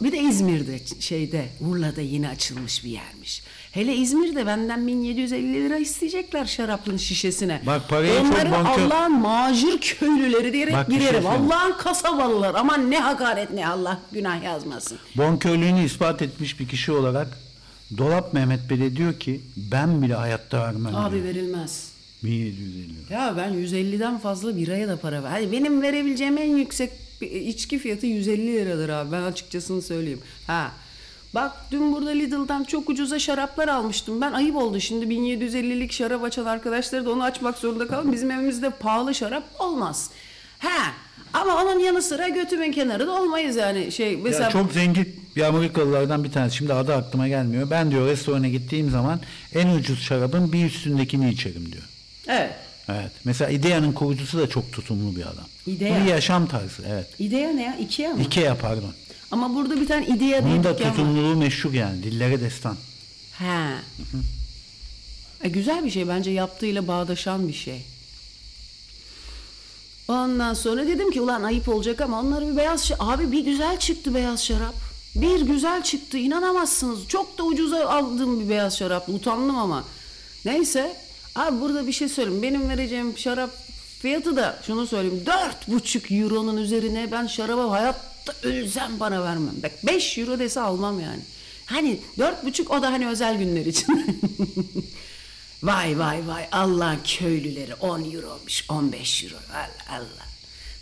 Bir 0.00 0.12
de 0.12 0.18
İzmir'de 0.18 0.80
şeyde 1.00 1.48
Urla'da 1.60 2.00
yine 2.00 2.28
açılmış 2.28 2.84
bir 2.84 2.90
yermiş. 2.90 3.42
Hele 3.72 3.94
İzmir'de 3.96 4.46
benden 4.46 4.86
1750 4.86 5.54
lira 5.54 5.76
isteyecekler 5.78 6.44
şarapın 6.46 6.96
şişesine. 6.96 7.62
Bak 7.66 7.88
parayı 7.88 8.12
çok 8.18 8.26
Onları 8.26 8.48
bonkör- 8.50 8.86
Allah'ın 8.86 9.12
macir 9.20 9.78
köylüleri 9.80 10.52
diyerek 10.52 10.74
Bak 10.74 10.86
şey 10.90 10.98
girerim. 10.98 11.22
söyleyeyim. 11.22 11.44
Allah'ın 11.52 11.72
kasabalılar. 11.78 12.54
Aman 12.54 12.90
ne 12.90 12.98
hakaret 12.98 13.50
ne 13.50 13.68
Allah 13.68 14.00
günah 14.12 14.42
yazmasın. 14.44 14.98
Bonkörlüğünü 15.16 15.84
ispat 15.84 16.22
etmiş 16.22 16.60
bir 16.60 16.68
kişi 16.68 16.92
olarak 16.92 17.38
Dolap 17.98 18.34
Mehmet 18.34 18.70
Bey 18.70 18.96
diyor 18.96 19.14
ki 19.20 19.40
ben 19.56 20.02
bile 20.02 20.14
hayatta 20.14 20.60
vermem. 20.62 20.96
Abi 20.96 21.14
diyor. 21.14 21.24
verilmez. 21.24 21.90
1750 22.22 23.06
lira. 23.06 23.14
Ya 23.14 23.34
ben 23.36 23.52
150'den 23.52 24.18
fazla 24.18 24.56
biraya 24.56 24.88
da 24.88 24.96
para 24.96 25.22
ver. 25.22 25.30
Hadi 25.30 25.52
benim 25.52 25.82
verebileceğim 25.82 26.38
en 26.38 26.56
yüksek 26.56 26.90
içki 27.20 27.78
fiyatı 27.78 28.06
150 28.06 28.46
liradır 28.46 28.88
abi. 28.88 29.12
Ben 29.12 29.22
açıkçasını 29.22 29.82
söyleyeyim. 29.82 30.20
Ha. 30.46 30.72
Bak 31.34 31.52
dün 31.70 31.92
burada 31.92 32.10
Lidl'dan 32.10 32.64
çok 32.64 32.88
ucuza 32.90 33.18
şaraplar 33.18 33.68
almıştım. 33.68 34.20
Ben 34.20 34.32
ayıp 34.32 34.56
oldu 34.56 34.80
şimdi 34.80 35.04
1750'lik 35.14 35.92
şarap 35.92 36.24
açan 36.24 36.46
arkadaşları 36.46 37.04
da 37.04 37.10
onu 37.12 37.22
açmak 37.22 37.58
zorunda 37.58 37.86
kaldım. 37.86 38.12
Bizim 38.12 38.30
evimizde 38.30 38.70
pahalı 38.70 39.14
şarap 39.14 39.42
olmaz. 39.58 40.10
Ha. 40.58 40.92
Ama 41.32 41.62
onun 41.62 41.78
yanı 41.78 42.02
sıra 42.02 42.28
götümün 42.28 42.72
kenarı 42.72 43.06
da 43.06 43.22
olmayız 43.22 43.56
yani. 43.56 43.92
Şey 43.92 44.16
mesela 44.16 44.44
Ya 44.44 44.50
çok 44.50 44.72
zengin 44.72 45.20
bir 45.36 45.42
Amerikalılardan 45.42 46.24
bir 46.24 46.32
tanesi. 46.32 46.56
Şimdi 46.56 46.74
adı 46.74 46.94
aklıma 46.94 47.28
gelmiyor. 47.28 47.70
Ben 47.70 47.90
diyor 47.90 48.06
restorana 48.06 48.48
gittiğim 48.48 48.90
zaman 48.90 49.20
en 49.54 49.68
ucuz 49.68 50.02
şarabın 50.02 50.52
bir 50.52 50.64
üstündekini 50.64 51.30
içerim 51.30 51.72
diyor. 51.72 51.84
Evet. 52.28 52.54
Evet. 52.88 53.12
Mesela 53.24 53.50
İdea'nın 53.50 53.92
kurucusu 53.92 54.38
da 54.38 54.48
çok 54.48 54.72
tutumlu 54.72 55.16
bir 55.16 55.22
adam. 55.22 55.44
İdea. 55.66 56.00
Bu 56.00 56.04
bir 56.04 56.10
yaşam 56.10 56.46
tarzı. 56.46 56.82
Evet. 56.88 57.06
İdea 57.18 57.50
ne 57.50 57.62
ya? 57.62 57.76
Ikea 57.76 58.12
mı? 58.12 58.22
Ikea 58.22 58.54
pardon. 58.54 58.92
Ama 59.30 59.54
burada 59.54 59.80
bir 59.80 59.86
tane 59.86 60.06
idea 60.06 60.16
diye 60.18 60.42
Bunun 60.42 60.64
da 60.64 60.76
tutumluluğu 60.76 61.36
meşhur 61.36 61.72
yani. 61.72 62.02
Dillere 62.02 62.40
destan. 62.40 62.76
He. 63.38 63.74
E, 65.44 65.48
güzel 65.48 65.84
bir 65.84 65.90
şey 65.90 66.08
bence 66.08 66.30
yaptığıyla 66.30 66.88
bağdaşan 66.88 67.48
bir 67.48 67.52
şey. 67.52 67.82
Ondan 70.08 70.54
sonra 70.54 70.86
dedim 70.86 71.10
ki 71.10 71.20
ulan 71.20 71.42
ayıp 71.42 71.68
olacak 71.68 72.00
ama 72.00 72.20
onları 72.20 72.52
bir 72.52 72.56
beyaz 72.56 72.86
şarap. 72.86 73.02
Abi 73.02 73.32
bir 73.32 73.44
güzel 73.44 73.78
çıktı 73.78 74.14
beyaz 74.14 74.44
şarap. 74.44 74.74
Bir 75.14 75.40
güzel 75.40 75.82
çıktı 75.82 76.18
inanamazsınız. 76.18 77.08
Çok 77.08 77.38
da 77.38 77.42
ucuza 77.42 77.88
aldığım 77.88 78.40
bir 78.40 78.48
beyaz 78.48 78.78
şarap. 78.78 79.08
Utandım 79.08 79.58
ama. 79.58 79.84
Neyse. 80.44 80.96
Abi 81.34 81.60
burada 81.60 81.86
bir 81.86 81.92
şey 81.92 82.08
söyleyeyim. 82.08 82.42
Benim 82.42 82.68
vereceğim 82.68 83.18
şarap 83.18 83.50
fiyatı 84.02 84.36
da 84.36 84.58
şunu 84.66 84.86
söyleyeyim. 84.86 85.22
Dört 85.26 85.68
buçuk 85.68 86.12
euronun 86.12 86.56
üzerine 86.56 87.08
ben 87.12 87.26
şaraba 87.26 87.70
hayatta 88.26 88.48
ölsem 88.48 89.00
bana 89.00 89.24
vermem. 89.24 89.54
Bak 89.62 89.72
5 89.82 90.18
euro 90.18 90.38
dese 90.38 90.60
almam 90.60 91.00
yani. 91.00 91.20
Hani 91.66 92.00
dört 92.18 92.44
buçuk 92.44 92.70
o 92.70 92.82
da 92.82 92.92
hani 92.92 93.08
özel 93.08 93.38
günler 93.38 93.66
için. 93.66 94.20
vay 95.62 95.98
vay 95.98 96.28
vay 96.28 96.44
Allah'ın 96.52 96.98
köylüleri 97.04 97.74
10 97.74 98.12
euroymuş 98.12 98.64
15 98.68 99.24
euro 99.24 99.36
Allah 99.52 99.96
Allah. 99.98 100.30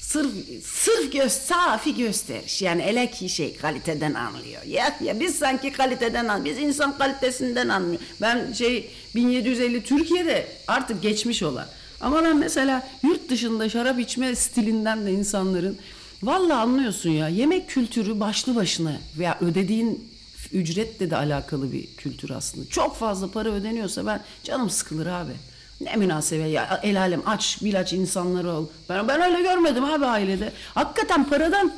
Sırf, 0.00 0.30
sırf 0.64 1.12
göz, 1.12 1.32
safi 1.32 1.96
gösteriş. 1.96 2.62
Yani 2.62 2.82
ele 2.82 3.10
ki 3.10 3.28
şey 3.28 3.56
kaliteden 3.56 4.14
anlıyor. 4.14 4.62
Ya, 4.62 4.96
ya 5.00 5.20
biz 5.20 5.34
sanki 5.34 5.72
kaliteden 5.72 6.28
an, 6.28 6.44
biz 6.44 6.58
insan 6.58 6.98
kalitesinden 6.98 7.68
anlıyor. 7.68 8.00
Ben 8.20 8.52
şey 8.52 8.90
1750 9.14 9.82
Türkiye'de 9.84 10.46
artık 10.66 11.02
geçmiş 11.02 11.42
olan. 11.42 11.66
Ama 12.00 12.24
ben 12.24 12.36
mesela 12.36 12.88
yurt 13.02 13.30
dışında 13.30 13.68
şarap 13.68 14.00
içme 14.00 14.34
stilinden 14.34 15.06
de 15.06 15.12
insanların 15.12 15.78
vallahi 16.22 16.58
anlıyorsun 16.58 17.10
ya 17.10 17.28
yemek 17.28 17.68
kültürü 17.68 18.20
başlı 18.20 18.56
başına 18.56 18.92
veya 19.18 19.38
ödediğin 19.40 20.08
ücretle 20.52 21.10
de 21.10 21.16
alakalı 21.16 21.72
bir 21.72 21.86
kültür 21.86 22.30
aslında. 22.30 22.68
Çok 22.68 22.96
fazla 22.96 23.30
para 23.30 23.48
ödeniyorsa 23.48 24.06
ben 24.06 24.20
canım 24.44 24.70
sıkılır 24.70 25.06
abi. 25.06 25.32
Ne 25.80 25.96
münasebet 25.96 26.52
ya 26.52 26.80
el 26.82 27.00
alem 27.00 27.22
aç 27.26 27.58
bilaç 27.62 27.92
insanları 27.92 28.52
ol. 28.52 28.66
Ben, 28.88 29.08
ben 29.08 29.20
öyle 29.20 29.42
görmedim 29.42 29.84
abi 29.84 30.04
ailede. 30.06 30.52
Hakikaten 30.74 31.28
paradan 31.28 31.72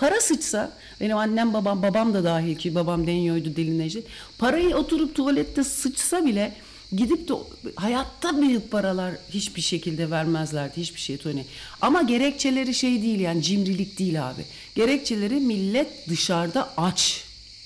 para 0.00 0.20
sıçsa 0.20 0.72
benim 1.00 1.16
annem 1.16 1.54
babam 1.54 1.82
babam 1.82 2.14
da 2.14 2.24
dahil 2.24 2.56
ki 2.56 2.74
babam 2.74 3.06
deniyordu 3.06 3.56
deli 3.56 3.78
Necdet. 3.78 4.04
Parayı 4.38 4.76
oturup 4.76 5.14
tuvalette 5.14 5.64
sıçsa 5.64 6.24
bile 6.24 6.52
gidip 6.92 7.28
de 7.28 7.32
hayatta 7.76 8.40
büyük 8.40 8.70
paralar 8.70 9.14
hiçbir 9.30 9.60
şekilde 9.60 10.10
vermezlerdi 10.10 10.76
hiçbir 10.76 11.00
şey 11.00 11.16
Tony. 11.16 11.42
Ama 11.80 12.02
gerekçeleri 12.02 12.74
şey 12.74 13.02
değil 13.02 13.20
yani 13.20 13.42
cimrilik 13.42 13.98
değil 13.98 14.28
abi. 14.28 14.42
Gerekçeleri 14.74 15.34
millet 15.34 16.08
dışarıda 16.08 16.72
aç 16.76 17.24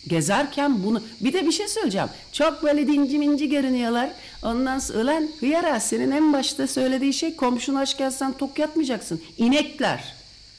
gezerken 0.08 0.84
bunu 0.84 1.02
bir 1.20 1.32
de 1.32 1.46
bir 1.46 1.52
şey 1.52 1.68
söyleyeceğim. 1.68 2.08
Çok 2.32 2.62
böyle 2.62 2.86
dinci 2.86 3.18
minci 3.18 3.48
görünüyorlar. 3.48 4.10
Ondan 4.42 4.78
sonra 4.78 5.02
ulan 5.02 5.28
hıyara 5.40 5.80
senin 5.80 6.10
en 6.10 6.32
başta 6.32 6.66
söylediği 6.66 7.12
şey 7.12 7.36
komşun 7.36 7.74
açken 7.74 8.10
sen 8.10 8.32
tok 8.32 8.58
yatmayacaksın. 8.58 9.22
İnekler. 9.38 10.14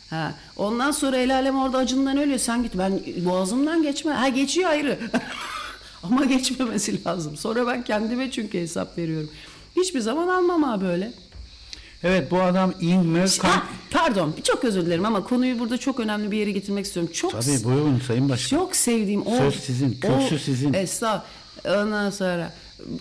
Ha, 0.10 0.34
ondan 0.58 0.92
sonra 0.92 1.18
el 1.18 1.36
alem 1.36 1.58
orada 1.58 1.78
acından 1.78 2.18
ölüyor. 2.18 2.40
Sen 2.40 2.64
git 2.64 2.78
ben 2.78 3.00
boğazımdan 3.18 3.84
geçme. 3.84 4.14
Ha 4.14 4.28
geçiyor 4.28 4.70
ayrı. 4.70 5.00
Ama 6.12 6.26
geçmemesi 6.36 7.06
lazım. 7.06 7.38
Sonra 7.38 7.68
ben 7.68 7.84
kendime 7.84 8.32
çünkü 8.32 8.60
hesap 8.60 8.98
veriyorum. 8.98 9.30
Hiçbir 9.76 10.00
zaman 10.00 10.28
almam 10.28 10.64
ha 10.64 10.82
böyle. 10.82 11.12
Evet 12.04 12.32
bu 12.32 12.42
adam 12.42 12.72
Kamp... 12.72 13.44
Ha, 13.44 13.64
pardon 13.92 14.36
çok 14.44 14.64
özür 14.64 14.86
dilerim 14.86 15.06
ama 15.06 15.24
konuyu 15.24 15.60
burada 15.60 15.78
çok 15.78 16.00
önemli 16.00 16.32
bir 16.32 16.38
yere 16.38 16.52
getirmek 16.52 16.86
istiyorum. 16.86 17.12
Çok 17.14 17.32
Tabii 17.32 17.64
buyurun 17.64 18.02
Sayın 18.08 18.30
Başkan. 18.30 18.58
çok 18.58 18.76
sevdiğim 18.76 19.28
o 19.28 19.38
Söz 19.38 19.56
sizin, 19.56 19.94
kürsü 19.94 20.40
sizin. 20.40 20.74
Estağ. 20.74 21.26
Ondan 21.66 22.10
sonra 22.10 22.54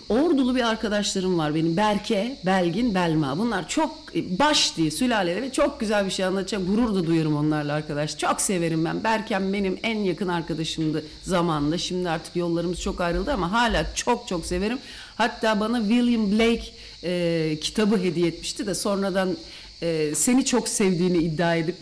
Ordulu 0.09 0.55
bir 0.55 0.69
arkadaşlarım 0.69 1.37
var 1.37 1.55
benim. 1.55 1.77
Berke, 1.77 2.37
Belgin, 2.45 2.95
Belma. 2.95 3.37
Bunlar 3.37 3.69
çok 3.69 3.91
e, 4.15 4.39
baş 4.39 4.77
diye 4.77 4.91
sülalede 4.91 5.41
ve 5.41 5.51
çok 5.51 5.79
güzel 5.79 6.05
bir 6.05 6.11
şey 6.11 6.25
anlatacak. 6.25 6.67
Gurur 6.67 6.95
da 6.95 7.07
duyarım 7.07 7.35
onlarla 7.35 7.73
arkadaş. 7.73 8.17
Çok 8.17 8.41
severim 8.41 8.85
ben. 8.85 9.03
Berkem 9.03 9.53
benim 9.53 9.77
en 9.83 9.99
yakın 9.99 10.27
arkadaşımdı 10.27 11.05
zamanında. 11.23 11.77
Şimdi 11.77 12.09
artık 12.09 12.35
yollarımız 12.35 12.81
çok 12.81 13.01
ayrıldı 13.01 13.33
ama 13.33 13.51
hala 13.51 13.85
çok 13.95 14.27
çok 14.27 14.45
severim. 14.45 14.77
Hatta 15.15 15.59
bana 15.59 15.79
William 15.79 16.31
Blake 16.31 16.65
e, 17.03 17.57
kitabı 17.61 17.97
hediye 17.97 18.27
etmişti 18.27 18.67
de 18.67 18.75
sonradan 18.75 19.37
e, 19.81 20.15
seni 20.15 20.45
çok 20.45 20.67
sevdiğini 20.67 21.17
iddia 21.17 21.55
edip 21.55 21.75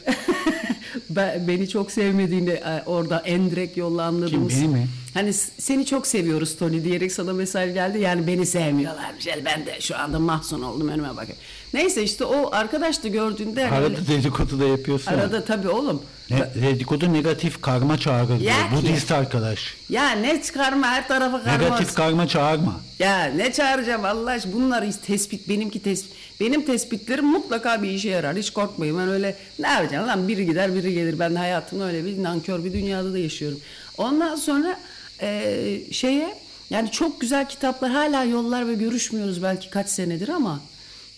ben, 1.10 1.48
beni 1.48 1.70
çok 1.70 1.92
sevmediğini 1.92 2.50
e, 2.50 2.84
orada 2.86 3.22
en 3.26 3.52
direkt 3.52 3.78
yolla 3.78 4.04
anladığımız. 4.04 4.54
Kim, 4.54 4.62
beni 4.62 4.82
mi? 4.82 4.88
Hani 5.14 5.34
seni 5.60 5.86
çok 5.86 6.08
seviyoruz 6.08 6.58
Tony 6.58 6.84
diyerek 6.84 7.12
sana 7.12 7.34
mesaj 7.34 7.74
geldi. 7.74 8.00
Yani 8.00 8.28
beni 8.28 8.46
sevmiyorlarmış. 8.46 9.28
Yani 9.28 9.46
ben 9.46 9.66
de 9.66 9.82
şu 9.82 9.98
anda 9.98 10.20
mahzun 10.20 10.62
oldum 10.62 10.88
önüme 10.88 11.16
bakın. 11.18 11.36
Neyse 11.74 12.04
işte 12.04 12.26
o 12.26 12.50
arkadaş 12.56 13.04
da 13.04 13.08
gördüğünde 13.08 13.66
hani 13.68 13.84
öyle- 13.86 13.96
Arada 13.98 14.08
dedikodu 14.08 14.60
da 14.60 14.66
yapıyorsun. 14.66 15.12
arada 15.14 15.46
tabii 15.46 15.70
oğlum. 15.70 16.02
Ne, 16.30 16.38
dedikodu 16.62 17.14
negatif 17.14 17.62
karma 17.62 17.98
çağırır 17.98 18.28
diyor. 18.40 18.40
Ya 18.42 18.70
ki. 18.70 18.76
Budist 18.76 19.12
arkadaş. 19.12 19.60
Ya 19.90 20.10
ne 20.12 20.42
çıkarma 20.44 20.88
her 20.88 21.08
tarafa 21.08 21.44
karma. 21.44 21.64
Negatif 21.64 21.94
karma 21.96 22.28
çağırma. 22.28 22.80
Ya 23.00 23.24
ne 23.26 23.52
çağıracağım 23.52 24.06
Allah 24.06 24.32
aşkına 24.32 24.54
bunlar 24.54 24.86
tespit 25.06 25.50
benimki 25.50 25.82
tespit. 25.84 26.12
Benim 26.40 26.66
tespitlerim 26.66 27.26
mutlaka 27.26 27.84
bir 27.84 27.90
işe 27.90 28.10
yarar 28.10 28.38
hiç 28.38 28.50
korkmayın 28.50 28.98
ben 29.00 29.08
öyle 29.10 29.36
ne 29.60 29.68
yapacağım 29.68 30.08
lan 30.08 30.28
biri 30.28 30.46
gider 30.46 30.76
biri 30.76 30.94
gelir 30.94 31.20
ben 31.20 31.36
hayatımda 31.36 31.84
öyle 31.84 32.06
bir 32.06 32.24
nankör 32.24 32.64
bir 32.64 32.74
dünyada 32.74 33.14
da 33.14 33.18
yaşıyorum. 33.18 33.60
Ondan 33.98 34.36
sonra 34.36 34.80
e, 35.24 35.80
şeye 35.92 36.36
yani 36.70 36.92
çok 36.92 37.22
güzel 37.22 37.50
kitaplar 37.50 37.92
hala 37.92 38.24
yollar 38.24 38.68
ve 38.68 38.74
görüşmüyoruz 38.74 39.44
belki 39.44 39.70
kaç 39.70 39.90
senedir 39.90 40.30
ama 40.30 40.62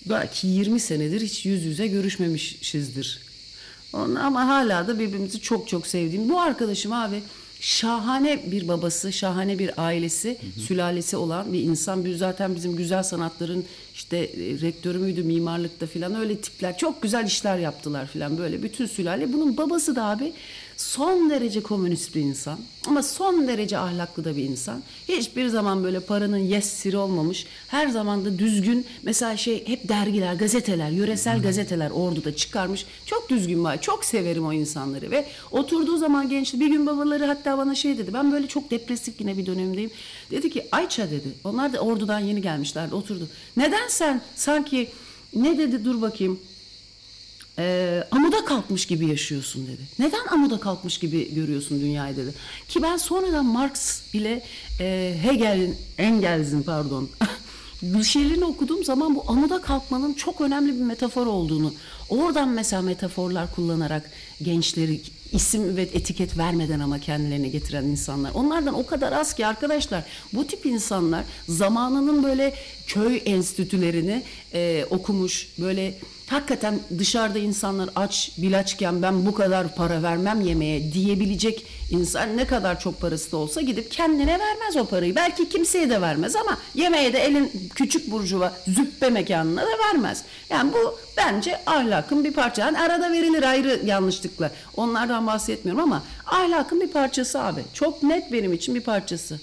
belki 0.06 0.48
20 0.48 0.80
senedir 0.80 1.22
hiç 1.22 1.45
yüz 1.45 1.64
yüze 1.64 1.88
görüşmemişizdir. 1.88 3.19
Onun, 3.94 4.15
ama 4.15 4.48
hala 4.48 4.88
da 4.88 4.99
birbirimizi 4.99 5.41
çok 5.41 5.68
çok 5.68 5.88
sevdiğim. 5.88 6.30
Bu 6.30 6.40
arkadaşım 6.40 6.94
abi 6.94 7.22
şahane 7.60 8.52
bir 8.52 8.68
babası, 8.68 9.14
şahane 9.14 9.60
bir 9.60 9.72
ailesi, 9.86 10.38
sülalesi 10.68 11.18
olan 11.18 11.53
bir 11.53 11.61
insan. 11.61 12.06
Bir, 12.06 12.15
zaten 12.15 12.56
bizim 12.56 12.76
güzel 12.76 13.03
sanatların 13.03 13.65
işte 13.94 14.18
e, 14.18 14.61
rektörü 14.61 14.98
müydü 14.98 15.23
mimarlıkta 15.23 15.88
filan 15.88 16.15
öyle 16.15 16.38
tipler 16.38 16.77
çok 16.77 17.02
güzel 17.02 17.26
işler 17.26 17.57
yaptılar 17.57 18.07
filan 18.07 18.38
böyle 18.38 18.64
bütün 18.64 18.86
sülale. 18.86 19.34
Bunun 19.34 19.57
babası 19.57 19.95
da 19.95 20.06
abi 20.06 20.34
son 20.77 21.30
derece 21.30 21.64
komünist 21.64 22.15
bir 22.15 22.22
insan 22.22 22.60
ama 22.88 23.03
son 23.03 23.47
derece 23.47 23.77
ahlaklı 23.77 24.26
da 24.26 24.35
bir 24.35 24.43
insan. 24.43 24.84
Hiçbir 25.07 25.47
zaman 25.47 25.84
böyle 25.84 25.99
paranın 25.99 26.38
yessiri 26.38 26.97
olmamış. 26.97 27.45
Her 27.68 27.88
zaman 27.88 28.26
da 28.26 28.39
düzgün 28.39 28.85
mesela 29.03 29.38
şey 29.38 29.68
hep 29.68 29.89
dergiler, 29.89 30.34
gazeteler, 30.34 30.89
yöresel 30.89 31.41
gazeteler 31.41 31.89
orduda 31.89 32.35
çıkarmış. 32.35 32.85
Çok 33.06 33.30
düzgün 33.30 33.64
var. 33.64 33.81
Çok 33.81 34.06
severim 34.06 34.45
o 34.45 34.53
insanları 34.53 35.11
ve 35.11 35.26
oturduğu 35.52 35.97
zaman 35.97 36.30
gençti. 36.30 36.60
Bir 36.60 36.68
gün 36.68 36.85
babaları 36.85 37.26
hatta 37.26 37.57
bana 37.57 37.76
şey 37.76 37.97
dedi. 37.97 38.14
Ben 38.14 38.31
böyle 38.31 38.47
çok 38.47 38.72
depresif 38.72 39.22
yine 39.22 39.38
bir 39.38 39.45
dönemdeyim. 39.45 39.91
Dedi 40.31 40.49
ki 40.49 40.68
Ayça 40.72 41.11
dedi. 41.11 41.27
Onlar 41.43 41.73
da 41.73 41.80
ordudan 41.80 42.19
yeni 42.19 42.41
gelmişlerdi. 42.41 42.95
Oturdu. 42.95 43.27
Neden 43.57 43.88
sen 43.88 44.22
sanki 44.35 44.89
ne 45.35 45.57
dedi 45.57 45.85
dur 45.85 46.02
bakayım 46.02 46.39
e, 47.60 48.03
amuda 48.11 48.45
kalkmış 48.45 48.86
gibi 48.86 49.07
yaşıyorsun 49.07 49.68
dedi. 49.68 49.82
Neden 49.99 50.27
amuda 50.32 50.60
kalkmış 50.60 50.98
gibi 50.98 51.36
görüyorsun 51.36 51.82
dünyayı 51.82 52.18
dedi. 52.18 52.34
Ki 52.68 52.84
ben 52.84 52.98
sonradan 52.98 53.45
Marx 53.45 54.02
ile 54.14 54.44
e, 54.80 55.18
Hegel'in, 55.23 55.76
Engels'in 55.98 56.64
pardon 56.64 57.10
bir 57.82 58.03
şeylerini 58.03 58.45
okuduğum 58.45 58.84
zaman 58.84 59.15
bu 59.15 59.23
amuda 59.27 59.61
kalkmanın 59.61 60.14
çok 60.14 60.41
önemli 60.41 60.76
bir 60.76 60.84
metafor 60.84 61.27
olduğunu, 61.27 61.73
oradan 62.10 62.49
mesela 62.49 62.82
metaforlar 62.82 63.56
kullanarak 63.56 64.11
gençleri 64.41 65.02
isim 65.32 65.76
ve 65.76 65.82
etiket 65.82 66.38
vermeden 66.38 66.80
ama 66.80 66.99
kendilerine 66.99 67.48
getiren 67.48 67.84
insanlar. 67.84 68.32
Onlardan 68.34 68.73
o 68.73 68.86
kadar 68.86 69.11
az 69.11 69.34
ki 69.34 69.45
arkadaşlar 69.45 70.03
bu 70.34 70.48
tip 70.48 70.65
insanlar 70.65 71.23
zamanının 71.49 72.23
böyle 72.23 72.53
köy 72.88 73.22
enstitülerini 73.26 74.23
e, 74.53 74.86
okumuş 74.90 75.49
böyle 75.60 75.94
hakikaten 76.27 76.80
dışarıda 76.99 77.39
insanlar 77.39 77.89
aç 77.95 78.31
bilaçken 78.38 79.02
ben 79.02 79.26
bu 79.26 79.34
kadar 79.34 79.76
para 79.76 80.03
vermem 80.03 80.41
yemeğe 80.41 80.93
diyebilecek 80.93 81.65
insan 81.91 82.38
ne 82.38 82.47
kadar 82.47 82.80
çok 82.80 83.02
parası 83.02 83.31
da 83.31 83.38
olsa 83.38 83.61
gidip 83.61 83.91
kendine 83.91 84.39
vermez 84.39 84.77
o 84.77 84.85
parayı. 84.85 85.15
Belki 85.15 85.49
kimseye 85.49 85.89
de 85.89 86.02
vermez 86.02 86.35
ama 86.35 86.57
yemeğe 86.76 87.14
de 87.14 87.19
elin 87.19 87.69
küçük 87.76 88.11
burjuva 88.11 88.53
züppe 88.68 89.10
mekanına 89.10 89.61
da 89.61 89.80
vermez. 89.88 90.23
Yani 90.49 90.73
bu 90.73 90.99
bence 91.18 91.61
ahlakın 91.65 92.23
bir 92.23 92.34
parça. 92.34 92.61
Yani 92.61 92.80
arada 92.80 93.11
verilir 93.11 93.43
ayrı 93.43 93.81
yanlışlıkla. 93.85 94.52
Onlardan 94.77 95.27
bahsetmiyorum 95.27 95.84
ama 95.84 96.03
ahlakın 96.26 96.81
bir 96.81 96.88
parçası 96.88 97.41
abi. 97.41 97.61
Çok 97.73 98.03
net 98.03 98.31
benim 98.31 98.53
için 98.53 98.76
bir 98.76 98.81
parçası. 98.81 99.39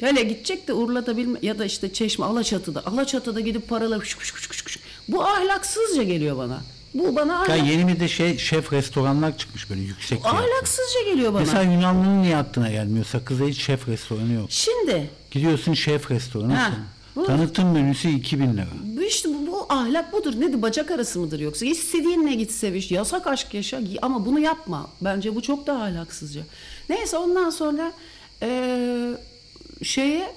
Hele 0.00 0.22
gidecek 0.22 0.68
de 0.68 0.72
Urla'da 0.72 1.16
bilme 1.16 1.38
ya 1.42 1.58
da 1.58 1.64
işte 1.64 1.92
Çeşme 1.92 2.24
Alaçatı'da. 2.24 2.86
Alaçatı'da 2.86 3.40
gidip 3.40 3.68
paralar 3.68 4.00
kuş 4.00 4.14
kuş 4.14 4.32
kuş 4.32 4.46
kuş 4.46 4.62
kuş. 4.62 4.78
Bu 5.08 5.24
ahlaksızca 5.24 6.02
geliyor 6.02 6.38
bana. 6.38 6.60
Bu 6.94 7.16
bana 7.16 7.32
Ya 7.32 7.38
ahlak, 7.40 7.66
yeni 7.66 7.88
bir 7.88 8.00
de 8.00 8.08
şey 8.08 8.38
şef 8.38 8.72
restoranlar 8.72 9.38
çıkmış 9.38 9.70
böyle 9.70 9.80
yüksek 9.80 10.22
fiyatlı. 10.22 10.38
ahlaksızca 10.38 11.02
geliyor 11.10 11.32
bana. 11.34 11.40
Mesela 11.40 11.62
Yunanlı'nın 11.62 12.22
niye 12.22 12.36
aklına 12.36 12.70
gelmiyor? 12.70 13.04
Sakız'da 13.04 13.44
hiç 13.44 13.62
şef 13.62 13.88
restoranı 13.88 14.32
yok. 14.32 14.46
Şimdi 14.50 15.10
Gidiyorsun 15.30 15.74
şef 15.74 16.10
restoranı. 16.10 16.54
Ha, 16.54 16.72
bu- 17.16 17.26
Tanıtım 17.26 17.72
menüsü 17.72 18.08
2000 18.08 18.52
lira. 18.56 18.66
bu 18.96 19.02
işte 19.02 19.28
bu, 19.28 19.46
bu 19.52 19.66
ahlak 19.68 20.12
budur. 20.12 20.40
Nedir? 20.40 20.62
Bacak 20.62 20.90
arası 20.90 21.18
mıdır 21.20 21.40
yoksa? 21.40 21.66
İstediğinle 21.66 22.34
git 22.34 22.50
seviş. 22.50 22.90
Yasak 22.90 23.26
aşk 23.26 23.54
yaşa 23.54 23.80
ama 24.02 24.26
bunu 24.26 24.40
yapma. 24.40 24.90
Bence 25.00 25.34
bu 25.34 25.42
çok 25.42 25.66
daha 25.66 25.82
ahlaksızca. 25.84 26.40
Neyse 26.88 27.16
ondan 27.16 27.50
sonra 27.50 27.92
eee, 28.42 29.10
şeye 29.82 30.32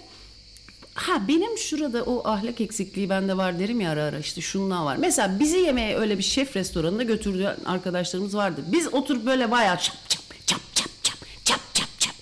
Ha 0.93 1.27
benim 1.27 1.57
şurada 1.57 2.03
o 2.03 2.27
ahlak 2.27 2.61
eksikliği 2.61 3.09
bende 3.09 3.38
var 3.38 3.59
derim 3.59 3.81
ya 3.81 3.91
ara 3.91 4.03
ara 4.03 4.19
işte 4.19 4.41
şundan 4.41 4.85
var. 4.85 4.97
Mesela 4.97 5.39
bizi 5.39 5.57
yemeğe 5.57 5.97
öyle 5.97 6.18
bir 6.18 6.23
şef 6.23 6.55
restoranına 6.55 7.03
götürdüğü 7.03 7.55
arkadaşlarımız 7.65 8.35
vardı. 8.35 8.61
Biz 8.68 8.93
oturup 8.93 9.26
böyle 9.26 9.51
bayağı 9.51 9.77
çap 9.80 9.95
çap 10.09 10.22
çap 10.47 10.59
çap 10.76 10.89
çap 11.03 11.18
çap 11.45 11.59
çap 11.73 11.88
çap. 11.99 12.15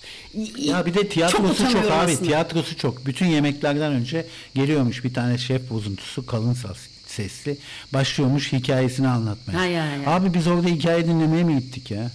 Ya 0.58 0.86
bir 0.86 0.94
de 0.94 1.08
tiyatrosu 1.08 1.42
çok, 1.42 1.52
utanıyorum 1.60 1.92
abi. 1.92 2.12
aslında. 2.12 2.22
Tiyatrosu 2.28 2.76
çok. 2.76 3.06
Bütün 3.06 3.26
yemeklerden 3.26 3.92
önce 3.92 4.26
geliyormuş 4.54 5.04
bir 5.04 5.14
tane 5.14 5.38
şef 5.38 5.70
bozuntusu 5.70 6.26
kalın 6.26 6.54
sas- 6.54 6.89
sesli. 7.14 7.56
Başlıyormuş 7.94 8.52
hikayesini 8.52 9.08
anlatmaya. 9.08 9.58
Ha, 9.60 9.64
ya, 9.64 9.84
ya. 9.86 10.00
Abi 10.06 10.34
biz 10.34 10.46
orada 10.46 10.68
hikaye 10.68 11.06
dinlemeye 11.06 11.44
mi 11.44 11.58
gittik 11.60 11.90
ya? 11.90 12.10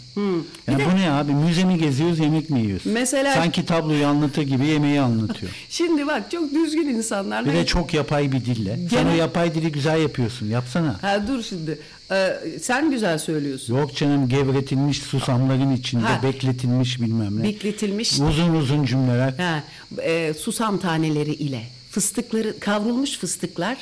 Ya 0.67 0.80
Bir 0.80 0.85
bu 0.85 0.95
ne 0.95 1.11
abi? 1.11 1.31
Müze 1.34 1.63
mi 1.63 1.77
geziyoruz, 1.77 2.19
yemek 2.19 2.49
mi 2.49 2.61
yiyoruz? 2.61 2.85
Mesela- 2.85 3.34
Sanki 3.34 3.65
tabloyu 3.65 4.07
anlatır 4.07 4.41
gibi 4.41 4.65
yemeği 4.65 5.01
anlatıyor. 5.01 5.51
Şimdi 5.69 6.07
bak 6.07 6.31
çok 6.31 6.53
düzgün 6.53 6.88
insanlarla 6.88 7.49
Bir 7.49 7.53
de 7.57 7.65
çok 7.65 7.93
yapay 7.93 8.31
bir 8.31 8.45
dille. 8.45 8.76
Sen 8.77 8.88
Gene- 8.89 9.09
o 9.11 9.15
yapay 9.15 9.55
dili 9.55 9.72
güzel 9.72 10.01
yapıyorsun. 10.01 10.47
Yapsana. 10.47 11.03
Ha 11.03 11.27
dur 11.27 11.43
şimdi. 11.43 11.80
Ee, 12.11 12.38
sen 12.61 12.91
güzel 12.91 13.17
söylüyorsun. 13.17 13.76
Yok 13.77 13.95
canım 13.95 14.30
gevretilmiş 14.30 14.97
susamların 14.97 15.72
içinde 15.76 16.05
Ha. 16.05 16.23
bekletilmiş 16.23 17.01
bilmem 17.01 17.39
ne. 17.39 17.43
Bekletilmiş. 17.43 18.13
Uzun 18.19 18.53
uzun 18.55 18.85
cümleler. 18.85 19.34
Ha, 19.38 19.63
e, 20.03 20.34
susam 20.34 20.77
taneleri 20.80 21.34
ile 21.34 21.61
fıstıkları 21.91 22.59
kavrulmuş 22.59 23.17
fıstıklar 23.17 23.77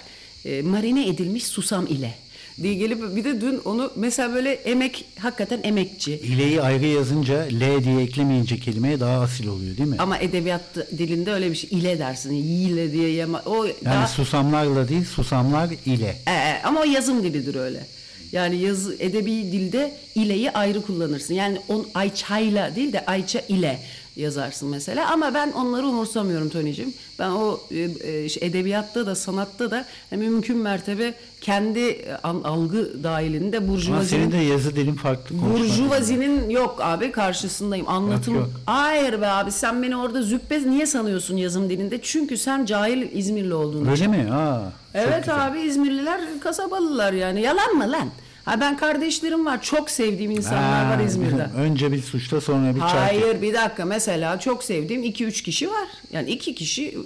e, 0.45 0.61
marine 0.61 1.07
edilmiş 1.07 1.43
susam 1.45 1.87
ile 1.87 2.13
diye 2.61 2.73
gelip 2.73 3.15
bir 3.15 3.23
de 3.23 3.41
dün 3.41 3.61
onu 3.65 3.91
mesela 3.95 4.33
böyle 4.33 4.51
emek 4.53 5.05
hakikaten 5.19 5.59
emekçi 5.63 6.13
İleyi 6.13 6.61
ayrı 6.61 6.85
yazınca 6.85 7.35
L 7.51 7.83
diye 7.83 8.01
eklemeyince 8.01 8.57
kelimeye 8.59 8.99
daha 8.99 9.21
asil 9.21 9.47
oluyor 9.47 9.77
değil 9.77 9.89
mi? 9.89 9.95
ama 9.99 10.17
edebiyat 10.17 10.75
dilinde 10.97 11.31
öyle 11.33 11.51
bir 11.51 11.55
şey 11.55 11.69
ile 11.79 11.99
dersin 11.99 12.33
ile 12.33 12.91
diye 12.91 13.09
yama 13.09 13.41
o 13.45 13.65
yani 13.65 13.75
daha- 13.85 14.07
susamlarla 14.07 14.87
değil 14.89 15.05
susamlar 15.05 15.69
ile. 15.85 16.15
Ee, 16.27 16.61
ama 16.63 16.79
o 16.81 16.83
yazım 16.83 17.23
dilidir 17.23 17.55
öyle. 17.55 17.85
Yani 18.31 18.55
yazı 18.57 18.95
edebi 18.99 19.31
dilde 19.31 19.93
ileyi 20.15 20.51
ayrı 20.51 20.81
kullanırsın. 20.81 21.33
Yani 21.33 21.57
on 21.67 21.87
ayçayla 21.93 22.75
değil 22.75 22.93
de 22.93 23.05
ayça 23.05 23.39
ile 23.39 23.79
yazarsın 24.15 24.69
mesela. 24.69 25.11
Ama 25.11 25.33
ben 25.33 25.51
onları 25.51 25.87
umursamıyorum 25.87 26.49
Tony'cim. 26.49 26.93
Ben 27.19 27.29
o 27.29 27.59
e, 27.71 27.77
e, 27.79 28.25
edebiyatta 28.41 29.05
da 29.05 29.15
sanatta 29.15 29.71
da 29.71 29.85
e, 30.11 30.17
mümkün 30.17 30.57
mertebe 30.57 31.13
kendi 31.41 32.05
algı 32.23 33.03
dahilinde 33.03 33.57
Ama 33.57 33.67
burjuvazinin 33.67 34.21
senin 34.21 34.31
de 34.31 34.37
yazı 34.37 34.75
dilin 34.75 34.95
farklı. 34.95 35.35
Burjuvazinin 35.41 36.49
yok 36.49 36.79
abi 36.81 37.11
karşısındayım. 37.11 37.89
Anlatım. 37.89 38.35
Yok, 38.35 38.43
yok. 38.47 38.53
Hayır 38.65 39.21
be 39.21 39.27
abi 39.27 39.51
sen 39.51 39.83
beni 39.83 39.95
orada 39.97 40.21
züppe 40.21 40.69
niye 40.69 40.85
sanıyorsun 40.85 41.37
yazım 41.37 41.69
dilinde? 41.69 41.99
Çünkü 42.01 42.37
sen 42.37 42.65
cahil 42.65 43.07
İzmirli 43.17 43.53
olduğun 43.53 43.81
için. 43.81 43.91
Öyle 43.91 44.07
mi? 44.07 44.31
Aa, 44.33 44.71
Evet 44.93 45.19
güzel. 45.19 45.47
abi 45.47 45.59
İzmirliler 45.59 46.21
kasabalılar 46.43 47.13
yani. 47.13 47.41
Yalan 47.41 47.73
mı 47.75 47.91
lan? 47.91 48.09
Ha 48.45 48.59
ben 48.59 48.77
kardeşlerim 48.77 49.45
var. 49.45 49.61
Çok 49.61 49.89
sevdiğim 49.91 50.31
insanlar 50.31 50.85
Ha, 50.85 50.89
var 50.89 51.03
İzmir'de. 51.03 51.43
Önce 51.57 51.91
bir 51.91 52.01
suçla 52.01 52.41
sonra 52.41 52.75
bir 52.75 52.79
çarpı. 52.79 52.97
Hayır 52.97 53.41
bir 53.41 53.53
dakika 53.53 53.85
mesela 53.85 54.39
çok 54.39 54.63
sevdiğim 54.63 55.03
2-3 55.03 55.43
kişi 55.43 55.69
var. 55.71 55.87
Yani 56.11 56.31
iki 56.31 56.55
kişi, 56.55 56.97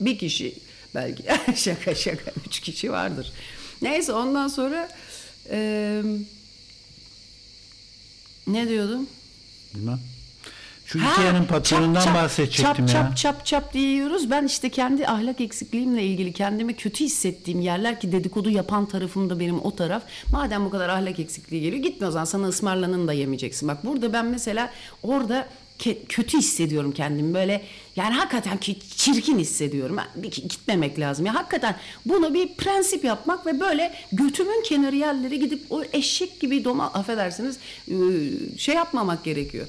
bir 0.00 0.18
kişi 0.18 0.54
belki 0.94 1.22
şaka 1.56 1.94
şaka 1.94 2.32
3 2.46 2.60
kişi 2.60 2.92
vardır. 2.92 3.32
Neyse 3.82 4.12
ondan 4.12 4.48
sonra 4.48 4.88
eee, 5.50 6.02
ne 8.46 8.68
diyordum? 8.68 9.06
Bilmem. 9.74 10.00
Şu 10.92 11.00
Ha, 11.00 11.12
Ikea'nın 11.12 11.44
patronundan 11.46 12.04
çap, 12.04 12.14
bahsedecektim 12.14 12.64
çap, 12.64 12.78
ya. 12.80 12.86
Çap 12.86 13.16
çap 13.16 13.46
çap 13.46 13.72
diye 13.74 13.88
yiyoruz. 13.90 14.30
Ben 14.30 14.44
işte 14.46 14.68
kendi 14.68 15.06
ahlak 15.06 15.40
eksikliğimle 15.40 16.04
ilgili 16.04 16.32
kendimi 16.32 16.74
kötü 16.76 17.04
hissettiğim 17.04 17.60
yerler 17.60 18.00
ki 18.00 18.12
dedikodu 18.12 18.50
yapan 18.50 18.86
tarafım 18.86 19.30
da 19.30 19.40
benim 19.40 19.60
o 19.60 19.76
taraf. 19.76 20.02
Madem 20.32 20.64
bu 20.64 20.70
kadar 20.70 20.88
ahlak 20.88 21.18
eksikliği 21.18 21.62
geliyor 21.62 21.82
gitme 21.82 22.06
o 22.06 22.10
zaman 22.10 22.24
sana 22.24 22.48
ısmarlanın 22.48 23.08
da 23.08 23.12
yemeyeceksin. 23.12 23.68
Bak 23.68 23.84
burada 23.86 24.12
ben 24.12 24.26
mesela 24.26 24.70
orada 25.02 25.48
ke- 25.78 26.06
kötü 26.08 26.38
hissediyorum 26.38 26.92
kendimi 26.92 27.34
böyle 27.34 27.62
yani 27.96 28.14
hakikaten 28.14 28.56
ki 28.58 28.76
çirkin 28.96 29.38
hissediyorum. 29.38 29.96
Bir- 30.16 30.30
Gitmemek 30.30 30.98
lazım 30.98 31.26
ya 31.26 31.34
hakikaten 31.34 31.76
bunu 32.06 32.34
bir 32.34 32.48
prensip 32.54 33.04
yapmak 33.04 33.46
ve 33.46 33.60
böyle 33.60 33.94
götümün 34.12 34.62
kenarı 34.62 34.96
yerlere 34.96 35.36
gidip 35.36 35.62
o 35.70 35.82
eşek 35.92 36.40
gibi 36.40 36.64
doma 36.64 36.86
affedersiniz 36.92 37.56
ıı, 37.90 38.58
şey 38.58 38.74
yapmamak 38.74 39.24
gerekiyor. 39.24 39.66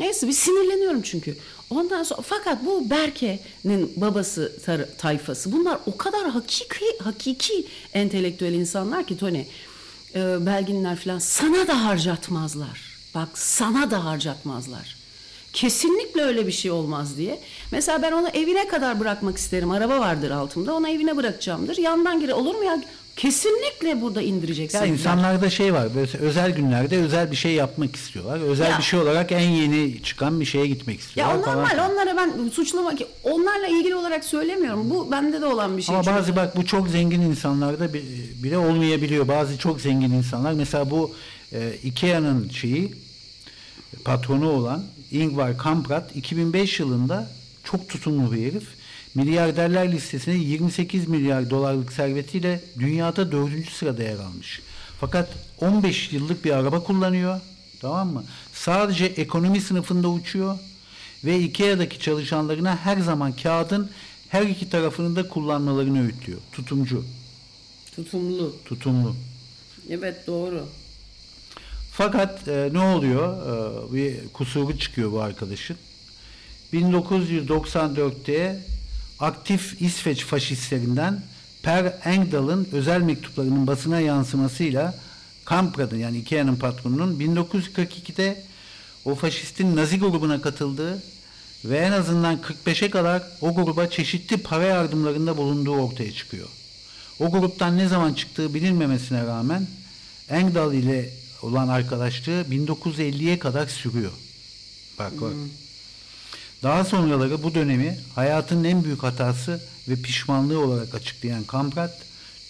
Neyse 0.00 0.28
bir 0.28 0.32
sinirleniyorum 0.32 1.02
çünkü. 1.02 1.36
Ondan 1.70 2.02
sonra 2.02 2.20
fakat 2.22 2.64
bu 2.64 2.90
Berke'nin 2.90 3.92
babası 3.96 4.52
tar- 4.66 4.96
tayfası 4.98 5.52
bunlar 5.52 5.78
o 5.86 5.96
kadar 5.96 6.30
hakiki 6.30 6.84
hakiki 7.04 7.66
entelektüel 7.94 8.52
insanlar 8.52 9.04
ki 9.06 9.18
Tony. 9.18 9.44
e, 10.14 10.46
Belginler 10.46 10.96
falan 10.96 11.18
sana 11.18 11.66
da 11.68 11.84
harcatmazlar. 11.84 12.80
Bak 13.14 13.28
sana 13.38 13.90
da 13.90 14.04
harcatmazlar. 14.04 14.96
Kesinlikle 15.52 16.22
öyle 16.22 16.46
bir 16.46 16.52
şey 16.52 16.70
olmaz 16.70 17.16
diye. 17.16 17.40
Mesela 17.72 18.02
ben 18.02 18.12
onu 18.12 18.28
evine 18.28 18.68
kadar 18.68 19.00
bırakmak 19.00 19.36
isterim. 19.38 19.70
Araba 19.70 20.00
vardır 20.00 20.30
altımda. 20.30 20.74
Ona 20.74 20.88
evine 20.90 21.16
bırakacağımdır. 21.16 21.76
Yandan 21.76 22.20
gire 22.20 22.34
olur 22.34 22.54
mu 22.54 22.64
ya? 22.64 22.82
Kesinlikle 23.24 24.00
burada 24.00 24.22
indireceksin. 24.22 24.78
Ya 24.78 24.86
insanlarda 24.86 25.50
şey 25.50 25.74
var. 25.74 25.94
Böyle 25.94 26.18
özel 26.18 26.50
günlerde 26.50 26.96
özel 26.98 27.30
bir 27.30 27.36
şey 27.36 27.52
yapmak 27.52 27.96
istiyorlar. 27.96 28.38
Özel 28.40 28.70
Ya. 28.70 28.78
bir 28.78 28.82
şey 28.82 29.00
olarak 29.00 29.32
en 29.32 29.48
yeni 29.50 30.02
çıkan 30.02 30.40
bir 30.40 30.44
şeye 30.44 30.66
gitmek 30.66 30.96
Ya 30.98 31.02
istiyorlar. 31.06 31.42
falan. 31.44 31.58
normal 31.58 31.90
onlara 31.92 32.16
ben 32.16 32.48
suçlamak 32.48 32.98
onlarla 33.24 33.66
ilgili 33.66 33.94
olarak 33.94 34.24
söylemiyorum. 34.24 34.90
Bu 34.90 35.10
bende 35.10 35.40
de 35.40 35.46
olan 35.46 35.76
bir 35.76 35.82
şey. 35.82 35.94
Ama 35.94 36.04
Çünkü- 36.04 36.16
bazı 36.18 36.36
bak 36.36 36.56
bu 36.56 36.66
çok 36.66 36.88
zengin 36.88 37.20
insanlarda 37.20 37.94
bi- 37.94 38.04
bile 38.42 38.58
olmayabiliyor. 38.58 39.28
Bazı 39.28 39.58
çok 39.58 39.80
zengin 39.80 40.10
insanlar 40.12 40.52
mesela 40.52 40.90
bu 40.90 41.14
e, 41.52 41.72
Ikea'nın 41.84 42.48
şeyi 42.48 42.94
patronu 44.04 44.48
olan 44.50 44.84
Ingvar 45.12 45.58
Kamprad 45.58 46.10
2005 46.14 46.80
yılında 46.80 47.30
çok 47.64 47.88
tutumlu 47.88 48.32
bir 48.32 48.46
herif. 48.46 48.68
Milyarderler 49.14 49.92
listesine 49.92 50.34
28 50.34 51.08
milyar 51.08 51.50
dolarlık 51.50 51.92
servetiyle 51.92 52.60
dünyada 52.78 53.32
dördüncü 53.32 53.70
sırada 53.70 54.02
yer 54.02 54.18
almış. 54.18 54.60
Fakat 55.00 55.28
15 55.60 56.12
yıllık 56.12 56.44
bir 56.44 56.50
araba 56.50 56.82
kullanıyor. 56.82 57.40
Tamam 57.80 58.08
mı? 58.12 58.24
Sadece 58.52 59.04
ekonomi 59.04 59.60
sınıfında 59.60 60.08
uçuyor 60.08 60.58
ve 61.24 61.40
Ikea'daki 61.40 62.00
çalışanlarına 62.00 62.76
her 62.76 62.98
zaman 62.98 63.32
kağıdın 63.32 63.90
her 64.28 64.42
iki 64.42 64.70
tarafını 64.70 65.16
da 65.16 65.28
kullanmalarını 65.28 66.02
öğütlüyor. 66.02 66.38
Tutumcu, 66.52 67.04
tutumlu. 67.96 68.56
tutumlu. 68.64 69.16
Evet 69.90 70.26
doğru. 70.26 70.66
Fakat 71.92 72.48
e, 72.48 72.70
ne 72.72 72.80
oluyor? 72.80 73.36
E, 73.88 73.92
bir 73.94 74.28
kusuru 74.32 74.78
çıkıyor 74.78 75.12
bu 75.12 75.20
arkadaşın. 75.20 75.76
1994'te 76.72 78.60
aktif 79.20 79.82
İsveç 79.82 80.24
faşistlerinden 80.24 81.22
Per 81.62 81.94
Engdahl'ın 82.04 82.68
özel 82.72 83.00
mektuplarının 83.00 83.66
basına 83.66 84.00
yansımasıyla 84.00 84.94
Kamprad'ın 85.44 85.96
yani 85.96 86.18
Ikea'nın 86.18 86.56
patronunun 86.56 87.20
1942'de 87.20 88.44
o 89.04 89.14
faşistin 89.14 89.76
Nazi 89.76 89.98
grubuna 89.98 90.40
katıldığı 90.40 91.02
ve 91.64 91.78
en 91.78 91.92
azından 91.92 92.38
45'e 92.66 92.90
kadar 92.90 93.22
o 93.40 93.54
gruba 93.54 93.90
çeşitli 93.90 94.36
para 94.36 94.64
yardımlarında 94.64 95.36
bulunduğu 95.36 95.76
ortaya 95.76 96.12
çıkıyor. 96.12 96.48
O 97.18 97.30
gruptan 97.30 97.78
ne 97.78 97.88
zaman 97.88 98.14
çıktığı 98.14 98.54
bilinmemesine 98.54 99.26
rağmen 99.26 99.66
Engdahl 100.28 100.74
ile 100.74 101.10
olan 101.42 101.68
arkadaşlığı 101.68 102.42
1950'ye 102.50 103.38
kadar 103.38 103.66
sürüyor. 103.66 104.12
Bak 104.98 105.20
bak. 105.20 105.32
Daha 106.62 106.84
sonraları 106.84 107.42
bu 107.42 107.54
dönemi 107.54 107.98
hayatının 108.14 108.64
en 108.64 108.84
büyük 108.84 109.02
hatası 109.02 109.60
ve 109.88 110.02
pişmanlığı 110.02 110.60
olarak 110.60 110.94
açıklayan 110.94 111.44
Kamprad, 111.44 111.92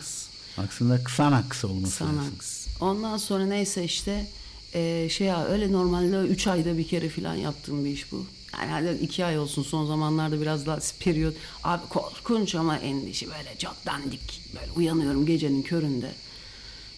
Aslında 0.58 0.96
Xanax 0.98 1.66
olması 1.66 2.04
lazım. 2.04 2.20
Xanax. 2.20 2.68
Ondan 2.82 3.18
sonra 3.18 3.46
neyse 3.46 3.84
işte 3.84 4.28
e, 4.74 5.10
şey 5.10 5.28
ya 5.28 5.46
öyle 5.46 5.72
normalde 5.72 6.18
3 6.18 6.48
ayda 6.48 6.78
bir 6.78 6.88
kere 6.88 7.10
falan 7.10 7.36
yaptığım 7.36 7.86
bir 7.86 7.90
iş 7.90 8.12
bu. 8.12 8.26
Yani 8.60 8.72
hadi 8.72 9.04
iki 9.04 9.26
ay 9.26 9.40
olsun 9.40 9.64
son 9.64 9.86
zamanlarda 9.86 10.42
biraz 10.42 10.66
daha 10.66 10.80
periyot. 11.00 11.36
Abi 11.64 11.88
korkunç 11.90 12.56
ama 12.56 12.78
endişe 12.78 13.26
böyle 13.26 13.58
çok 13.58 13.76
dandik. 13.86 14.42
Böyle 14.56 14.72
uyanıyorum 14.72 15.26
gecenin 15.26 15.62
köründe. 15.62 16.12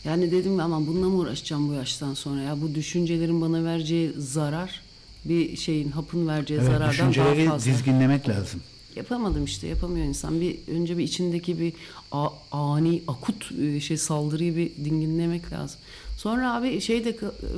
Yani 0.06 0.32
dedim 0.32 0.60
aman 0.60 0.88
bununla 0.88 1.10
mı 1.10 1.16
uğraşacağım 1.16 1.70
bu 1.70 1.74
yaştan 1.74 2.14
sonra 2.14 2.42
ya 2.42 2.62
bu 2.62 2.76
düşüncelerin 2.76 3.42
bana 3.42 3.64
vereceği 3.64 4.14
zarar 4.18 4.82
bir 5.30 5.58
şeyin 5.58 5.92
hapın 5.92 6.28
vereceği 6.28 6.58
Evet, 6.60 6.68
zarardan 6.68 6.98
daha 6.98 7.10
düşünceleri 7.12 7.48
fazla. 7.48 7.72
dizginlemek 7.72 8.30
lazım. 8.30 8.62
Yapamadım 8.96 9.46
işte 9.46 9.68
yapamıyor 9.68 10.06
insan. 10.06 10.42
Bir 10.42 10.58
önce 10.68 10.98
bir 10.98 11.04
içindeki 11.04 11.60
bir 11.60 11.74
a- 12.12 12.30
ani 12.52 13.02
akut 13.08 13.52
e, 13.62 13.80
şey 13.80 13.98
saldırıyı 13.98 14.56
bir 14.56 14.72
dinginlemek 14.86 15.52
lazım. 15.52 15.80
Sonra 16.18 16.54
abi 16.56 16.82
şey 16.82 17.06
de 17.06 17.18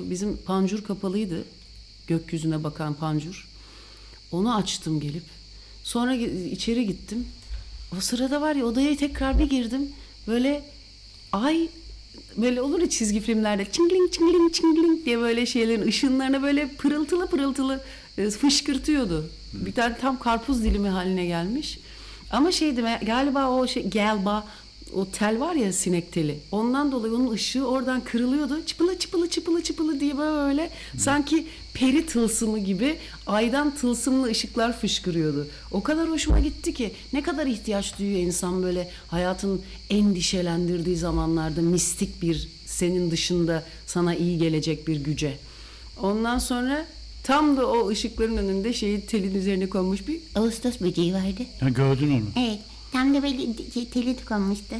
bizim 0.09 0.37
pancur 0.37 0.83
kapalıydı. 0.83 1.43
Gökyüzüne 2.07 2.63
bakan 2.63 2.93
pancur. 2.93 3.47
Onu 4.31 4.55
açtım 4.55 4.99
gelip. 4.99 5.23
Sonra 5.83 6.15
içeri 6.51 6.87
gittim. 6.87 7.25
O 7.97 8.01
sırada 8.01 8.41
var 8.41 8.55
ya 8.55 8.65
odaya 8.65 8.97
tekrar 8.97 9.39
bir 9.39 9.49
girdim. 9.49 9.89
Böyle 10.27 10.63
ay 11.31 11.69
böyle 12.37 12.61
olur 12.61 12.81
ya 12.81 12.89
çizgi 12.89 13.19
filmlerde 13.19 13.65
çingling 13.65 14.11
çingling 14.11 14.53
çingling 14.53 15.05
diye 15.05 15.19
böyle 15.19 15.45
şeylerin 15.45 15.87
ışınlarına 15.87 16.43
böyle 16.43 16.67
pırıltılı 16.67 17.27
pırıltılı 17.27 17.81
e, 18.17 18.29
fışkırtıyordu. 18.29 19.29
Bir 19.53 19.73
tane 19.73 19.97
tam 19.97 20.19
karpuz 20.19 20.63
dilimi 20.63 20.89
haline 20.89 21.25
gelmiş. 21.25 21.79
Ama 22.31 22.51
şeydi 22.51 22.83
galiba 23.05 23.49
o 23.49 23.67
şey 23.67 23.89
galiba 23.89 24.47
o 24.95 25.07
tel 25.11 25.39
var 25.39 25.55
ya 25.55 25.73
sinek 25.73 26.11
teli. 26.11 26.39
Ondan 26.51 26.91
dolayı 26.91 27.13
onun 27.13 27.31
ışığı 27.31 27.67
oradan 27.67 28.03
kırılıyordu. 28.03 28.65
Çıpılı 28.65 28.99
çıpılı 28.99 29.29
çıpılı 29.29 29.63
çıpılı 29.63 29.99
diye 29.99 30.17
böyle 30.17 30.69
sanki 30.97 31.47
peri 31.73 32.05
tılsımı 32.05 32.59
gibi 32.59 32.97
aydan 33.27 33.75
tılsımlı 33.75 34.27
ışıklar 34.27 34.79
fışkırıyordu. 34.79 35.47
O 35.71 35.83
kadar 35.83 36.09
hoşuma 36.09 36.39
gitti 36.39 36.73
ki 36.73 36.91
ne 37.13 37.23
kadar 37.23 37.47
ihtiyaç 37.47 37.99
duyuyor 37.99 38.19
insan 38.19 38.63
böyle 38.63 38.89
hayatın 39.07 39.61
endişelendirdiği 39.89 40.97
zamanlarda 40.97 41.61
mistik 41.61 42.21
bir 42.21 42.49
senin 42.65 43.11
dışında 43.11 43.63
sana 43.85 44.15
iyi 44.15 44.37
gelecek 44.37 44.87
bir 44.87 44.95
güce. 44.95 45.37
Ondan 46.01 46.39
sonra 46.39 46.85
tam 47.23 47.57
da 47.57 47.67
o 47.67 47.89
ışıkların 47.89 48.37
önünde 48.37 48.73
şeyi 48.73 49.01
telin 49.01 49.35
üzerine 49.35 49.69
konmuş 49.69 50.07
bir 50.07 50.19
Ağustos 50.35 50.81
böceği 50.81 51.13
vardı. 51.13 51.43
Ha, 51.59 51.69
gördün 51.69 52.11
onu. 52.11 52.45
Evet. 52.47 52.59
Tam 52.91 53.13
da 53.13 53.23
böyle 53.23 53.37
şey, 53.73 53.89
teli 53.89 54.15
tıkanmıştı. 54.15 54.75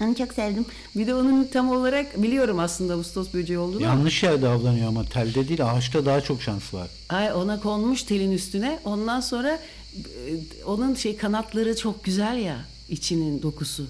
Onu 0.00 0.14
çok 0.14 0.32
sevdim. 0.32 0.66
bir 0.96 1.06
de 1.06 1.14
onun 1.14 1.44
tam 1.44 1.70
olarak 1.70 2.22
biliyorum 2.22 2.58
aslında 2.58 2.94
Ağustos 2.94 3.34
böceği 3.34 3.58
olduğunu. 3.58 3.82
Yanlış 3.82 4.22
yerde 4.22 4.48
avlanıyor 4.48 4.88
ama 4.88 5.04
telde 5.04 5.48
değil 5.48 5.70
ağaçta 5.72 6.06
daha 6.06 6.20
çok 6.20 6.42
şans 6.42 6.74
var. 6.74 6.88
Ay 7.08 7.32
ona 7.32 7.60
konmuş 7.60 8.02
telin 8.02 8.32
üstüne. 8.32 8.78
Ondan 8.84 9.20
sonra 9.20 9.60
e, 9.96 10.02
onun 10.66 10.94
şey 10.94 11.16
kanatları 11.16 11.76
çok 11.76 12.04
güzel 12.04 12.38
ya 12.38 12.56
içinin 12.88 13.42
dokusu. 13.42 13.86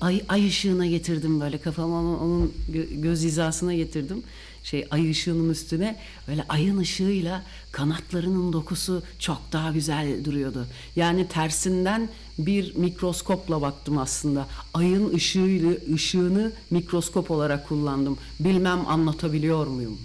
Ay, 0.00 0.22
ay 0.28 0.46
ışığına 0.48 0.86
getirdim 0.86 1.40
böyle 1.40 1.58
kafamı 1.58 1.94
onun, 1.94 2.18
onun 2.18 2.52
gö- 2.72 3.00
göz 3.00 3.22
hizasına 3.22 3.74
getirdim. 3.74 4.22
Şey 4.70 4.86
ay 4.90 5.10
ışığının 5.10 5.50
üstüne 5.50 5.96
böyle 6.28 6.44
ayın 6.48 6.78
ışığıyla 6.78 7.42
kanatlarının 7.72 8.52
dokusu 8.52 9.02
çok 9.18 9.38
daha 9.52 9.70
güzel 9.72 10.24
duruyordu. 10.24 10.66
Yani 10.96 11.28
tersinden 11.28 12.08
bir 12.38 12.76
mikroskopla 12.76 13.62
baktım 13.62 13.98
aslında. 13.98 14.46
Ayın 14.74 15.14
ışığıyla 15.14 15.72
ışığını 15.94 16.52
mikroskop 16.70 17.30
olarak 17.30 17.68
kullandım. 17.68 18.18
Bilmem 18.40 18.88
anlatabiliyor 18.88 19.66
muyum? 19.66 19.98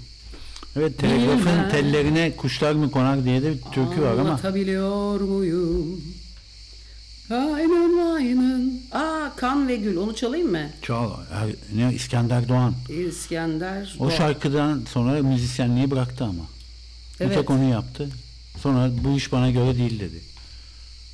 Evet 0.76 0.98
telegrafın 0.98 1.40
Bilmem. 1.40 1.70
tellerine 1.70 2.36
kuşlar 2.36 2.74
mı 2.74 2.92
konar 2.92 3.26
diye 3.26 3.42
de 3.42 3.54
bir 3.54 3.62
türkü 3.62 4.02
var 4.02 4.14
ama. 4.14 4.22
Anlatabiliyor 4.22 5.22
muyum? 5.22 6.02
Aynen 7.32 8.16
aynen. 8.16 8.72
Aa 8.92 9.30
kan 9.36 9.68
ve 9.68 9.76
gül 9.76 9.98
onu 9.98 10.16
çalayım 10.16 10.52
mı? 10.52 10.70
Çal, 10.82 11.12
ne 11.76 11.94
İskender 11.94 12.50
Doğan. 12.50 12.74
İskender. 12.90 13.96
O 14.00 14.04
Doğan. 14.04 14.10
şarkıdan 14.18 14.82
sonra 14.90 15.24
müzisyenliği 15.24 15.92
bıraktı 15.92 16.24
ama. 16.24 16.44
Bir 17.20 17.26
Evet. 17.26 17.36
tek 17.36 17.50
onu 17.50 17.64
yaptı. 17.64 18.10
Sonra 18.62 18.90
bu 19.04 19.18
iş 19.18 19.32
bana 19.32 19.52
göre 19.52 19.78
değil 19.78 20.00
dedi. 20.00 20.22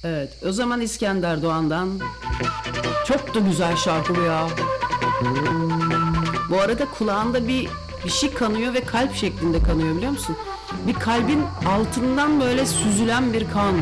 Evet 0.03 0.33
o 0.45 0.51
zaman 0.51 0.81
İskender 0.81 1.41
Doğan'dan 1.43 1.99
çok 3.07 3.35
da 3.35 3.39
güzel 3.39 3.75
şarkı 3.75 4.15
bu 4.15 4.21
ya. 4.21 4.47
Bu 6.49 6.61
arada 6.61 6.85
kulağında 6.85 7.47
bir 7.47 7.67
Bir 8.05 8.09
şey 8.11 8.33
kanıyor 8.33 8.73
ve 8.73 8.81
kalp 8.81 9.15
şeklinde 9.15 9.63
kanıyor 9.63 9.97
biliyor 9.97 10.11
musun? 10.11 10.35
Bir 10.87 10.93
kalbin 10.93 11.41
altından 11.67 12.39
böyle 12.39 12.65
süzülen 12.65 13.33
bir 13.33 13.49
kan. 13.49 13.75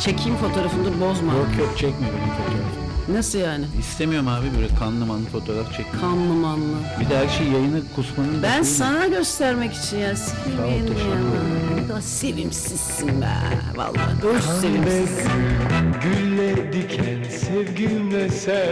Çekeyim 0.00 0.36
fotoğrafını 0.36 0.84
dur 0.84 1.00
bozma. 1.00 1.32
Yok 1.32 1.48
yok 1.58 1.78
çekme 1.78 2.06
benim 2.06 2.34
fotoğrafımı. 2.34 2.84
Nasıl 3.18 3.38
yani? 3.38 3.64
İstemiyorum 3.80 4.28
abi 4.28 4.46
böyle 4.56 4.74
kanlı 4.78 5.06
manlı 5.06 5.26
fotoğraf 5.26 5.76
çekme. 5.76 6.00
Kanlı 6.00 6.34
manlı. 6.34 6.76
Bir 7.00 7.10
de 7.10 7.18
her 7.18 7.28
şey 7.28 7.46
yayını 7.46 7.80
kusmanın 7.96 8.38
da 8.38 8.42
Ben 8.42 8.52
şeyi- 8.62 8.64
sana 8.64 9.06
göstermek 9.06 9.72
için 9.74 9.96
ya. 9.98 10.16
Sağ 10.16 10.32
ol, 10.32 10.68
teşekkür 10.68 10.94
ederim. 10.94 11.30
Ne 11.76 11.86
kadar 11.86 12.00
sevimsizsin 12.00 13.20
be. 13.22 13.28
Vallahi 13.76 14.26
öz 14.36 14.44
sevimsiz. 14.60 15.18
Gülle 16.02 16.72
diken 16.72 17.22
sevgimle 17.38 18.28
sen 18.28 18.68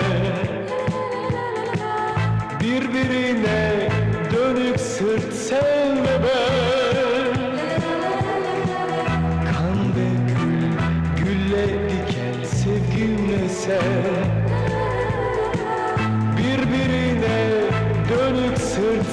Birbirine 2.61 3.89
dönük 4.35 4.81
sırt 4.81 5.35
sen 5.35 5.97
ve 6.05 6.21
ben 6.25 6.82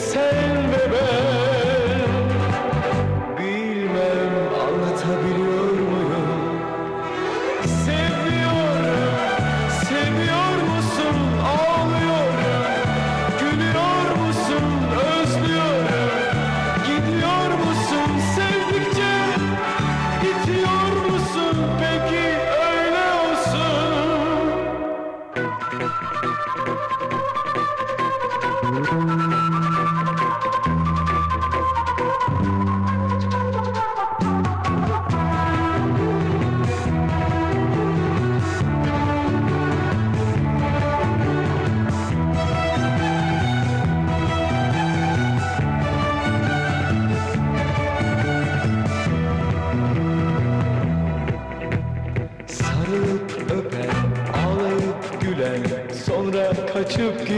sırt 0.10 0.49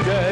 Peter. 0.03 0.30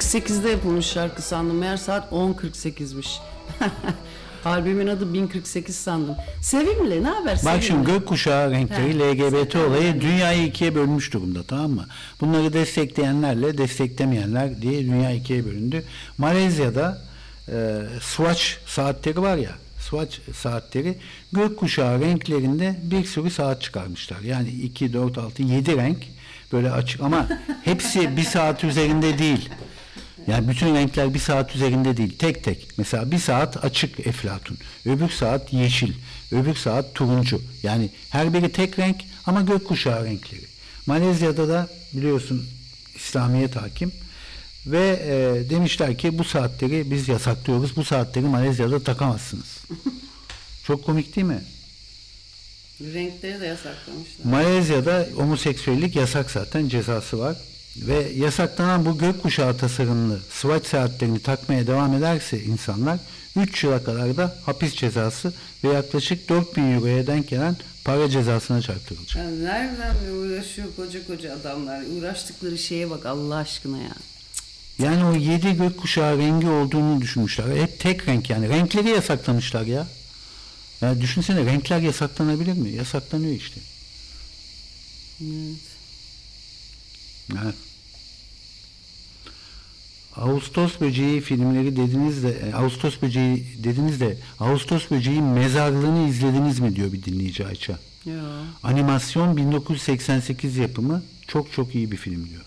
1048'de 0.00 0.50
yapılmış 0.50 0.86
şarkı 0.86 1.22
sandım. 1.22 1.56
Meğer 1.58 1.76
saat 1.76 2.12
10.48'miş. 2.12 3.18
Albümün 4.44 4.86
adı 4.86 5.14
1048 5.14 5.76
sandım. 5.76 6.16
Sevimli 6.42 7.02
ne 7.02 7.08
haber 7.08 7.32
Bak 7.32 7.38
Sevimli? 7.40 7.62
şimdi 7.62 7.86
gökkuşağı 7.86 8.50
renkleri 8.50 8.98
Ha, 8.98 9.10
LGBT 9.10 9.56
olayı 9.56 10.00
dünyayı 10.00 10.46
ikiye 10.46 10.74
bölmüş 10.74 11.12
durumda 11.12 11.42
tamam 11.42 11.70
mı? 11.70 11.86
Bunları 12.20 12.52
destekleyenlerle 12.52 13.58
desteklemeyenler 13.58 14.62
diye 14.62 14.80
dünya 14.84 15.10
ikiye 15.10 15.44
bölündü. 15.44 15.84
Malezya'da 16.18 17.02
e, 17.48 17.78
Swatch 18.00 18.42
saatleri 18.66 19.22
var 19.22 19.36
ya 19.36 19.50
Swatch 19.88 20.18
saatleri 20.34 20.98
gökkuşağı 21.32 22.00
renklerinde 22.00 22.76
bir 22.82 23.04
sürü 23.04 23.30
saat 23.30 23.62
çıkarmışlar. 23.62 24.20
Yani 24.20 24.48
2, 24.48 24.92
4, 24.92 25.18
6, 25.18 25.42
7 25.42 25.76
renk 25.76 25.98
böyle 26.52 26.70
açık 26.70 27.00
ama 27.00 27.28
hepsi 27.64 28.16
bir 28.16 28.24
saat 28.24 28.64
üzerinde 28.64 29.18
değil. 29.18 29.48
Yani 30.26 30.48
bütün 30.48 30.74
renkler 30.74 31.14
bir 31.14 31.18
saat 31.18 31.56
üzerinde 31.56 31.96
değil. 31.96 32.18
Tek 32.18 32.44
tek. 32.44 32.68
Mesela 32.76 33.10
bir 33.10 33.18
saat 33.18 33.64
açık 33.64 34.06
eflatun. 34.06 34.58
Öbür 34.86 35.08
saat 35.08 35.52
yeşil. 35.52 35.92
Öbür 36.32 36.54
saat 36.54 36.94
turuncu. 36.94 37.42
Yani 37.62 37.90
her 38.10 38.34
biri 38.34 38.52
tek 38.52 38.78
renk 38.78 38.96
ama 39.26 39.40
gökkuşağı 39.40 40.04
renkleri. 40.04 40.44
Malezya'da 40.86 41.48
da 41.48 41.68
biliyorsun 41.92 42.46
İslamiyet 42.94 43.56
hakim. 43.56 43.92
Ve 44.66 45.02
e, 45.04 45.50
demişler 45.50 45.98
ki 45.98 46.18
bu 46.18 46.24
saatleri 46.24 46.90
biz 46.90 47.08
yasaklıyoruz. 47.08 47.76
Bu 47.76 47.84
saatleri 47.84 48.24
Malezya'da 48.24 48.82
takamazsınız. 48.82 49.58
Çok 50.64 50.84
komik 50.84 51.16
değil 51.16 51.26
mi? 51.26 51.42
Renkleri 52.80 53.40
de 53.40 53.46
yasaklamışlar. 53.46 54.24
Malezya'da 54.24 55.08
homoseksüellik 55.14 55.96
yasak 55.96 56.30
zaten 56.30 56.68
cezası 56.68 57.18
var. 57.18 57.36
Ve 57.76 58.12
yasaklanan 58.16 58.84
bu 58.84 58.98
gökkuşağı 58.98 59.56
tasarımlı 59.56 60.20
swatch 60.30 60.68
saatlerini 60.68 61.20
takmaya 61.20 61.66
devam 61.66 61.94
ederse 61.94 62.42
insanlar 62.42 62.98
3 63.36 63.64
yıla 63.64 63.84
kadar 63.84 64.16
da 64.16 64.36
hapis 64.46 64.74
cezası 64.74 65.32
ve 65.64 65.68
yaklaşık 65.68 66.28
4000 66.28 66.72
euroya 66.72 67.06
denk 67.06 67.28
gelen 67.28 67.56
para 67.84 68.10
cezasına 68.10 68.62
çarptırılacak. 68.62 69.16
Ya 69.16 69.30
nereden 69.30 69.94
uğraşıyor 70.12 70.68
koca 70.76 71.06
koca 71.06 71.34
adamlar? 71.34 71.82
Uğraştıkları 71.98 72.58
şeye 72.58 72.90
bak 72.90 73.06
Allah 73.06 73.36
aşkına 73.36 73.78
ya. 73.78 73.94
Yani 74.78 75.04
o 75.04 75.14
7 75.14 75.52
gökkuşağı 75.52 76.18
rengi 76.18 76.48
olduğunu 76.48 77.00
düşünmüşler. 77.00 77.56
Hep 77.56 77.80
tek 77.80 78.08
renk 78.08 78.30
yani. 78.30 78.48
Renkleri 78.48 78.88
yasaklamışlar 78.88 79.66
ya. 79.66 79.86
Ya 80.80 81.00
düşünsene 81.00 81.44
renkler 81.44 81.80
yasaklanabilir 81.80 82.52
mi? 82.52 82.70
Yasaklanıyor 82.70 83.34
işte. 83.34 83.60
Evet. 85.22 85.69
Evet. 87.44 87.54
Ağustos 90.16 90.80
böceği 90.80 91.20
filmleri 91.20 91.76
dediniz 91.76 92.22
de 92.22 92.30
e, 92.30 92.54
Ağustos 92.54 93.02
böceği 93.02 93.46
dediniz 93.64 94.00
de 94.00 94.18
Ağustos 94.40 94.90
böceği 94.90 95.22
mezarlığını 95.22 96.08
izlediniz 96.08 96.60
mi 96.60 96.76
diyor 96.76 96.92
bir 96.92 97.02
dinleyici 97.02 97.46
Ayça. 97.46 97.78
Ya. 98.04 98.22
Animasyon 98.62 99.36
1988 99.36 100.56
yapımı 100.56 101.02
çok 101.26 101.52
çok 101.52 101.74
iyi 101.74 101.90
bir 101.92 101.96
film 101.96 102.28
diyor. 102.28 102.44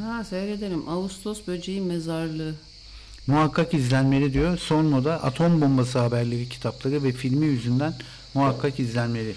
Ha 0.00 0.24
seyredelim. 0.24 0.88
Ağustos 0.88 1.46
böceği 1.46 1.80
mezarlığı. 1.80 2.54
Muhakkak 3.26 3.74
izlenmeli 3.74 4.32
diyor. 4.32 4.58
Son 4.58 4.84
moda 4.84 5.22
atom 5.22 5.60
bombası 5.60 5.98
haberleri 5.98 6.48
kitapları 6.48 7.02
ve 7.02 7.12
filmi 7.12 7.46
yüzünden 7.46 7.94
muhakkak 8.34 8.80
izlenmeli. 8.80 9.34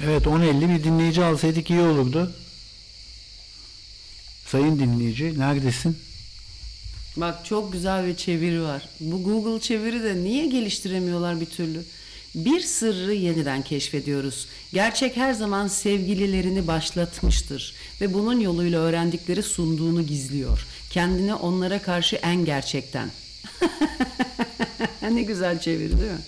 Evet 0.00 0.26
10.50 0.26 0.78
bir 0.78 0.84
dinleyici 0.84 1.24
alsaydık 1.24 1.70
iyi 1.70 1.80
olurdu. 1.80 2.32
sayın 4.46 4.78
dinleyici 4.78 5.38
neredesin? 5.38 5.98
Bak 7.16 7.44
çok 7.44 7.72
güzel 7.72 8.06
bir 8.06 8.16
çeviri 8.16 8.62
var. 8.62 8.88
Bu 9.00 9.22
Google 9.22 9.60
çeviri 9.60 10.02
de 10.02 10.16
niye 10.16 10.46
geliştiremiyorlar 10.46 11.40
bir 11.40 11.46
türlü? 11.46 11.84
Bir 12.34 12.60
sırrı 12.60 13.14
yeniden 13.14 13.62
keşfediyoruz. 13.62 14.46
Gerçek 14.72 15.16
her 15.16 15.32
zaman 15.32 15.68
sevgililerini 15.68 16.66
başlatmıştır 16.66 17.74
ve 18.00 18.14
bunun 18.14 18.40
yoluyla 18.40 18.80
öğrendikleri 18.80 19.42
sunduğunu 19.42 20.06
gizliyor. 20.06 20.66
Kendini 20.90 21.34
onlara 21.34 21.82
karşı 21.82 22.16
en 22.16 22.44
gerçekten. 22.44 23.10
ne 25.10 25.22
güzel 25.22 25.60
çeviri 25.60 26.00
değil 26.00 26.12
mi? 26.12 26.18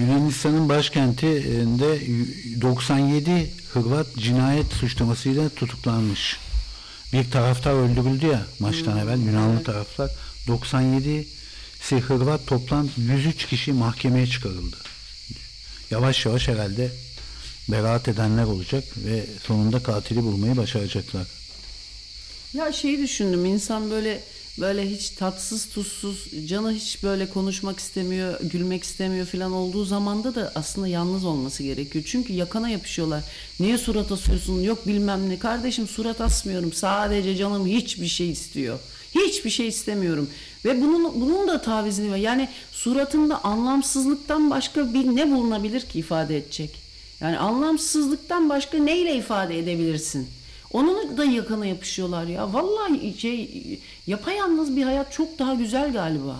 Yunanistan'ın 0.00 0.68
başkentinde 0.68 2.00
97 2.60 3.50
Hırvat 3.72 4.06
cinayet 4.16 4.72
suçlamasıyla 4.72 5.48
tutuklanmış. 5.48 6.36
Bir 7.12 7.30
taraftar 7.30 7.72
öldürüldü 7.72 8.26
ya 8.26 8.46
maçtan 8.58 8.98
evvel 8.98 9.18
Yunanlı 9.20 9.64
taraftar. 9.64 10.10
97 10.46 11.28
si 11.80 12.00
Hırvat 12.00 12.46
toplam 12.46 12.88
103 12.96 13.46
kişi 13.46 13.72
mahkemeye 13.72 14.26
çıkarıldı. 14.26 14.76
Yavaş 15.90 16.26
yavaş 16.26 16.48
herhalde 16.48 16.90
beraat 17.68 18.08
edenler 18.08 18.44
olacak 18.44 18.84
ve 18.96 19.24
sonunda 19.46 19.82
katili 19.82 20.22
bulmayı 20.22 20.56
başaracaklar. 20.56 21.26
Ya 22.54 22.72
şeyi 22.72 22.98
düşündüm 22.98 23.44
insan 23.44 23.90
böyle 23.90 24.20
böyle 24.58 24.90
hiç 24.90 25.10
tatsız 25.10 25.68
tuzsuz 25.68 26.48
canı 26.48 26.72
hiç 26.72 27.02
böyle 27.02 27.28
konuşmak 27.28 27.78
istemiyor 27.78 28.40
gülmek 28.40 28.84
istemiyor 28.84 29.26
falan 29.26 29.52
olduğu 29.52 29.84
zamanda 29.84 30.34
da 30.34 30.52
aslında 30.54 30.88
yalnız 30.88 31.24
olması 31.24 31.62
gerekiyor. 31.62 32.04
Çünkü 32.08 32.32
yakana 32.32 32.68
yapışıyorlar. 32.68 33.24
Niye 33.60 33.78
surat 33.78 34.12
asıyorsun 34.12 34.62
yok 34.62 34.86
bilmem 34.86 35.28
ne. 35.28 35.38
Kardeşim 35.38 35.88
surat 35.88 36.20
asmıyorum 36.20 36.72
sadece 36.72 37.36
canım 37.36 37.66
hiçbir 37.66 38.08
şey 38.08 38.30
istiyor. 38.30 38.78
Hiçbir 39.14 39.50
şey 39.50 39.68
istemiyorum. 39.68 40.30
Ve 40.64 40.80
bunun 40.82 41.20
bunun 41.20 41.48
da 41.48 41.62
tavizini 41.62 42.10
var. 42.10 42.16
Yani 42.16 42.48
suratında 42.72 43.44
anlamsızlıktan 43.44 44.50
başka 44.50 44.94
bir 44.94 45.04
ne 45.04 45.30
bulunabilir 45.30 45.80
ki 45.80 45.98
ifade 45.98 46.36
edecek? 46.36 46.70
Yani 47.20 47.38
anlamsızlıktan 47.38 48.48
başka 48.48 48.78
neyle 48.78 49.16
ifade 49.16 49.58
edebilirsin? 49.58 50.28
Onun 50.72 51.16
da 51.16 51.24
yakana 51.24 51.66
yapışıyorlar 51.66 52.24
ya. 52.26 52.52
Vallahi 52.52 53.18
şey 53.18 53.50
yapayalnız 54.06 54.76
bir 54.76 54.82
hayat 54.82 55.12
çok 55.12 55.38
daha 55.38 55.54
güzel 55.54 55.92
galiba. 55.92 56.36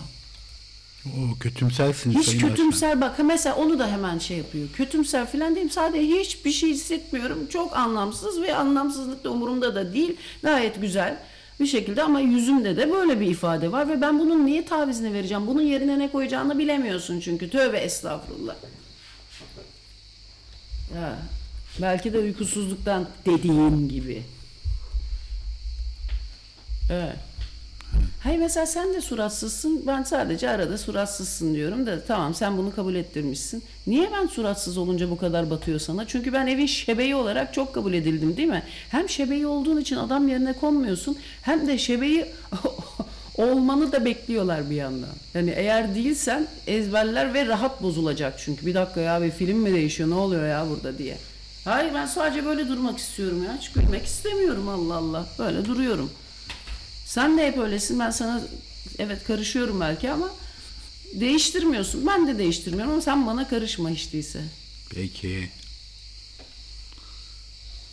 O 1.06 1.38
kötümsersin 1.38 2.10
Hiç 2.10 2.24
Sayın 2.26 2.40
Başkan. 2.42 2.50
kötümser 2.50 3.00
bak 3.00 3.18
mesela 3.24 3.56
onu 3.56 3.78
da 3.78 3.86
hemen 3.90 4.18
şey 4.18 4.36
yapıyor. 4.38 4.68
Kötümser 4.76 5.26
falan 5.26 5.56
değil 5.56 5.68
sadece 5.68 6.20
hiçbir 6.20 6.52
şey 6.52 6.70
hissetmiyorum. 6.70 7.46
Çok 7.46 7.76
anlamsız 7.76 8.42
ve 8.42 8.56
anlamsızlık 8.56 9.24
da 9.24 9.30
umurumda 9.30 9.74
da 9.74 9.94
değil. 9.94 10.16
Gayet 10.42 10.80
güzel 10.80 11.18
bir 11.60 11.66
şekilde 11.66 12.02
ama 12.02 12.20
yüzümde 12.20 12.76
de 12.76 12.92
böyle 12.92 13.20
bir 13.20 13.26
ifade 13.26 13.72
var 13.72 13.88
ve 13.88 14.00
ben 14.00 14.18
bunun 14.18 14.46
niye 14.46 14.64
tavizini 14.64 15.12
vereceğim? 15.12 15.46
Bunun 15.46 15.62
yerine 15.62 15.98
ne 15.98 16.10
koyacağını 16.10 16.58
bilemiyorsun 16.58 17.20
çünkü. 17.20 17.50
Tövbe 17.50 17.78
estağfurullah. 17.78 18.54
Ya 20.94 21.18
belki 21.82 22.12
de 22.12 22.18
uykusuzluktan 22.18 23.08
dediğim 23.26 23.88
gibi. 23.88 24.22
Evet. 26.90 27.16
Hayır 28.22 28.38
mesela 28.38 28.66
sen 28.66 28.94
de 28.94 29.00
suratsızsın. 29.00 29.82
Ben 29.86 30.02
sadece 30.02 30.50
arada 30.50 30.78
suratsızsın 30.78 31.54
diyorum 31.54 31.86
da 31.86 32.04
tamam 32.04 32.34
sen 32.34 32.58
bunu 32.58 32.74
kabul 32.74 32.94
ettirmişsin. 32.94 33.62
Niye 33.86 34.10
ben 34.12 34.26
suratsız 34.26 34.78
olunca 34.78 35.10
bu 35.10 35.16
kadar 35.18 35.50
batıyor 35.50 35.78
sana? 35.78 36.06
Çünkü 36.06 36.32
ben 36.32 36.46
evin 36.46 36.66
şebeği 36.66 37.14
olarak 37.14 37.54
çok 37.54 37.74
kabul 37.74 37.92
edildim 37.92 38.36
değil 38.36 38.48
mi? 38.48 38.62
Hem 38.90 39.08
şebeği 39.08 39.46
olduğun 39.46 39.80
için 39.80 39.96
adam 39.96 40.28
yerine 40.28 40.52
konmuyorsun 40.52 41.16
hem 41.42 41.68
de 41.68 41.78
şebeği 41.78 42.26
olmanı 43.36 43.92
da 43.92 44.04
bekliyorlar 44.04 44.70
bir 44.70 44.76
yandan. 44.76 45.10
Yani 45.34 45.50
eğer 45.50 45.94
değilsen 45.94 46.46
ezberler 46.66 47.34
ve 47.34 47.46
rahat 47.46 47.82
bozulacak 47.82 48.34
çünkü. 48.38 48.66
Bir 48.66 48.74
dakika 48.74 49.00
ya 49.00 49.22
bir 49.22 49.30
film 49.30 49.58
mi 49.58 49.72
değişiyor 49.72 50.10
ne 50.10 50.14
oluyor 50.14 50.48
ya 50.48 50.66
burada 50.70 50.98
diye. 50.98 51.16
Hayır 51.64 51.94
ben 51.94 52.06
sadece 52.06 52.44
böyle 52.44 52.68
durmak 52.68 52.98
istiyorum 52.98 53.44
ya. 53.44 53.56
Hiç 53.60 53.72
gülmek 53.72 54.06
istemiyorum 54.06 54.68
Allah 54.68 54.94
Allah. 54.94 55.26
Böyle 55.38 55.64
duruyorum. 55.64 56.10
Sen 57.06 57.38
de 57.38 57.46
hep 57.46 57.58
öylesin. 57.58 57.98
Ben 57.98 58.10
sana 58.10 58.40
evet 58.98 59.24
karışıyorum 59.24 59.80
belki 59.80 60.10
ama 60.10 60.28
değiştirmiyorsun. 61.14 62.06
Ben 62.06 62.26
de 62.26 62.38
değiştirmiyorum 62.38 62.92
ama 62.92 63.00
sen 63.02 63.26
bana 63.26 63.48
karışma 63.48 63.90
hiç 63.90 64.12
değilse. 64.12 64.40
Peki. 64.94 65.50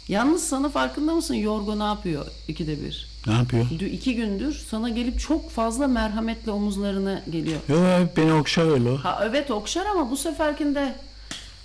Yalnız 0.07 0.43
sana 0.47 0.69
farkında 0.69 1.13
mısın 1.15 1.33
Yorgo 1.33 1.79
ne 1.79 1.83
yapıyor 1.83 2.25
ikide 2.47 2.81
bir? 2.85 3.07
Ne 3.27 3.33
yapıyor? 3.33 3.65
Dü- 3.65 3.89
iki 3.89 4.15
gündür 4.15 4.65
sana 4.71 4.89
gelip 4.89 5.19
çok 5.19 5.51
fazla 5.51 5.87
merhametle 5.87 6.51
omuzlarına 6.51 7.23
geliyor. 7.31 7.59
Yok 7.69 8.17
beni 8.17 8.33
okşar 8.33 8.71
öyle 8.71 8.89
o. 8.89 8.97
Ha 8.97 9.21
evet 9.29 9.51
okşar 9.51 9.85
ama 9.85 10.11
bu 10.11 10.17
seferkinde 10.17 10.95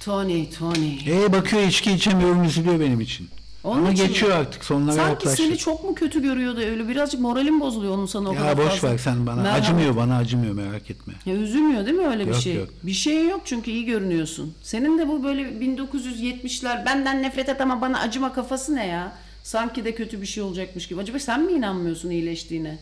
Tony 0.04 0.50
Tony. 0.50 0.98
E 1.08 1.32
bakıyor 1.32 1.62
içki 1.62 1.92
içemiyorum 1.92 2.44
üzülüyor 2.44 2.80
benim 2.80 3.00
için. 3.00 3.28
Onun 3.64 3.78
Ama 3.78 3.92
için 3.92 4.06
geçiyor 4.06 4.30
mi? 4.30 4.34
artık 4.36 4.64
sonlara 4.64 4.96
Sanki 4.96 5.10
yaklaştı. 5.10 5.42
seni 5.42 5.58
çok 5.58 5.84
mu 5.84 5.94
kötü 5.94 6.22
görüyordu 6.22 6.60
öyle 6.60 6.88
birazcık 6.88 7.20
moralim 7.20 7.60
bozuluyor 7.60 7.94
onun 7.94 8.06
sana 8.06 8.28
o 8.28 8.32
Ya 8.34 8.38
kadar 8.40 8.56
boş 8.58 8.64
fazla. 8.68 8.88
ver 8.92 8.98
sen 8.98 9.26
bana. 9.26 9.42
merhamet- 9.42 9.60
Acımıyor 9.62 9.96
bana 9.96 10.16
acımıyor 10.16 10.54
merak 10.54 10.90
etme. 10.90 11.14
Ya 11.26 11.34
üzülmüyor 11.34 11.86
değil 11.86 11.96
mi 11.98 12.06
öyle 12.06 12.26
bir 12.26 12.32
Yok, 12.32 12.40
şey? 12.42 12.54
yok. 12.54 12.68
Bir 12.82 12.92
şey 12.92 13.28
yok 13.28 13.40
çünkü 13.44 13.70
iyi 13.70 13.84
görünüyorsun. 13.84 14.54
Senin 14.62 14.98
de 14.98 15.08
bu 15.08 15.24
böyle 15.24 15.42
1970'ler 15.60 16.86
benden 16.86 17.22
nefret 17.22 17.48
et 17.48 17.60
ama 17.60 17.80
bana 17.80 17.98
acıma 18.00 18.32
kafası 18.32 18.74
ne 18.74 18.86
ya? 18.86 19.12
Sanki 19.42 19.84
de 19.84 19.94
kötü 19.94 20.20
bir 20.20 20.26
şey 20.26 20.42
olacakmış 20.42 20.88
gibi. 20.88 21.00
Acaba 21.00 21.18
sen 21.18 21.42
mi 21.42 21.52
inanmıyorsun 21.52 22.10
iyileştiğine? 22.10 22.78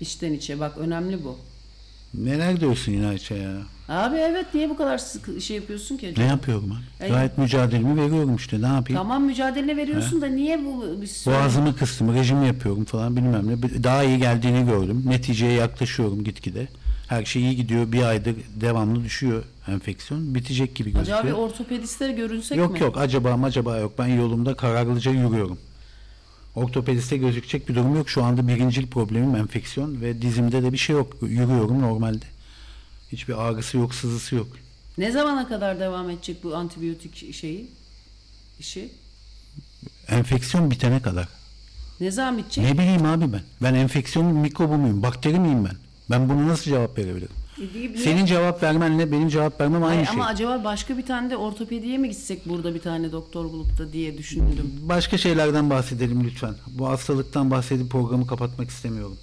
İçten 0.00 0.32
içe 0.32 0.60
bak 0.60 0.78
önemli 0.78 1.24
bu. 1.24 1.38
Neler 2.18 2.60
diyorsun 2.60 2.92
İnayça 2.92 3.34
ya? 3.34 3.52
Abi 3.88 4.16
evet 4.16 4.46
niye 4.54 4.70
bu 4.70 4.76
kadar 4.76 4.98
sık 4.98 5.40
şey 5.42 5.56
yapıyorsun 5.56 5.96
ki? 5.96 6.14
Ne 6.16 6.24
yapıyorum 6.26 6.70
ben? 7.00 7.04
Ey- 7.06 7.10
Gayet 7.12 7.38
mücadelemi 7.38 8.00
veriyorum 8.02 8.36
işte 8.36 8.62
ne 8.62 8.66
yapayım? 8.66 9.02
Tamam 9.02 9.24
mücadele 9.24 9.76
veriyorsun 9.76 10.20
da 10.22 10.26
niye 10.26 10.64
bu 10.64 11.00
bir 11.02 11.06
söyle- 11.06 11.38
Boğazımı 11.38 11.76
kıstım, 11.76 12.14
rejim 12.14 12.42
yapıyorum 12.42 12.84
falan 12.84 13.16
bilmem 13.16 13.48
ne. 13.48 13.82
Daha 13.84 14.04
iyi 14.04 14.18
geldiğini 14.18 14.66
gördüm. 14.66 15.02
Neticeye 15.06 15.52
yaklaşıyorum 15.52 16.24
gitgide. 16.24 16.68
Her 17.08 17.24
şey 17.24 17.42
iyi 17.42 17.56
gidiyor. 17.56 17.92
Bir 17.92 18.02
aydır 18.02 18.34
devamlı 18.60 19.04
düşüyor 19.04 19.44
enfeksiyon. 19.68 20.34
Bitecek 20.34 20.74
gibi 20.76 20.90
gözüküyor. 20.92 21.18
Acaba 21.18 21.32
bir 21.32 21.38
ortopedistlere 21.42 22.12
görünsek 22.12 22.58
Yok 22.58 22.72
mi? 22.72 22.80
yok 22.80 22.98
acaba 22.98 23.36
mı 23.36 23.46
acaba 23.46 23.76
yok. 23.78 23.92
Ben 23.98 24.06
yolumda 24.06 24.54
kararlıca 24.54 25.10
yürüyorum. 25.10 25.58
Ortopediste 26.54 27.16
gözükecek 27.16 27.68
bir 27.68 27.74
durum 27.74 27.96
yok. 27.96 28.08
Şu 28.08 28.24
anda 28.24 28.48
birincil 28.48 28.86
problemim 28.86 29.36
enfeksiyon 29.36 30.00
ve 30.00 30.22
dizimde 30.22 30.62
de 30.62 30.72
bir 30.72 30.78
şey 30.78 30.96
yok. 30.96 31.16
Yürüyorum 31.22 31.82
normalde. 31.82 32.24
Hiçbir 33.12 33.42
ağrısı 33.42 33.76
yok, 33.76 33.94
sızısı 33.94 34.34
yok. 34.34 34.46
Ne 34.98 35.12
zamana 35.12 35.48
kadar 35.48 35.80
devam 35.80 36.10
edecek 36.10 36.44
bu 36.44 36.56
antibiyotik 36.56 37.34
şeyi? 37.34 37.70
işi? 38.60 38.88
Enfeksiyon 40.08 40.70
bitene 40.70 41.02
kadar. 41.02 41.28
Ne 42.00 42.10
zaman 42.10 42.38
bitecek? 42.38 42.64
Ne 42.64 42.78
bileyim 42.78 43.06
abi 43.06 43.32
ben. 43.32 43.42
Ben 43.62 43.74
enfeksiyon 43.74 44.26
mikrobu 44.26 44.74
muyum? 44.76 45.02
Bakteri 45.02 45.40
miyim 45.40 45.64
ben? 45.64 45.76
Ben 46.10 46.28
bunu 46.28 46.48
nasıl 46.48 46.64
cevap 46.64 46.98
verebilirim? 46.98 47.36
E, 47.60 47.98
Senin 47.98 48.26
cevap 48.26 48.62
vermenle 48.62 49.12
benim 49.12 49.28
cevap 49.28 49.60
vermem 49.60 49.84
aynı 49.84 49.94
Hayır, 49.94 50.06
şey. 50.06 50.14
Ama 50.14 50.26
acaba 50.26 50.64
başka 50.64 50.98
bir 50.98 51.06
tane 51.06 51.30
de 51.30 51.36
ortopediye 51.36 51.98
mi 51.98 52.08
gitsek 52.08 52.48
burada 52.48 52.74
bir 52.74 52.80
tane 52.80 53.12
doktor 53.12 53.44
bulup 53.44 53.78
da 53.78 53.92
diye 53.92 54.18
düşündüm. 54.18 54.72
Başka 54.82 55.18
şeylerden 55.18 55.70
bahsedelim 55.70 56.24
lütfen. 56.24 56.54
Bu 56.66 56.88
hastalıktan 56.88 57.50
bahsedip 57.50 57.90
programı 57.90 58.26
kapatmak 58.26 58.70
istemiyorum. 58.70 59.18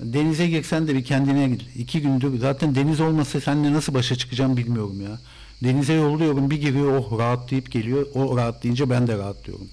Denize 0.00 0.48
girsen 0.48 0.88
de 0.88 0.94
bir 0.94 1.04
kendine 1.04 1.48
git. 1.48 1.76
İki 1.76 2.00
gündür 2.00 2.38
zaten 2.38 2.74
deniz 2.74 3.00
olmasa 3.00 3.40
seninle 3.40 3.72
nasıl 3.72 3.94
başa 3.94 4.16
çıkacağım 4.16 4.56
bilmiyorum 4.56 5.00
ya. 5.00 5.18
Denize 5.62 5.92
yolluyorum 5.92 6.50
bir 6.50 6.60
giriyor 6.60 6.98
oh 6.98 7.18
rahatlayıp 7.18 7.70
geliyor. 7.70 8.06
O 8.14 8.36
rahatlayınca 8.36 8.90
ben 8.90 9.06
de 9.06 9.18
rahatlıyorum. 9.18 9.68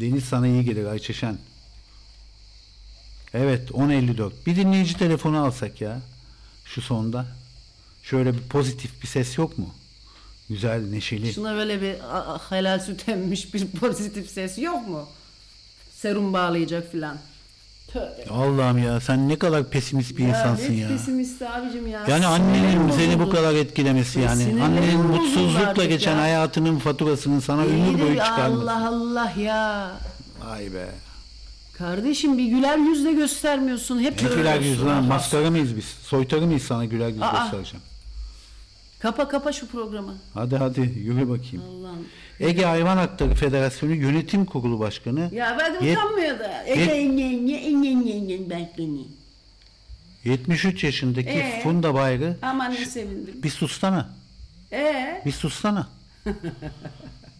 Deniz 0.00 0.24
sana 0.24 0.46
iyi 0.46 0.64
gelir 0.64 0.84
Ayçeşen. 0.84 1.38
Evet 3.34 3.70
10.54. 3.70 4.30
Bir 4.46 4.56
dinleyici 4.56 4.96
telefonu 4.98 5.44
alsak 5.44 5.80
ya. 5.80 6.00
Şu 6.64 6.82
sonda. 6.82 7.26
Şöyle 8.02 8.34
bir 8.34 8.40
pozitif 8.40 9.02
bir 9.02 9.06
ses 9.08 9.38
yok 9.38 9.58
mu? 9.58 9.68
Güzel, 10.48 10.82
neşeli. 10.90 11.32
Şuna 11.32 11.54
böyle 11.56 11.82
bir 11.82 11.94
a- 12.16 12.34
a- 12.34 12.50
helal 12.50 12.78
süt 12.80 13.08
emmiş 13.08 13.54
bir 13.54 13.66
pozitif 13.80 14.30
ses 14.30 14.58
yok 14.58 14.88
mu? 14.88 15.08
Serum 15.92 16.32
bağlayacak 16.32 16.92
filan. 16.92 17.16
Allah'ım 18.30 18.78
ya 18.78 19.00
sen 19.00 19.28
ne 19.28 19.38
kadar 19.38 19.70
pesimist 19.70 20.16
bir 20.18 20.24
insansın 20.28 20.72
ne 20.72 20.76
ya. 20.76 20.88
pesimist 20.88 21.42
abicim 21.42 21.86
ya. 21.86 22.04
Yani 22.08 22.26
annenin 22.26 22.90
seni 22.90 23.20
bu 23.20 23.30
kadar 23.30 23.54
etkilemesi 23.54 24.20
yani. 24.20 24.62
Annenin 24.62 25.00
mutsuzlukla 25.06 25.84
geçen 25.84 26.16
ya. 26.16 26.22
hayatının 26.22 26.78
faturasının 26.78 27.40
sana 27.40 27.62
ömür 27.62 28.00
boyu 28.00 28.14
çıkarması. 28.14 28.62
Allah 28.62 28.88
Allah 28.88 29.32
ya. 29.38 29.90
Vay 30.44 30.72
be. 30.74 30.86
Kardeşim 31.78 32.38
bir 32.38 32.44
güler 32.46 32.78
yüzle 32.78 33.12
göstermiyorsun. 33.12 34.00
Hep 34.00 34.22
Ne 34.22 34.28
böyle 34.28 34.34
güler 34.40 34.60
yüz 34.60 34.78
surat 34.78 34.90
lan 34.90 35.02
as- 35.02 35.08
maskara 35.08 35.50
mıyız 35.50 35.76
biz? 35.76 35.84
Soytarı 35.84 36.46
mıyız 36.46 36.62
sana 36.62 36.84
güler 36.84 37.08
yüz 37.08 37.22
Aa. 37.22 37.42
göstereceğim? 37.42 37.84
Kapa 38.98 39.28
kapa 39.28 39.52
şu 39.52 39.66
programı. 39.68 40.14
Hadi 40.34 40.56
hadi 40.56 40.80
yürü 40.80 41.28
bakayım. 41.28 41.62
Allah'ım. 41.70 42.06
Ege 42.40 42.64
Hayvan 42.64 42.96
Hakları 42.96 43.34
Federasyonu 43.34 43.94
Yönetim 43.94 44.44
Kurulu 44.44 44.78
Başkanı 44.80 45.30
Ya 45.34 45.56
ben 45.60 45.74
de 45.74 45.78
Yet- 45.78 45.96
utanmıyor 45.98 46.38
da. 46.38 46.64
Yet- 46.64 46.78
Ege 46.78 46.90
enge 46.92 47.22
enge 47.24 47.54
enge 47.54 47.88
enge 47.88 48.12
enge 48.12 48.50
başkanı. 48.50 49.08
73 50.24 50.84
yaşındaki 50.84 51.28
Ee? 51.28 51.60
Funda 51.62 51.94
Bayrı 51.94 52.36
Aman 52.42 52.72
ne 52.74 52.84
sevindim. 52.86 53.34
bir 53.42 53.50
sustana. 53.50 54.08
Ee? 54.72 55.22
Bir 55.26 55.32
sussana. 55.32 55.88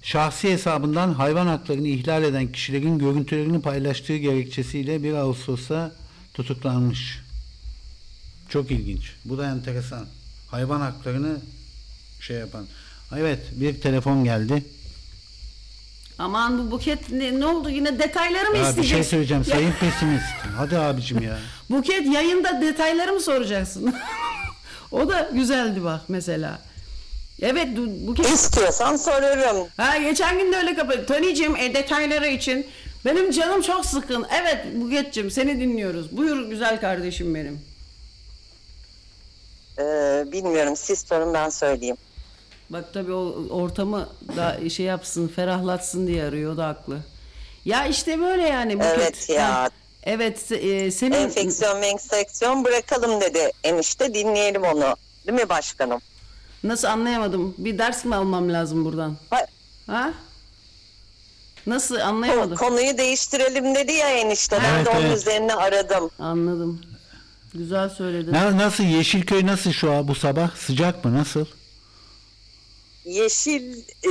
Şahsi 0.05 0.53
hesabından 0.53 1.15
hayvan 1.15 1.47
haklarını 1.47 1.89
ihlal 1.89 2.23
eden 2.23 2.53
kişilerin 2.53 2.99
görüntülerini 2.99 3.63
paylaştığı 3.63 4.17
gerekçesiyle 4.17 5.03
1 5.03 5.13
Ağustos'ta 5.15 5.93
tutuklanmış. 6.35 7.19
Çok 8.49 8.71
ilginç. 8.71 9.13
Bu 9.25 9.39
da 9.39 9.47
enteresan. 9.51 10.07
Hayvan 10.51 10.81
haklarını 10.81 11.37
şey 12.21 12.37
yapan. 12.37 12.67
Evet 13.17 13.41
bir 13.53 13.81
telefon 13.81 14.25
geldi. 14.25 14.65
Aman 16.19 16.59
bu 16.59 16.71
buket 16.71 17.11
ne, 17.11 17.41
ne 17.41 17.47
oldu 17.47 17.71
yine 17.71 17.99
detayları 17.99 18.51
mı 18.51 18.57
Ya 18.57 18.63
bir 18.63 18.69
isteyeceksin? 18.69 18.95
şey 18.97 19.05
söyleyeceğim 19.05 19.45
sayın 19.45 19.73
pesimist. 19.73 20.25
Hadi 20.57 20.79
abicim 20.79 21.23
ya. 21.23 21.39
buket 21.71 22.07
yayında 22.15 22.61
detayları 22.61 23.13
mı 23.13 23.21
soracaksın? 23.21 23.95
o 24.93 25.09
da 25.09 25.31
güzeldi 25.35 25.85
bak 25.85 26.01
mesela. 26.09 26.59
Evet 27.45 27.69
du- 27.77 28.07
buket. 28.07 28.27
İstiyorsan 28.27 28.97
sorarım. 28.97 29.69
Ha 29.77 29.97
geçen 29.99 30.39
gün 30.39 30.53
de 30.53 30.57
öyle 30.57 30.75
kapat. 30.75 31.09
Tony'cim 31.09 31.57
e, 31.57 31.75
detayları 31.75 32.27
için 32.27 32.67
benim 33.05 33.31
canım 33.31 33.63
çok 33.63 33.87
sıkın. 33.87 34.27
Evet 34.43 34.67
Buket'cim 34.75 35.31
seni 35.31 35.61
dinliyoruz. 35.61 36.17
Buyur 36.17 36.49
güzel 36.51 36.81
kardeşim 36.81 37.35
benim. 37.35 37.61
Ee, 39.79 40.25
bilmiyorum 40.33 40.77
siz 40.77 40.99
sorun 41.09 41.35
ben 41.35 41.49
söyleyeyim. 41.49 41.97
Bak 42.71 42.85
tabii 42.95 43.13
o 43.13 43.47
ortamı 43.51 44.09
da 44.37 44.71
şey 44.71 44.87
yapsın, 44.87 45.29
ferahlatsın 45.29 46.07
diye 46.07 46.25
arıyor. 46.25 46.55
O 46.55 46.57
da 46.57 46.67
haklı. 46.69 46.99
Ya 47.65 47.87
işte 47.87 48.21
böyle 48.21 48.43
yani 48.43 48.75
Buket. 48.79 48.91
Evet 48.99 49.29
ya. 49.29 49.55
Ha, 49.55 49.69
Evet 50.07 50.53
e, 50.53 50.91
senin 50.91 51.13
Enfeksiyon 51.13 51.79
menseksiyon 51.79 52.65
bırakalım 52.65 53.21
dedi 53.21 53.51
enişte 53.65 54.15
dinleyelim 54.15 54.63
onu. 54.63 54.97
Değil 55.27 55.41
mi 55.41 55.49
başkanım? 55.49 56.01
Nasıl 56.65 56.89
anlayamadım. 56.89 57.55
Bir 57.59 57.79
ders 57.79 58.05
mi 58.05 58.15
almam 58.15 58.53
lazım 58.53 58.85
buradan? 58.85 59.17
Ha, 59.31 59.47
Ha? 59.87 60.13
Nasıl 61.67 61.97
anlayamadım. 61.97 62.57
konuyu 62.57 62.99
değiştirelim 62.99 63.75
dedi 63.75 63.93
ya 63.93 64.09
enişte. 64.11 64.59
Ben 64.63 64.75
Evet, 64.75 64.87
de 64.87 64.91
onun 64.91 65.01
evet. 65.07 65.19
üzerine 65.19 65.55
aradım. 65.55 66.11
Anladım. 66.19 66.81
Güzel 67.55 67.89
söyledin. 67.89 68.33
Na- 68.33 68.59
nasıl 68.59 68.85
Yeşilköy 68.85 69.47
nasıl 69.47 69.73
şu 69.73 69.93
an 69.93 70.09
bu 70.09 70.15
sabah? 70.15 70.57
Sıcak 70.57 71.05
mı 71.05 71.15
nasıl? 71.15 71.45
Yeşil 73.05 73.79
e, 74.03 74.11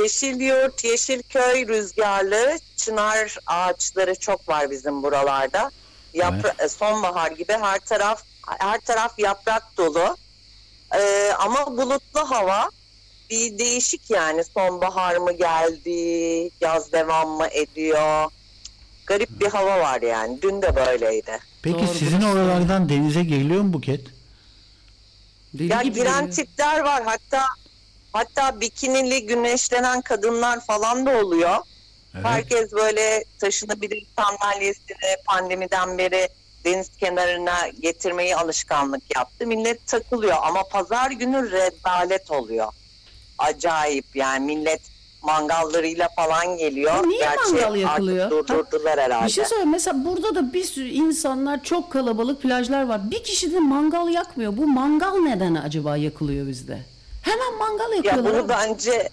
yeşil 0.00 0.40
yurt, 0.40 0.84
yeşil 0.84 1.22
köy 1.22 1.68
rüzgarlı, 1.68 2.58
çınar 2.76 3.36
ağaçları 3.46 4.14
çok 4.14 4.48
var 4.48 4.70
bizim 4.70 5.02
buralarda. 5.02 5.70
Yapra 6.14 6.54
e, 6.58 6.68
sonbahar 6.68 7.30
gibi 7.30 7.52
her 7.52 7.78
taraf 7.78 8.22
her 8.58 8.80
taraf 8.80 9.18
yaprak 9.18 9.76
dolu. 9.76 10.16
E, 10.98 11.32
ama 11.38 11.76
bulutlu 11.76 12.30
hava 12.30 12.68
bir 13.30 13.58
değişik 13.58 14.10
yani 14.10 14.44
sonbahar 14.44 15.16
mı 15.16 15.32
geldi, 15.32 16.50
yaz 16.60 16.92
devam 16.92 17.28
mı 17.28 17.46
ediyor? 17.46 18.30
Garip 19.06 19.40
bir 19.40 19.46
hava 19.48 19.80
var 19.80 20.02
yani. 20.02 20.42
Dün 20.42 20.62
de 20.62 20.76
böyleydi. 20.76 21.38
Peki 21.62 21.78
Doğru, 21.78 21.86
sizin 21.94 22.20
burası. 22.22 22.32
oralardan 22.32 22.88
denize 22.88 23.22
giriliyor 23.22 23.62
mu 23.62 23.72
Buket? 23.72 24.00
Deli 25.54 25.72
Ya 25.72 25.82
gibi 25.82 25.94
giren 25.94 26.20
geliyor. 26.26 26.36
tipler 26.36 26.80
var. 26.80 27.02
Hatta 27.04 27.46
hatta 28.12 28.60
bikinili 28.60 29.26
güneşlenen 29.26 30.00
kadınlar 30.02 30.66
falan 30.66 31.06
da 31.06 31.10
oluyor. 31.24 31.56
Evet. 32.14 32.24
Herkes 32.24 32.72
böyle 32.72 33.24
taşınabilir 33.40 34.06
sandalyesini 34.18 34.96
pandemiden 35.26 35.98
beri 35.98 36.28
deniz 36.64 36.88
kenarına 36.96 37.68
getirmeyi 37.80 38.36
alışkanlık 38.36 39.16
yaptı. 39.16 39.46
Millet 39.46 39.86
takılıyor 39.86 40.36
ama 40.42 40.62
pazar 40.62 41.10
günü 41.10 41.50
rezalet 41.50 42.30
oluyor. 42.30 42.72
Acayip 43.38 44.04
yani 44.16 44.56
millet 44.56 44.80
mangallarıyla 45.22 46.08
falan 46.16 46.56
geliyor. 46.58 46.94
Ya 46.94 47.02
niye 47.02 47.26
mangal 47.36 47.76
yakılıyor? 47.76 48.24
Artık 48.26 48.48
durdurdular 48.48 49.00
herhalde. 49.00 49.26
Bir 49.26 49.30
şey 49.32 49.44
söyleyeyim. 49.44 49.70
Mesela 49.70 50.04
burada 50.04 50.34
da 50.34 50.52
bir 50.52 50.64
sürü 50.64 50.88
insanlar 50.88 51.62
çok 51.64 51.92
kalabalık 51.92 52.42
plajlar 52.42 52.82
var. 52.82 53.10
Bir 53.10 53.24
kişi 53.24 53.52
de 53.52 53.60
mangal 53.60 54.08
yakmıyor. 54.08 54.56
Bu 54.56 54.66
mangal 54.66 55.14
neden 55.14 55.54
acaba 55.54 55.96
yakılıyor 55.96 56.46
bizde? 56.46 56.78
Hemen 57.22 57.54
mangal 57.58 57.90
Ya 57.90 57.96
yakıyorlar. 57.96 58.32
bunu 58.34 58.48
bence 58.48 59.08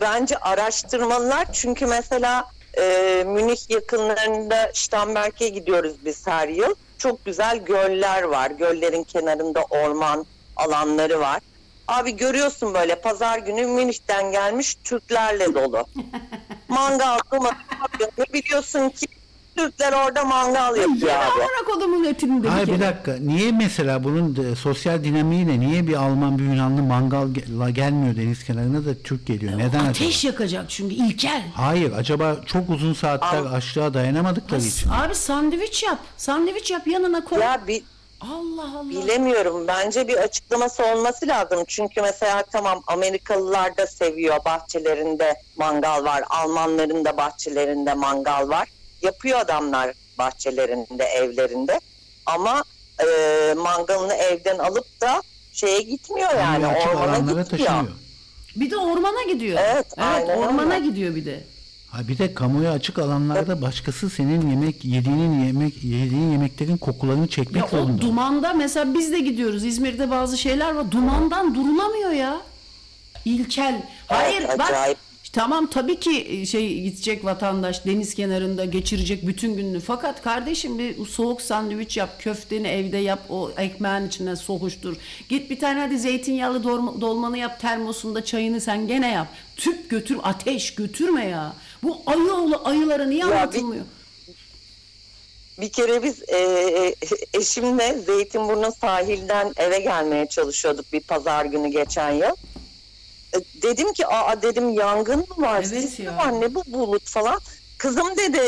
bence 0.00 0.36
araştırmalılar 0.36 1.52
çünkü 1.52 1.86
mesela 1.86 2.44
e, 2.78 3.24
Münih 3.26 3.70
yakınlarında 3.70 4.70
Stamberg'e 4.74 5.48
gidiyoruz 5.48 5.94
biz 6.04 6.26
her 6.26 6.48
yıl. 6.48 6.74
Çok 6.98 7.24
güzel 7.24 7.58
göller 7.58 8.22
var. 8.22 8.50
Göllerin 8.50 9.04
kenarında 9.04 9.64
orman 9.70 10.26
alanları 10.56 11.20
var. 11.20 11.40
Abi 11.88 12.16
görüyorsun 12.16 12.74
böyle 12.74 12.94
pazar 12.94 13.38
günü 13.38 13.66
Münih'ten 13.66 14.32
gelmiş 14.32 14.76
Türklerle 14.84 15.54
dolu. 15.54 15.84
mangal, 16.68 17.18
ne 18.18 18.24
biliyorsun 18.32 18.88
ki 18.88 19.06
Türkler 19.60 19.92
orada 19.92 20.24
mangal 20.24 20.76
yapıyor 20.76 21.08
Ya 21.08 21.18
abi. 21.20 21.30
amına 21.42 21.64
kodumun 21.74 22.04
etini 22.04 22.42
de 22.42 22.48
Hayır 22.48 22.66
bir 22.66 22.72
kere. 22.72 22.86
dakika. 22.88 23.16
Niye 23.20 23.52
mesela 23.52 24.04
bunun 24.04 24.36
de, 24.36 24.56
sosyal 24.56 25.04
dinamiğiyle 25.04 25.60
niye 25.60 25.86
bir 25.86 25.94
Alman 25.94 26.38
bir 26.38 26.44
Yunanlı 26.44 26.82
mangalla 26.82 27.70
gelmiyor 27.70 28.16
deniz 28.16 28.44
kenarına 28.44 28.84
da 28.84 28.94
Türk 29.04 29.26
geliyor? 29.26 29.52
Neden 29.58 29.68
acaba? 29.78 29.88
Ateş 29.88 30.24
yakacak 30.24 30.64
çünkü 30.70 30.94
İlker. 30.94 31.42
Hayır 31.54 31.92
acaba 31.92 32.36
çok 32.46 32.70
uzun 32.70 32.92
saatler 32.94 33.42
açlığa 33.56 33.94
dayanamadıkları 33.94 34.60
için. 34.60 34.90
Abi 34.90 35.14
sandviç 35.14 35.82
yap. 35.82 35.98
Sandviç 36.16 36.70
yap 36.70 36.86
yanına 36.86 37.24
koy. 37.24 37.38
Ya 37.40 37.60
bir 37.68 37.82
Allah 38.20 38.62
Allah. 38.78 38.90
Bilemiyorum. 38.90 39.68
Bence 39.68 40.08
bir 40.08 40.16
açıklaması 40.16 40.84
olması 40.86 41.26
lazım. 41.28 41.64
Çünkü 41.68 42.02
mesela 42.02 42.42
tamam 42.52 42.82
Amerikalılar 42.86 43.76
da 43.76 43.86
seviyor 43.86 44.44
bahçelerinde 44.44 45.34
mangal 45.58 46.04
var. 46.04 46.22
Almanların 46.30 47.04
da 47.04 47.16
bahçelerinde 47.16 47.94
mangal 47.94 48.48
var. 48.48 48.68
Yapıyor 49.02 49.40
adamlar 49.40 49.92
bahçelerinde, 50.18 51.04
evlerinde. 51.04 51.80
Ama 52.26 52.64
e, 53.00 53.54
mangalını 53.54 54.14
evden 54.14 54.58
alıp 54.58 55.00
da 55.00 55.22
şeye 55.52 55.80
gitmiyor 55.82 56.30
yani. 56.38 56.66
Açık 56.66 56.88
Ormana 56.90 57.04
alanlara 57.12 57.42
gitmiyor. 57.42 57.66
taşınıyor. 57.66 57.96
Bir 58.56 58.70
de 58.70 58.76
ormana 58.76 59.22
gidiyor. 59.32 59.58
Evet, 59.62 59.86
aynen 59.96 60.36
ormana 60.38 60.74
öyle. 60.74 60.86
gidiyor 60.86 61.14
bir 61.14 61.24
de. 61.26 61.44
Ha 61.90 62.08
bir 62.08 62.18
de 62.18 62.34
kamuya 62.34 62.72
açık 62.72 62.98
alanlarda 62.98 63.62
başkası 63.62 64.10
senin 64.10 64.50
yemek 64.50 64.84
yediğinin 64.84 65.44
yemek 65.46 65.84
yediğin 65.84 66.30
yemeklerin 66.32 66.76
kokularını 66.76 67.28
çekmek 67.28 67.62
Ya 67.62 67.66
o 67.66 67.70
zorunda. 67.82 68.02
dumanda 68.02 68.52
mesela 68.54 68.94
biz 68.94 69.12
de 69.12 69.18
gidiyoruz. 69.20 69.64
İzmir'de 69.64 70.10
bazı 70.10 70.38
şeyler 70.38 70.72
var. 70.74 70.90
Dumandan 70.90 71.54
durulamıyor 71.54 72.10
ya. 72.10 72.40
İlkel. 73.24 73.82
Hayır 74.06 74.44
Evet, 74.48 74.58
bak. 74.58 74.70
acayip. 74.70 74.98
Tamam 75.32 75.66
tabii 75.70 76.00
ki 76.00 76.44
şey 76.46 76.80
gidecek 76.82 77.24
vatandaş 77.24 77.84
deniz 77.86 78.14
kenarında 78.14 78.64
geçirecek 78.64 79.26
bütün 79.26 79.56
gününü. 79.56 79.80
Fakat 79.80 80.22
kardeşim 80.22 80.78
bir 80.78 81.06
soğuk 81.06 81.42
sandviç 81.42 81.96
yap, 81.96 82.10
köfteni 82.22 82.68
evde 82.68 82.96
yap, 82.96 83.20
o 83.28 83.50
ekmeğin 83.58 84.06
içine 84.08 84.36
soğuştur. 84.36 84.96
Git 85.28 85.50
bir 85.50 85.58
tane 85.58 85.80
hadi 85.80 85.98
zeytinyağlı 85.98 86.58
dolma- 86.64 87.00
dolmanı 87.00 87.38
yap, 87.38 87.60
termosunda 87.60 88.24
çayını 88.24 88.60
sen 88.60 88.86
gene 88.88 89.10
yap. 89.12 89.28
Tüp 89.56 89.90
götür, 89.90 90.18
ateş 90.22 90.74
götürme 90.74 91.26
ya. 91.26 91.52
Bu 91.82 92.02
ayı 92.06 92.32
oğlu 92.32 92.60
ayılara 92.64 93.04
niye 93.04 93.24
bir- 93.24 93.30
anlatılmıyor? 93.30 93.84
Bir 95.60 95.68
kere 95.68 96.02
biz 96.02 96.22
e, 96.28 96.94
eşimle 97.34 97.98
Zeytinburnu 97.98 98.72
sahilden 98.80 99.52
eve 99.56 99.78
gelmeye 99.80 100.26
çalışıyorduk 100.26 100.92
bir 100.92 101.00
pazar 101.00 101.44
günü 101.44 101.68
geçen 101.68 102.10
yıl. 102.10 102.36
E, 103.34 103.62
dedim 103.62 103.92
ki 103.92 104.06
aa 104.06 104.42
dedim 104.42 104.70
yangın 104.72 105.18
mı 105.18 105.46
var? 105.46 105.58
Evet 105.72 105.82
Sis 105.82 106.00
ya. 106.00 106.16
var? 106.16 106.40
Ne 106.40 106.54
bu 106.54 106.62
bulut 106.66 107.08
falan? 107.10 107.40
Kızım 107.78 108.16
dedi 108.16 108.40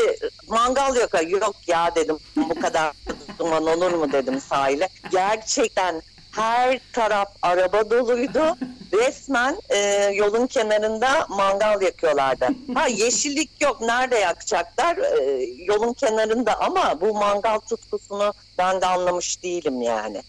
mangal 0.47 0.95
yok. 0.95 1.09
Yok 1.31 1.55
ya 1.67 1.95
dedim 1.95 2.17
bu 2.35 2.55
kadar 2.61 2.93
duman 3.39 3.67
olur 3.67 3.91
mu 3.91 4.11
dedim 4.11 4.41
sahile. 4.41 4.89
Gerçekten 5.11 6.01
her 6.31 6.79
taraf 6.93 7.27
araba 7.41 7.89
doluydu. 7.89 8.57
Resmen 8.93 9.57
e, 9.69 9.77
yolun 10.13 10.47
kenarında 10.47 11.25
mangal 11.29 11.81
yakıyorlardı. 11.81 12.47
Ha 12.73 12.87
yeşillik 12.87 13.61
yok. 13.61 13.81
Nerede 13.81 14.15
yakacaklar? 14.17 14.97
E, 14.97 15.43
yolun 15.65 15.93
kenarında 15.93 16.59
ama 16.59 17.01
bu 17.01 17.13
mangal 17.13 17.59
tutkusunu 17.59 18.33
ben 18.57 18.81
de 18.81 18.85
anlamış 18.85 19.43
değilim 19.43 19.81
yani. 19.81 20.21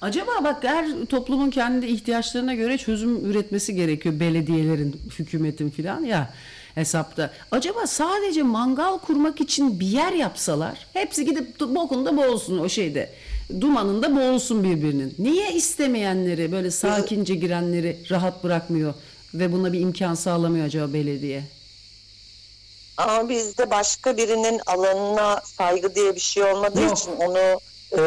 Acaba 0.00 0.30
bak 0.44 0.64
her 0.64 0.86
toplumun 1.08 1.50
kendi 1.50 1.86
ihtiyaçlarına 1.86 2.54
göre 2.54 2.78
çözüm 2.78 3.30
üretmesi 3.30 3.74
gerekiyor 3.74 4.20
belediyelerin, 4.20 5.00
hükümetin 5.18 5.70
filan 5.70 6.04
ya 6.04 6.34
hesapta. 6.74 7.30
Acaba 7.50 7.86
sadece 7.86 8.42
mangal 8.42 8.98
kurmak 8.98 9.40
için 9.40 9.80
bir 9.80 9.86
yer 9.86 10.12
yapsalar 10.12 10.86
hepsi 10.92 11.24
gidip 11.24 11.60
bokunda 11.60 12.16
boğulsun 12.16 12.58
o 12.58 12.68
şeyde. 12.68 13.10
dumanında 13.60 14.16
boğulsun 14.16 14.64
birbirinin. 14.64 15.14
Niye 15.18 15.52
istemeyenleri 15.52 16.52
böyle 16.52 16.70
sakince 16.70 17.34
girenleri 17.34 17.96
rahat 18.10 18.44
bırakmıyor 18.44 18.94
ve 19.34 19.52
buna 19.52 19.72
bir 19.72 19.80
imkan 19.80 20.14
sağlamıyor 20.14 20.66
acaba 20.66 20.92
belediye? 20.92 21.42
Ama 22.96 23.28
bizde 23.28 23.70
başka 23.70 24.16
birinin 24.16 24.60
alanına 24.66 25.40
saygı 25.44 25.94
diye 25.94 26.14
bir 26.14 26.20
şey 26.20 26.42
olmadığı 26.44 26.82
Yok. 26.82 26.98
için 26.98 27.10
onu 27.16 27.60
e, 27.92 28.00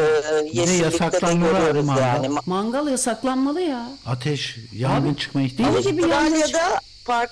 yeşillikte 0.52 0.78
de 0.80 0.84
yasaklanmalı 0.84 1.52
görüyoruz 1.52 1.84
mangal. 1.84 2.02
yani. 2.24 2.28
Mangal 2.46 2.88
yasaklanmalı 2.88 3.60
ya. 3.60 3.88
Ateş, 4.06 4.56
yangın 4.72 5.14
çıkma 5.14 5.42
ihtimali. 5.42 5.74
Deli 5.74 5.82
gibi 5.82 6.08
yangın 6.08 6.40
çık- 6.42 6.54
Avustralya'da 6.54 6.80
park 7.04 7.30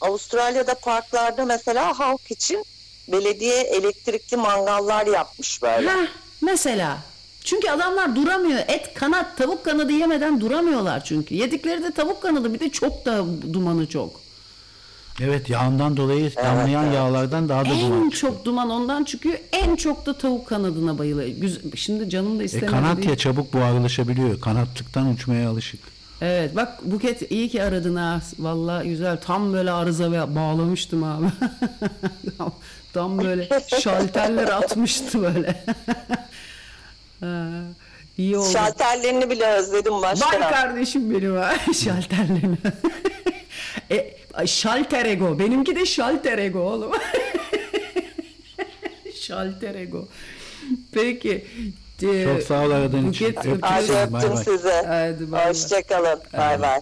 Avustralya'da 0.00 0.74
parklarda 0.74 1.44
mesela 1.44 1.98
halk 1.98 2.30
için 2.30 2.64
belediye 3.08 3.60
elektrikli 3.60 4.36
mangallar 4.36 5.06
yapmış 5.06 5.62
böyle. 5.62 5.90
Heh, 5.90 6.06
mesela. 6.40 6.98
Çünkü 7.44 7.70
adamlar 7.70 8.16
duramıyor. 8.16 8.58
Et, 8.68 8.94
kanat, 8.94 9.36
tavuk 9.36 9.64
kanadı 9.64 9.92
yemeden 9.92 10.40
duramıyorlar 10.40 11.04
çünkü. 11.04 11.34
Yedikleri 11.34 11.82
de 11.82 11.90
tavuk 11.90 12.22
kanadı 12.22 12.54
bir 12.54 12.60
de 12.60 12.70
çok 12.70 13.06
da 13.06 13.24
dumanı 13.52 13.86
çok. 13.88 14.20
Evet 15.22 15.50
yağından 15.50 15.96
dolayı 15.96 16.32
damlayan 16.36 16.84
yağlardan 16.92 17.48
daha 17.48 17.64
da 17.64 17.68
en 17.68 17.90
duman. 17.90 18.10
çok 18.10 18.44
duman 18.44 18.70
ondan 18.70 19.04
çıkıyor. 19.04 19.38
En 19.52 19.76
çok 19.76 20.06
da 20.06 20.18
tavuk 20.18 20.46
kanadına 20.46 20.98
bayılıyor. 20.98 21.50
Şimdi 21.76 22.10
canım 22.10 22.38
da 22.38 22.42
E, 22.42 22.46
istemedi. 22.46 22.70
kanat 22.70 22.96
değil. 22.96 23.08
ya 23.08 23.16
çabuk 23.16 23.52
buharlaşabiliyor. 23.52 24.40
Kanatlıktan 24.40 25.06
uçmaya 25.10 25.50
alışık. 25.50 25.80
Evet 26.20 26.56
bak 26.56 26.78
Buket 26.84 27.30
iyi 27.30 27.48
ki 27.48 27.62
aradın 27.62 27.96
ha. 27.96 28.20
Vallahi 28.38 28.88
güzel. 28.88 29.18
Tam 29.20 29.52
böyle 29.52 29.70
arıza 29.70 30.12
ve 30.12 30.34
bağlamıştım 30.34 31.04
abi. 31.04 31.26
tam, 32.38 32.52
tam 32.92 33.18
böyle 33.18 33.48
şalterler 33.80 34.48
atmıştı 34.48 35.22
böyle. 35.22 35.64
İyi 38.18 38.38
oldu. 38.38 38.50
Şalterlerini 38.52 39.30
bile 39.30 39.46
özledim 39.46 40.02
başka. 40.02 40.26
Vay 40.30 40.38
kardeşim 40.50 41.10
benim 41.10 41.36
ha 41.36 41.54
şalterlerini. 41.84 42.56
E, 43.90 44.16
şalter 44.46 45.06
ego. 45.06 45.38
Benimki 45.38 45.76
de 45.76 45.86
şalter 45.86 46.38
ego 46.38 46.60
oğlum. 46.60 46.92
şalter 49.20 49.74
ego. 49.74 50.08
Peki. 50.92 51.46
e, 52.02 52.24
Çok 52.24 52.42
sağ 52.42 52.66
ol 52.66 52.70
aradığın 52.70 53.10
için. 53.10 53.34
Hadi 53.60 53.92
öptüm 53.92 55.32
bay. 55.32 55.48
Hoşçakalın. 55.48 56.20
Bay 56.32 56.60
bay. 56.62 56.80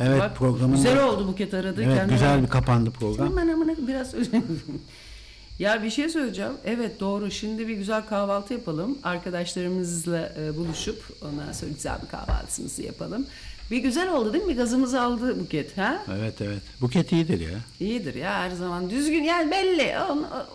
Evet 0.00 0.20
Bak, 0.20 0.36
programın 0.36 0.76
Güzel 0.76 1.04
oldu 1.04 1.28
Buket 1.28 1.54
aradı. 1.54 1.82
Evet 1.82 1.96
Kendine- 1.96 2.12
güzel 2.12 2.42
bir 2.42 2.48
kapandı 2.48 2.90
program. 2.90 3.28
Aman 3.28 3.48
aman 3.48 3.76
biraz 3.88 4.14
Ya 5.58 5.82
bir 5.82 5.90
şey 5.90 6.08
söyleyeceğim. 6.08 6.52
Evet 6.64 7.00
doğru. 7.00 7.30
Şimdi 7.30 7.68
bir 7.68 7.74
güzel 7.74 8.06
kahvaltı 8.06 8.54
yapalım. 8.54 8.98
Arkadaşlarımızla 9.02 10.32
e, 10.40 10.56
buluşup 10.56 11.02
ondan 11.22 11.52
sonra 11.52 11.70
güzel 11.72 12.02
bir 12.02 12.08
kahvaltımızı 12.08 12.82
yapalım. 12.82 13.26
Bir 13.70 13.76
güzel 13.78 14.12
oldu 14.12 14.32
değil 14.32 14.44
mi? 14.44 14.50
Bir 14.52 14.56
gazımızı 14.56 15.00
aldı 15.02 15.40
Buket. 15.40 15.78
Ha? 15.78 16.02
Evet 16.18 16.34
evet. 16.40 16.62
Buket 16.80 17.12
iyidir 17.12 17.40
ya. 17.40 17.58
İyidir 17.80 18.14
ya 18.14 18.34
her 18.40 18.50
zaman. 18.50 18.90
Düzgün 18.90 19.22
yani 19.22 19.50
belli. 19.50 19.94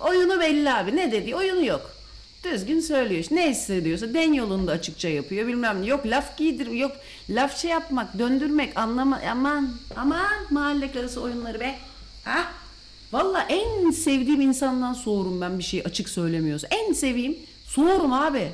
Oyunu 0.07 0.39
belli 0.39 0.71
abi. 0.73 0.95
Ne 0.95 1.11
dedi? 1.11 1.35
Oyunu 1.35 1.65
yok. 1.65 1.91
Düzgün 2.43 2.79
söylüyor. 2.79 3.21
işte. 3.21 3.35
Ne 3.35 3.49
hissediyorsa 3.51 4.13
den 4.13 4.33
yolunda 4.33 4.71
açıkça 4.71 5.09
yapıyor. 5.09 5.47
Bilmem 5.47 5.81
ne. 5.81 5.85
Yok 5.85 6.05
laf 6.05 6.37
giydir. 6.37 6.67
Yok 6.67 6.91
laf 7.29 7.57
şey 7.57 7.71
yapmak, 7.71 8.19
döndürmek, 8.19 8.77
anlama. 8.77 9.21
Aman 9.31 9.69
aman 9.95 10.31
mahalle 10.49 10.91
karısı 10.91 11.21
oyunları 11.21 11.59
be. 11.59 11.75
Ha? 12.23 12.43
Valla 13.11 13.41
en 13.49 13.91
sevdiğim 13.91 14.41
insandan 14.41 14.93
soğurum 14.93 15.41
ben 15.41 15.59
bir 15.59 15.63
şey 15.63 15.81
açık 15.85 16.09
söylemiyorsa. 16.09 16.67
En 16.71 16.93
seveyim 16.93 17.37
soğurum 17.65 18.13
abi. 18.13 18.51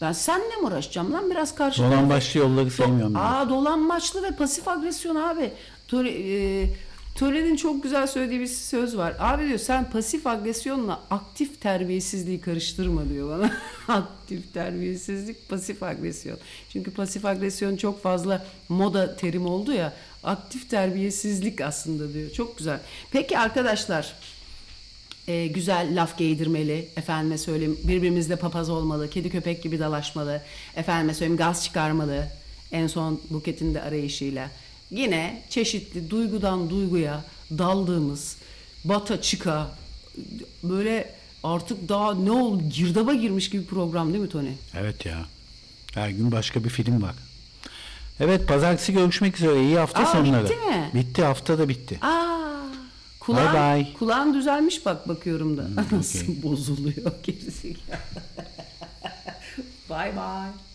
Ben 0.00 0.12
seninle 0.12 0.56
mi 0.56 0.66
uğraşacağım 0.66 1.12
lan 1.12 1.30
biraz 1.30 1.54
karşı 1.54 1.82
Dolan 1.82 2.10
başlı 2.10 2.40
yolları 2.40 2.70
sevmiyorum 2.70 3.14
ben. 3.14 3.20
Aa 3.20 3.48
dolanmaçlı 3.48 4.22
ve 4.22 4.30
pasif 4.30 4.68
agresyon 4.68 5.16
abi. 5.16 5.52
Töre, 5.88 6.10
e, 6.10 6.66
Töre'nin 7.14 7.56
çok 7.56 7.82
güzel 7.82 8.06
söylediği 8.06 8.40
bir 8.40 8.46
söz 8.46 8.96
var. 8.96 9.14
Abi 9.18 9.48
diyor 9.48 9.58
sen 9.58 9.90
pasif 9.90 10.26
agresyonla 10.26 11.00
aktif 11.10 11.60
terbiyesizliği 11.60 12.40
karıştırma 12.40 13.08
diyor 13.08 13.38
bana. 13.38 13.52
aktif 13.98 14.54
terbiyesizlik, 14.54 15.48
pasif 15.48 15.82
agresyon. 15.82 16.38
Çünkü 16.72 16.90
pasif 16.90 17.24
agresyon 17.24 17.76
çok 17.76 18.02
fazla 18.02 18.46
moda 18.68 19.16
terim 19.16 19.46
oldu 19.46 19.72
ya. 19.72 19.92
Aktif 20.24 20.70
terbiyesizlik 20.70 21.60
aslında 21.60 22.14
diyor. 22.14 22.30
Çok 22.30 22.58
güzel. 22.58 22.80
Peki 23.12 23.38
arkadaşlar 23.38 24.14
e, 25.28 25.46
güzel 25.46 26.00
laf 26.02 26.18
giydirmeli, 26.18 26.88
efendime 26.96 27.38
söyleyeyim 27.38 27.78
birbirimizle 27.84 28.36
papaz 28.36 28.70
olmalı, 28.70 29.10
kedi 29.10 29.30
köpek 29.30 29.62
gibi 29.62 29.78
dalaşmalı, 29.78 30.42
efendime 30.76 31.14
söyleyeyim 31.14 31.36
gaz 31.36 31.64
çıkarmalı 31.64 32.28
en 32.72 32.86
son 32.86 33.20
Buket'in 33.30 33.74
de 33.74 33.82
arayışıyla. 33.82 34.50
Yine 34.90 35.42
çeşitli 35.50 36.10
duygudan 36.10 36.70
duyguya 36.70 37.24
daldığımız 37.50 38.36
bata 38.84 39.20
çıka 39.22 39.70
böyle 40.62 41.10
artık 41.44 41.88
daha 41.88 42.14
ne 42.14 42.30
oldu 42.30 42.62
girdaba 42.74 43.14
girmiş 43.14 43.50
gibi 43.50 43.64
program 43.66 44.12
değil 44.12 44.22
mi 44.24 44.28
Tony? 44.28 44.50
Evet 44.78 45.06
ya. 45.06 45.18
Her 45.94 46.08
gün 46.08 46.32
başka 46.32 46.64
bir 46.64 46.68
film 46.68 47.02
var. 47.02 47.14
Evet 48.20 48.48
pazartesi 48.48 48.92
görüşmek 48.92 49.36
üzere. 49.36 49.62
İyi 49.62 49.78
hafta 49.78 50.02
Aa, 50.02 50.06
sonları. 50.06 50.44
bitti 50.44 50.56
mi? 50.56 50.90
Bitti 50.94 51.24
hafta 51.24 51.58
da 51.58 51.68
bitti. 51.68 51.98
Aa, 52.02 52.37
kulağın, 53.28 53.54
Bye 53.54 53.84
bye. 53.84 53.92
kulağın 53.98 54.34
düzelmiş 54.34 54.86
bak 54.86 55.08
bakıyorum 55.08 55.56
da. 55.56 55.64
Nasıl 55.96 56.22
okey. 56.22 56.42
bozuluyor 56.42 57.12
gerisi. 57.22 57.76
bye 59.90 60.12
bye. 60.16 60.52